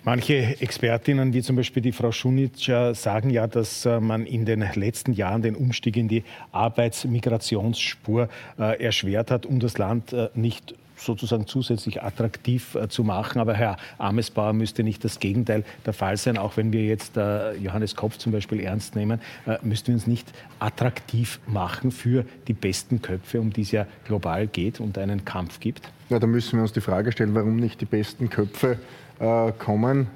Manche 0.03 0.59
Expertinnen, 0.59 1.31
wie 1.31 1.43
zum 1.43 1.55
Beispiel 1.55 1.83
die 1.83 1.91
Frau 1.91 2.11
Schunitscher, 2.11 2.95
sagen 2.95 3.29
ja, 3.29 3.45
dass 3.45 3.85
äh, 3.85 3.99
man 3.99 4.25
in 4.25 4.45
den 4.45 4.65
letzten 4.73 5.13
Jahren 5.13 5.43
den 5.43 5.55
Umstieg 5.55 5.95
in 5.95 6.07
die 6.07 6.23
Arbeitsmigrationsspur 6.51 8.27
äh, 8.57 8.83
erschwert 8.83 9.29
hat, 9.29 9.45
um 9.45 9.59
das 9.59 9.77
Land 9.77 10.11
äh, 10.11 10.29
nicht 10.33 10.73
sozusagen 10.95 11.45
zusätzlich 11.45 12.01
attraktiv 12.01 12.77
zu 12.89 13.03
machen. 13.03 13.39
Aber 13.39 13.55
Herr 13.55 13.77
Amesbauer 13.99 14.53
müsste 14.53 14.83
nicht 14.83 15.03
das 15.03 15.19
Gegenteil 15.19 15.63
der 15.85 15.93
Fall 15.93 16.17
sein. 16.17 16.37
Auch 16.37 16.57
wenn 16.57 16.71
wir 16.71 16.85
jetzt 16.85 17.15
Johannes 17.15 17.95
Kopf 17.95 18.17
zum 18.19 18.31
Beispiel 18.31 18.59
ernst 18.59 18.95
nehmen, 18.95 19.19
müssten 19.63 19.87
wir 19.87 19.95
uns 19.95 20.05
nicht 20.05 20.31
attraktiv 20.59 21.39
machen 21.47 21.89
für 21.89 22.23
die 22.47 22.53
besten 22.53 23.01
Köpfe, 23.01 23.41
um 23.41 23.51
die 23.51 23.63
es 23.63 23.71
ja 23.71 23.87
global 24.05 24.45
geht 24.45 24.79
und 24.79 24.99
einen 24.99 25.25
Kampf 25.25 25.59
gibt? 25.59 25.91
Ja, 26.09 26.19
da 26.19 26.27
müssen 26.27 26.59
wir 26.59 26.61
uns 26.61 26.73
die 26.73 26.81
Frage 26.81 27.11
stellen, 27.11 27.33
warum 27.33 27.55
nicht 27.55 27.81
die 27.81 27.85
besten 27.85 28.29
Köpfe 28.29 28.77
äh, 29.22 29.52
kommen, 29.60 30.07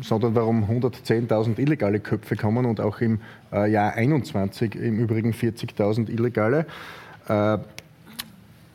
sondern 0.00 0.34
warum 0.34 0.64
110.000 0.64 1.58
illegale 1.58 2.00
Köpfe 2.00 2.34
kommen 2.34 2.64
und 2.64 2.80
auch 2.80 3.00
im 3.00 3.20
äh, 3.52 3.70
Jahr 3.70 3.92
21 3.92 4.74
im 4.74 4.98
Übrigen 4.98 5.32
40.000 5.32 6.08
illegale. 6.08 6.66
Äh, 7.28 7.58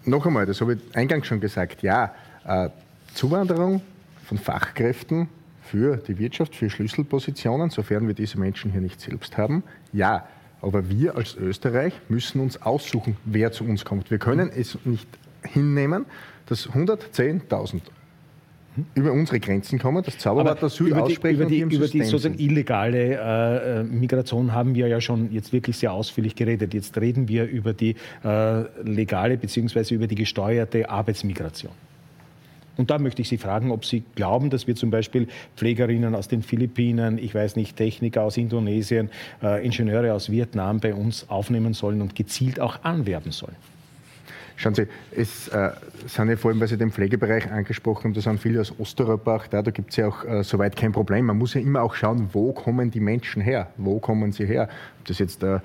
noch 0.06 0.26
einmal, 0.26 0.46
das 0.46 0.62
habe 0.62 0.76
ich 0.76 0.96
eingangs 0.96 1.28
schon 1.28 1.40
gesagt, 1.40 1.82
ja, 1.82 2.14
äh, 2.46 2.70
Zuwanderung 3.14 3.82
von 4.26 4.38
Fachkräften 4.38 5.28
für 5.64 5.98
die 5.98 6.18
Wirtschaft, 6.20 6.56
für 6.56 6.70
Schlüsselpositionen, 6.70 7.70
sofern 7.70 8.08
wir 8.08 8.14
diese 8.14 8.40
Menschen 8.40 8.72
hier 8.72 8.82
nicht 8.82 9.02
selbst 9.02 9.38
haben, 9.38 9.64
ja. 9.92 10.28
Aber 10.62 10.90
wir 10.90 11.16
als 11.16 11.36
Österreich 11.36 11.94
müssen 12.10 12.42
uns 12.42 12.62
aussuchen, 12.62 13.16
wer 13.24 13.54
zu 13.54 13.64
uns 13.64 13.86
kommt. 13.86 14.12
Wir 14.12 14.20
können 14.20 14.52
es 14.54 14.78
nicht 14.84 15.08
hinnehmen, 15.44 16.06
dass 16.48 16.70
110.000 16.70 17.82
über 18.96 19.12
unsere 19.12 19.40
Grenzen 19.40 19.80
kommen, 19.80 20.04
das 20.04 20.18
Zauberwort 20.18 20.64
Asyl 20.64 20.88
über 20.88 20.98
die, 20.98 21.02
aussprechen. 21.02 21.36
Über 21.36 21.46
die, 21.46 21.60
über 21.60 21.88
die 21.88 22.04
sozusagen 22.04 22.40
illegale 22.40 23.16
äh, 23.16 23.84
Migration 23.84 24.54
haben 24.54 24.76
wir 24.76 24.88
ja 24.88 25.02
schon 25.02 25.32
jetzt 25.32 25.52
wirklich 25.54 25.78
sehr 25.78 25.92
ausführlich 25.92 26.36
geredet. 26.36 26.74
Jetzt 26.74 26.98
reden 26.98 27.28
wir 27.28 27.46
über 27.46 27.74
die 27.74 27.96
äh, 28.24 28.64
legale 28.84 29.38
bzw. 29.38 29.96
über 29.96 30.08
die 30.08 30.16
gesteuerte 30.16 30.90
Arbeitsmigration. 30.90 31.72
Und 32.78 32.90
da 32.90 32.98
möchte 32.98 33.22
ich 33.22 33.28
Sie 33.28 33.38
fragen, 33.38 33.72
ob 33.72 33.84
Sie 33.84 34.04
glauben, 34.16 34.50
dass 34.50 34.66
wir 34.66 34.74
zum 34.74 34.90
Beispiel 34.90 35.28
Pflegerinnen 35.58 36.16
aus 36.16 36.30
den 36.30 36.42
Philippinen, 36.42 37.18
ich 37.18 37.36
weiß 37.36 37.58
nicht, 37.58 37.76
Techniker 37.76 38.24
aus 38.24 38.38
Indonesien, 38.38 39.10
äh, 39.44 39.66
Ingenieure 39.66 40.14
aus 40.14 40.32
Vietnam 40.32 40.80
bei 40.80 40.94
uns 40.94 41.30
aufnehmen 41.30 41.74
sollen 41.74 42.02
und 42.02 42.16
gezielt 42.16 42.62
auch 42.62 42.82
anwerben 42.84 43.34
sollen. 43.34 43.58
Schauen 44.60 44.76
Sie, 44.76 44.88
es 45.16 45.48
äh, 45.48 45.72
sind 46.06 46.30
ja 46.30 46.36
vor 46.36 46.52
allem, 46.52 46.60
weil 46.60 46.68
Sie 46.68 46.78
den 46.78 46.92
Pflegebereich 46.92 47.50
angesprochen 47.50 48.04
haben, 48.04 48.14
da 48.14 48.20
sind 48.20 48.42
viele 48.42 48.60
aus 48.60 48.78
Osteuropa 48.78 49.38
auch 49.38 49.48
da, 49.48 49.62
da 49.62 49.72
gibt 49.72 49.92
es 49.92 49.96
ja 49.96 50.10
auch 50.10 50.26
äh, 50.26 50.44
soweit 50.44 50.76
kein 50.76 50.92
Problem. 50.92 51.28
Man 51.28 51.38
muss 51.38 51.54
ja 51.54 51.62
immer 51.62 51.82
auch 51.82 51.96
schauen, 51.96 52.28
wo 52.34 52.52
kommen 52.52 52.92
die 52.92 53.00
Menschen 53.00 53.42
her? 53.42 53.68
Wo 53.78 54.00
kommen 54.00 54.34
sie 54.34 54.46
her? 54.46 54.68
Das 55.08 55.18
jetzt, 55.20 55.44
äh, 55.44 55.56
äh 55.56 55.60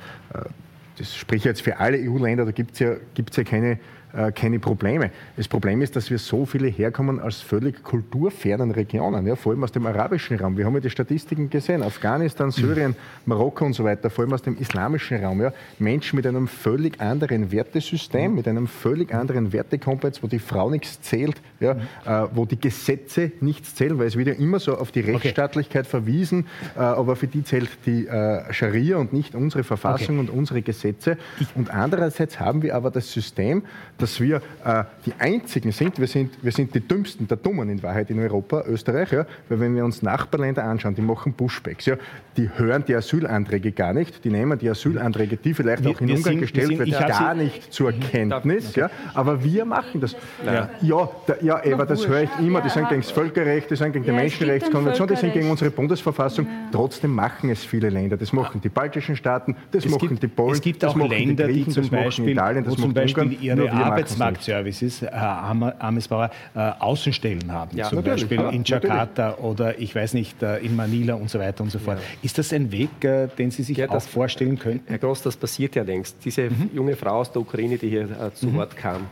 das 0.97 1.13
spricht 1.17 1.45
jetzt 1.45 1.61
für 1.63 1.81
alle 1.81 1.99
EU-Länder, 1.99 2.45
da 2.45 2.53
gibt 2.53 2.75
es 2.75 2.79
ja, 2.79 2.95
gibt's 3.15 3.37
ja 3.37 3.43
keine 3.43 3.81
äh, 4.17 4.33
keine 4.33 4.59
Probleme. 4.59 5.11
Das 5.37 5.49
Problem 5.49 5.83
ist, 5.83 5.97
dass 5.97 6.11
wir 6.11 6.19
so 6.19 6.47
viele 6.47 6.69
herkommen 6.69 7.21
aus 7.21 7.41
völlig 7.41 7.83
kulturfernen 7.83 8.71
Regionen, 8.71 9.27
ja, 9.27 9.37
vor 9.37 9.53
allem 9.53 9.65
aus 9.65 9.73
dem 9.73 9.87
arabischen 9.87 10.39
Raum. 10.39 10.57
Wir 10.57 10.67
haben 10.67 10.75
ja 10.75 10.81
die 10.81 10.91
Statistiken 10.91 11.51
gesehen, 11.51 11.83
Afghanistan, 11.83 12.51
Syrien, 12.51 12.95
Marokko 13.27 13.65
und 13.65 13.73
so 13.73 13.85
weiter, 13.85 14.11
vor 14.11 14.25
allem 14.25 14.33
aus 14.33 14.43
dem 14.43 14.57
islamischen 14.59 15.23
Raum. 15.25 15.41
Ja. 15.41 15.53
Menschen 15.79 16.17
mit 16.17 16.27
einem 16.27 16.47
völlig 16.47 17.01
anderen 17.01 17.51
Wertesystem, 17.51 18.35
mit 18.35 18.47
einem 18.47 18.67
völlig 18.67 19.13
anderen 19.13 19.53
Wertekompass, 19.53 20.23
wo 20.23 20.27
die 20.27 20.39
Frau 20.39 20.71
nichts 20.71 21.01
zählt, 21.01 21.41
ja, 21.61 21.73
äh, 22.05 22.29
wo 22.35 22.45
die 22.45 22.61
Gesetze 22.61 23.33
nichts 23.41 23.75
zählen, 23.75 23.99
weil 23.99 24.07
es 24.07 24.17
wird 24.17 24.29
ja 24.29 24.35
immer 24.35 24.61
so 24.61 24.77
auf 24.77 24.93
die 24.93 25.01
Rechtsstaatlichkeit 25.01 25.87
okay. 25.87 25.91
verwiesen, 25.91 26.47
äh, 26.77 26.81
aber 26.81 27.17
für 27.17 27.27
die 27.27 27.43
zählt 27.43 27.71
die 27.87 28.07
äh, 28.07 28.53
Scharia 28.53 28.97
und 28.97 29.13
nicht 29.13 29.35
unsere 29.35 29.65
Verfassung 29.65 30.19
okay. 30.19 30.29
und 30.29 30.39
unsere 30.39 30.63
Gesetze. 30.63 31.17
Und 31.55 31.71
andererseits 31.71 32.39
haben 32.39 32.63
wir 32.63 32.77
aber 32.77 32.91
das 32.91 33.11
System, 33.11 33.63
dass 33.99 34.04
wir 34.21 34.37
äh, 34.65 34.85
die 35.07 35.13
Einzigen 35.19 35.73
sind, 35.73 35.99
wir 35.99 36.07
sind, 36.07 36.33
wir 36.43 36.53
sind 36.53 36.75
die 36.75 36.81
Dümmsten 36.81 37.27
der 37.29 37.37
Dummen 37.37 37.69
in 37.69 37.83
Wahrheit 37.83 38.11
in 38.11 38.19
Europa, 38.19 38.65
Österreich, 38.67 39.13
ja, 39.13 39.27
weil 39.49 39.61
wenn 39.61 39.75
wir 39.75 39.85
uns 39.85 40.03
Nachbarländer 40.03 40.65
anschauen, 40.65 40.95
die 40.95 41.03
machen 41.03 41.35
Pushbacks, 41.35 41.87
ja, 41.87 41.97
die 42.37 42.51
hören 42.57 42.85
die 42.87 42.95
Asylanträge 42.95 43.73
gar 43.73 43.93
nicht, 43.93 44.25
die 44.25 44.31
nehmen 44.31 44.59
die 44.59 44.69
Asylanträge, 44.69 45.37
die 45.37 45.55
vielleicht 45.55 45.85
wir, 45.85 45.91
auch 45.93 46.01
in 46.01 46.09
Ungarn 46.11 46.23
sind, 46.23 46.41
gestellt 46.41 46.79
werden, 46.79 46.91
gar 46.93 47.37
Sie, 47.37 47.45
nicht 47.45 47.73
zur 47.73 47.93
Kenntnis, 47.93 48.71
okay. 48.71 48.81
ja, 48.81 48.91
aber 49.15 49.43
wir 49.43 49.65
machen 49.65 50.01
das. 50.01 50.17
Ja, 50.45 50.71
ja, 50.81 51.09
da, 51.27 51.35
ja 51.41 51.65
Eva, 51.65 51.85
das 51.85 52.07
höre 52.07 52.23
ich 52.23 52.31
immer, 52.41 52.61
die 52.61 52.69
sind 52.69 52.89
gegen 52.89 53.01
das 53.01 53.11
Völkerrecht, 53.11 53.71
die 53.71 53.77
sind 53.77 53.93
gegen 53.93 54.05
die 54.05 54.13
Menschenrechtskonvention, 54.13 55.09
die 55.09 55.17
sind 55.17 55.33
gegen 55.33 55.51
unsere 55.51 55.71
Bundesverfassung, 55.71 56.47
trotzdem 56.73 57.15
machen 57.15 57.51
es 57.51 57.65
viele 57.65 57.91
Länder, 57.91 58.17
das 58.17 58.33
machen 58.33 58.61
die 58.61 58.69
baltischen 58.69 59.17
Staaten, 59.17 59.57
das 59.71 59.85
es 59.85 59.91
machen 59.91 60.09
gibt, 60.09 60.23
die 60.23 60.29
Polen, 60.29 60.55
es 60.55 60.61
gibt 60.61 60.85
auch 60.85 60.97
Länder, 60.97 61.47
die, 61.47 61.65
Griechen, 61.65 61.73
die 61.75 61.81
zum 61.83 61.91
Beispiel, 61.91 62.29
Italien, 62.31 62.65
das 62.65 62.77
Beispiel 62.77 63.23
Ungarn, 63.23 63.37
ihre 63.41 63.94
Arbeitsmarktservices, 63.95 65.03
Herr 65.03 65.75
Amesbauer, 65.79 66.31
äh, 66.55 66.59
Außenstellen 66.79 67.51
haben, 67.53 67.77
ja, 67.77 67.89
zum 67.89 68.03
Beispiel 68.03 68.39
ja, 68.39 68.51
in 68.51 68.65
Jakarta 68.65 69.31
natürlich. 69.31 69.45
oder 69.45 69.79
ich 69.79 69.95
weiß 69.95 70.15
nicht, 70.15 70.43
äh, 70.43 70.59
in 70.59 70.77
Manila 70.77 71.15
und 71.15 71.31
so 71.31 71.39
weiter 71.39 71.63
und 71.63 71.71
so 71.71 71.79
fort. 71.79 71.99
Ja. 71.99 72.05
Ist 72.23 72.39
das 72.39 72.53
ein 72.53 72.71
Weg, 72.73 73.05
äh, 73.05 73.29
den 73.29 73.51
Sie 73.51 73.63
sich 73.63 73.89
auch 73.89 74.03
vorstellen 74.03 74.59
könnten? 74.59 74.85
Herr 74.89 74.99
Gross, 74.99 75.23
das 75.23 75.37
passiert 75.37 75.75
ja 75.75 75.83
längst. 75.83 76.17
Diese 76.25 76.51
mhm. 76.51 76.71
junge 76.73 76.97
Frau 76.97 77.21
aus 77.21 77.33
der 77.33 77.43
Ukraine, 77.43 77.79
die 77.79 77.89
hier 77.89 78.33
zu 78.35 78.47
mhm. 78.47 78.57
Wort 78.57 78.77
kam, 78.77 79.07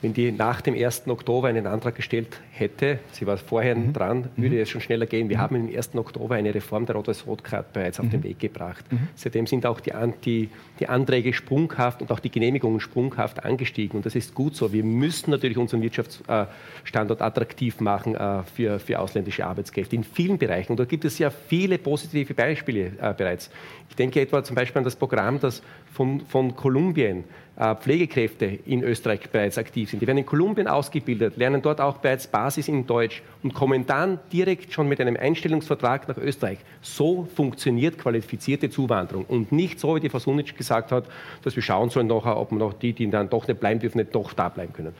wenn 0.00 0.12
die 0.12 0.30
nach 0.30 0.60
dem 0.60 0.74
1. 0.74 1.08
Oktober 1.08 1.48
einen 1.48 1.66
Antrag 1.66 1.96
gestellt 1.96 2.40
hätte, 2.52 3.00
sie 3.10 3.26
war 3.26 3.36
vorher 3.36 3.74
mhm. 3.74 3.92
dran, 3.92 4.28
würde 4.36 4.56
mhm. 4.56 4.62
es 4.62 4.68
schon 4.68 4.80
schneller 4.80 5.06
gehen. 5.06 5.28
Wir 5.28 5.38
mhm. 5.38 5.40
haben 5.40 5.56
im 5.68 5.76
1. 5.76 5.94
Oktober 5.96 6.36
eine 6.36 6.54
Reform 6.54 6.86
der 6.86 6.94
Rot-Weiß-Rot-Card 6.96 7.72
bereits 7.72 7.98
auf 7.98 8.06
mhm. 8.06 8.10
den 8.10 8.22
Weg 8.22 8.38
gebracht. 8.38 8.84
Mhm. 8.90 9.08
Seitdem 9.16 9.46
sind 9.46 9.66
auch 9.66 9.80
die, 9.80 9.92
die, 10.24 10.50
die, 10.78 10.88
Anträge 10.88 11.32
sprunghaft 11.32 12.00
und 12.00 12.12
auch 12.12 12.20
die 12.20 12.30
Genehmigungen 12.30 12.80
sprunghaft 12.80 13.44
angestiegen. 13.44 13.96
Und 13.96 14.06
das 14.06 14.14
ist 14.14 14.34
gut 14.34 14.54
so. 14.54 14.72
Wir 14.72 14.84
müssen 14.84 15.30
natürlich 15.30 15.58
unseren 15.58 15.82
Wirtschaftsstandort 15.82 17.20
attraktiv 17.20 17.80
machen 17.80 18.14
äh, 18.14 18.42
für, 18.54 18.78
für 18.78 19.00
ausländische 19.00 19.46
Arbeitskräfte 19.46 19.96
in 19.96 20.04
vielen 20.04 20.38
Bereichen. 20.38 20.72
Und 20.72 20.80
da 20.80 20.84
gibt 20.84 21.04
es 21.04 21.18
ja 21.18 21.30
viele 21.30 21.78
positive 21.78 22.34
Beispiele 22.34 22.92
äh, 23.00 23.14
bereits. 23.14 23.50
Ich 23.90 23.96
denke 23.96 24.20
etwa 24.20 24.44
zum 24.44 24.54
Beispiel 24.54 24.78
an 24.78 24.84
das 24.84 24.94
Programm, 24.94 25.40
das 25.40 25.62
von, 25.92 26.20
von 26.20 26.54
Kolumbien 26.54 27.24
Pflegekräfte 27.58 28.46
in 28.66 28.84
Österreich 28.84 29.30
bereits 29.30 29.58
aktiv 29.58 29.90
sind. 29.90 30.00
Die 30.00 30.06
werden 30.06 30.18
in 30.18 30.26
Kolumbien 30.26 30.68
ausgebildet, 30.68 31.36
lernen 31.36 31.60
dort 31.60 31.80
auch 31.80 31.96
bereits 31.96 32.28
Basis 32.28 32.68
in 32.68 32.86
Deutsch 32.86 33.20
und 33.42 33.52
kommen 33.52 33.84
dann 33.84 34.20
direkt 34.32 34.72
schon 34.72 34.88
mit 34.88 35.00
einem 35.00 35.16
Einstellungsvertrag 35.16 36.06
nach 36.06 36.18
Österreich. 36.18 36.58
So 36.82 37.28
funktioniert 37.34 37.98
qualifizierte 37.98 38.70
Zuwanderung 38.70 39.24
und 39.24 39.50
nicht 39.50 39.80
so, 39.80 39.96
wie 39.96 40.00
die 40.00 40.08
Frau 40.08 40.20
Sunic 40.20 40.56
gesagt 40.56 40.92
hat, 40.92 41.06
dass 41.42 41.56
wir 41.56 41.62
schauen 41.62 41.90
sollen 41.90 42.06
nachher, 42.06 42.36
ob 42.36 42.52
noch 42.52 42.74
die, 42.74 42.92
die 42.92 43.10
dann 43.10 43.28
doch 43.28 43.48
nicht 43.48 43.58
bleiben 43.58 43.80
dürfen, 43.80 43.98
nicht 43.98 44.14
doch 44.14 44.32
da 44.34 44.48
bleiben 44.48 44.72
können. 44.72 44.94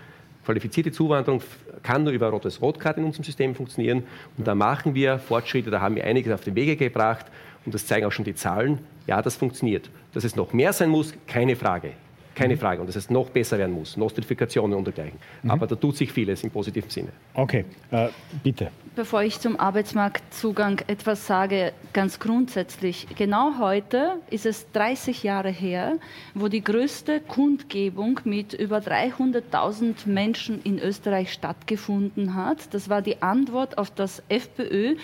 Qualifizierte 0.44 0.90
Zuwanderung 0.90 1.42
kann 1.84 2.02
nur 2.02 2.12
über 2.12 2.28
rotes 2.30 2.60
Rotkarte 2.60 2.98
in 2.98 3.06
unserem 3.06 3.22
System 3.22 3.54
funktionieren. 3.54 4.02
Und 4.36 4.48
da 4.48 4.56
machen 4.56 4.96
wir 4.96 5.20
Fortschritte, 5.20 5.70
da 5.70 5.80
haben 5.80 5.94
wir 5.94 6.04
einiges 6.04 6.32
auf 6.32 6.42
den 6.42 6.56
Wege 6.56 6.74
gebracht. 6.74 7.26
Und 7.64 7.72
das 7.74 7.86
zeigen 7.86 8.06
auch 8.06 8.12
schon 8.12 8.24
die 8.24 8.34
Zahlen. 8.34 8.78
Ja, 9.06 9.22
das 9.22 9.36
funktioniert. 9.36 9.90
Dass 10.14 10.24
es 10.24 10.34
noch 10.34 10.52
mehr 10.52 10.72
sein 10.72 10.88
muss, 10.88 11.14
keine 11.26 11.54
Frage. 11.54 11.92
Keine 12.38 12.54
mhm. 12.54 12.60
Frage. 12.60 12.80
Und 12.80 12.86
dass 12.86 12.96
es 12.96 13.10
noch 13.10 13.30
besser 13.30 13.58
werden 13.58 13.74
muss. 13.74 13.96
Nostrifikationen 13.96 14.76
und 14.76 14.86
dergleichen. 14.86 15.18
Mhm. 15.42 15.50
Aber 15.50 15.66
da 15.66 15.74
tut 15.74 15.96
sich 15.96 16.12
vieles 16.12 16.42
im 16.44 16.50
positiven 16.50 16.90
Sinne. 16.90 17.08
Okay, 17.34 17.64
äh, 17.90 18.08
bitte. 18.42 18.70
Bevor 18.98 19.22
ich 19.22 19.38
zum 19.38 19.60
Arbeitsmarktzugang 19.60 20.80
etwas 20.88 21.26
sage, 21.26 21.72
ganz 21.92 22.18
grundsätzlich. 22.18 23.06
Genau 23.16 23.58
heute 23.60 24.16
ist 24.28 24.44
es 24.44 24.70
30 24.72 25.22
Jahre 25.22 25.50
her, 25.50 25.98
wo 26.34 26.48
die 26.48 26.64
größte 26.64 27.20
Kundgebung 27.20 28.18
mit 28.24 28.54
über 28.54 28.78
300.000 28.78 30.08
Menschen 30.08 30.60
in 30.64 30.80
Österreich 30.80 31.32
stattgefunden 31.32 32.34
hat. 32.34 32.74
Das 32.74 32.88
war 32.88 33.00
die 33.00 33.22
Antwort 33.22 33.78
auf 33.78 33.92
das 33.92 34.20
FPÖ, 34.28 34.96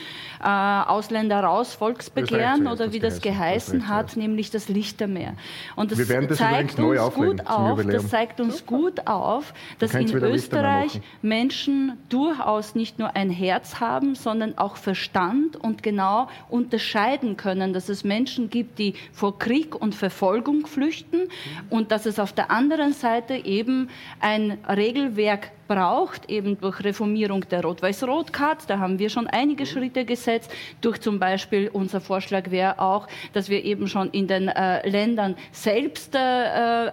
äh, 0.43 0.43
Ausländer 0.43 1.39
raus, 1.40 1.74
Volksbegehren 1.74 2.66
oder 2.66 2.93
wie 2.93 2.98
das 2.98 3.20
geheißen 3.20 3.78
das 3.81 3.89
hat, 3.89 4.16
nämlich 4.16 4.51
das 4.51 4.69
Lichtermeer. 4.69 5.35
Und 5.77 5.93
das, 5.93 5.98
das 5.98 6.39
zeigt 6.39 6.81
uns 6.81 6.98
gut 7.24 7.46
auf, 7.46 7.86
das 7.86 8.09
zeigt 8.09 8.40
uns 8.40 8.66
gut 8.66 9.06
auf, 9.06 9.55
dass 9.78 9.94
in 9.94 10.12
Österreich 10.14 11.01
Menschen 11.22 11.98
durchaus 12.09 12.74
nicht 12.74 12.98
nur 12.98 13.16
ein 13.16 13.30
Herz 13.30 13.80
haben, 13.80 13.94
haben, 13.94 14.14
sondern 14.14 14.59
auch 14.59 14.76
Verstand 14.76 15.56
und 15.56 15.82
genau 15.82 16.28
unterscheiden 16.48 17.36
können, 17.36 17.72
dass 17.72 17.88
es 17.88 18.05
Menschen 18.05 18.51
gibt, 18.51 18.78
die 18.78 18.94
vor 19.12 19.38
Krieg 19.38 19.74
und 19.74 19.94
Verfolgung 19.94 20.66
flüchten 20.66 21.28
und 21.70 21.90
dass 21.90 22.06
es 22.06 22.18
auf 22.18 22.32
der 22.32 22.51
anderen 22.51 22.92
Seite 22.92 23.34
eben 23.34 23.88
ein 24.20 24.59
Regelwerk 24.68 25.51
braucht, 25.66 26.30
eben 26.30 26.58
durch 26.60 26.82
Reformierung 26.82 27.48
der 27.48 27.62
Rot-Weiß-Rot-Card. 27.62 28.68
Da 28.68 28.78
haben 28.78 28.98
wir 28.98 29.08
schon 29.10 29.26
einige 29.26 29.66
Schritte 29.66 30.04
gesetzt. 30.04 30.50
Durch 30.80 31.00
zum 31.00 31.18
Beispiel, 31.18 31.70
unser 31.72 32.00
Vorschlag 32.00 32.50
wäre 32.50 32.78
auch, 32.78 33.06
dass 33.32 33.48
wir 33.48 33.64
eben 33.64 33.88
schon 33.88 34.10
in 34.10 34.26
den 34.26 34.48
äh, 34.48 34.88
Ländern 34.88 35.36
selbst 35.52 36.14
äh, 36.14 36.18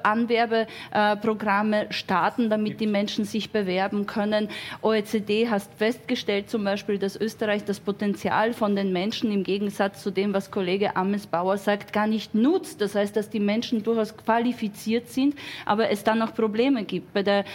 Anwerbeprogramme 0.03 1.89
äh, 1.89 1.93
starten, 1.93 2.49
damit 2.49 2.79
die 2.79 2.87
Menschen 2.87 3.25
sich 3.25 3.51
bewerben 3.51 4.05
können. 4.05 4.49
OECD 4.81 5.49
hat 5.49 5.63
festgestellt 5.77 6.49
zum 6.49 6.63
Beispiel, 6.63 6.97
dass 6.97 7.15
Österreich 7.15 7.65
das 7.65 7.79
Potenzial 7.79 8.53
von 8.53 8.75
den 8.75 8.93
Menschen 8.93 9.31
im 9.31 9.43
Gegensatz 9.43 10.01
zu 10.03 10.11
dem, 10.11 10.33
was 10.33 10.51
Kollege 10.51 10.95
Ammesbauer 10.95 11.57
sagt, 11.57 11.93
gar 11.93 12.07
nicht 12.07 12.33
nutzt. 12.33 12.81
Das 12.81 12.95
heißt, 12.95 13.15
dass 13.15 13.29
die 13.29 13.39
Menschen 13.39 13.83
durchaus 13.83 14.15
qualifiziert 14.15 15.09
sind, 15.09 15.35
aber 15.65 15.89
es 15.89 16.03
dann 16.03 16.19
noch 16.19 16.33
Probleme 16.33 16.83
gibt 16.83 17.13
bei 17.13 17.23
der, 17.23 17.45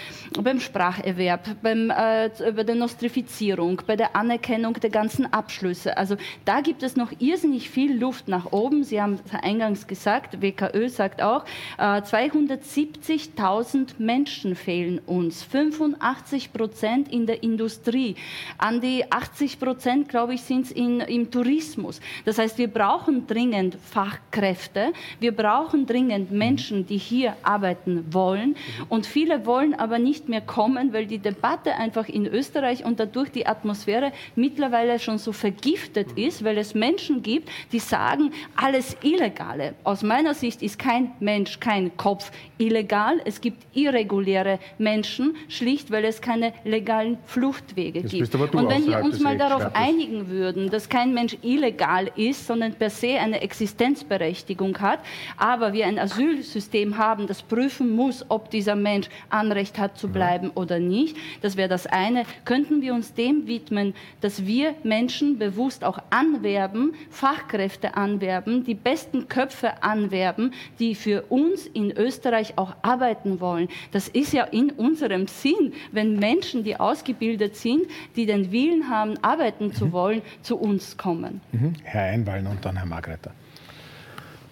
beim 0.43 0.61
Sprach 0.61 1.06
Spracherwerb, 1.07 1.63
beim, 1.63 1.91
äh, 1.91 2.31
bei 2.53 2.65
der 2.65 2.75
Nostrifizierung, 2.75 3.81
bei 3.87 3.95
der 3.97 4.17
Anerkennung 4.17 4.75
der 4.75 4.91
ganzen 4.91 5.33
Abschlüsse. 5.33 5.97
Also 5.97 6.17
da 6.45 6.61
gibt 6.61 6.83
es 6.83 6.97
noch 6.97 7.13
irrsinnig 7.19 7.71
viel 7.71 7.97
Luft 7.99 8.29
nach 8.29 8.53
oben. 8.53 8.85
Sie 8.85 9.01
haben 9.01 9.15
es 9.15 9.23
eingangs 9.43 9.87
gesagt, 9.87 10.43
WKÖ 10.43 10.89
sagt 10.89 11.23
auch, 11.23 11.45
äh, 11.79 12.03
270.000 12.03 14.01
Menschen 14.01 14.57
fehlen 14.57 14.99
uns, 15.07 15.45
85 15.45 16.53
Prozent 16.53 17.13
in 17.13 17.27
der 17.27 17.43
Industrie, 17.43 18.17
an 18.59 18.81
die 18.81 19.11
80 19.11 19.59
Prozent, 19.61 20.09
glaube 20.09 20.35
ich, 20.35 20.43
sind 20.43 20.67
es 20.67 20.73
im 20.73 21.31
Tourismus. 21.31 22.01
Das 22.25 22.39
heißt, 22.39 22.59
wir 22.59 22.69
brauchen 22.69 23.27
dringend 23.27 23.77
Fachkräfte, 23.77 24.93
wir 25.21 25.33
brauchen 25.33 25.87
dringend 25.87 26.31
Menschen, 26.31 26.87
die 26.87 26.99
hier 26.99 27.37
arbeiten 27.43 28.13
wollen 28.13 28.57
und 28.89 29.07
viele 29.07 29.47
wollen 29.47 29.75
aber 29.75 29.99
nicht 29.99 30.29
mehr 30.29 30.41
kommen, 30.41 30.93
weil 30.97 31.07
die 31.07 31.19
Debatte 31.19 31.75
einfach 31.75 32.09
in 32.09 32.27
Österreich 32.27 32.83
und 32.83 32.99
dadurch 32.99 33.31
die 33.31 33.47
Atmosphäre 33.47 34.13
mittlerweile 34.35 34.99
schon 34.99 35.19
so 35.19 35.33
vergiftet 35.33 36.13
ist, 36.17 36.43
weil 36.43 36.57
es 36.57 36.75
Menschen 36.75 37.23
gibt, 37.23 37.51
die 37.71 37.81
sagen, 37.81 38.33
alles 38.57 38.97
Illegale. 39.03 39.75
Aus 39.85 40.03
meiner 40.03 40.33
Sicht 40.33 40.63
ist 40.63 40.79
kein 40.79 41.13
Mensch, 41.21 41.61
kein 41.61 41.95
Kopf 41.99 42.33
illegal. 42.57 43.21
Es 43.27 43.43
gibt 43.43 43.67
irreguläre 43.77 44.59
Menschen, 44.79 45.37
schlicht 45.49 45.91
weil 45.91 46.07
es 46.07 46.23
keine 46.23 46.55
legalen 46.65 47.19
Fluchtwege 47.27 48.01
Jetzt 48.01 48.13
gibt. 48.13 48.35
Und 48.55 48.71
wenn 48.71 48.87
wir 48.87 49.05
uns 49.05 49.21
mal 49.21 49.37
darauf 49.37 49.75
einigen 49.75 50.31
würden, 50.31 50.71
dass 50.71 50.89
kein 50.89 51.13
Mensch 51.13 51.37
illegal 51.43 52.11
ist, 52.17 52.47
sondern 52.47 52.73
per 52.73 52.89
se 52.89 53.19
eine 53.21 53.43
Existenzberechtigung 53.43 54.79
hat, 54.79 55.01
aber 55.37 55.75
wir 55.75 55.87
ein 55.87 55.99
Asylsystem 55.99 56.97
haben, 56.97 57.27
das 57.27 57.43
prüfen 57.43 57.95
muss, 57.95 58.25
ob 58.31 58.49
dieser 58.51 58.77
Mensch 58.77 59.09
Anrecht 59.29 59.79
hat 59.79 59.99
zu 59.99 60.09
bleiben 60.09 60.53
oder 60.55 60.79
nicht, 60.79 60.86
nicht. 60.89 61.17
Das 61.43 61.57
wäre 61.57 61.69
das 61.69 61.87
eine. 61.87 62.25
Könnten 62.45 62.83
wir 62.83 62.95
uns 62.95 63.15
dem 63.15 63.47
widmen, 63.47 63.95
dass 64.21 64.47
wir 64.47 64.75
Menschen 64.83 65.39
bewusst 65.39 65.85
auch 65.85 65.99
anwerben, 66.11 66.95
Fachkräfte 67.11 67.97
anwerben, 67.97 68.65
die 68.65 68.75
besten 68.75 69.29
Köpfe 69.29 69.83
anwerben, 69.83 70.53
die 70.79 70.95
für 70.95 71.23
uns 71.29 71.67
in 71.67 71.93
Österreich 71.93 72.55
auch 72.57 72.75
arbeiten 72.83 73.41
wollen. 73.41 73.69
Das 73.93 74.09
ist 74.09 74.33
ja 74.33 74.45
in 74.45 74.71
unserem 74.71 75.27
Sinn, 75.27 75.73
wenn 75.93 76.19
Menschen, 76.19 76.65
die 76.65 76.77
ausgebildet 76.79 77.57
sind, 77.57 77.83
die 78.17 78.27
den 78.27 78.53
Willen 78.53 78.89
haben, 78.89 79.17
arbeiten 79.23 79.73
zu 79.73 79.87
mhm. 79.87 79.93
wollen, 79.93 80.23
zu 80.43 80.57
uns 80.57 80.97
kommen. 80.97 81.41
Mhm. 81.53 81.75
Herr 81.83 82.13
Einwallen 82.13 82.47
und 82.47 82.65
dann 82.65 82.77
Herr 82.77 82.87
Margreter. 82.87 83.33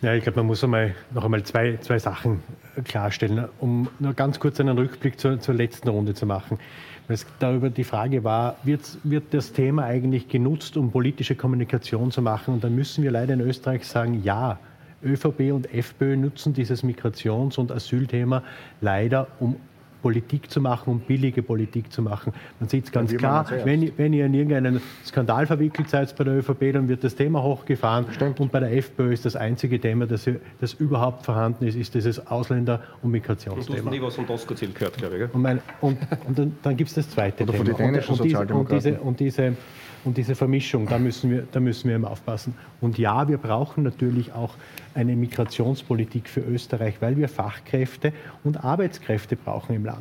Ja, 0.03 0.13
ich 0.13 0.23
glaube, 0.23 0.41
man 0.41 0.47
muss 0.49 0.63
einmal, 0.63 0.95
noch 1.13 1.25
einmal 1.25 1.43
zwei, 1.45 1.79
zwei 1.79 1.99
Sachen 1.99 2.43
klarstellen, 2.83 3.47
um 3.61 3.89
nur 3.99 4.15
ganz 4.15 4.41
kurz 4.41 4.61
einen 4.61 4.77
Rückblick 4.77 5.21
zur, 5.21 5.41
zur 5.41 5.55
letzten 5.55 5.89
Runde 5.89 6.15
zu 6.15 6.27
machen. 6.27 6.59
Weil 7.07 7.15
es 7.15 7.27
darüber 7.39 7.71
die 7.71 7.85
Frage 7.85 8.25
war, 8.25 8.57
wird, 8.65 8.99
wird 9.05 9.35
das 9.35 9.53
Thema 9.53 9.85
eigentlich 9.85 10.29
genutzt, 10.29 10.77
um 10.77 10.91
politische 10.91 11.35
Kommunikation 11.35 12.11
zu 12.11 12.23
machen? 12.23 12.55
Und 12.55 12.65
dann 12.65 12.75
müssen 12.75 13.05
wir 13.05 13.11
leider 13.11 13.35
in 13.35 13.41
Österreich 13.41 13.87
sagen, 13.87 14.23
ja, 14.23 14.59
ÖVP 15.05 15.53
und 15.53 15.73
FPÖ 15.73 16.17
nutzen 16.17 16.55
dieses 16.55 16.83
Migrations- 16.83 17.59
und 17.59 17.71
Asylthema 17.71 18.43
leider, 18.81 19.27
um 19.39 19.57
Politik 20.05 20.51
zu 20.51 20.61
machen, 20.61 20.91
um 20.91 21.01
billige 21.01 21.43
Politik 21.43 21.91
zu 21.91 22.03
machen. 22.03 22.35
Man 22.61 22.69
sieht 22.69 22.85
es 22.85 22.93
ganz 22.93 23.11
ja, 23.11 23.17
klar, 23.17 23.47
wenn, 23.65 23.91
wenn, 23.97 24.13
ihr 24.13 24.27
in 24.27 24.35
irgendeinen 24.35 24.83
Skandal 25.03 25.47
verwickelt 25.47 25.89
seid 25.89 26.15
bei 26.15 26.25
der 26.25 26.35
ÖVP, 26.35 26.75
dann 26.75 26.89
wird 26.89 27.03
das 27.05 27.15
Thema 27.15 27.43
hochgefahren. 27.43 28.05
Stimmt. 28.13 28.39
Und 28.39 28.53
bei 28.53 28.61
der 28.61 28.77
FPÖ 28.77 29.15
ist 29.15 29.25
das 29.25 29.35
einzige 29.35 29.81
Thema, 29.81 30.07
das, 30.07 30.29
das 30.61 30.75
überhaupt 30.75 31.25
vorhanden 31.25 31.67
ist, 31.67 31.75
ist 31.75 31.95
dieses 31.95 32.27
Ausländer- 32.27 32.83
und 33.01 33.13
Migrationsthema. 33.13 33.79
Und 33.79 33.85
du 33.87 33.87
hast 33.87 33.93
nie 33.93 34.03
was 34.03 34.15
von 34.17 34.27
Doskozil 34.27 34.73
gehört, 34.75 34.99
glaube 34.99 35.17
ich. 35.17 35.35
Und, 35.35 35.41
mein, 35.41 35.63
und, 35.81 35.97
und 36.27 36.39
dann, 36.39 36.55
dann 36.63 36.77
gibt 36.77 36.91
es 36.91 36.97
das 36.97 37.09
zweite 37.09 37.45
Oder 37.45 37.55
Thema. 37.55 37.65
Von 37.65 37.77
den 37.79 37.97
und, 37.97 38.11
und, 38.11 38.25
diese, 38.25 38.39
und, 38.53 38.71
diese, 38.71 39.01
und 39.01 39.21
diese 39.21 39.57
und 40.05 40.19
diese 40.19 40.35
Vermischung, 40.35 40.87
da 40.87 40.99
müssen 40.99 41.31
wir, 41.31 41.47
da 41.51 41.61
müssen 41.61 41.89
wir 41.89 41.97
eben 41.97 42.05
aufpassen. 42.05 42.55
Und 42.81 42.99
ja, 42.99 43.27
wir 43.27 43.39
brauchen 43.39 43.85
natürlich 43.85 44.33
auch 44.33 44.55
eine 44.95 45.17
Migrationspolitik 45.17 46.29
für 46.29 46.41
Österreich, 46.41 47.01
weil 47.01 47.17
wir 47.17 47.29
Fachkräfte 47.29 48.13
und 48.45 48.63
Arbeitskräfte 48.63 49.37
brauchen 49.37 49.75
im 49.75 49.85
Land. 49.85 49.94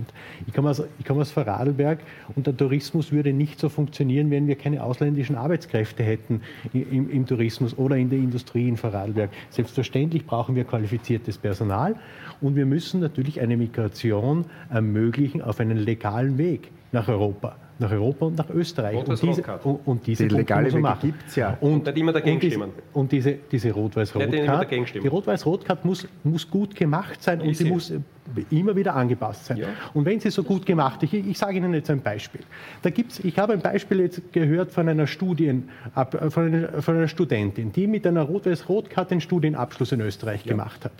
Ich 0.47 0.53
komme 0.53 0.69
aus, 0.69 0.81
ich 0.99 1.05
komme 1.05 1.21
aus 1.21 1.31
Vorarlberg 1.31 1.99
und 2.35 2.47
der 2.47 2.55
Tourismus 2.55 3.11
würde 3.11 3.33
nicht 3.33 3.59
so 3.59 3.69
funktionieren, 3.69 4.31
wenn 4.31 4.47
wir 4.47 4.55
keine 4.55 4.83
ausländischen 4.83 5.35
Arbeitskräfte 5.35 6.03
hätten 6.03 6.41
im, 6.73 7.09
im 7.09 7.25
Tourismus 7.25 7.77
oder 7.77 7.97
in 7.97 8.09
der 8.09 8.19
Industrie 8.19 8.67
in 8.67 8.77
Vorarlberg. 8.77 9.29
Selbstverständlich 9.49 10.25
brauchen 10.25 10.55
wir 10.55 10.63
qualifiziertes 10.63 11.37
Personal 11.37 11.95
und 12.41 12.55
wir 12.55 12.65
müssen 12.65 12.99
natürlich 12.99 13.41
eine 13.41 13.57
Migration 13.57 14.45
ermöglichen 14.69 15.41
auf 15.41 15.59
einen 15.59 15.77
legalen 15.77 16.37
Weg 16.37 16.69
nach 16.91 17.07
Europa. 17.07 17.55
Nach 17.79 17.91
Europa 17.91 18.25
und 18.27 18.37
nach 18.37 18.49
Österreich. 18.49 18.97
Und 18.97 19.21
diese, 19.21 19.43
und, 19.63 19.79
und 19.87 20.07
diese 20.07 20.27
Die 20.27 20.35
legale 20.35 20.63
man 20.63 20.71
Wege 20.73 20.81
machen. 20.81 20.99
gibt's 21.01 21.35
ja. 21.35 21.57
Und, 21.59 21.85
Nicht 21.85 21.97
immer 21.97 22.13
dagegen 22.13 22.35
und 22.35 22.41
diese, 22.43 22.55
stimmen. 22.55 22.71
Und 22.93 23.11
diese, 23.11 23.33
diese 23.51 23.71
Rot-Weiß-Rot-Card, 23.71 24.69
die 25.03 25.07
Rot-Weiß-Rot-Card 25.07 25.83
muss, 25.85 26.07
muss 26.23 26.49
gut 26.49 26.75
gemacht 26.75 27.21
sein 27.21 27.41
und 27.41 27.49
Ist 27.49 27.57
sie 27.57 27.65
muss 27.65 27.91
immer 28.51 28.75
wieder 28.75 28.95
angepasst 28.95 29.45
sein. 29.45 29.57
Ja. 29.57 29.67
Und 29.93 30.05
wenn 30.05 30.19
sie 30.19 30.29
so 30.29 30.43
gut 30.43 30.65
gemacht 30.65 31.03
ist, 31.03 31.13
ich, 31.13 31.27
ich 31.27 31.37
sage 31.37 31.57
Ihnen 31.57 31.73
jetzt 31.73 31.89
ein 31.89 32.01
Beispiel. 32.01 32.41
Da 32.81 32.89
gibt's, 32.89 33.19
ich 33.19 33.37
habe 33.37 33.53
ein 33.53 33.59
Beispiel 33.59 33.99
jetzt 33.99 34.31
gehört 34.31 34.71
von 34.71 34.87
einer 34.87 35.07
Studien, 35.07 35.69
ab- 35.93 36.31
von 36.31 36.45
einer, 36.45 36.81
von 36.81 36.95
einer 36.95 37.07
Studentin, 37.09 37.71
die 37.73 37.85
mit 37.85 38.07
einer 38.07 38.21
Rot-Weiß-Rot-Card 38.21 39.11
den 39.11 39.19
Studienabschluss 39.21 39.91
in 39.91 39.99
Österreich 40.01 40.43
gemacht 40.45 40.85
hat. 40.85 40.93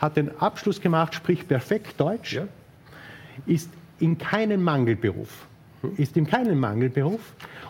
Hat 0.00 0.16
den 0.16 0.30
Abschluss 0.40 0.80
gemacht, 0.80 1.14
spricht 1.14 1.48
perfekt 1.48 1.98
Deutsch, 1.98 2.34
Ja. 2.34 2.42
ist 3.46 3.70
in 3.98 4.18
keinem 4.18 4.62
Mangelberuf, 4.62 5.47
ist 5.96 6.16
in 6.16 6.26
keinem 6.26 6.58
Mangelberuf 6.58 7.20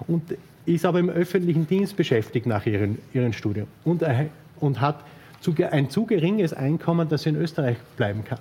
und 0.07 0.23
ist 0.67 0.85
aber 0.85 1.01
im 1.01 1.09
öffentlichen 1.09 1.67
Dienst 1.67 1.97
beschäftigt 1.97 2.47
nach 2.47 2.67
ihrem, 2.67 2.99
ihrem 3.15 3.33
Studium 3.33 3.67
und, 3.85 4.03
erhä- 4.03 4.29
und 4.61 4.81
hat 4.81 5.03
zu, 5.41 5.55
ein 5.71 5.91
zu 5.91 6.05
geringes 6.05 6.53
Einkommen, 6.53 7.09
dass 7.09 7.23
sie 7.23 7.31
in 7.31 7.37
Österreich 7.37 7.77
bleiben 7.97 8.25
kann. 8.25 8.39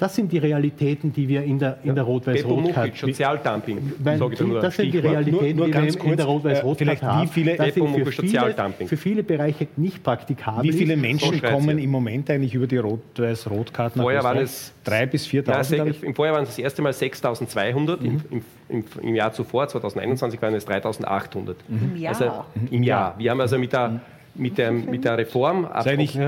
Das 0.00 0.14
sind 0.16 0.32
die 0.32 0.38
Realitäten, 0.38 1.12
die 1.12 1.28
wir 1.28 1.44
in 1.44 1.58
der, 1.58 1.76
in 1.84 1.94
der 1.94 2.04
Rot-Weiß-Rot-Card 2.04 2.76
Mukic, 2.86 2.96
Sozialdumping, 2.96 3.92
sage 4.02 4.32
ich 4.32 4.38
da 4.38 4.44
nur. 4.44 4.60
das 4.60 4.74
sind 4.76 4.92
die. 4.94 4.98
Realitäten, 4.98 5.30
Nur- 5.36 5.54
nur 5.54 5.66
die 5.66 5.72
wir 5.74 5.80
ganz 5.80 5.94
in, 5.94 6.02
der 6.04 6.16
kurz, 6.16 6.26
Rot-Weiß-Rot 6.26 6.78
vielleicht 6.78 7.02
haben. 7.02 7.22
wie 7.22 7.32
viele- 7.32 7.50
sie 7.52 7.58
Beppo 7.58 7.86
für 7.86 7.92
viele, 8.06 8.12
Sozialdumping. 8.12 8.88
für 8.88 8.96
viele 8.96 9.22
Bereiche 9.22 9.68
nicht 9.76 10.02
praktikabel 10.02 10.64
Wie 10.64 10.72
viele. 10.72 10.96
Menschen 10.96 11.40
kommen 11.42 11.78
ja. 11.78 11.84
im 11.84 11.90
Moment 11.90 12.30
eigentlich 12.30 12.54
über 12.54 12.66
die 12.66 12.78
Rot-Weiß-Rot-Karte 12.78 13.98
nach 13.98 14.04
Vorher 14.04 14.24
waren 14.24 14.38
es 14.38 14.72
Drei 14.84 15.04
bis 15.06 15.30
Ja, 15.30 15.42
4.000, 15.42 15.64
se- 15.64 15.74
glaube 15.76 15.90
ich. 15.90 16.02
Im 16.02 16.14
Vorjahr 16.14 16.34
waren 16.34 16.44
es 16.44 16.48
das 16.50 16.58
erste 16.58 16.80
Mal 16.82 16.92
6.200, 16.92 18.00
im, 18.02 18.20
im, 18.30 18.42
im, 18.70 18.84
im 19.02 19.14
Jahr 19.14 19.32
zuvor, 19.32 19.68
2021, 19.68 20.40
waren 20.40 20.54
es 20.54 20.66
3.800. 20.66 21.54
Im 21.68 21.96
Jahr. 21.96 22.14
Also, 22.14 22.44
Im 22.70 22.82
Jahr. 22.82 23.14
Wir 23.18 23.30
haben 23.30 23.40
also 23.42 23.58
mit 23.58 23.72
der, 23.74 24.00
mit 24.34 24.56
der, 24.56 24.72
mit 24.72 25.04
der 25.04 25.18
Reform... 25.18 25.66
Eigentlich, 25.70 26.18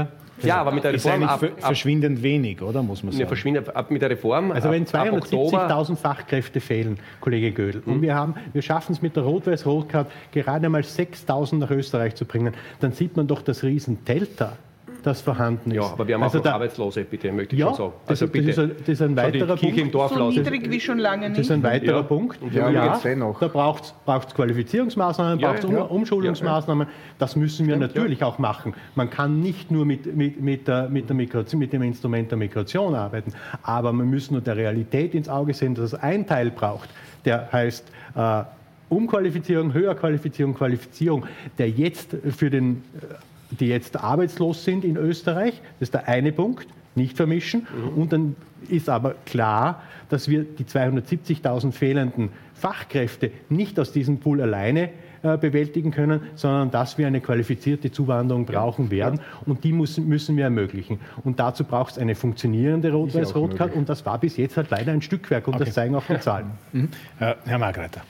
ja, 0.43 0.57
aber 0.57 0.73
mit 0.73 0.85
der 0.85 0.93
Reform 0.93 1.23
ab, 1.25 1.43
ab, 1.43 1.51
verschwindend 1.59 2.23
wenig, 2.23 2.63
oder? 2.63 2.83
Muss 2.83 3.03
man 3.03 3.13
ja, 3.13 3.19
sagen. 3.19 3.29
verschwindet, 3.29 3.75
ab 3.75 3.91
mit 3.91 4.03
der 4.03 4.11
Reform 4.11 4.53
Also 4.53 4.71
wenn 4.71 4.87
ab, 4.87 4.95
ab 4.95 5.13
Oktober... 5.13 5.69
270.000 5.69 5.97
Fachkräfte 5.97 6.61
fehlen, 6.61 6.99
Kollege 7.21 7.53
Gödel, 7.53 7.83
und 7.85 8.03
wir, 8.03 8.15
haben, 8.15 8.35
wir 8.53 8.63
schaffen 8.63 8.93
es 8.93 9.03
mit 9.03 9.17
der 9.17 9.23
Rot-Weiß-Rot-Card 9.25 10.11
gerade 10.33 10.69
mal 10.69 10.83
6.000 10.83 11.57
nach 11.57 11.71
Österreich 11.71 12.15
zu 12.15 12.25
bringen, 12.25 12.55
dann 12.81 12.93
sieht 12.93 13.17
man 13.17 13.27
doch 13.27 13.43
das 13.43 13.63
Riesen-Delta, 13.63 14.57
das 15.03 15.21
vorhanden 15.21 15.71
ist. 15.71 15.77
Ja, 15.77 15.83
aber 15.85 16.07
wir 16.07 16.15
haben 16.15 16.23
also 16.23 16.39
auch 16.39 16.45
noch 16.45 16.51
da, 16.51 16.55
Arbeitslose, 16.57 17.05
bitte, 17.05 17.33
möchte 17.33 17.55
ich 17.55 17.61
Ja, 17.61 17.69
schon 17.69 17.77
sagen. 17.77 17.93
das, 18.07 18.23
ist- 18.23 18.35
das, 18.35 18.45
ist 18.45 18.59
ein, 18.59 18.71
das 18.79 18.89
ist 18.89 19.03
ein 19.03 19.17
weiterer 19.17 19.57
Kirche 19.57 19.81
im 19.81 19.91
Punkt. 19.91 19.95
Dorf 19.95 20.13
So 20.15 20.31
niedrig 20.31 20.71
wie 20.71 20.81
schon 20.81 20.99
lange 20.99 21.29
Das 21.29 21.39
nicht. 21.39 21.41
ist 21.47 21.51
ein 21.51 21.63
weiterer 21.63 21.97
Ja. 21.97 22.03
Punkt. 22.03 22.39
Ja, 22.53 22.71
ja, 22.71 22.93
jetzt 22.95 23.05
dennoch. 23.05 23.39
da 23.41 23.49
braucht 23.49 23.95
es 24.07 24.35
Qualifizierungsmaßnahmen, 24.35 25.39
Ja, 25.41 25.53
braucht 25.53 25.65
es 25.65 25.71
ja. 25.71 25.83
Umschulungsmaßnahmen. 25.83 26.87
Das 27.19 27.37
müssen 27.37 27.67
wir 27.67 27.77
natürlich 27.77 28.23
auch 28.25 28.39
machen. 28.39 28.75
Man 28.95 29.11
kann 29.11 29.41
nicht 29.41 29.71
nur 29.71 29.85
mit, 29.85 30.15
mit, 30.17 30.41
mit, 30.41 30.69
der, 30.69 30.89
mit, 30.89 31.09
der 31.09 31.17
Migration, 31.17 31.59
mit 31.59 31.73
dem 31.73 31.83
Instrument 31.83 32.31
der 32.31 32.39
Migration 32.39 32.95
arbeiten, 32.95 33.33
aber 33.63 33.93
man 33.93 34.09
muss 34.11 34.31
nur 34.31 34.41
der 34.41 34.57
Realität 34.57 35.15
ins 35.15 35.29
Auge 35.29 35.55
sehen, 35.55 35.75
dass 35.75 35.87
es 35.87 35.95
einen 35.95 36.27
Teil 36.27 36.51
braucht, 36.51 36.89
der 37.25 37.51
heißt 37.53 37.85
äh, 38.15 38.43
Umqualifizierung, 38.89 39.73
Höherqualifizierung, 39.73 40.55
Qualifizierung, 40.55 41.25
der 41.59 41.71
jetzt 41.71 42.15
für 42.37 42.51
den 42.51 42.83
äh, 43.01 43.15
die 43.59 43.67
jetzt 43.67 43.97
arbeitslos 43.97 44.65
sind 44.65 44.85
in 44.85 44.97
Österreich. 44.97 45.61
Das 45.79 45.89
ist 45.89 45.95
der 45.95 46.09
eine 46.09 46.33
Punkt, 46.33 46.67
nicht 46.95 47.17
vermischen. 47.17 47.67
Und 47.97 48.13
dann 48.13 48.37
ist 48.69 48.89
aber 48.89 49.15
klar, 49.27 49.83
dass 50.09 50.29
wir 50.29 50.45
die 50.45 50.65
270.000 50.65 51.73
fehlenden 51.73 52.31
Fachkräfte 52.55 53.31
nicht 53.49 53.79
aus 53.81 53.93
diesem 53.93 54.21
Pool 54.21 54.41
alleine 54.41 54.91
äh, 55.23 55.37
bewältigen 55.37 55.91
können, 55.91 56.21
sondern 56.35 56.71
dass 56.71 56.99
wir 56.99 57.07
eine 57.07 57.21
qualifizierte 57.21 57.91
Zuwanderung 57.91 58.45
brauchen 58.45 58.91
werden. 58.91 59.21
Und 59.47 59.65
die 59.65 59.73
müssen, 59.73 60.09
müssen 60.09 60.37
wir 60.37 60.45
ermöglichen. 60.45 60.99
Und 61.25 61.41
dazu 61.41 61.65
braucht 61.65 61.93
es 61.93 61.99
eine 61.99 62.15
funktionierende 62.15 62.93
Rot-Weiß-Rot-Card. 62.93 63.75
Und 63.75 63.89
das 63.89 64.05
war 64.05 64.19
bis 64.19 64.37
jetzt 64.37 64.57
halt 64.57 64.71
leider 64.71 64.93
ein 64.93 65.01
Stückwerk. 65.01 65.49
Und 65.49 65.61
das 65.61 65.75
zeigen 65.75 65.95
auch 65.95 66.05
die 66.09 66.19
Zahlen. 66.19 66.51
Äh, 67.21 67.35
Herr 67.45 67.59
Margreiter. 67.59 68.03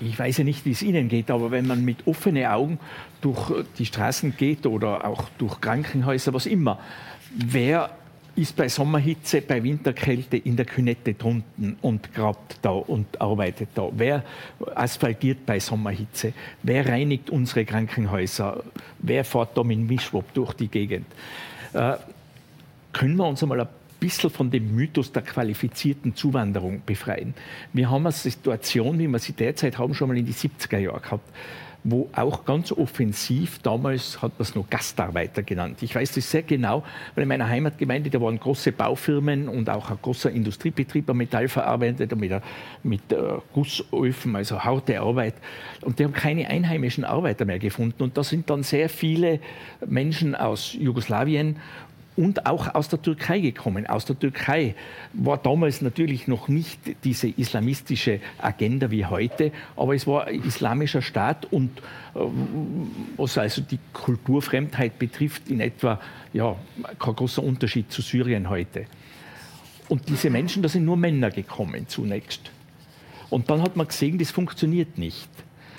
Ich 0.00 0.18
weiß 0.18 0.38
ja 0.38 0.44
nicht, 0.44 0.64
wie 0.64 0.72
es 0.72 0.82
Ihnen 0.82 1.08
geht, 1.08 1.30
aber 1.30 1.50
wenn 1.50 1.66
man 1.66 1.84
mit 1.84 2.06
offenen 2.06 2.46
Augen 2.46 2.78
durch 3.20 3.64
die 3.78 3.86
Straßen 3.86 4.36
geht 4.36 4.66
oder 4.66 5.04
auch 5.04 5.24
durch 5.38 5.60
Krankenhäuser, 5.60 6.32
was 6.34 6.46
immer, 6.46 6.78
wer 7.34 7.90
ist 8.38 8.54
bei 8.54 8.68
Sommerhitze, 8.68 9.42
bei 9.42 9.62
Winterkälte 9.64 10.36
in 10.36 10.54
der 10.54 10.64
Künette 10.64 11.14
drunten 11.14 11.76
und 11.82 12.14
grabt 12.14 12.58
da 12.62 12.70
und 12.70 13.20
arbeitet 13.20 13.70
da? 13.74 13.88
Wer 13.92 14.22
asphaltiert 14.76 15.44
bei 15.44 15.58
Sommerhitze? 15.58 16.32
Wer 16.62 16.88
reinigt 16.88 17.30
unsere 17.30 17.64
Krankenhäuser? 17.64 18.62
Wer 19.00 19.24
fährt 19.24 19.56
da 19.56 19.64
mit 19.64 19.78
dem 19.78 19.86
Mischwab 19.88 20.32
durch 20.34 20.52
die 20.54 20.68
Gegend? 20.68 21.06
Äh, 21.72 21.94
können 22.92 23.16
wir 23.16 23.26
uns 23.26 23.42
einmal 23.42 23.60
ein 23.60 23.68
bisschen 23.98 24.30
von 24.30 24.52
dem 24.52 24.72
Mythos 24.72 25.10
der 25.10 25.22
qualifizierten 25.22 26.14
Zuwanderung 26.14 26.82
befreien. 26.86 27.34
Wir 27.72 27.90
haben 27.90 28.06
eine 28.06 28.12
Situation, 28.12 29.00
wie 29.00 29.08
wir 29.08 29.18
sie 29.18 29.32
derzeit 29.32 29.78
haben, 29.78 29.94
schon 29.94 30.08
mal 30.08 30.16
in 30.16 30.26
die 30.26 30.32
70er 30.32 30.78
Jahre 30.78 31.00
gehabt, 31.00 31.28
wo 31.84 32.08
auch 32.14 32.44
ganz 32.44 32.72
offensiv, 32.72 33.60
damals 33.60 34.20
hat 34.20 34.32
man 34.38 34.42
es 34.42 34.54
noch 34.54 34.68
Gastarbeiter 34.68 35.42
genannt. 35.42 35.78
Ich 35.82 35.94
weiß 35.94 36.12
das 36.12 36.30
sehr 36.30 36.42
genau, 36.42 36.82
weil 37.14 37.22
in 37.22 37.28
meiner 37.28 37.48
Heimatgemeinde, 37.48 38.10
da 38.10 38.20
waren 38.20 38.38
große 38.38 38.72
Baufirmen 38.72 39.48
und 39.48 39.70
auch 39.70 39.90
ein 39.90 39.98
großer 40.02 40.30
Industriebetrieb, 40.30 41.08
ein 41.08 41.16
Metallverarbeiter 41.16 42.16
mit, 42.16 42.32
äh, 42.32 42.40
mit 42.82 43.12
äh, 43.12 43.16
Gussöfen, 43.52 44.34
also 44.36 44.62
harte 44.62 45.00
Arbeit. 45.00 45.34
Und 45.82 45.98
die 45.98 46.04
haben 46.04 46.12
keine 46.12 46.48
einheimischen 46.48 47.04
Arbeiter 47.04 47.44
mehr 47.44 47.58
gefunden. 47.58 48.02
Und 48.02 48.16
da 48.16 48.24
sind 48.24 48.50
dann 48.50 48.62
sehr 48.64 48.88
viele 48.88 49.40
Menschen 49.86 50.34
aus 50.34 50.72
Jugoslawien 50.72 51.56
und 52.18 52.46
auch 52.46 52.74
aus 52.74 52.88
der 52.88 53.00
Türkei 53.00 53.38
gekommen. 53.38 53.86
Aus 53.86 54.04
der 54.04 54.18
Türkei 54.18 54.74
war 55.12 55.38
damals 55.38 55.82
natürlich 55.82 56.26
noch 56.26 56.48
nicht 56.48 56.80
diese 57.04 57.28
islamistische 57.28 58.18
Agenda 58.38 58.90
wie 58.90 59.06
heute, 59.06 59.52
aber 59.76 59.94
es 59.94 60.04
war 60.04 60.26
ein 60.26 60.42
islamischer 60.42 61.00
Staat 61.00 61.46
und 61.52 61.78
äh, 61.78 62.20
was 63.16 63.38
also 63.38 63.62
die 63.62 63.78
Kulturfremdheit 63.92 64.98
betrifft, 64.98 65.48
in 65.48 65.60
etwa 65.60 66.00
ja, 66.32 66.56
kein 66.98 67.14
großer 67.14 67.40
Unterschied 67.40 67.92
zu 67.92 68.02
Syrien 68.02 68.50
heute. 68.50 68.86
Und 69.88 70.08
diese 70.08 70.28
Menschen, 70.28 70.60
da 70.64 70.68
sind 70.68 70.84
nur 70.84 70.96
Männer 70.96 71.30
gekommen 71.30 71.86
zunächst. 71.86 72.50
Und 73.30 73.48
dann 73.48 73.62
hat 73.62 73.76
man 73.76 73.86
gesehen, 73.86 74.18
das 74.18 74.32
funktioniert 74.32 74.98
nicht. 74.98 75.28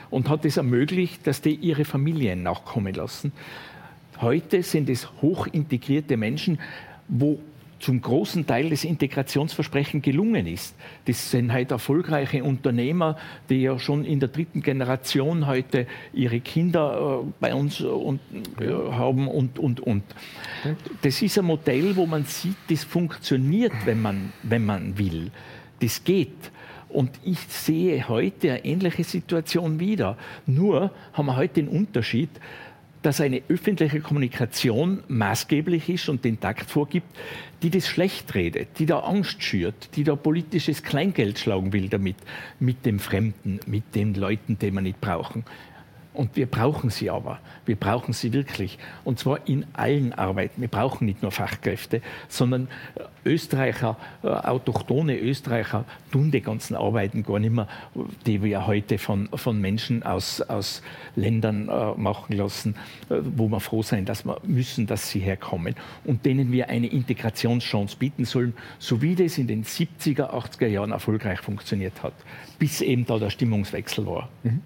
Und 0.09 0.29
hat 0.29 0.45
es 0.45 0.55
ermöglicht, 0.55 1.27
dass 1.27 1.41
die 1.41 1.53
ihre 1.53 1.83
Familien 1.83 2.43
nachkommen 2.43 2.93
lassen. 2.93 3.33
Heute 4.21 4.63
sind 4.63 4.89
es 4.89 5.07
hoch 5.21 5.47
integrierte 5.47 6.17
Menschen, 6.17 6.59
wo 7.07 7.39
zum 7.79 8.01
großen 8.01 8.45
Teil 8.45 8.69
das 8.69 8.83
Integrationsversprechen 8.83 10.01
gelungen 10.01 10.45
ist. 10.45 10.75
Das 11.05 11.31
sind 11.31 11.53
halt 11.53 11.71
erfolgreiche 11.71 12.43
Unternehmer, 12.43 13.17
die 13.49 13.61
ja 13.61 13.79
schon 13.79 14.03
in 14.03 14.19
der 14.19 14.27
dritten 14.27 14.61
Generation 14.61 15.47
heute 15.47 15.87
ihre 16.11 16.41
Kinder 16.41 17.21
äh, 17.23 17.31
bei 17.39 17.55
uns 17.55 17.79
und, 17.79 18.19
äh, 18.59 18.65
haben 18.65 19.29
und, 19.29 19.57
und, 19.57 19.79
und. 19.79 20.03
Das 21.01 21.21
ist 21.21 21.39
ein 21.39 21.45
Modell, 21.45 21.95
wo 21.95 22.05
man 22.05 22.25
sieht, 22.25 22.57
das 22.69 22.83
funktioniert, 22.83 23.73
wenn 23.85 24.01
man, 24.01 24.33
wenn 24.43 24.65
man 24.65 24.97
will. 24.97 25.31
Das 25.79 26.03
geht. 26.03 26.51
Und 26.89 27.11
ich 27.23 27.39
sehe 27.47 28.09
heute 28.09 28.51
eine 28.51 28.65
ähnliche 28.65 29.03
Situation 29.03 29.79
wieder. 29.79 30.17
Nur 30.47 30.91
haben 31.13 31.27
wir 31.27 31.37
heute 31.37 31.61
den 31.63 31.67
Unterschied, 31.69 32.29
dass 33.01 33.21
eine 33.21 33.41
öffentliche 33.47 34.01
Kommunikation 34.01 35.03
maßgeblich 35.07 35.89
ist 35.89 36.09
und 36.09 36.25
den 36.25 36.39
Takt 36.39 36.69
vorgibt, 36.69 37.07
die 37.61 37.69
das 37.69 37.87
schlecht 37.87 38.33
redet, 38.35 38.79
die 38.79 38.85
da 38.85 38.99
Angst 38.99 39.41
schürt, 39.43 39.95
die 39.95 40.03
da 40.03 40.15
politisches 40.15 40.83
Kleingeld 40.83 41.39
schlagen 41.39 41.73
will 41.73 41.89
damit, 41.89 42.17
mit 42.59 42.85
dem 42.85 42.99
Fremden, 42.99 43.59
mit 43.65 43.95
den 43.95 44.13
Leuten, 44.13 44.57
die 44.59 44.71
wir 44.71 44.81
nicht 44.81 44.99
brauchen. 44.99 45.45
Und 46.13 46.35
wir 46.35 46.47
brauchen 46.47 46.89
sie 46.89 47.09
aber. 47.09 47.39
Wir 47.65 47.77
brauchen 47.77 48.13
sie 48.13 48.33
wirklich. 48.33 48.77
Und 49.05 49.19
zwar 49.19 49.47
in 49.47 49.65
allen 49.73 50.11
Arbeiten. 50.11 50.59
Wir 50.59 50.67
brauchen 50.67 51.05
nicht 51.05 51.21
nur 51.21 51.31
Fachkräfte, 51.31 52.01
sondern 52.27 52.67
Österreicher, 53.29 53.95
äh, 54.23 54.27
autochtone 54.27 55.17
Österreicher 55.17 55.85
tun 56.11 56.31
die 56.31 56.41
ganzen 56.41 56.75
Arbeiten 56.75 57.23
gar 57.23 57.39
nicht 57.39 57.53
mehr, 57.53 57.67
die 58.25 58.41
wir 58.41 58.65
heute 58.65 58.97
von, 58.97 59.29
von 59.33 59.61
Menschen 59.61 60.03
aus, 60.03 60.41
aus 60.41 60.81
Ländern 61.15 61.69
äh, 61.69 61.93
machen 61.95 62.35
lassen, 62.35 62.75
äh, 63.09 63.15
wo 63.21 63.47
wir 63.47 63.59
froh 63.59 63.83
sein, 63.83 64.05
dass 64.05 64.25
wir 64.25 64.39
müssen, 64.43 64.87
dass 64.87 65.09
sie 65.09 65.19
herkommen 65.19 65.75
und 66.05 66.25
denen 66.25 66.51
wir 66.51 66.69
eine 66.69 66.87
Integrationschance 66.87 67.97
bieten 67.97 68.25
sollen, 68.25 68.53
so 68.79 69.01
wie 69.01 69.15
das 69.15 69.37
in 69.37 69.47
den 69.47 69.63
70er, 69.63 70.31
80er 70.31 70.67
Jahren 70.67 70.91
erfolgreich 70.91 71.39
funktioniert 71.39 72.01
hat, 72.01 72.13
bis 72.57 72.81
eben 72.81 73.05
da 73.05 73.19
der 73.19 73.29
Stimmungswechsel 73.29 74.05
war. 74.07 74.29
Mhm. 74.43 74.61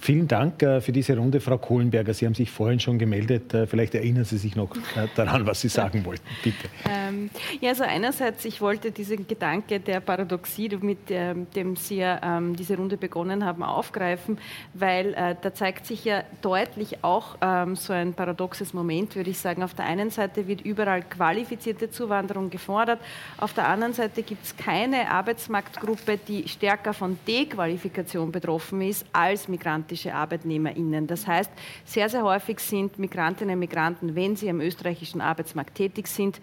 Vielen 0.00 0.28
Dank 0.28 0.62
äh, 0.62 0.80
für 0.80 0.92
diese 0.92 1.16
Runde, 1.16 1.40
Frau 1.40 1.58
Kohlenberger. 1.58 2.14
Sie 2.14 2.24
haben 2.24 2.34
sich 2.34 2.50
vorhin 2.50 2.78
schon 2.78 2.98
gemeldet. 2.98 3.52
Äh, 3.52 3.66
vielleicht 3.66 3.94
erinnern 3.94 4.24
Sie 4.24 4.38
sich 4.38 4.54
noch 4.54 4.74
äh, 4.76 5.08
daran, 5.16 5.44
was 5.46 5.60
Sie 5.60 5.68
sagen 5.68 6.04
wollten. 6.04 6.22
Bitte. 6.44 6.68
Ähm, 6.88 7.30
ja, 7.60 7.70
also 7.70 7.82
einerseits, 8.08 8.46
ich 8.46 8.62
wollte 8.62 8.90
diesen 8.90 9.28
Gedanke 9.28 9.80
der 9.80 10.00
Paradoxie, 10.00 10.70
mit 10.80 11.10
dem 11.10 11.76
Sie 11.76 12.00
ähm, 12.00 12.56
diese 12.56 12.74
Runde 12.74 12.96
begonnen 12.96 13.44
haben, 13.44 13.62
aufgreifen, 13.62 14.38
weil 14.72 15.12
äh, 15.12 15.36
da 15.38 15.52
zeigt 15.52 15.84
sich 15.84 16.06
ja 16.06 16.22
deutlich 16.40 17.04
auch 17.04 17.36
ähm, 17.42 17.76
so 17.76 17.92
ein 17.92 18.14
paradoxes 18.14 18.72
Moment, 18.72 19.14
würde 19.14 19.28
ich 19.28 19.38
sagen. 19.38 19.62
Auf 19.62 19.74
der 19.74 19.84
einen 19.84 20.08
Seite 20.10 20.48
wird 20.48 20.62
überall 20.62 21.02
qualifizierte 21.02 21.90
Zuwanderung 21.90 22.48
gefordert, 22.48 22.98
auf 23.36 23.52
der 23.52 23.68
anderen 23.68 23.92
Seite 23.92 24.22
gibt 24.22 24.42
es 24.42 24.56
keine 24.56 25.10
Arbeitsmarktgruppe, 25.10 26.16
die 26.16 26.48
stärker 26.48 26.94
von 26.94 27.18
Dequalifikation 27.28 28.32
betroffen 28.32 28.80
ist 28.80 29.04
als 29.12 29.48
migrantische 29.48 30.14
ArbeitnehmerInnen. 30.14 31.06
Das 31.06 31.26
heißt, 31.26 31.50
sehr, 31.84 32.08
sehr 32.08 32.22
häufig 32.22 32.58
sind 32.60 32.98
Migrantinnen 32.98 33.52
und 33.52 33.60
Migranten, 33.60 34.14
wenn 34.14 34.34
sie 34.34 34.48
am 34.48 34.62
österreichischen 34.62 35.20
Arbeitsmarkt 35.20 35.74
tätig 35.74 36.06
sind, 36.06 36.40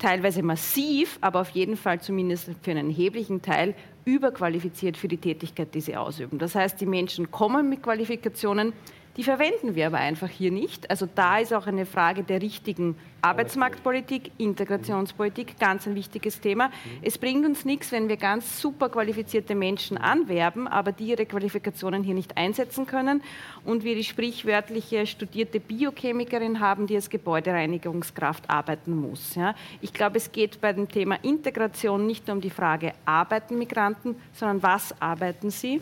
teilweise 0.00 0.42
massiv, 0.42 1.18
aber 1.20 1.40
auf 1.40 1.50
jeden 1.50 1.76
Fall 1.76 2.00
zumindest 2.00 2.50
für 2.62 2.70
einen 2.72 2.90
erheblichen 2.90 3.42
Teil 3.42 3.74
überqualifiziert 4.04 4.96
für 4.96 5.06
die 5.06 5.18
Tätigkeit, 5.18 5.74
die 5.74 5.80
sie 5.80 5.96
ausüben. 5.96 6.38
Das 6.38 6.54
heißt, 6.56 6.80
die 6.80 6.86
Menschen 6.86 7.30
kommen 7.30 7.68
mit 7.68 7.82
Qualifikationen, 7.82 8.72
die 9.16 9.24
verwenden 9.24 9.74
wir 9.74 9.86
aber 9.86 9.98
einfach 9.98 10.28
hier 10.28 10.52
nicht. 10.52 10.88
Also 10.90 11.06
da 11.14 11.38
ist 11.38 11.52
auch 11.52 11.66
eine 11.66 11.84
Frage 11.84 12.22
der 12.22 12.40
richtigen 12.40 12.96
Arbeitsmarktpolitik, 13.22 14.30
Integrationspolitik, 14.38 15.58
ganz 15.58 15.86
ein 15.86 15.94
wichtiges 15.94 16.40
Thema. 16.40 16.70
Es 17.02 17.18
bringt 17.18 17.44
uns 17.44 17.64
nichts, 17.64 17.92
wenn 17.92 18.08
wir 18.08 18.16
ganz 18.16 18.60
super 18.60 18.88
qualifizierte 18.88 19.54
Menschen 19.54 19.98
anwerben, 19.98 20.66
aber 20.66 20.92
die 20.92 21.06
ihre 21.06 21.26
Qualifikationen 21.26 22.02
hier 22.02 22.14
nicht 22.14 22.36
einsetzen 22.36 22.86
können 22.86 23.22
und 23.64 23.84
wir 23.84 23.94
die 23.94 24.04
sprichwörtliche 24.04 25.06
studierte 25.06 25.60
Biochemikerin 25.60 26.60
haben, 26.60 26.86
die 26.86 26.94
als 26.94 27.10
Gebäudereinigungskraft 27.10 28.48
arbeiten 28.48 28.96
muss. 28.96 29.34
Ja. 29.34 29.54
Ich 29.80 29.92
glaube, 29.92 30.16
es 30.16 30.32
geht 30.32 30.60
bei 30.60 30.72
dem 30.72 30.88
Thema 30.88 31.18
Integration 31.22 32.06
nicht 32.06 32.26
nur 32.26 32.36
um 32.36 32.40
die 32.40 32.50
Frage, 32.50 32.92
arbeiten 33.04 33.58
Migranten, 33.58 34.16
sondern 34.32 34.62
was 34.62 34.94
arbeiten 35.00 35.50
sie? 35.50 35.80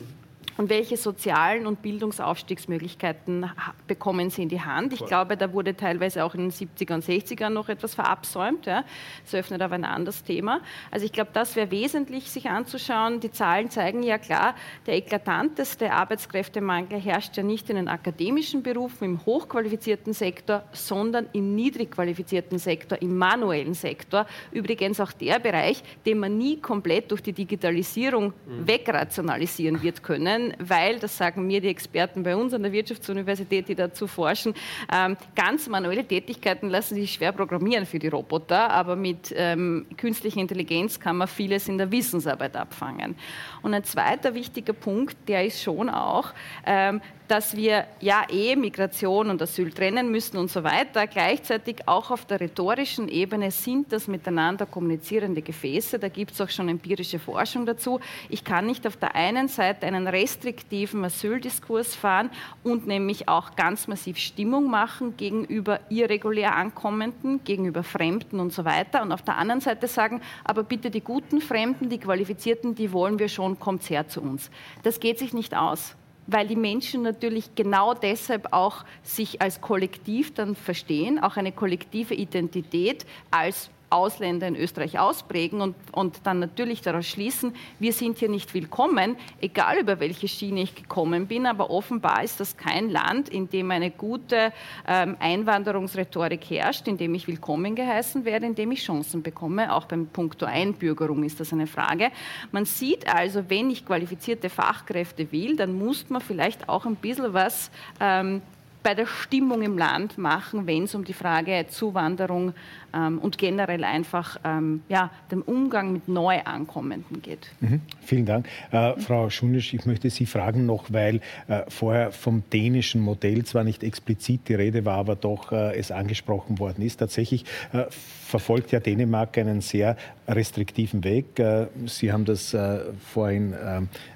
Und 0.59 0.71
welche 0.71 0.97
sozialen 0.97 1.69
und 1.69 1.83
Bildungsaufstiegsmöglichkeiten 1.83 3.49
bekommen 3.87 4.29
sie 4.29 4.43
in 4.43 4.49
die 4.49 4.61
Hand. 4.61 4.93
Ich 4.93 5.07
glaube, 5.07 5.37
da 5.37 5.53
wurde 5.53 5.77
teilweise 5.77 6.25
auch 6.25 6.35
in 6.35 6.41
den 6.41 6.51
70er 6.51 6.95
und 6.95 7.05
60er 7.05 7.49
noch 7.49 7.69
etwas 7.69 7.95
verabsäumt. 7.95 8.67
Ja. 8.67 8.85
Das 9.25 9.37
öffnet 9.37 9.63
aber 9.63 9.77
ein 9.77 9.85
anderes 9.85 10.25
Thema. 10.25 10.61
Also 10.91 11.07
ich 11.07 11.13
glaube, 11.13 11.31
das 11.33 11.55
wäre 11.55 11.71
wesentlich, 11.71 12.29
sich 12.29 12.51
anzuschauen. 12.51 13.21
Die 13.21 13.31
Zahlen 13.31 13.71
zeigen 13.71 14.03
ja 14.03 14.19
klar, 14.19 14.57
der 14.87 14.97
eklatanteste 14.97 15.93
Arbeitskräftemangel 15.93 16.99
herrscht 16.99 17.37
ja 17.37 17.45
nicht 17.45 17.71
in 17.71 17.77
den 17.77 17.87
akademischen 17.87 18.65
Berufen, 18.65 19.05
im 19.05 19.27
hochqualifizierten 19.27 20.13
Sektor, 20.13 20.65
sondern 20.73 21.29
im 21.35 21.55
niedrig 21.55 21.93
qualifizierten 21.93 22.59
Sektor, 22.59 23.01
im 23.01 23.17
manuellen 23.17 23.75
Sektor. 23.75 24.27
Übrigens 24.51 24.99
auch 24.99 25.13
der 25.13 25.39
Bereich, 25.39 25.85
den 26.05 26.19
man 26.19 26.37
nie 26.37 26.61
komplett 26.61 27.13
durch 27.13 27.23
die 27.23 27.33
Digitalisierung 27.33 28.33
mhm. 28.49 28.67
wegrationalisieren 28.67 29.83
wird 29.85 30.03
können 30.03 30.48
weil, 30.59 30.99
das 30.99 31.17
sagen 31.17 31.47
mir 31.47 31.61
die 31.61 31.69
Experten 31.69 32.23
bei 32.23 32.37
uns 32.37 32.55
an 32.55 32.63
der 32.63 32.73
Wirtschaftsuniversität, 32.73 33.69
die 33.69 33.75
dazu 33.75 34.07
forschen, 34.07 34.55
ähm, 34.93 35.17
ganz 35.35 35.69
manuelle 35.69 36.05
Tätigkeiten 36.05 36.69
lassen 36.69 36.95
sich 36.95 37.13
schwer 37.13 37.33
programmieren 37.33 37.87
für 37.87 37.99
die 37.99 38.09
Roboter, 38.09 38.71
aber 38.71 38.97
mit 38.97 39.33
ähm, 39.37 39.87
künstlicher 39.97 40.41
Intelligenz 40.41 40.99
kann 40.99 41.17
man 41.17 41.29
vieles 41.29 41.69
in 41.69 41.79
der 41.79 41.91
Wissensarbeit 41.91 42.57
abfangen. 42.57 43.17
Und 43.63 43.75
ein 43.75 43.85
zweiter 43.85 44.35
wichtiger 44.35 44.73
Punkt, 44.73 45.17
der 45.29 45.45
ist 45.45 45.63
schon 45.63 45.89
auch, 45.89 46.33
ähm, 46.67 47.01
dass 47.29 47.55
wir 47.55 47.87
ja 48.01 48.23
eh 48.31 48.57
Migration 48.57 49.29
und 49.31 49.41
Asyl 49.41 49.71
trennen 49.71 50.11
müssen 50.11 50.39
und 50.39 50.51
so 50.51 50.65
weiter. 50.65 51.07
Gleichzeitig 51.07 51.87
auch 51.87 52.11
auf 52.11 52.25
der 52.25 52.41
rhetorischen 52.41 53.09
Ebene 53.09 53.51
sind 53.51 53.93
das 53.93 54.09
miteinander 54.09 54.65
kommunizierende 54.65 55.43
Gefäße. 55.43 55.99
Da 55.99 56.09
gibt 56.09 56.33
es 56.33 56.41
auch 56.41 56.49
schon 56.49 56.69
empirische 56.69 57.19
Forschung 57.19 57.67
dazu. 57.67 58.01
Ich 58.31 58.45
kann 58.45 58.67
nicht 58.67 58.87
auf 58.87 58.97
der 58.97 59.15
einen 59.15 59.49
Seite 59.49 59.87
einen 59.87 60.09
restriktiven 60.09 61.05
Asyldiskurs 61.05 61.95
fahren 61.95 62.31
und 62.65 62.87
nämlich 62.87 63.29
auch 63.29 63.55
ganz 63.57 63.87
massiv 63.87 64.17
Stimmung 64.17 64.71
machen 64.71 65.17
gegenüber 65.17 65.81
irregulär 65.91 66.57
Ankommenden, 66.57 67.45
gegenüber 67.45 67.83
Fremden 67.83 68.41
und 68.41 68.53
so 68.53 68.65
weiter. 68.65 69.03
Und 69.03 69.13
auf 69.13 69.23
der 69.23 69.37
anderen 69.37 69.61
Seite 69.61 69.87
sagen, 69.87 70.23
aber 70.45 70.63
bitte 70.63 70.91
die 70.91 71.03
guten 71.03 71.43
Fremden, 71.43 71.91
die 71.91 71.99
Qualifizierten, 71.99 72.75
die 72.75 72.93
wollen 72.93 73.19
wir 73.19 73.29
schon, 73.29 73.59
kommt 73.59 73.89
her 73.91 74.09
zu 74.09 74.23
uns. 74.23 74.51
Das 74.83 74.99
geht 74.99 75.19
sich 75.19 75.35
nicht 75.35 75.55
aus 75.55 75.95
weil 76.29 76.47
die 76.47 76.57
Menschen 76.57 77.03
natürlich 77.03 77.55
genau 77.55 77.95
deshalb 77.95 78.53
auch 78.53 78.85
sich 79.03 79.43
als 79.43 79.61
Kollektiv 79.61 80.35
dann 80.35 80.55
verstehen, 80.55 81.19
auch 81.19 81.37
eine 81.37 81.53
kollektive 81.53 82.15
Identität 82.15 83.07
als 83.31 83.71
Ausländer 83.91 84.47
in 84.47 84.57
Österreich 84.57 84.99
ausprägen 84.99 85.61
und, 85.61 85.75
und 85.93 86.21
dann 86.25 86.39
natürlich 86.39 86.83
daraus 86.83 87.07
schließen, 87.07 87.55
wir 87.79 87.93
sind 87.93 88.19
hier 88.19 88.29
nicht 88.29 88.53
willkommen, 88.55 89.17
egal 89.41 89.79
über 89.79 90.01
welche 90.01 90.29
Schiene 90.29 90.63
ich 90.63 90.75
gekommen 90.75 91.27
bin. 91.27 91.47
Aber 91.47 91.71
offenbar 91.71 92.23
ist 92.23 92.41
das 92.41 92.57
kein 92.57 92.91
Land, 92.91 93.29
in 93.29 93.49
dem 93.49 93.71
eine 93.71 93.91
gute 93.91 94.53
ähm, 94.87 95.17
Einwanderungsrhetorik 95.21 96.45
herrscht, 96.51 96.87
in 96.89 96.99
dem 96.99 97.15
ich 97.15 97.27
willkommen 97.27 97.75
geheißen 97.75 98.25
werde, 98.25 98.47
in 98.47 98.55
dem 98.55 98.73
ich 98.73 98.85
Chancen 98.85 99.23
bekomme. 99.23 99.73
Auch 99.75 99.87
beim 99.87 100.07
Punkto 100.07 100.47
Einbürgerung 100.47 101.25
ist 101.25 101.41
das 101.41 101.53
eine 101.53 101.67
Frage. 101.67 102.11
Man 102.53 102.65
sieht 102.65 103.13
also, 103.13 103.49
wenn 103.49 103.71
ich 103.71 103.87
qualifizierte 103.87 104.51
Fachkräfte 104.51 105.33
will, 105.33 105.57
dann 105.57 105.79
muss 105.79 106.09
man 106.09 106.21
vielleicht 106.21 106.69
auch 106.69 106.85
ein 106.87 106.97
bisschen 106.97 107.33
was 107.33 107.71
ähm, 108.01 108.43
bei 108.83 108.95
der 108.95 109.07
Stimmung 109.07 109.63
im 109.63 109.77
Land 109.77 110.19
machen, 110.19 110.67
wenn 110.67 110.85
es 110.85 110.95
um 110.95 111.05
die 111.05 111.13
Frage 111.13 111.67
Zuwanderung 111.69 112.55
ähm, 112.95 113.19
und 113.19 113.39
generell 113.39 113.85
einfach 113.85 114.39
ähm, 114.45 114.83
ja, 114.89 115.11
dem 115.31 115.43
Umgang 115.43 115.93
mit 115.93 116.09
Neuankommenden 116.09 117.23
geht. 117.23 117.49
Mhm. 117.61 117.81
Vielen 118.01 118.27
Dank. 118.27 118.49
Äh, 118.71 118.99
Frau 119.01 119.31
Schunisch, 119.31 119.75
ich 119.75 119.87
möchte 119.87 120.11
Sie 120.11 120.27
fragen 120.27 120.67
noch, 120.67 120.87
weil 120.93 121.21
äh, 121.49 121.63
vorher 121.69 122.13
vom 122.13 122.43
dänischen 122.53 123.01
Modell 123.01 123.45
zwar 123.45 123.65
nicht 123.65 123.83
explizit 123.83 124.49
die 124.49 124.55
Rede 124.55 124.85
war, 124.85 124.99
aber 124.99 125.17
doch 125.17 125.53
äh, 125.53 125.77
es 125.77 125.91
angesprochen 125.91 126.59
worden 126.59 126.83
ist. 126.83 126.99
Tatsächlich 126.99 127.45
äh, 127.73 127.85
verfolgt 127.91 128.73
ja 128.73 128.81
Dänemark 128.81 129.39
einen 129.39 129.61
sehr 129.61 129.97
restriktiven 130.27 131.03
Weg. 131.05 131.39
Äh, 131.39 131.67
Sie 131.87 132.13
haben 132.13 132.25
das 132.25 132.53
äh, 132.55 132.81
vorhin 133.13 133.55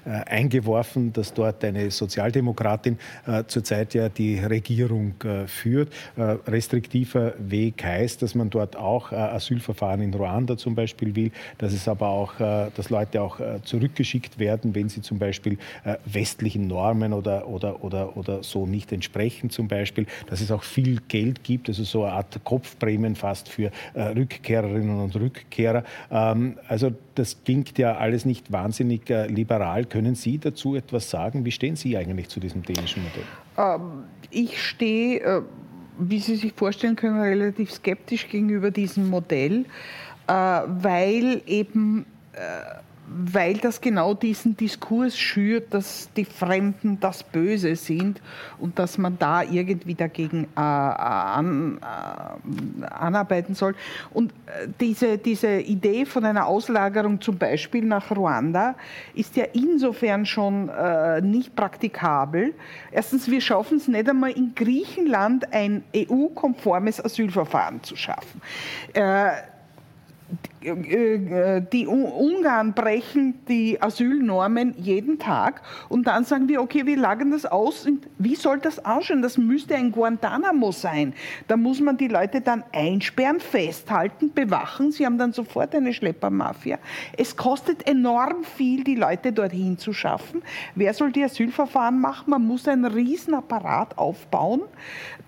eingeworfen, 0.05 1.13
dass 1.13 1.33
dort 1.33 1.63
eine 1.63 1.89
Sozialdemokratin 1.91 2.97
zurzeit 3.47 3.93
ja 3.93 4.09
die 4.09 4.37
Regierung 4.39 5.15
führt. 5.47 5.91
Restriktiver 6.17 7.33
Weg 7.37 7.83
heißt, 7.83 8.21
dass 8.21 8.35
man 8.35 8.49
dort 8.49 8.62
auch 8.75 9.11
Asylverfahren 9.11 10.01
in 10.01 10.13
Ruanda 10.13 10.57
zum 10.57 10.75
Beispiel 10.75 11.15
will, 11.15 11.31
dass 11.57 11.73
es 11.73 11.87
aber 11.87 12.07
auch, 12.07 12.33
dass 12.37 12.89
Leute 12.89 13.21
auch 13.21 13.39
zurückgeschickt 13.63 14.39
werden, 14.39 14.75
wenn 14.75 14.89
sie 14.89 15.01
zum 15.01 15.19
Beispiel 15.19 15.57
westlichen 16.05 16.67
Normen 16.67 17.13
oder, 17.13 17.47
oder, 17.47 17.83
oder, 17.83 18.17
oder 18.17 18.43
so 18.43 18.65
nicht 18.65 18.91
entsprechen 18.91 19.49
zum 19.49 19.67
Beispiel, 19.67 20.05
dass 20.27 20.41
es 20.41 20.51
auch 20.51 20.63
viel 20.63 20.99
Geld 21.07 21.43
gibt, 21.43 21.69
also 21.69 21.83
so 21.83 22.03
eine 22.03 22.13
Art 22.13 22.43
Kopfprämien 22.43 23.15
fast 23.15 23.49
für 23.49 23.71
Rückkehrerinnen 23.95 24.99
und 24.99 25.15
Rückkehrer. 25.15 25.83
Ähm, 26.11 26.57
also 26.67 26.91
das 27.15 27.43
klingt 27.43 27.77
ja 27.77 27.97
alles 27.97 28.25
nicht 28.25 28.51
wahnsinnig 28.51 29.09
äh, 29.09 29.27
liberal. 29.27 29.85
Können 29.85 30.15
Sie 30.15 30.37
dazu 30.37 30.75
etwas 30.75 31.09
sagen? 31.09 31.45
Wie 31.45 31.51
stehen 31.51 31.75
Sie 31.75 31.97
eigentlich 31.97 32.29
zu 32.29 32.39
diesem 32.39 32.63
dänischen 32.63 33.03
Modell? 33.03 33.23
Ähm, 33.57 34.03
ich 34.31 34.61
stehe, 34.61 35.19
äh, 35.19 35.41
wie 35.97 36.19
Sie 36.19 36.35
sich 36.35 36.53
vorstellen 36.53 36.95
können, 36.95 37.19
relativ 37.19 37.71
skeptisch 37.71 38.27
gegenüber 38.29 38.71
diesem 38.71 39.09
Modell, 39.09 39.65
äh, 40.27 40.33
weil 40.33 41.41
eben 41.45 42.05
weil 43.07 43.57
das 43.57 43.81
genau 43.81 44.13
diesen 44.13 44.55
Diskurs 44.55 45.17
schürt, 45.17 45.73
dass 45.73 46.09
die 46.15 46.25
Fremden 46.25 46.99
das 46.99 47.23
Böse 47.23 47.75
sind 47.75 48.21
und 48.59 48.79
dass 48.79 48.97
man 48.97 49.19
da 49.19 49.43
irgendwie 49.43 49.93
dagegen 49.93 50.47
äh, 50.55 50.59
an, 50.59 51.79
äh, 51.81 52.85
anarbeiten 52.85 53.55
soll. 53.55 53.75
Und 54.11 54.31
äh, 54.31 54.67
diese, 54.79 55.17
diese 55.17 55.59
Idee 55.59 56.05
von 56.05 56.25
einer 56.25 56.45
Auslagerung 56.45 57.19
zum 57.19 57.37
Beispiel 57.37 57.83
nach 57.83 58.09
Ruanda 58.11 58.75
ist 59.13 59.35
ja 59.35 59.45
insofern 59.53 60.25
schon 60.25 60.69
äh, 60.69 61.21
nicht 61.21 61.55
praktikabel. 61.55 62.53
Erstens, 62.91 63.29
wir 63.29 63.41
schaffen 63.41 63.77
es 63.77 63.87
nicht 63.87 64.09
einmal 64.09 64.31
in 64.31 64.55
Griechenland 64.55 65.53
ein 65.53 65.83
EU-konformes 65.95 67.03
Asylverfahren 67.03 67.83
zu 67.83 67.95
schaffen. 67.95 68.41
Äh, 70.63 71.61
die 71.71 71.87
Ungarn 71.87 72.73
brechen 72.73 73.45
die 73.47 73.81
Asylnormen 73.81 74.75
jeden 74.77 75.19
Tag 75.19 75.61
und 75.89 76.07
dann 76.07 76.23
sagen 76.23 76.47
wir, 76.47 76.61
okay, 76.61 76.85
wir 76.85 76.97
lagern 76.97 77.31
das 77.31 77.45
aus. 77.45 77.87
Wie 78.17 78.35
soll 78.35 78.59
das 78.59 78.83
ausschauen? 78.83 79.21
Das 79.21 79.37
müsste 79.37 79.75
ein 79.75 79.91
Guantanamo 79.91 80.71
sein. 80.71 81.13
Da 81.47 81.57
muss 81.57 81.79
man 81.79 81.97
die 81.97 82.07
Leute 82.07 82.41
dann 82.41 82.63
einsperren, 82.71 83.39
festhalten, 83.39 84.31
bewachen. 84.33 84.91
Sie 84.91 85.05
haben 85.05 85.17
dann 85.17 85.33
sofort 85.33 85.75
eine 85.75 85.93
Schleppermafia. 85.93 86.79
Es 87.17 87.35
kostet 87.35 87.87
enorm 87.87 88.43
viel, 88.43 88.83
die 88.83 88.95
Leute 88.95 89.33
dorthin 89.33 89.77
zu 89.77 89.93
schaffen. 89.93 90.41
Wer 90.75 90.93
soll 90.93 91.11
die 91.11 91.23
Asylverfahren 91.23 91.99
machen? 91.99 92.31
Man 92.31 92.45
muss 92.45 92.67
einen 92.67 92.85
Riesenapparat 92.85 93.97
aufbauen. 93.97 94.61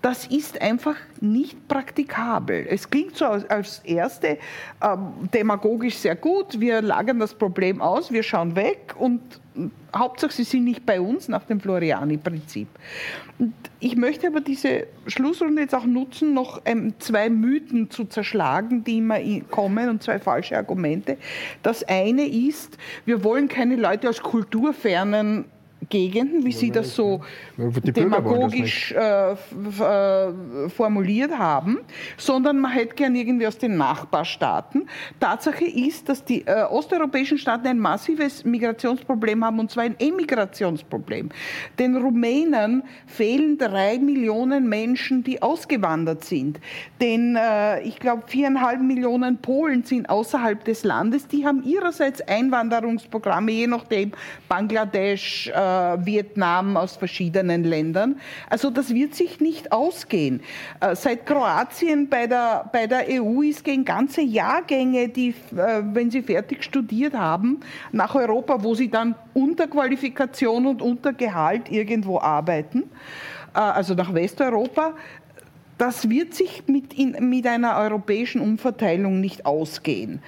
Das 0.02 0.26
ist 0.26 0.60
einfach 0.60 0.96
nicht 1.20 1.68
praktikabel. 1.68 2.66
Es 2.68 2.88
klingt 2.88 3.16
so 3.16 3.24
als 3.24 3.80
erste, 3.80 4.38
ähm, 4.82 5.25
demagogisch 5.32 5.96
sehr 5.96 6.16
gut. 6.16 6.60
Wir 6.60 6.82
lagern 6.82 7.18
das 7.18 7.34
Problem 7.34 7.80
aus, 7.80 8.12
wir 8.12 8.22
schauen 8.22 8.56
weg 8.56 8.94
und 8.98 9.20
Hauptsache, 9.94 10.32
sie 10.32 10.44
sind 10.44 10.64
nicht 10.64 10.84
bei 10.84 11.00
uns 11.00 11.28
nach 11.28 11.44
dem 11.44 11.60
Floriani-Prinzip. 11.60 12.68
Ich 13.80 13.96
möchte 13.96 14.26
aber 14.26 14.40
diese 14.40 14.86
Schlussrunde 15.06 15.62
jetzt 15.62 15.74
auch 15.74 15.84
nutzen, 15.84 16.34
noch 16.34 16.60
ähm, 16.64 16.94
zwei 16.98 17.30
Mythen 17.30 17.90
zu 17.90 18.04
zerschlagen, 18.04 18.84
die 18.84 18.98
immer 18.98 19.18
kommen 19.50 19.88
und 19.88 20.02
zwei 20.02 20.18
falsche 20.18 20.56
Argumente. 20.56 21.16
Das 21.62 21.82
eine 21.84 22.26
ist, 22.26 22.76
wir 23.04 23.24
wollen 23.24 23.48
keine 23.48 23.76
Leute 23.76 24.08
aus 24.08 24.22
kulturfernen 24.22 25.46
Gegenden, 25.88 26.44
wie 26.44 26.52
Sie 26.52 26.70
das 26.70 26.94
so 26.94 27.20
demagogisch 27.56 28.92
äh, 28.92 29.32
äh, 29.32 30.68
formuliert 30.68 31.36
haben, 31.38 31.78
sondern 32.16 32.58
man 32.58 32.72
hätte 32.72 32.94
gern 32.94 33.14
irgendwie 33.14 33.46
aus 33.46 33.58
den 33.58 33.76
Nachbarstaaten. 33.76 34.88
Tatsache 35.20 35.64
ist, 35.64 36.08
dass 36.08 36.24
die 36.24 36.46
äh, 36.46 36.64
osteuropäischen 36.64 37.38
Staaten 37.38 37.66
ein 37.68 37.78
massives 37.78 38.44
Migrationsproblem 38.44 39.44
haben, 39.44 39.60
und 39.60 39.70
zwar 39.70 39.84
ein 39.84 39.96
Emigrationsproblem. 39.98 41.28
Den 41.78 41.96
Rumänen 41.96 42.82
fehlen 43.06 43.58
drei 43.58 43.98
Millionen 43.98 44.68
Menschen, 44.68 45.22
die 45.22 45.40
ausgewandert 45.42 46.24
sind. 46.24 46.58
Denn 47.00 47.36
äh, 47.36 47.82
ich 47.82 48.00
glaube, 48.00 48.24
viereinhalb 48.26 48.80
Millionen 48.80 49.38
Polen 49.38 49.84
sind 49.84 50.08
außerhalb 50.08 50.64
des 50.64 50.84
Landes. 50.84 51.28
Die 51.28 51.46
haben 51.46 51.62
ihrerseits 51.62 52.20
Einwanderungsprogramme, 52.22 53.52
je 53.52 53.66
nachdem 53.66 54.12
Bangladesch, 54.48 55.48
äh, 55.48 55.65
Vietnam, 56.04 56.76
aus 56.76 56.96
verschiedenen 56.96 57.64
Ländern. 57.64 58.20
Also 58.48 58.70
das 58.70 58.92
wird 58.94 59.14
sich 59.14 59.40
nicht 59.40 59.72
ausgehen. 59.72 60.40
Äh, 60.80 60.96
seit 60.96 61.26
Kroatien 61.26 62.08
bei 62.08 62.26
der, 62.26 62.68
bei 62.72 62.86
der 62.86 63.06
EU 63.10 63.42
ist 63.42 63.64
gegen 63.64 63.84
ganze 63.84 64.22
Jahrgänge, 64.22 65.08
die, 65.08 65.30
äh, 65.56 65.82
wenn 65.82 66.10
sie 66.10 66.22
fertig 66.22 66.64
studiert 66.64 67.14
haben, 67.14 67.60
nach 67.92 68.14
Europa, 68.14 68.62
wo 68.62 68.74
sie 68.74 68.90
dann 68.90 69.14
unter 69.34 69.66
Qualifikation 69.66 70.66
und 70.66 70.82
unter 70.82 71.12
Gehalt 71.12 71.70
irgendwo 71.70 72.20
arbeiten, 72.20 72.84
äh, 73.54 73.58
also 73.58 73.94
nach 73.94 74.12
Westeuropa, 74.12 74.94
das 75.78 76.08
wird 76.08 76.34
sich 76.34 76.64
mit, 76.66 76.94
in, 76.94 77.28
mit 77.28 77.46
einer 77.46 77.76
europäischen 77.76 78.40
Umverteilung 78.40 79.20
nicht 79.20 79.44
ausgehen. 79.44 80.22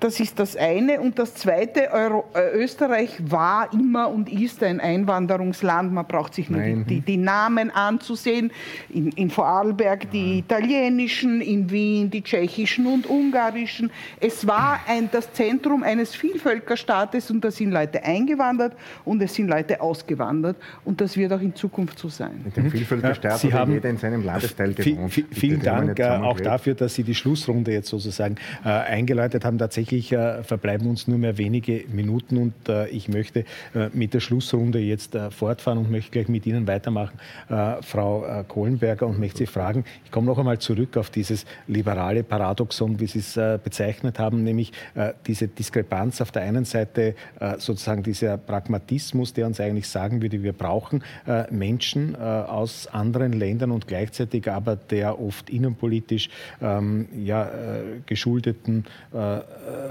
Das 0.00 0.20
ist 0.20 0.38
das 0.38 0.56
eine. 0.56 1.00
Und 1.00 1.18
das 1.18 1.34
zweite, 1.34 1.90
Euro, 1.92 2.24
äh, 2.34 2.56
Österreich 2.62 3.10
war 3.20 3.72
immer 3.72 4.08
und 4.08 4.32
ist 4.32 4.62
ein 4.62 4.80
Einwanderungsland. 4.80 5.92
Man 5.92 6.06
braucht 6.06 6.34
sich 6.34 6.48
nur 6.48 6.60
die, 6.60 6.84
die, 6.84 7.00
die, 7.00 7.16
Namen 7.16 7.70
anzusehen. 7.70 8.50
In, 8.90 9.10
in 9.12 9.30
Vorarlberg 9.30 10.10
die 10.10 10.38
italienischen, 10.38 11.40
in 11.40 11.70
Wien 11.70 12.10
die 12.10 12.22
tschechischen 12.22 12.86
und 12.86 13.08
ungarischen. 13.08 13.90
Es 14.20 14.46
war 14.46 14.80
ein, 14.88 15.08
das 15.12 15.32
Zentrum 15.32 15.82
eines 15.82 16.14
Vielvölkerstaates 16.14 17.30
und 17.30 17.44
da 17.44 17.50
sind 17.50 17.70
Leute 17.70 18.02
eingewandert 18.02 18.74
und 19.04 19.22
es 19.22 19.34
sind 19.34 19.48
Leute 19.48 19.80
ausgewandert. 19.80 20.56
Und 20.84 21.00
das 21.00 21.16
wird 21.16 21.32
auch 21.32 21.40
in 21.40 21.54
Zukunft 21.54 21.98
so 21.98 22.08
sein. 22.08 22.40
Mit 22.44 22.56
dem 22.56 22.70
Vielvölkerstaat 22.70 23.38
Sie 23.38 23.52
haben 23.52 23.72
jeder 23.72 23.90
in 23.90 23.98
seinem 23.98 24.24
Landesteil 24.24 24.74
gewohnt. 24.74 25.12
Vielen 25.32 25.60
Dank 25.60 25.98
äh, 25.98 26.04
auch 26.04 26.40
dafür, 26.40 26.74
dass 26.74 26.94
Sie 26.94 27.02
die 27.02 27.14
Schlussrunde 27.14 27.72
jetzt 27.72 27.88
sozusagen 27.88 28.36
äh, 28.64 28.68
eingeläutet 28.68 29.44
haben 29.44 29.53
haben. 29.54 29.58
Tatsächlich 29.58 30.12
äh, 30.12 30.42
verbleiben 30.42 30.86
uns 30.88 31.08
nur 31.08 31.18
mehr 31.18 31.38
wenige 31.38 31.84
Minuten 31.88 32.36
und 32.38 32.68
äh, 32.68 32.88
ich 32.88 33.08
möchte 33.08 33.40
äh, 33.74 33.88
mit 33.92 34.14
der 34.14 34.20
Schlussrunde 34.20 34.78
jetzt 34.78 35.14
äh, 35.14 35.30
fortfahren 35.30 35.78
und 35.78 35.90
möchte 35.90 36.10
gleich 36.10 36.28
mit 36.28 36.46
Ihnen 36.46 36.66
weitermachen, 36.66 37.18
äh, 37.48 37.82
Frau 37.82 38.24
äh, 38.24 38.44
Kohlenberger, 38.46 39.06
und 39.06 39.18
möchte 39.18 39.38
Sie 39.38 39.46
fragen, 39.46 39.84
ich 40.04 40.10
komme 40.10 40.26
noch 40.26 40.38
einmal 40.38 40.58
zurück 40.58 40.96
auf 40.96 41.10
dieses 41.10 41.46
liberale 41.66 42.22
Paradoxon, 42.22 43.00
wie 43.00 43.06
Sie 43.06 43.18
es 43.18 43.34
bezeichnet 43.62 44.18
haben, 44.18 44.42
nämlich 44.44 44.72
diese 45.26 45.48
Diskrepanz 45.48 46.20
auf 46.20 46.30
der 46.30 46.42
einen 46.42 46.64
Seite, 46.64 47.14
sozusagen 47.58 48.02
dieser 48.02 48.38
Pragmatismus, 48.38 49.32
der 49.32 49.46
uns 49.46 49.60
eigentlich 49.60 49.88
sagen 49.88 50.22
würde, 50.22 50.42
wir 50.42 50.52
brauchen 50.52 51.02
Menschen 51.50 52.16
aus 52.16 52.86
anderen 52.86 53.32
Ländern 53.32 53.70
und 53.70 53.86
gleichzeitig 53.86 54.48
aber 54.50 54.76
der 54.76 55.20
oft 55.20 55.50
innenpolitisch 55.50 56.28
ähm, 56.62 57.08
ja, 57.16 57.50
geschuldeten 58.06 58.84
äh, 59.12 59.40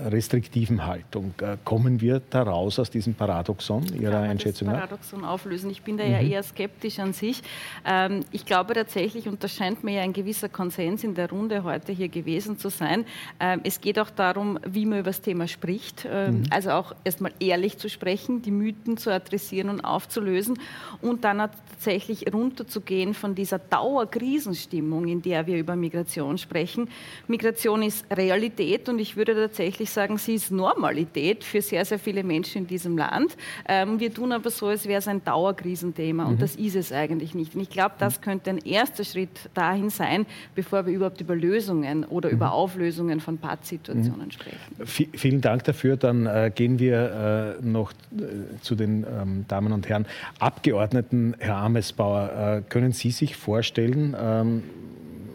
restriktiven 0.06 0.86
Haltung. 0.86 1.34
Äh, 1.42 1.58
kommen 1.64 2.02
wir 2.02 2.22
daraus 2.30 2.80
aus 2.80 2.90
diesem 2.90 3.14
Paradoxon 3.14 3.86
Ihrer 4.00 4.22
Kann 4.22 4.30
Einschätzung 4.30 4.68
das 4.68 4.78
Paradoxon 4.78 5.26
auflösen. 5.26 5.70
Ich 5.70 5.82
bin 5.82 5.98
da 5.98 6.04
ja 6.04 6.22
mhm. 6.22 6.32
eher 6.32 6.44
skeptisch 6.44 7.00
an 7.00 7.14
sich. 7.14 7.42
Ähm, 7.86 8.22
ich 8.32 8.46
glaube 8.46 8.74
tatsächlich, 8.74 9.28
und 9.28 9.44
das 9.44 9.54
scheint 9.54 9.84
mir 9.84 9.96
ja 9.96 10.02
ein 10.02 10.14
gewisser 10.14 10.50
Konsens 10.50 11.04
in 11.04 11.16
der 11.16 11.30
Runde 11.30 11.64
heute 11.64 11.92
hier 11.92 12.10
gewesen 12.10 12.58
zu 12.58 12.70
sein, 12.70 13.06
ähm, 13.40 13.62
es 13.64 13.82
geht 13.82 14.00
auch 14.00 14.10
darum, 14.10 14.60
wie 14.66 14.86
man 14.86 15.00
über 15.00 15.10
das 15.10 15.22
Thema 15.22 15.48
spricht. 15.48 16.08
Ähm, 16.10 16.40
mhm. 16.40 16.44
Also 16.50 16.72
auch 16.72 16.94
erstmal 17.04 17.32
ehrlich 17.40 17.78
zu 17.78 17.90
sprechen, 17.90 18.42
die 18.42 18.52
Mythen 18.52 18.98
zu 18.98 19.12
adressieren 19.12 19.70
und 19.70 19.82
aufzulösen 19.82 20.60
und 21.02 21.24
dann 21.24 21.38
tatsächlich 21.38 22.32
runterzugehen 22.34 23.14
von 23.14 23.36
dieser 23.36 23.60
Dauerkrisenstimmung, 23.60 25.08
in 25.08 25.22
der 25.22 25.48
wir 25.48 25.58
über 25.58 25.76
Migration 25.76 26.38
sprechen. 26.38 26.90
Migration 27.28 27.82
ist 27.84 28.06
Realität 28.12 28.90
und 28.90 29.00
ich 29.00 29.16
würde 29.16 29.33
würde 29.36 29.48
tatsächlich 29.48 29.90
sagen, 29.90 30.18
sie 30.18 30.36
ist 30.36 30.52
Normalität 30.52 31.44
für 31.44 31.62
sehr, 31.62 31.86
sehr 31.86 32.00
viele 32.00 32.24
Menschen 32.24 32.64
in 32.64 32.68
diesem 32.68 32.98
Land. 32.98 33.36
Ähm, 33.68 34.00
wir 34.00 34.14
tun 34.14 34.32
aber 34.32 34.50
so, 34.50 34.68
als 34.68 34.88
wäre 34.88 35.00
es 35.00 35.08
ein 35.08 35.24
Dauerkrisenthema 35.24 36.26
und 36.26 36.36
mhm. 36.36 36.40
das 36.40 36.56
ist 36.56 36.76
es 36.76 36.92
eigentlich 36.92 37.36
nicht. 37.36 37.56
Und 37.56 37.62
ich 37.62 37.70
glaube, 37.70 37.96
das 38.00 38.22
könnte 38.22 38.50
ein 38.50 38.60
erster 38.60 39.04
Schritt 39.04 39.50
dahin 39.54 39.90
sein, 39.90 40.26
bevor 40.56 40.86
wir 40.86 40.94
überhaupt 40.94 41.22
über 41.22 41.36
Lösungen 41.36 42.04
oder 42.04 42.30
mhm. 42.30 42.36
über 42.36 42.52
Auflösungen 42.54 43.20
von 43.20 43.38
Pattsituationen 43.38 44.26
mhm. 44.26 44.32
sprechen. 44.32 44.60
V 44.84 45.04
vielen 45.14 45.42
Dank 45.42 45.64
dafür. 45.66 45.98
Dann 45.98 46.26
äh, 46.26 46.52
gehen 46.54 46.80
wir 46.80 47.58
äh, 47.62 47.66
noch 47.66 47.92
äh, 47.92 48.60
zu 48.62 48.76
den 48.76 49.04
ähm, 49.04 49.46
Damen 49.48 49.72
und 49.74 49.88
Herren 49.90 50.06
Abgeordneten. 50.40 51.36
Herr 51.40 51.58
Amesbauer, 51.58 52.62
äh, 52.68 52.70
können 52.70 52.92
Sie 52.92 53.12
sich 53.12 53.36
vorstellen, 53.36 54.16
ähm, 54.20 54.64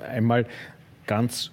einmal 0.09 0.47
ganz 1.07 1.51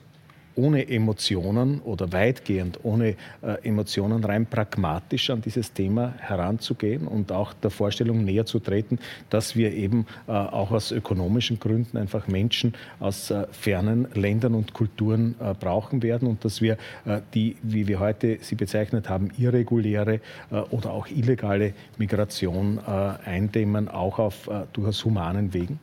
ohne 0.55 0.87
Emotionen 0.87 1.81
oder 1.81 2.11
weitgehend 2.11 2.79
ohne 2.83 3.15
äh, 3.41 3.63
Emotionen 3.63 4.23
rein 4.23 4.45
pragmatisch 4.45 5.29
an 5.29 5.41
dieses 5.41 5.73
Thema 5.73 6.13
heranzugehen 6.17 7.07
und 7.07 7.31
auch 7.31 7.53
der 7.53 7.71
Vorstellung 7.71 8.23
näher 8.23 8.45
zu 8.45 8.59
treten, 8.59 8.99
dass 9.29 9.55
wir 9.55 9.73
eben 9.73 10.05
äh, 10.27 10.31
auch 10.31 10.71
aus 10.71 10.91
ökonomischen 10.91 11.59
Gründen 11.59 11.97
einfach 11.97 12.27
Menschen 12.27 12.73
aus 12.99 13.31
äh, 13.31 13.47
fernen 13.51 14.07
Ländern 14.13 14.55
und 14.55 14.73
Kulturen 14.73 15.35
äh, 15.39 15.53
brauchen 15.53 16.03
werden 16.03 16.27
und 16.27 16.45
dass 16.45 16.61
wir 16.61 16.77
äh, 17.05 17.21
die, 17.33 17.57
wie 17.61 17.87
wir 17.87 17.99
heute 17.99 18.37
sie 18.41 18.55
bezeichnet 18.55 19.09
haben, 19.09 19.31
irreguläre 19.37 20.21
äh, 20.51 20.55
oder 20.71 20.91
auch 20.91 21.07
illegale 21.07 21.73
Migration 21.97 22.79
eindämmen, 22.79 23.87
auch 23.87 24.19
auf 24.19 24.49
durchaus 24.73 25.03
humanen 25.05 25.53
Wegen? 25.53 25.79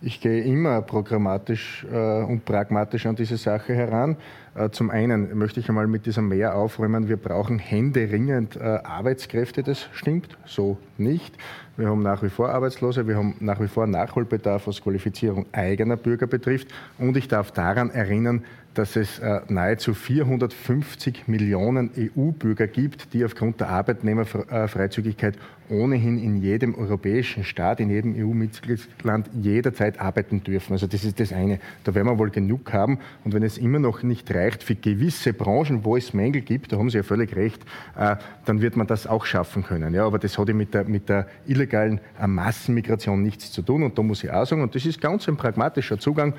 Ich 0.00 0.20
gehe 0.20 0.44
immer 0.44 0.80
programmatisch 0.80 1.84
äh, 1.92 2.22
und 2.22 2.44
pragmatisch 2.44 3.04
an 3.06 3.16
diese 3.16 3.36
Sache 3.36 3.74
heran. 3.74 4.16
Äh, 4.54 4.70
zum 4.70 4.90
einen 4.90 5.36
möchte 5.36 5.58
ich 5.58 5.68
einmal 5.68 5.88
mit 5.88 6.06
diesem 6.06 6.28
Mehr 6.28 6.54
aufräumen, 6.54 7.08
wir 7.08 7.16
brauchen 7.16 7.58
händeringend 7.58 8.54
äh, 8.54 8.60
Arbeitskräfte. 8.60 9.64
Das 9.64 9.88
stimmt 9.92 10.38
so 10.46 10.78
nicht. 10.98 11.36
Wir 11.76 11.88
haben 11.88 12.02
nach 12.02 12.22
wie 12.22 12.28
vor 12.28 12.50
Arbeitslose, 12.50 13.08
wir 13.08 13.16
haben 13.16 13.34
nach 13.40 13.60
wie 13.60 13.66
vor 13.66 13.88
Nachholbedarf, 13.88 14.68
was 14.68 14.80
Qualifizierung 14.80 15.46
eigener 15.50 15.96
Bürger 15.96 16.28
betrifft. 16.28 16.68
Und 16.98 17.16
ich 17.16 17.26
darf 17.26 17.50
daran 17.50 17.90
erinnern, 17.90 18.44
dass 18.74 18.94
es 18.94 19.20
nahezu 19.48 19.94
450 19.94 21.26
Millionen 21.26 21.90
EU-Bürger 21.96 22.68
gibt, 22.68 23.12
die 23.12 23.24
aufgrund 23.24 23.60
der 23.60 23.70
Arbeitnehmerfreizügigkeit 23.70 25.36
ohnehin 25.70 26.18
in 26.18 26.40
jedem 26.40 26.74
europäischen 26.74 27.44
Staat, 27.44 27.80
in 27.80 27.90
jedem 27.90 28.14
EU-Mitgliedsland 28.16 29.28
jederzeit 29.34 30.00
arbeiten 30.00 30.44
dürfen. 30.44 30.72
Also 30.72 30.86
das 30.86 31.04
ist 31.04 31.18
das 31.20 31.32
eine. 31.32 31.58
Da 31.84 31.94
werden 31.94 32.06
wir 32.06 32.18
wohl 32.18 32.30
genug 32.30 32.72
haben. 32.72 32.98
Und 33.24 33.34
wenn 33.34 33.42
es 33.42 33.58
immer 33.58 33.78
noch 33.78 34.02
nicht 34.02 34.32
reicht 34.32 34.62
für 34.62 34.74
gewisse 34.74 35.32
Branchen, 35.32 35.84
wo 35.84 35.96
es 35.96 36.14
Mängel 36.14 36.42
gibt, 36.42 36.72
da 36.72 36.78
haben 36.78 36.90
Sie 36.90 36.98
ja 36.98 37.02
völlig 37.02 37.34
recht, 37.34 37.62
äh, 37.98 38.16
dann 38.44 38.60
wird 38.60 38.76
man 38.76 38.86
das 38.86 39.06
auch 39.06 39.24
schaffen 39.24 39.64
können. 39.64 39.94
Ja, 39.94 40.06
aber 40.06 40.18
das 40.18 40.38
hat 40.38 40.48
ja 40.48 40.54
mit 40.54 40.74
der, 40.74 40.84
mit 40.84 41.08
der 41.08 41.26
illegalen 41.46 42.00
äh, 42.20 42.26
Massenmigration 42.26 43.22
nichts 43.22 43.50
zu 43.50 43.62
tun. 43.62 43.82
Und 43.82 43.98
da 43.98 44.02
muss 44.02 44.22
ich 44.24 44.30
auch 44.30 44.46
sagen, 44.46 44.62
und 44.62 44.74
das 44.74 44.86
ist 44.86 45.00
ganz 45.00 45.28
ein 45.28 45.36
pragmatischer 45.36 45.98
Zugang, 45.98 46.34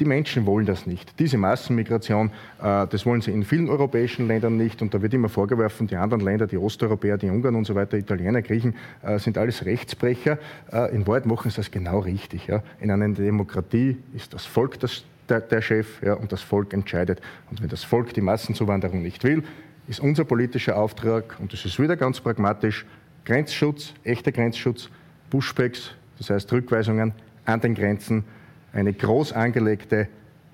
die 0.00 0.04
Menschen 0.04 0.46
wollen 0.46 0.66
das 0.66 0.86
nicht. 0.86 1.18
Diese 1.18 1.36
Massen 1.36 1.58
Massenmigration. 1.68 2.30
Äh, 2.62 2.86
das 2.86 3.04
wollen 3.06 3.20
sie 3.20 3.30
in 3.32 3.44
vielen 3.44 3.68
europäischen 3.68 4.26
Ländern 4.26 4.56
nicht. 4.56 4.82
Und 4.82 4.94
da 4.94 5.02
wird 5.02 5.14
immer 5.14 5.28
vorgeworfen, 5.28 5.86
die 5.86 5.96
anderen 5.96 6.24
Länder, 6.24 6.46
die 6.46 6.56
Osteuropäer, 6.56 7.18
die 7.18 7.28
Ungarn 7.28 7.54
und 7.54 7.66
so 7.66 7.74
weiter, 7.74 7.96
Italiener, 7.96 8.42
Griechen, 8.42 8.57
äh, 9.02 9.18
sind 9.18 9.38
alles 9.38 9.64
Rechtsbrecher. 9.64 10.38
Äh, 10.72 10.94
in 10.94 11.06
Wahrheit 11.06 11.26
machen 11.26 11.50
sie 11.50 11.56
das 11.56 11.70
genau 11.70 12.00
richtig. 12.00 12.48
In 12.80 12.90
einer 12.90 13.08
Demokratie 13.08 13.98
ist 14.14 14.34
das 14.34 14.46
Volk 14.46 14.78
das, 14.80 15.04
der, 15.28 15.40
der 15.40 15.62
Chef 15.62 16.02
und 16.02 16.32
das 16.32 16.42
Volk 16.42 16.72
entscheidet. 16.72 17.20
Und 17.50 17.62
wenn 17.62 17.68
das 17.68 17.84
Volk 17.84 18.14
die 18.14 18.20
Massenzuwanderung 18.20 19.02
nicht 19.02 19.24
will, 19.24 19.42
ist 19.86 20.00
unser 20.00 20.24
politischer 20.24 20.76
Auftrag, 20.76 21.36
und 21.40 21.52
das 21.52 21.64
ist 21.64 21.80
wieder 21.80 21.96
ganz 21.96 22.20
pragmatisch, 22.20 22.84
Grenzschutz, 23.24 23.94
echter 24.04 24.32
Grenzschutz, 24.32 24.88
Pushbacks, 25.30 25.92
das 26.18 26.30
heißt 26.30 26.52
Rückweisungen 26.52 27.12
an 27.44 27.60
den 27.60 27.74
Grenzen, 27.74 28.24
eine 28.72 28.92
groß 28.92 29.32
angelegte 29.32 30.08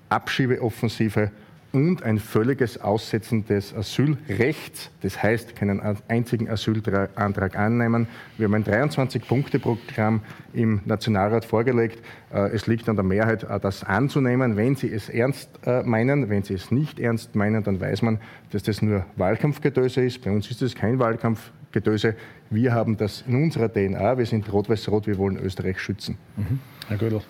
Abschiebeoffensive 0.09 1.31
und 1.75 2.03
ein 2.03 2.19
völliges 2.19 2.79
Aussetzen 2.79 3.45
des 3.45 3.75
Asylrechts. 3.75 4.91
Das 5.01 5.21
heißt, 5.21 5.57
keinen 5.57 5.81
einzigen 6.07 6.49
Asylantrag 6.49 7.57
annehmen. 7.57 8.07
Wir 8.37 8.45
haben 8.45 8.53
ein 8.53 8.63
23-Punkte-Programm 8.63 10.21
im 10.53 10.79
Nationalrat 10.85 11.43
vorgelegt. 11.43 12.01
Äh, 12.33 12.51
es 12.53 12.65
liegt 12.65 12.87
an 12.87 12.95
der 12.95 13.03
Mehrheit, 13.03 13.43
äh, 13.43 13.59
das 13.59 13.83
anzunehmen. 13.83 14.55
Wenn 14.55 14.75
Sie 14.75 14.89
es 14.89 15.09
ernst 15.09 15.49
äh, 15.65 15.83
meinen, 15.83 16.29
wenn 16.29 16.43
Sie 16.43 16.53
es 16.53 16.71
nicht 16.71 16.97
ernst 16.97 17.35
meinen, 17.35 17.61
dann 17.61 17.81
weiß 17.81 18.03
man, 18.03 18.19
dass 18.51 18.63
das 18.63 18.81
nur 18.81 19.05
Wahlkampfgedöse 19.17 20.05
ist. 20.05 20.23
Bei 20.23 20.31
uns 20.31 20.49
ist 20.49 20.61
es 20.61 20.75
kein 20.75 20.97
Wahlkampfgedöse. 20.97 22.15
Wir 22.49 22.73
haben 22.73 22.95
das 22.95 23.25
in 23.27 23.35
unserer 23.43 23.67
DNA. 23.67 24.17
Wir 24.17 24.25
sind 24.25 24.51
rot-weiß-rot. 24.51 25.07
Wir 25.07 25.17
wollen 25.17 25.37
Österreich 25.37 25.77
schützen. 25.81 26.17
Mhm. 26.37 26.59
Herr 26.87 26.97
Gödel. 26.97 27.21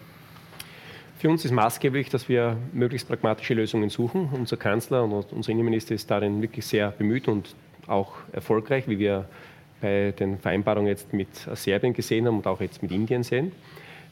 Für 1.26 1.32
uns 1.32 1.44
ist 1.44 1.54
maßgeblich, 1.54 2.10
dass 2.10 2.30
wir 2.30 2.56
möglichst 2.72 3.08
pragmatische 3.08 3.56
Lösungen 3.56 3.90
suchen. 3.90 4.30
Unser 4.32 4.58
Kanzler 4.58 5.04
und 5.04 5.34
unser 5.34 5.52
Innenminister 5.52 5.96
ist 5.96 6.12
darin 6.12 6.40
wirklich 6.40 6.68
sehr 6.68 6.92
bemüht 6.92 7.28
und 7.28 7.56
auch 7.88 8.12
erfolgreich, 8.32 8.88
wie 8.88 9.00
wir 9.00 9.28
bei 9.82 10.14
den 10.20 10.38
Vereinbarungen 10.38 10.88
jetzt 10.88 11.14
mit 11.14 11.30
Serbien 11.56 11.96
gesehen 11.96 12.28
haben 12.28 12.38
und 12.38 12.46
auch 12.46 12.62
jetzt 12.62 12.84
mit 12.84 12.92
Indien 12.92 13.24
sehen. 13.24 13.54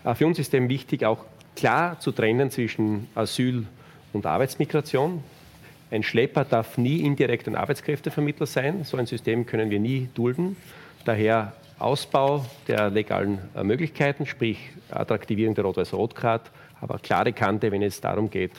Äh, 0.03 0.15
für 0.15 0.25
uns 0.25 0.39
ist 0.39 0.55
eben 0.55 0.69
wichtig, 0.69 1.05
auch 1.05 1.23
klar 1.55 1.99
zu 1.99 2.11
trennen 2.11 2.49
zwischen 2.49 3.07
Asyl 3.13 3.67
und 4.11 4.25
Arbeitsmigration. 4.25 5.23
Ein 5.91 6.01
Schlepper 6.01 6.45
darf 6.45 6.79
nie 6.79 7.01
indirekt 7.01 7.47
ein 7.47 7.55
Arbeitskräftevermittler 7.55 8.47
sein. 8.47 8.85
So 8.85 8.97
ein 8.97 9.05
System 9.05 9.45
können 9.45 9.69
wir 9.69 9.79
nie 9.79 10.09
dulden. 10.15 10.55
Daher 11.05 11.53
Ausbau 11.77 12.43
der 12.67 12.89
legalen 12.89 13.37
äh, 13.55 13.63
Möglichkeiten, 13.63 14.25
sprich 14.25 14.57
Attraktivierung 14.89 15.53
der 15.53 15.63
Rot-Weiß-Rot-Card, 15.65 16.49
aber 16.83 16.99
klare 16.99 17.33
Kante, 17.33 17.71
wenn 17.71 17.81
es 17.81 17.99
darum 18.01 18.29
geht, 18.29 18.51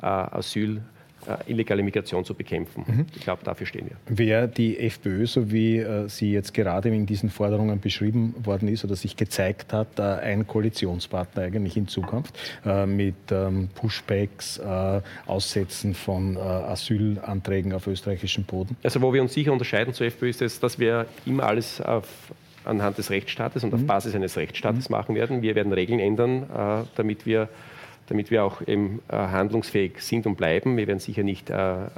äh, 0.00 0.06
Asyl 0.06 0.80
äh, 1.24 1.52
illegale 1.52 1.84
Migration 1.84 2.24
zu 2.24 2.34
bekämpfen. 2.34 2.84
Mhm. 2.84 3.06
Ich 3.14 3.22
glaube, 3.22 3.44
dafür 3.44 3.64
stehen 3.64 3.88
wir. 3.88 3.96
Wer 4.08 4.48
die 4.48 4.76
FPÖ, 4.76 5.26
so 5.26 5.52
wie 5.52 5.78
äh, 5.78 6.08
sie 6.08 6.32
jetzt 6.32 6.52
gerade 6.52 6.88
in 6.88 7.06
diesen 7.06 7.30
Forderungen 7.30 7.78
beschrieben 7.78 8.34
worden 8.42 8.66
ist 8.66 8.84
oder 8.84 8.96
sich 8.96 9.16
gezeigt 9.16 9.72
hat, 9.72 10.00
äh, 10.00 10.02
ein 10.02 10.48
Koalitionspartner 10.48 11.44
eigentlich 11.44 11.76
in 11.76 11.86
Zukunft 11.86 12.36
äh, 12.66 12.86
mit 12.86 13.14
ähm, 13.30 13.68
Pushbacks, 13.74 14.60
Aussetzen 15.26 15.94
von 15.94 16.36
Asylanträgen 16.36 17.72
auf 17.72 17.86
österreichischem 17.86 18.44
Boden? 18.44 18.76
Also 18.82 19.00
wo 19.00 19.12
wir 19.12 19.22
uns 19.22 19.34
sicher 19.34 19.52
unterscheiden 19.52 19.94
zur 19.94 20.06
FPÖ 20.06 20.30
ist 20.30 20.42
es, 20.42 20.60
dass 20.60 20.78
wir 20.78 21.06
immer 21.24 21.44
alles 21.44 21.80
auf 21.80 22.06
anhand 22.64 22.98
des 22.98 23.10
Rechtsstaates 23.10 23.64
und 23.64 23.74
auf 23.74 23.80
mhm. 23.80 23.86
Basis 23.86 24.14
eines 24.14 24.36
Rechtsstaates 24.36 24.88
mhm. 24.88 24.96
machen 24.96 25.14
werden. 25.14 25.42
Wir 25.42 25.54
werden 25.54 25.72
Regeln 25.72 26.00
ändern, 26.00 26.88
damit 26.96 27.26
wir 27.26 27.48
damit 28.12 28.30
wir 28.30 28.44
auch 28.44 28.60
eben 28.66 29.00
äh, 29.08 29.16
handlungsfähig 29.16 30.02
sind 30.02 30.26
und 30.26 30.36
bleiben. 30.36 30.76
Wir 30.76 30.86
werden 30.86 30.98
sicher 30.98 31.22
nicht 31.22 31.48
äh, 31.48 31.84
äh, 31.84 31.88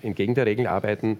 entgegen 0.00 0.36
der 0.36 0.46
Regeln 0.46 0.68
arbeiten, 0.68 1.18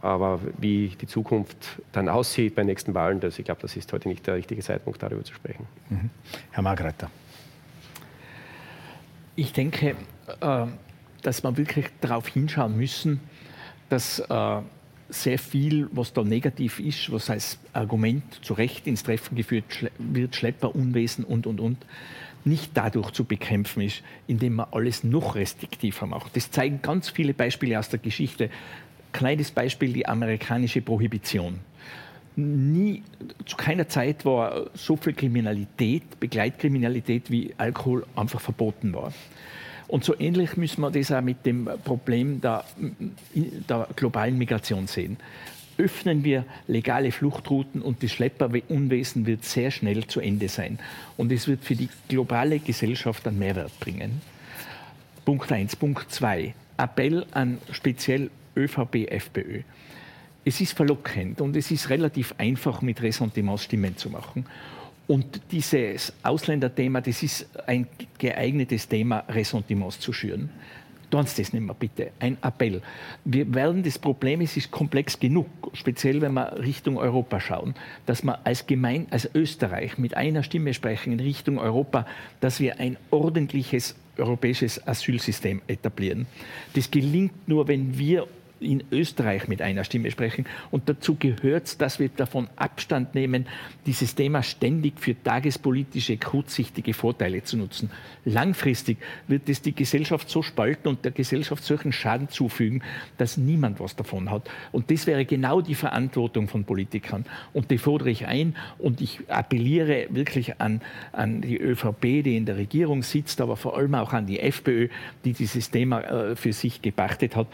aber 0.00 0.40
wie 0.58 0.88
die 1.00 1.06
Zukunft 1.06 1.80
dann 1.92 2.08
aussieht 2.08 2.56
bei 2.56 2.64
nächsten 2.64 2.92
Wahlen, 2.92 3.20
das, 3.20 3.38
ich 3.38 3.44
glaube, 3.44 3.60
das 3.62 3.76
ist 3.76 3.92
heute 3.92 4.08
nicht 4.08 4.26
der 4.26 4.34
richtige 4.34 4.62
Zeitpunkt, 4.62 5.00
darüber 5.00 5.22
zu 5.22 5.32
sprechen. 5.32 5.64
Mhm. 5.90 6.10
Herr 6.50 6.64
Margreiter. 6.64 7.08
Ich 9.36 9.52
denke, 9.52 9.94
dass 11.22 11.44
wir 11.44 11.56
wirklich 11.56 11.86
darauf 12.00 12.26
hinschauen 12.26 12.76
müssen, 12.76 13.20
dass 13.88 14.20
sehr 15.08 15.38
viel, 15.38 15.88
was 15.92 16.12
da 16.12 16.24
negativ 16.24 16.80
ist, 16.80 17.12
was 17.12 17.30
als 17.30 17.58
Argument 17.72 18.24
zu 18.42 18.54
Recht 18.54 18.88
ins 18.88 19.04
Treffen 19.04 19.36
geführt 19.36 19.64
wird, 19.98 20.34
Schlepperunwesen 20.34 21.24
und, 21.24 21.46
und, 21.46 21.60
und, 21.60 21.78
nicht 22.44 22.72
dadurch 22.74 23.10
zu 23.12 23.24
bekämpfen 23.24 23.82
ist, 23.82 24.02
indem 24.26 24.54
man 24.54 24.66
alles 24.72 25.04
noch 25.04 25.34
restriktiver 25.34 26.06
macht. 26.06 26.36
Das 26.36 26.50
zeigen 26.50 26.80
ganz 26.82 27.08
viele 27.08 27.34
Beispiele 27.34 27.78
aus 27.78 27.88
der 27.88 27.98
Geschichte. 27.98 28.50
Kleines 29.12 29.50
Beispiel, 29.50 29.92
die 29.92 30.06
amerikanische 30.06 30.80
Prohibition. 30.80 31.60
Nie, 32.34 33.02
zu 33.44 33.56
keiner 33.56 33.88
Zeit 33.88 34.24
war 34.24 34.70
so 34.74 34.96
viel 34.96 35.12
Kriminalität, 35.12 36.18
Begleitkriminalität 36.18 37.30
wie 37.30 37.54
Alkohol 37.58 38.06
einfach 38.16 38.40
verboten 38.40 38.94
war. 38.94 39.12
Und 39.86 40.04
so 40.04 40.18
ähnlich 40.18 40.56
müssen 40.56 40.80
wir 40.80 40.90
das 40.90 41.12
auch 41.12 41.20
mit 41.20 41.44
dem 41.44 41.68
Problem 41.84 42.40
der, 42.40 42.64
der 43.68 43.88
globalen 43.94 44.38
Migration 44.38 44.86
sehen 44.86 45.18
öffnen 45.78 46.24
wir 46.24 46.44
legale 46.66 47.12
Fluchtrouten 47.12 47.82
und 47.82 48.02
das 48.02 48.12
Schlepperunwesen 48.12 49.26
wird 49.26 49.44
sehr 49.44 49.70
schnell 49.70 50.06
zu 50.06 50.20
Ende 50.20 50.48
sein. 50.48 50.78
Und 51.16 51.32
es 51.32 51.48
wird 51.48 51.64
für 51.64 51.74
die 51.74 51.88
globale 52.08 52.58
Gesellschaft 52.58 53.26
einen 53.26 53.38
Mehrwert 53.38 53.78
bringen. 53.80 54.20
Punkt 55.24 55.50
1. 55.50 55.76
Punkt 55.76 56.10
2. 56.10 56.54
Appell 56.76 57.26
an 57.32 57.58
speziell 57.70 58.30
ÖVP, 58.56 59.10
FPÖ. 59.10 59.62
Es 60.44 60.60
ist 60.60 60.72
verlockend 60.72 61.40
und 61.40 61.56
es 61.56 61.70
ist 61.70 61.88
relativ 61.90 62.34
einfach, 62.38 62.82
mit 62.82 63.00
Ressentiments 63.00 63.64
Stimmen 63.64 63.96
zu 63.96 64.10
machen. 64.10 64.46
Und 65.06 65.40
dieses 65.50 66.12
Ausländerthema, 66.22 67.00
das 67.00 67.22
ist 67.22 67.46
ein 67.66 67.86
geeignetes 68.18 68.88
Thema, 68.88 69.24
Ressentiments 69.28 70.00
zu 70.00 70.12
schüren 70.12 70.50
tun 71.12 71.26
Sie 71.26 71.42
das 71.42 71.52
nicht 71.52 71.62
mehr, 71.62 71.74
bitte. 71.74 72.10
Ein 72.18 72.38
Appell. 72.42 72.80
Wir 73.24 73.54
werden 73.54 73.82
das 73.82 73.98
Problem, 73.98 74.40
es 74.40 74.56
ist 74.56 74.70
komplex 74.70 75.20
genug, 75.20 75.46
speziell 75.74 76.20
wenn 76.22 76.32
wir 76.32 76.58
Richtung 76.58 76.96
Europa 76.96 77.38
schauen, 77.38 77.74
dass 78.06 78.24
wir 78.24 78.44
als 78.46 78.66
Gemein, 78.66 79.06
als 79.10 79.28
Österreich 79.34 79.98
mit 79.98 80.16
einer 80.16 80.42
Stimme 80.42 80.72
sprechen 80.72 81.12
in 81.12 81.20
Richtung 81.20 81.58
Europa, 81.58 82.06
dass 82.40 82.60
wir 82.60 82.80
ein 82.80 82.96
ordentliches 83.10 83.94
europäisches 84.16 84.86
Asylsystem 84.86 85.62
etablieren. 85.66 86.26
Das 86.74 86.90
gelingt 86.90 87.46
nur, 87.46 87.68
wenn 87.68 87.98
wir 87.98 88.26
in 88.62 88.84
Österreich 88.90 89.48
mit 89.48 89.62
einer 89.62 89.84
Stimme 89.84 90.10
sprechen. 90.10 90.46
Und 90.70 90.88
dazu 90.88 91.16
gehört 91.16 91.62
dass 91.80 91.98
wir 91.98 92.08
davon 92.08 92.48
Abstand 92.56 93.14
nehmen, 93.14 93.46
dieses 93.86 94.14
Thema 94.14 94.42
ständig 94.42 94.98
für 94.98 95.20
tagespolitische, 95.20 96.16
kurzsichtige 96.16 96.94
Vorteile 96.94 97.42
zu 97.42 97.56
nutzen. 97.56 97.90
Langfristig 98.24 98.98
wird 99.28 99.48
es 99.48 99.62
die 99.62 99.74
Gesellschaft 99.74 100.28
so 100.28 100.42
spalten 100.42 100.88
und 100.88 101.04
der 101.04 101.12
Gesellschaft 101.12 101.64
solchen 101.64 101.92
Schaden 101.92 102.28
zufügen, 102.28 102.82
dass 103.18 103.36
niemand 103.36 103.80
was 103.80 103.96
davon 103.96 104.30
hat. 104.30 104.48
Und 104.70 104.90
das 104.90 105.06
wäre 105.06 105.24
genau 105.24 105.60
die 105.60 105.74
Verantwortung 105.74 106.48
von 106.48 106.64
Politikern. 106.64 107.24
Und 107.52 107.70
die 107.70 107.78
fordere 107.78 108.10
ich 108.10 108.26
ein 108.26 108.54
und 108.78 109.00
ich 109.00 109.20
appelliere 109.28 110.06
wirklich 110.10 110.60
an, 110.60 110.80
an 111.12 111.40
die 111.40 111.58
ÖVP, 111.58 112.22
die 112.22 112.36
in 112.36 112.46
der 112.46 112.56
Regierung 112.56 113.02
sitzt, 113.02 113.40
aber 113.40 113.56
vor 113.56 113.76
allem 113.76 113.94
auch 113.94 114.12
an 114.12 114.26
die 114.26 114.40
FPÖ, 114.40 114.88
die 115.24 115.32
dieses 115.32 115.70
Thema 115.70 116.00
äh, 116.00 116.36
für 116.36 116.52
sich 116.52 116.82
gepachtet 116.82 117.36
hat 117.36 117.46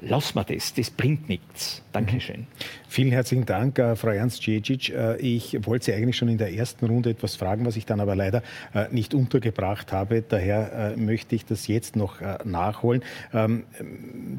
lass 0.00 0.34
mal 0.34 0.44
das, 0.44 0.74
das 0.74 0.90
bringt 0.90 1.28
nichts. 1.28 1.82
Dankeschön. 1.92 2.46
Vielen 2.90 3.12
herzlichen 3.12 3.46
Dank, 3.46 3.78
äh, 3.78 3.94
Frau 3.94 4.08
Ernst 4.08 4.44
Djecic. 4.44 4.88
Äh, 4.88 5.16
ich 5.18 5.64
wollte 5.64 5.84
Sie 5.84 5.94
eigentlich 5.94 6.16
schon 6.16 6.28
in 6.28 6.38
der 6.38 6.52
ersten 6.52 6.86
Runde 6.86 7.10
etwas 7.10 7.36
fragen, 7.36 7.64
was 7.64 7.76
ich 7.76 7.86
dann 7.86 8.00
aber 8.00 8.16
leider 8.16 8.42
äh, 8.74 8.86
nicht 8.90 9.14
untergebracht 9.14 9.92
habe. 9.92 10.24
Daher 10.28 10.94
äh, 10.96 11.00
möchte 11.00 11.36
ich 11.36 11.44
das 11.44 11.68
jetzt 11.68 11.94
noch 11.94 12.20
äh, 12.20 12.38
nachholen. 12.42 13.04
Ähm, 13.32 13.62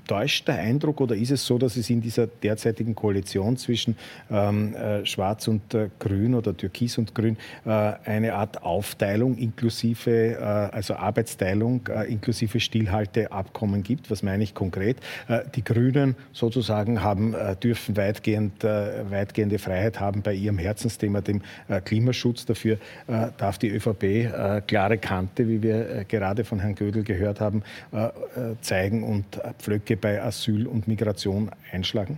täuscht 0.06 0.49
der 0.49 0.56
Eindruck 0.56 0.99
oder 0.99 1.15
ist 1.15 1.32
es 1.32 1.45
so, 1.45 1.57
dass 1.57 1.78
es 1.78 1.90
in 1.90 2.02
dieser 2.02 2.28
derzeitigen 2.28 2.94
Koalition 2.94 3.56
zwischen 3.56 3.95
ähm, 4.30 4.76
äh, 4.76 5.06
Schwarz 5.06 5.48
und 5.48 5.61
Grün 5.99 6.36
oder 6.36 6.56
Türkis 6.56 6.98
und 6.98 7.15
Grün 7.15 7.38
eine 7.64 8.34
Art 8.34 8.64
Aufteilung 8.64 9.38
inklusive, 9.38 10.69
also 10.73 10.95
Arbeitsteilung 10.95 11.88
inklusive 12.07 12.60
Stillhalteabkommen 12.60 13.84
gibt? 13.84 14.11
Was 14.11 14.23
meine 14.23 14.44
ich 14.44 14.53
konkret? 14.53 14.98
die 15.56 15.64
Grünen 15.64 16.15
sozusagen 16.34 17.02
haben, 17.02 17.36
dürfen 17.64 17.95
weitgehend, 17.95 18.41
äh, 18.64 19.10
weitgehende 19.10 19.60
Freiheit 19.60 20.00
haben 20.00 20.22
bei 20.22 20.34
ihrem 20.34 20.58
Herzensthema, 20.58 21.22
dem 21.22 21.42
äh, 21.68 21.82
Klimaschutz. 21.82 22.46
Dafür 22.46 22.78
darf 23.38 23.58
die 23.58 23.70
ÖVP 23.70 24.66
klare 24.68 24.98
Kante, 24.98 25.48
wie 25.48 25.62
wir 25.62 26.06
gerade 26.06 26.44
von 26.44 26.60
Herrn 26.60 26.76
Gödel 26.76 27.04
gehört 27.04 27.40
haben, 27.40 27.64
zeigen 28.62 29.04
und 29.04 29.26
Pflöcke 29.60 29.98
bei 29.98 30.22
Asyl 30.22 30.68
und 30.68 30.88
Migration 30.88 31.52
einschlagen? 31.72 32.18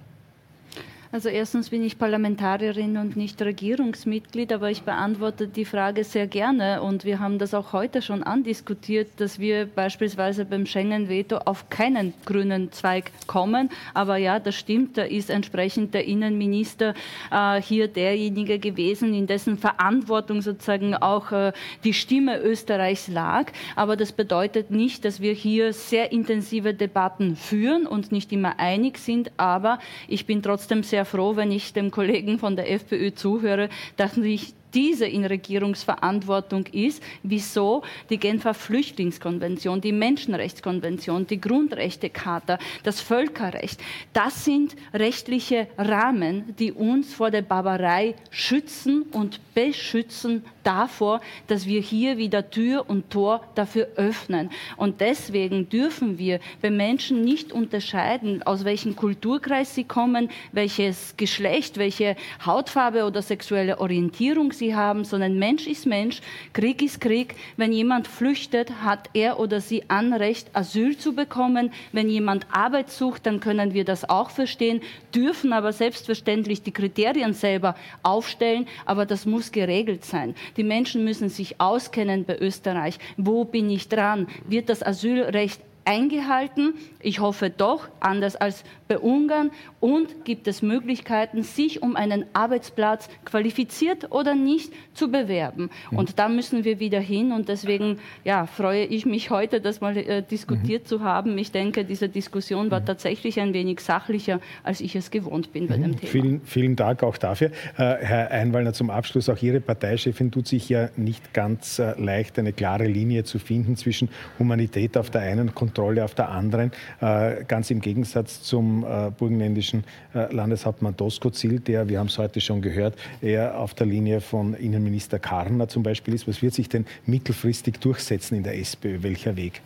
Also 1.13 1.29
erstens 1.29 1.69
bin 1.69 1.83
ich 1.83 1.99
Parlamentarierin 1.99 2.97
und 2.97 3.15
nicht 3.15 3.39
Regierungsmitglied, 3.39 4.51
aber 4.51 4.71
ich 4.71 4.81
beantworte 4.81 5.47
die 5.47 5.63
Frage 5.63 6.03
sehr 6.03 6.25
gerne 6.25 6.81
und 6.81 7.05
wir 7.05 7.19
haben 7.19 7.37
das 7.37 7.53
auch 7.53 7.71
heute 7.71 8.01
schon 8.01 8.23
andiskutiert, 8.23 9.09
dass 9.17 9.37
wir 9.37 9.67
beispielsweise 9.67 10.43
beim 10.43 10.65
Schengen-Veto 10.65 11.37
auf 11.37 11.69
keinen 11.69 12.15
grünen 12.25 12.71
Zweig 12.71 13.11
kommen. 13.27 13.69
Aber 13.93 14.17
ja, 14.17 14.39
das 14.39 14.55
stimmt, 14.55 14.97
da 14.97 15.03
ist 15.03 15.29
entsprechend 15.29 15.93
der 15.93 16.05
Innenminister 16.05 16.95
äh, 17.29 17.61
hier 17.61 17.87
derjenige 17.87 18.57
gewesen, 18.57 19.13
in 19.13 19.27
dessen 19.27 19.59
Verantwortung 19.59 20.41
sozusagen 20.41 20.95
auch 20.95 21.31
äh, 21.31 21.53
die 21.83 21.93
Stimme 21.93 22.39
Österreichs 22.39 23.07
lag. 23.07 23.51
Aber 23.75 23.97
das 23.97 24.13
bedeutet 24.13 24.71
nicht, 24.71 25.05
dass 25.05 25.21
wir 25.21 25.33
hier 25.33 25.73
sehr 25.73 26.11
intensive 26.11 26.73
Debatten 26.73 27.35
führen 27.35 27.85
und 27.85 28.11
nicht 28.11 28.31
immer 28.31 28.59
einig 28.59 28.97
sind. 28.97 29.31
Aber 29.37 29.77
ich 30.07 30.25
bin 30.25 30.41
trotzdem 30.41 30.81
sehr 30.81 31.02
froh, 31.05 31.35
wenn 31.35 31.51
ich 31.51 31.73
dem 31.73 31.91
Kollegen 31.91 32.39
von 32.39 32.55
der 32.55 32.71
FPÖ 32.71 33.13
zuhöre, 33.13 33.69
dass 33.97 34.17
ich 34.17 34.53
diese 34.73 35.05
in 35.05 35.25
Regierungsverantwortung 35.25 36.65
ist, 36.67 37.03
wieso 37.21 37.83
die 38.09 38.17
Genfer 38.17 38.53
Flüchtlingskonvention, 38.53 39.81
die 39.81 39.91
Menschenrechtskonvention, 39.91 41.27
die 41.27 41.39
Grundrechtecharta, 41.39 42.57
das 42.83 42.99
Völkerrecht, 42.99 43.79
das 44.13 44.45
sind 44.45 44.75
rechtliche 44.93 45.67
Rahmen, 45.77 46.55
die 46.57 46.71
uns 46.71 47.13
vor 47.13 47.31
der 47.31 47.43
Barbarei 47.43 48.15
schützen 48.31 49.03
und 49.11 49.39
beschützen 49.53 50.43
davor, 50.63 51.21
dass 51.47 51.65
wir 51.65 51.81
hier 51.81 52.17
wieder 52.17 52.49
Tür 52.49 52.89
und 52.89 53.09
Tor 53.09 53.41
dafür 53.55 53.87
öffnen. 53.95 54.49
Und 54.77 55.01
deswegen 55.01 55.69
dürfen 55.69 56.17
wir 56.17 56.39
bei 56.61 56.71
Menschen 56.71 57.21
nicht 57.21 57.51
unterscheiden, 57.51 58.43
aus 58.43 58.65
welchem 58.65 58.95
Kulturkreis 58.95 59.75
sie 59.75 59.83
kommen, 59.83 60.29
welches 60.51 61.15
Geschlecht, 61.17 61.77
welche 61.77 62.15
Hautfarbe 62.45 63.05
oder 63.05 63.21
sexuelle 63.21 63.79
Orientierung 63.79 64.51
sie 64.51 64.75
haben, 64.75 65.05
sondern 65.05 65.37
Mensch 65.39 65.67
ist 65.67 65.85
Mensch, 65.85 66.21
Krieg 66.53 66.81
ist 66.81 67.01
Krieg. 67.01 67.35
Wenn 67.57 67.73
jemand 67.73 68.07
flüchtet, 68.07 68.71
hat 68.83 69.09
er 69.13 69.39
oder 69.39 69.61
sie 69.61 69.89
Anrecht, 69.89 70.49
Asyl 70.53 70.97
zu 70.97 71.13
bekommen. 71.13 71.71
Wenn 71.91 72.09
jemand 72.09 72.47
Arbeit 72.51 72.89
sucht, 72.89 73.25
dann 73.25 73.39
können 73.39 73.73
wir 73.73 73.85
das 73.85 74.09
auch 74.09 74.29
verstehen, 74.29 74.81
dürfen 75.13 75.53
aber 75.53 75.73
selbstverständlich 75.73 76.61
die 76.63 76.71
Kriterien 76.71 77.33
selber 77.33 77.75
aufstellen, 78.01 78.67
aber 78.85 79.05
das 79.05 79.25
muss 79.25 79.51
geregelt 79.51 80.05
sein. 80.05 80.35
Die 80.57 80.63
Menschen 80.63 81.03
müssen 81.03 81.29
sich 81.29 81.59
auskennen 81.59 82.25
bei 82.25 82.37
Österreich. 82.37 82.99
Wo 83.17 83.45
bin 83.45 83.69
ich 83.69 83.89
dran? 83.89 84.27
Wird 84.47 84.69
das 84.69 84.83
Asylrecht 84.83 85.61
eingehalten? 85.85 86.75
Ich 86.99 87.19
hoffe 87.19 87.49
doch, 87.49 87.89
anders 87.99 88.35
als 88.35 88.63
Ungarn. 89.01 89.51
Und 89.79 90.25
gibt 90.25 90.47
es 90.47 90.61
Möglichkeiten, 90.61 91.43
sich 91.43 91.81
um 91.81 91.95
einen 91.95 92.25
Arbeitsplatz 92.33 93.09
qualifiziert 93.25 94.11
oder 94.11 94.35
nicht 94.35 94.71
zu 94.93 95.11
bewerben? 95.11 95.69
Mhm. 95.91 95.97
Und 95.97 96.19
da 96.19 96.29
müssen 96.29 96.63
wir 96.63 96.79
wieder 96.79 96.99
hin. 96.99 97.31
Und 97.31 97.49
deswegen 97.49 97.99
ja, 98.23 98.45
freue 98.45 98.85
ich 98.85 99.05
mich 99.05 99.29
heute, 99.29 99.61
das 99.61 99.81
mal 99.81 99.97
äh, 99.97 100.21
diskutiert 100.21 100.83
mhm. 100.83 100.87
zu 100.87 101.01
haben. 101.01 101.37
Ich 101.37 101.51
denke, 101.51 101.85
diese 101.85 102.09
Diskussion 102.09 102.71
war 102.71 102.81
mhm. 102.81 102.85
tatsächlich 102.85 103.39
ein 103.39 103.53
wenig 103.53 103.79
sachlicher, 103.79 104.39
als 104.63 104.81
ich 104.81 104.95
es 104.95 105.11
gewohnt 105.11 105.53
bin 105.53 105.67
bei 105.67 105.77
dem 105.77 105.91
mhm. 105.91 105.97
Thema. 105.97 106.11
Vielen, 106.11 106.41
vielen 106.41 106.75
Dank 106.75 107.03
auch 107.03 107.17
dafür. 107.17 107.47
Äh, 107.77 107.95
Herr 107.99 108.31
Einwallner, 108.31 108.73
zum 108.73 108.89
Abschluss, 108.89 109.29
auch 109.29 109.41
Ihre 109.41 109.59
Parteichefin 109.59 110.31
tut 110.31 110.47
sich 110.47 110.69
ja 110.69 110.89
nicht 110.95 111.33
ganz 111.33 111.79
äh, 111.79 111.93
leicht, 111.99 112.39
eine 112.39 112.53
klare 112.53 112.85
Linie 112.85 113.23
zu 113.23 113.39
finden 113.39 113.75
zwischen 113.75 114.09
Humanität 114.39 114.97
auf 114.97 115.09
der 115.09 115.21
einen 115.21 115.49
und 115.49 115.55
Kontrolle 115.55 116.03
auf 116.03 116.15
der 116.15 116.29
anderen. 116.29 116.71
Äh, 117.01 117.43
ganz 117.47 117.71
im 117.71 117.81
Gegensatz 117.81 118.43
zum 118.43 118.82
äh, 118.85 119.11
burgenländischen 119.11 119.83
äh, 120.13 120.33
Landeshauptmann 120.33 120.95
Doskozil, 120.95 121.59
der, 121.59 121.89
wir 121.89 121.99
haben 121.99 122.07
es 122.07 122.17
heute 122.17 122.41
schon 122.41 122.61
gehört, 122.61 122.95
eher 123.21 123.59
auf 123.59 123.73
der 123.73 123.87
Linie 123.87 124.21
von 124.21 124.53
Innenminister 124.53 125.19
Karner 125.19 125.67
zum 125.67 125.83
Beispiel 125.83 126.13
ist. 126.13 126.27
Was 126.27 126.41
wird 126.41 126.53
sich 126.53 126.69
denn 126.69 126.85
mittelfristig 127.05 127.79
durchsetzen 127.79 128.35
in 128.35 128.43
der 128.43 128.57
SPÖ? 128.57 129.03
Welcher 129.03 129.35
Weg? 129.35 129.61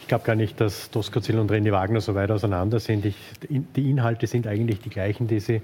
Ich 0.00 0.08
glaube 0.08 0.24
gar 0.24 0.34
nicht, 0.34 0.60
dass 0.60 0.90
Doskozil 0.90 1.38
und 1.38 1.50
René 1.52 1.70
Wagner 1.70 2.00
so 2.00 2.14
weit 2.14 2.30
auseinander 2.30 2.80
sind. 2.80 3.04
Ich, 3.04 3.16
die 3.48 3.90
Inhalte 3.90 4.26
sind 4.26 4.46
eigentlich 4.46 4.80
die 4.80 4.90
gleichen, 4.90 5.28
die 5.28 5.38
sie, 5.38 5.62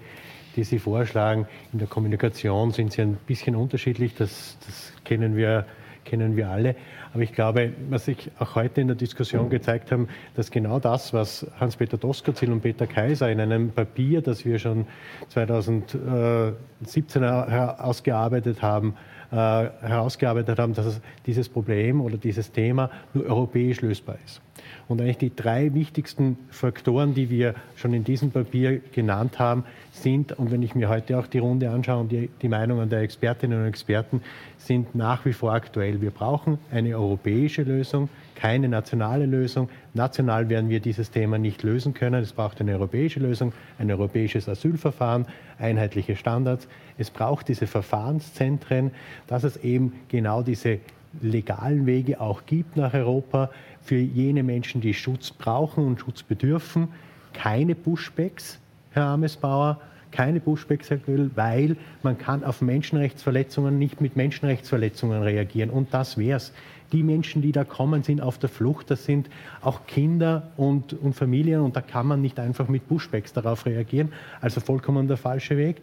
die 0.55 0.62
sie 0.62 0.78
vorschlagen. 0.78 1.48
In 1.73 1.81
der 1.81 1.89
Kommunikation 1.89 2.70
sind 2.70 2.93
sie 2.93 3.02
ein 3.02 3.18
bisschen 3.27 3.56
unterschiedlich, 3.56 4.14
das, 4.14 4.56
das 4.64 4.93
kennen, 5.05 5.36
wir, 5.36 5.66
kennen 6.05 6.36
wir 6.36 6.48
alle. 6.48 6.77
Aber 7.16 7.22
ich 7.22 7.32
glaube, 7.32 7.72
was 7.88 8.05
sich 8.05 8.30
auch 8.38 8.56
heute 8.56 8.82
in 8.82 8.88
der 8.88 8.94
Diskussion 8.94 9.48
gezeigt 9.48 9.90
haben, 9.90 10.09
dass 10.34 10.51
genau 10.51 10.78
das, 10.78 11.14
was 11.14 11.47
Hans-Peter 11.59 11.97
Doskozil 11.97 12.52
und 12.52 12.60
Peter 12.60 12.86
Kaiser 12.86 13.30
in 13.30 13.40
einem 13.40 13.70
Papier, 13.70 14.20
das 14.20 14.44
wir 14.44 14.59
schon 14.59 14.86
2017 15.30 17.24
ausgearbeitet 17.24 18.60
haben, 18.60 18.97
herausgearbeitet 19.31 20.59
haben, 20.59 20.74
dass 20.74 21.01
dieses 21.27 21.48
Problem 21.48 22.01
oder 22.01 22.16
dieses 22.16 22.53
Thema 22.53 22.90
nur 23.15 23.27
europäisch 23.27 23.81
lösbar 23.81 24.16
ist. 24.24 24.40
Und 24.89 25.01
eigentlich 25.01 25.19
die 25.19 25.35
drei 25.35 25.74
wichtigsten 25.74 26.39
Faktoren, 26.51 27.15
die 27.15 27.28
wir 27.28 27.55
schon 27.74 27.93
in 27.93 28.05
diesem 28.05 28.31
Papier 28.31 28.81
genannt 28.93 29.39
haben, 29.39 29.65
sind, 29.93 30.32
und 30.32 30.51
wenn 30.51 30.62
ich 30.62 30.74
mir 30.74 30.89
heute 30.89 31.19
auch 31.19 31.27
die 31.27 31.39
Runde 31.39 31.70
anschaue 31.70 32.01
und 32.01 32.12
die, 32.12 32.31
die 32.40 32.48
Meinungen 32.48 32.89
der 32.89 33.01
Expertinnen 33.01 33.61
und 33.61 33.66
Experten, 33.66 34.23
sind 34.59 34.94
nach 34.94 35.24
wie 35.24 35.32
vor 35.32 35.53
aktuell. 35.53 36.01
Wir 36.01 36.11
brauchen 36.11 36.59
eine 36.70 36.97
europäische 36.97 37.62
Lösung, 37.62 38.09
keine 38.37 38.69
nationale 38.69 39.27
Lösung. 39.27 39.69
National 39.95 40.49
werden 40.49 40.71
wir 40.71 40.79
dieses 40.79 41.11
Thema 41.11 41.39
nicht 41.39 41.63
lösen 41.63 41.95
können. 41.95 42.23
Es 42.23 42.33
braucht 42.33 42.61
eine 42.61 42.73
europäische 42.73 43.19
Lösung, 43.19 43.53
ein 43.79 43.91
europäisches 43.91 44.49
Asylverfahren, 44.49 45.27
einheitliche 45.59 46.15
Standards. 46.15 46.69
Es 46.99 47.11
braucht 47.11 47.49
diese 47.49 47.67
Verfahrenszentren, 47.67 48.93
dass 49.27 49.43
es 49.43 49.57
eben 49.59 49.95
genau 50.09 50.43
diese 50.43 50.79
legalen 51.21 51.87
Wege 51.87 52.21
auch 52.21 52.47
gibt 52.47 52.77
nach 52.77 52.95
Europa 52.95 53.51
für 53.83 53.97
jene 53.97 54.43
Menschen, 54.43 54.81
die 54.81 54.95
Schutz 54.95 55.31
brauchen 55.31 55.87
und 55.87 56.01
Schutz 56.01 56.23
bedürfen. 56.23 56.89
Keine 57.33 57.75
Pushbacks, 57.75 58.59
Herr 58.93 59.05
Amesbauer, 59.05 59.81
keine 60.11 60.41
Pushbacks, 60.41 60.91
Herr 60.91 60.99
Göll, 60.99 61.31
weil 61.35 61.77
man 62.03 62.17
kann 62.17 62.45
auf 62.45 62.63
Menschenrechtsverletzungen 62.63 63.79
nicht 63.79 64.01
mit 64.01 64.17
Menschenrechtsverletzungen 64.17 65.23
reagieren. 65.23 65.71
Und 65.71 65.93
das 65.93 66.17
wär's. 66.17 66.53
Die 66.93 67.03
Menschen, 67.03 67.43
die 67.43 67.53
da 67.53 67.65
kommen, 67.65 68.03
sind 68.03 68.21
auf 68.21 68.39
der 68.39 68.49
Flucht. 68.49 68.91
Das 68.91 69.05
sind 69.05 69.29
auch 69.61 69.87
Kinder 69.87 70.51
und, 70.57 70.93
und 70.93 71.15
Familien. 71.15 71.61
Und 71.61 71.77
da 71.77 71.81
kann 71.81 72.07
man 72.07 72.23
nicht 72.23 72.39
einfach 72.39 72.69
mit 72.69 72.89
Pushbacks 72.89 73.33
darauf 73.33 73.67
reagieren. 73.67 74.13
Also 74.41 74.61
vollkommen 74.61 75.09
der 75.09 75.17
falsche 75.17 75.57
Weg. 75.57 75.83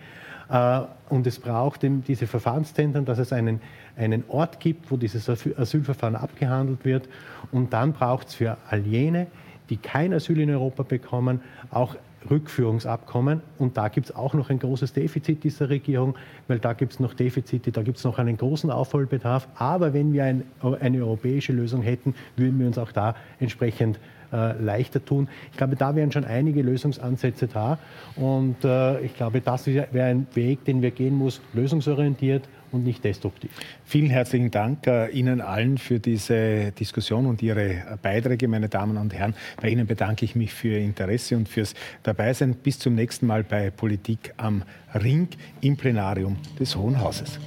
Äh, 0.50 0.82
und 1.10 1.28
es 1.28 1.40
braucht 1.40 1.84
eben 1.84 2.04
diese 2.04 2.28
Verfahrenszentren, 2.28 3.06
dass 3.06 3.20
es 3.20 3.34
einen, 3.34 3.62
einen 3.96 4.24
Ort 4.28 4.60
gibt, 4.60 4.92
wo 4.92 4.98
dieses 4.98 5.30
Asylverfahren 5.30 6.16
abgehandelt 6.16 6.86
wird. 6.86 7.10
Und 7.52 7.74
dann 7.74 7.94
braucht 7.94 8.28
es 8.28 8.36
für 8.36 8.58
all 8.70 8.82
jene, 8.82 9.28
die 9.70 9.78
kein 9.78 10.14
Asyl 10.14 10.40
in 10.40 10.50
Europa 10.50 10.84
bekommen, 10.84 11.42
auch 11.72 11.96
Rückführungsabkommen. 12.30 13.42
Und 13.58 13.78
da 13.78 13.88
gibt 13.88 14.10
es 14.10 14.16
auch 14.16 14.34
noch 14.34 14.50
ein 14.50 14.60
großes 14.60 14.94
Defizit 14.94 15.44
dieser 15.44 15.70
Regierung, 15.70 16.16
weil 16.48 16.60
da 16.60 16.74
gibt 16.74 16.94
es 16.94 17.00
noch 17.00 17.14
Defizite, 17.14 17.72
da 17.72 17.82
gibt 17.82 17.98
es 17.98 18.04
noch 18.04 18.20
einen 18.20 18.38
großen 18.38 18.70
Aufholbedarf. 18.70 19.48
Aber 19.56 19.94
wenn 19.94 20.14
wir 20.14 20.24
ein, 20.24 20.44
eine 20.80 21.00
europäische 21.00 21.54
Lösung 21.54 21.82
hätten, 21.82 22.16
würden 22.36 22.60
wir 22.60 22.68
uns 22.68 22.78
auch 22.78 22.92
da 22.92 23.16
entsprechend 23.40 24.00
äh, 24.34 24.60
leichter 24.60 25.04
tun. 25.04 25.28
Ich 25.52 25.58
glaube, 25.58 25.76
da 25.76 25.96
wären 25.96 26.12
schon 26.12 26.26
einige 26.26 26.62
Lösungsansätze 26.62 27.48
da. 27.48 27.78
Und 28.16 28.64
äh, 28.64 29.00
ich 29.02 29.16
glaube, 29.16 29.42
das 29.42 29.68
wäre 29.68 30.04
ein 30.04 30.28
Weg, 30.34 30.66
den 30.66 30.82
wir 30.82 30.92
gehen 30.92 31.16
muss, 31.16 31.42
lösungsorientiert 31.54 32.44
und 32.74 32.84
nicht 32.84 33.04
destruktiv. 33.04 33.52
Vielen 33.86 34.10
herzlichen 34.10 34.52
Dank 34.52 34.88
äh, 34.88 35.10
Ihnen 35.10 35.42
allen 35.42 35.78
für 35.78 36.00
diese 36.00 36.72
Diskussion 36.72 37.26
und 37.26 37.42
Ihre 37.42 37.98
Beiträge, 38.02 38.48
meine 38.48 38.70
Damen 38.70 38.98
und 38.98 39.14
Herren. 39.14 39.36
Bei 39.62 39.70
Ihnen 39.70 39.88
bedanke 39.88 40.26
ich 40.26 40.36
mich 40.36 40.54
für 40.54 40.70
Ihr 40.70 40.80
Interesse 40.80 41.38
und 41.38 41.48
fürs 41.48 41.74
Dabeisein. 42.04 42.56
Bis 42.56 42.80
zum 42.80 42.96
nächsten 42.96 43.28
Mal 43.28 43.44
bei 43.44 43.70
Politik 43.70 44.34
am 44.38 44.64
Ring 44.94 45.28
im 45.62 45.78
Plenarium 45.78 46.38
des 46.60 46.76
Hohen 46.76 47.00
Hauses. 47.00 47.40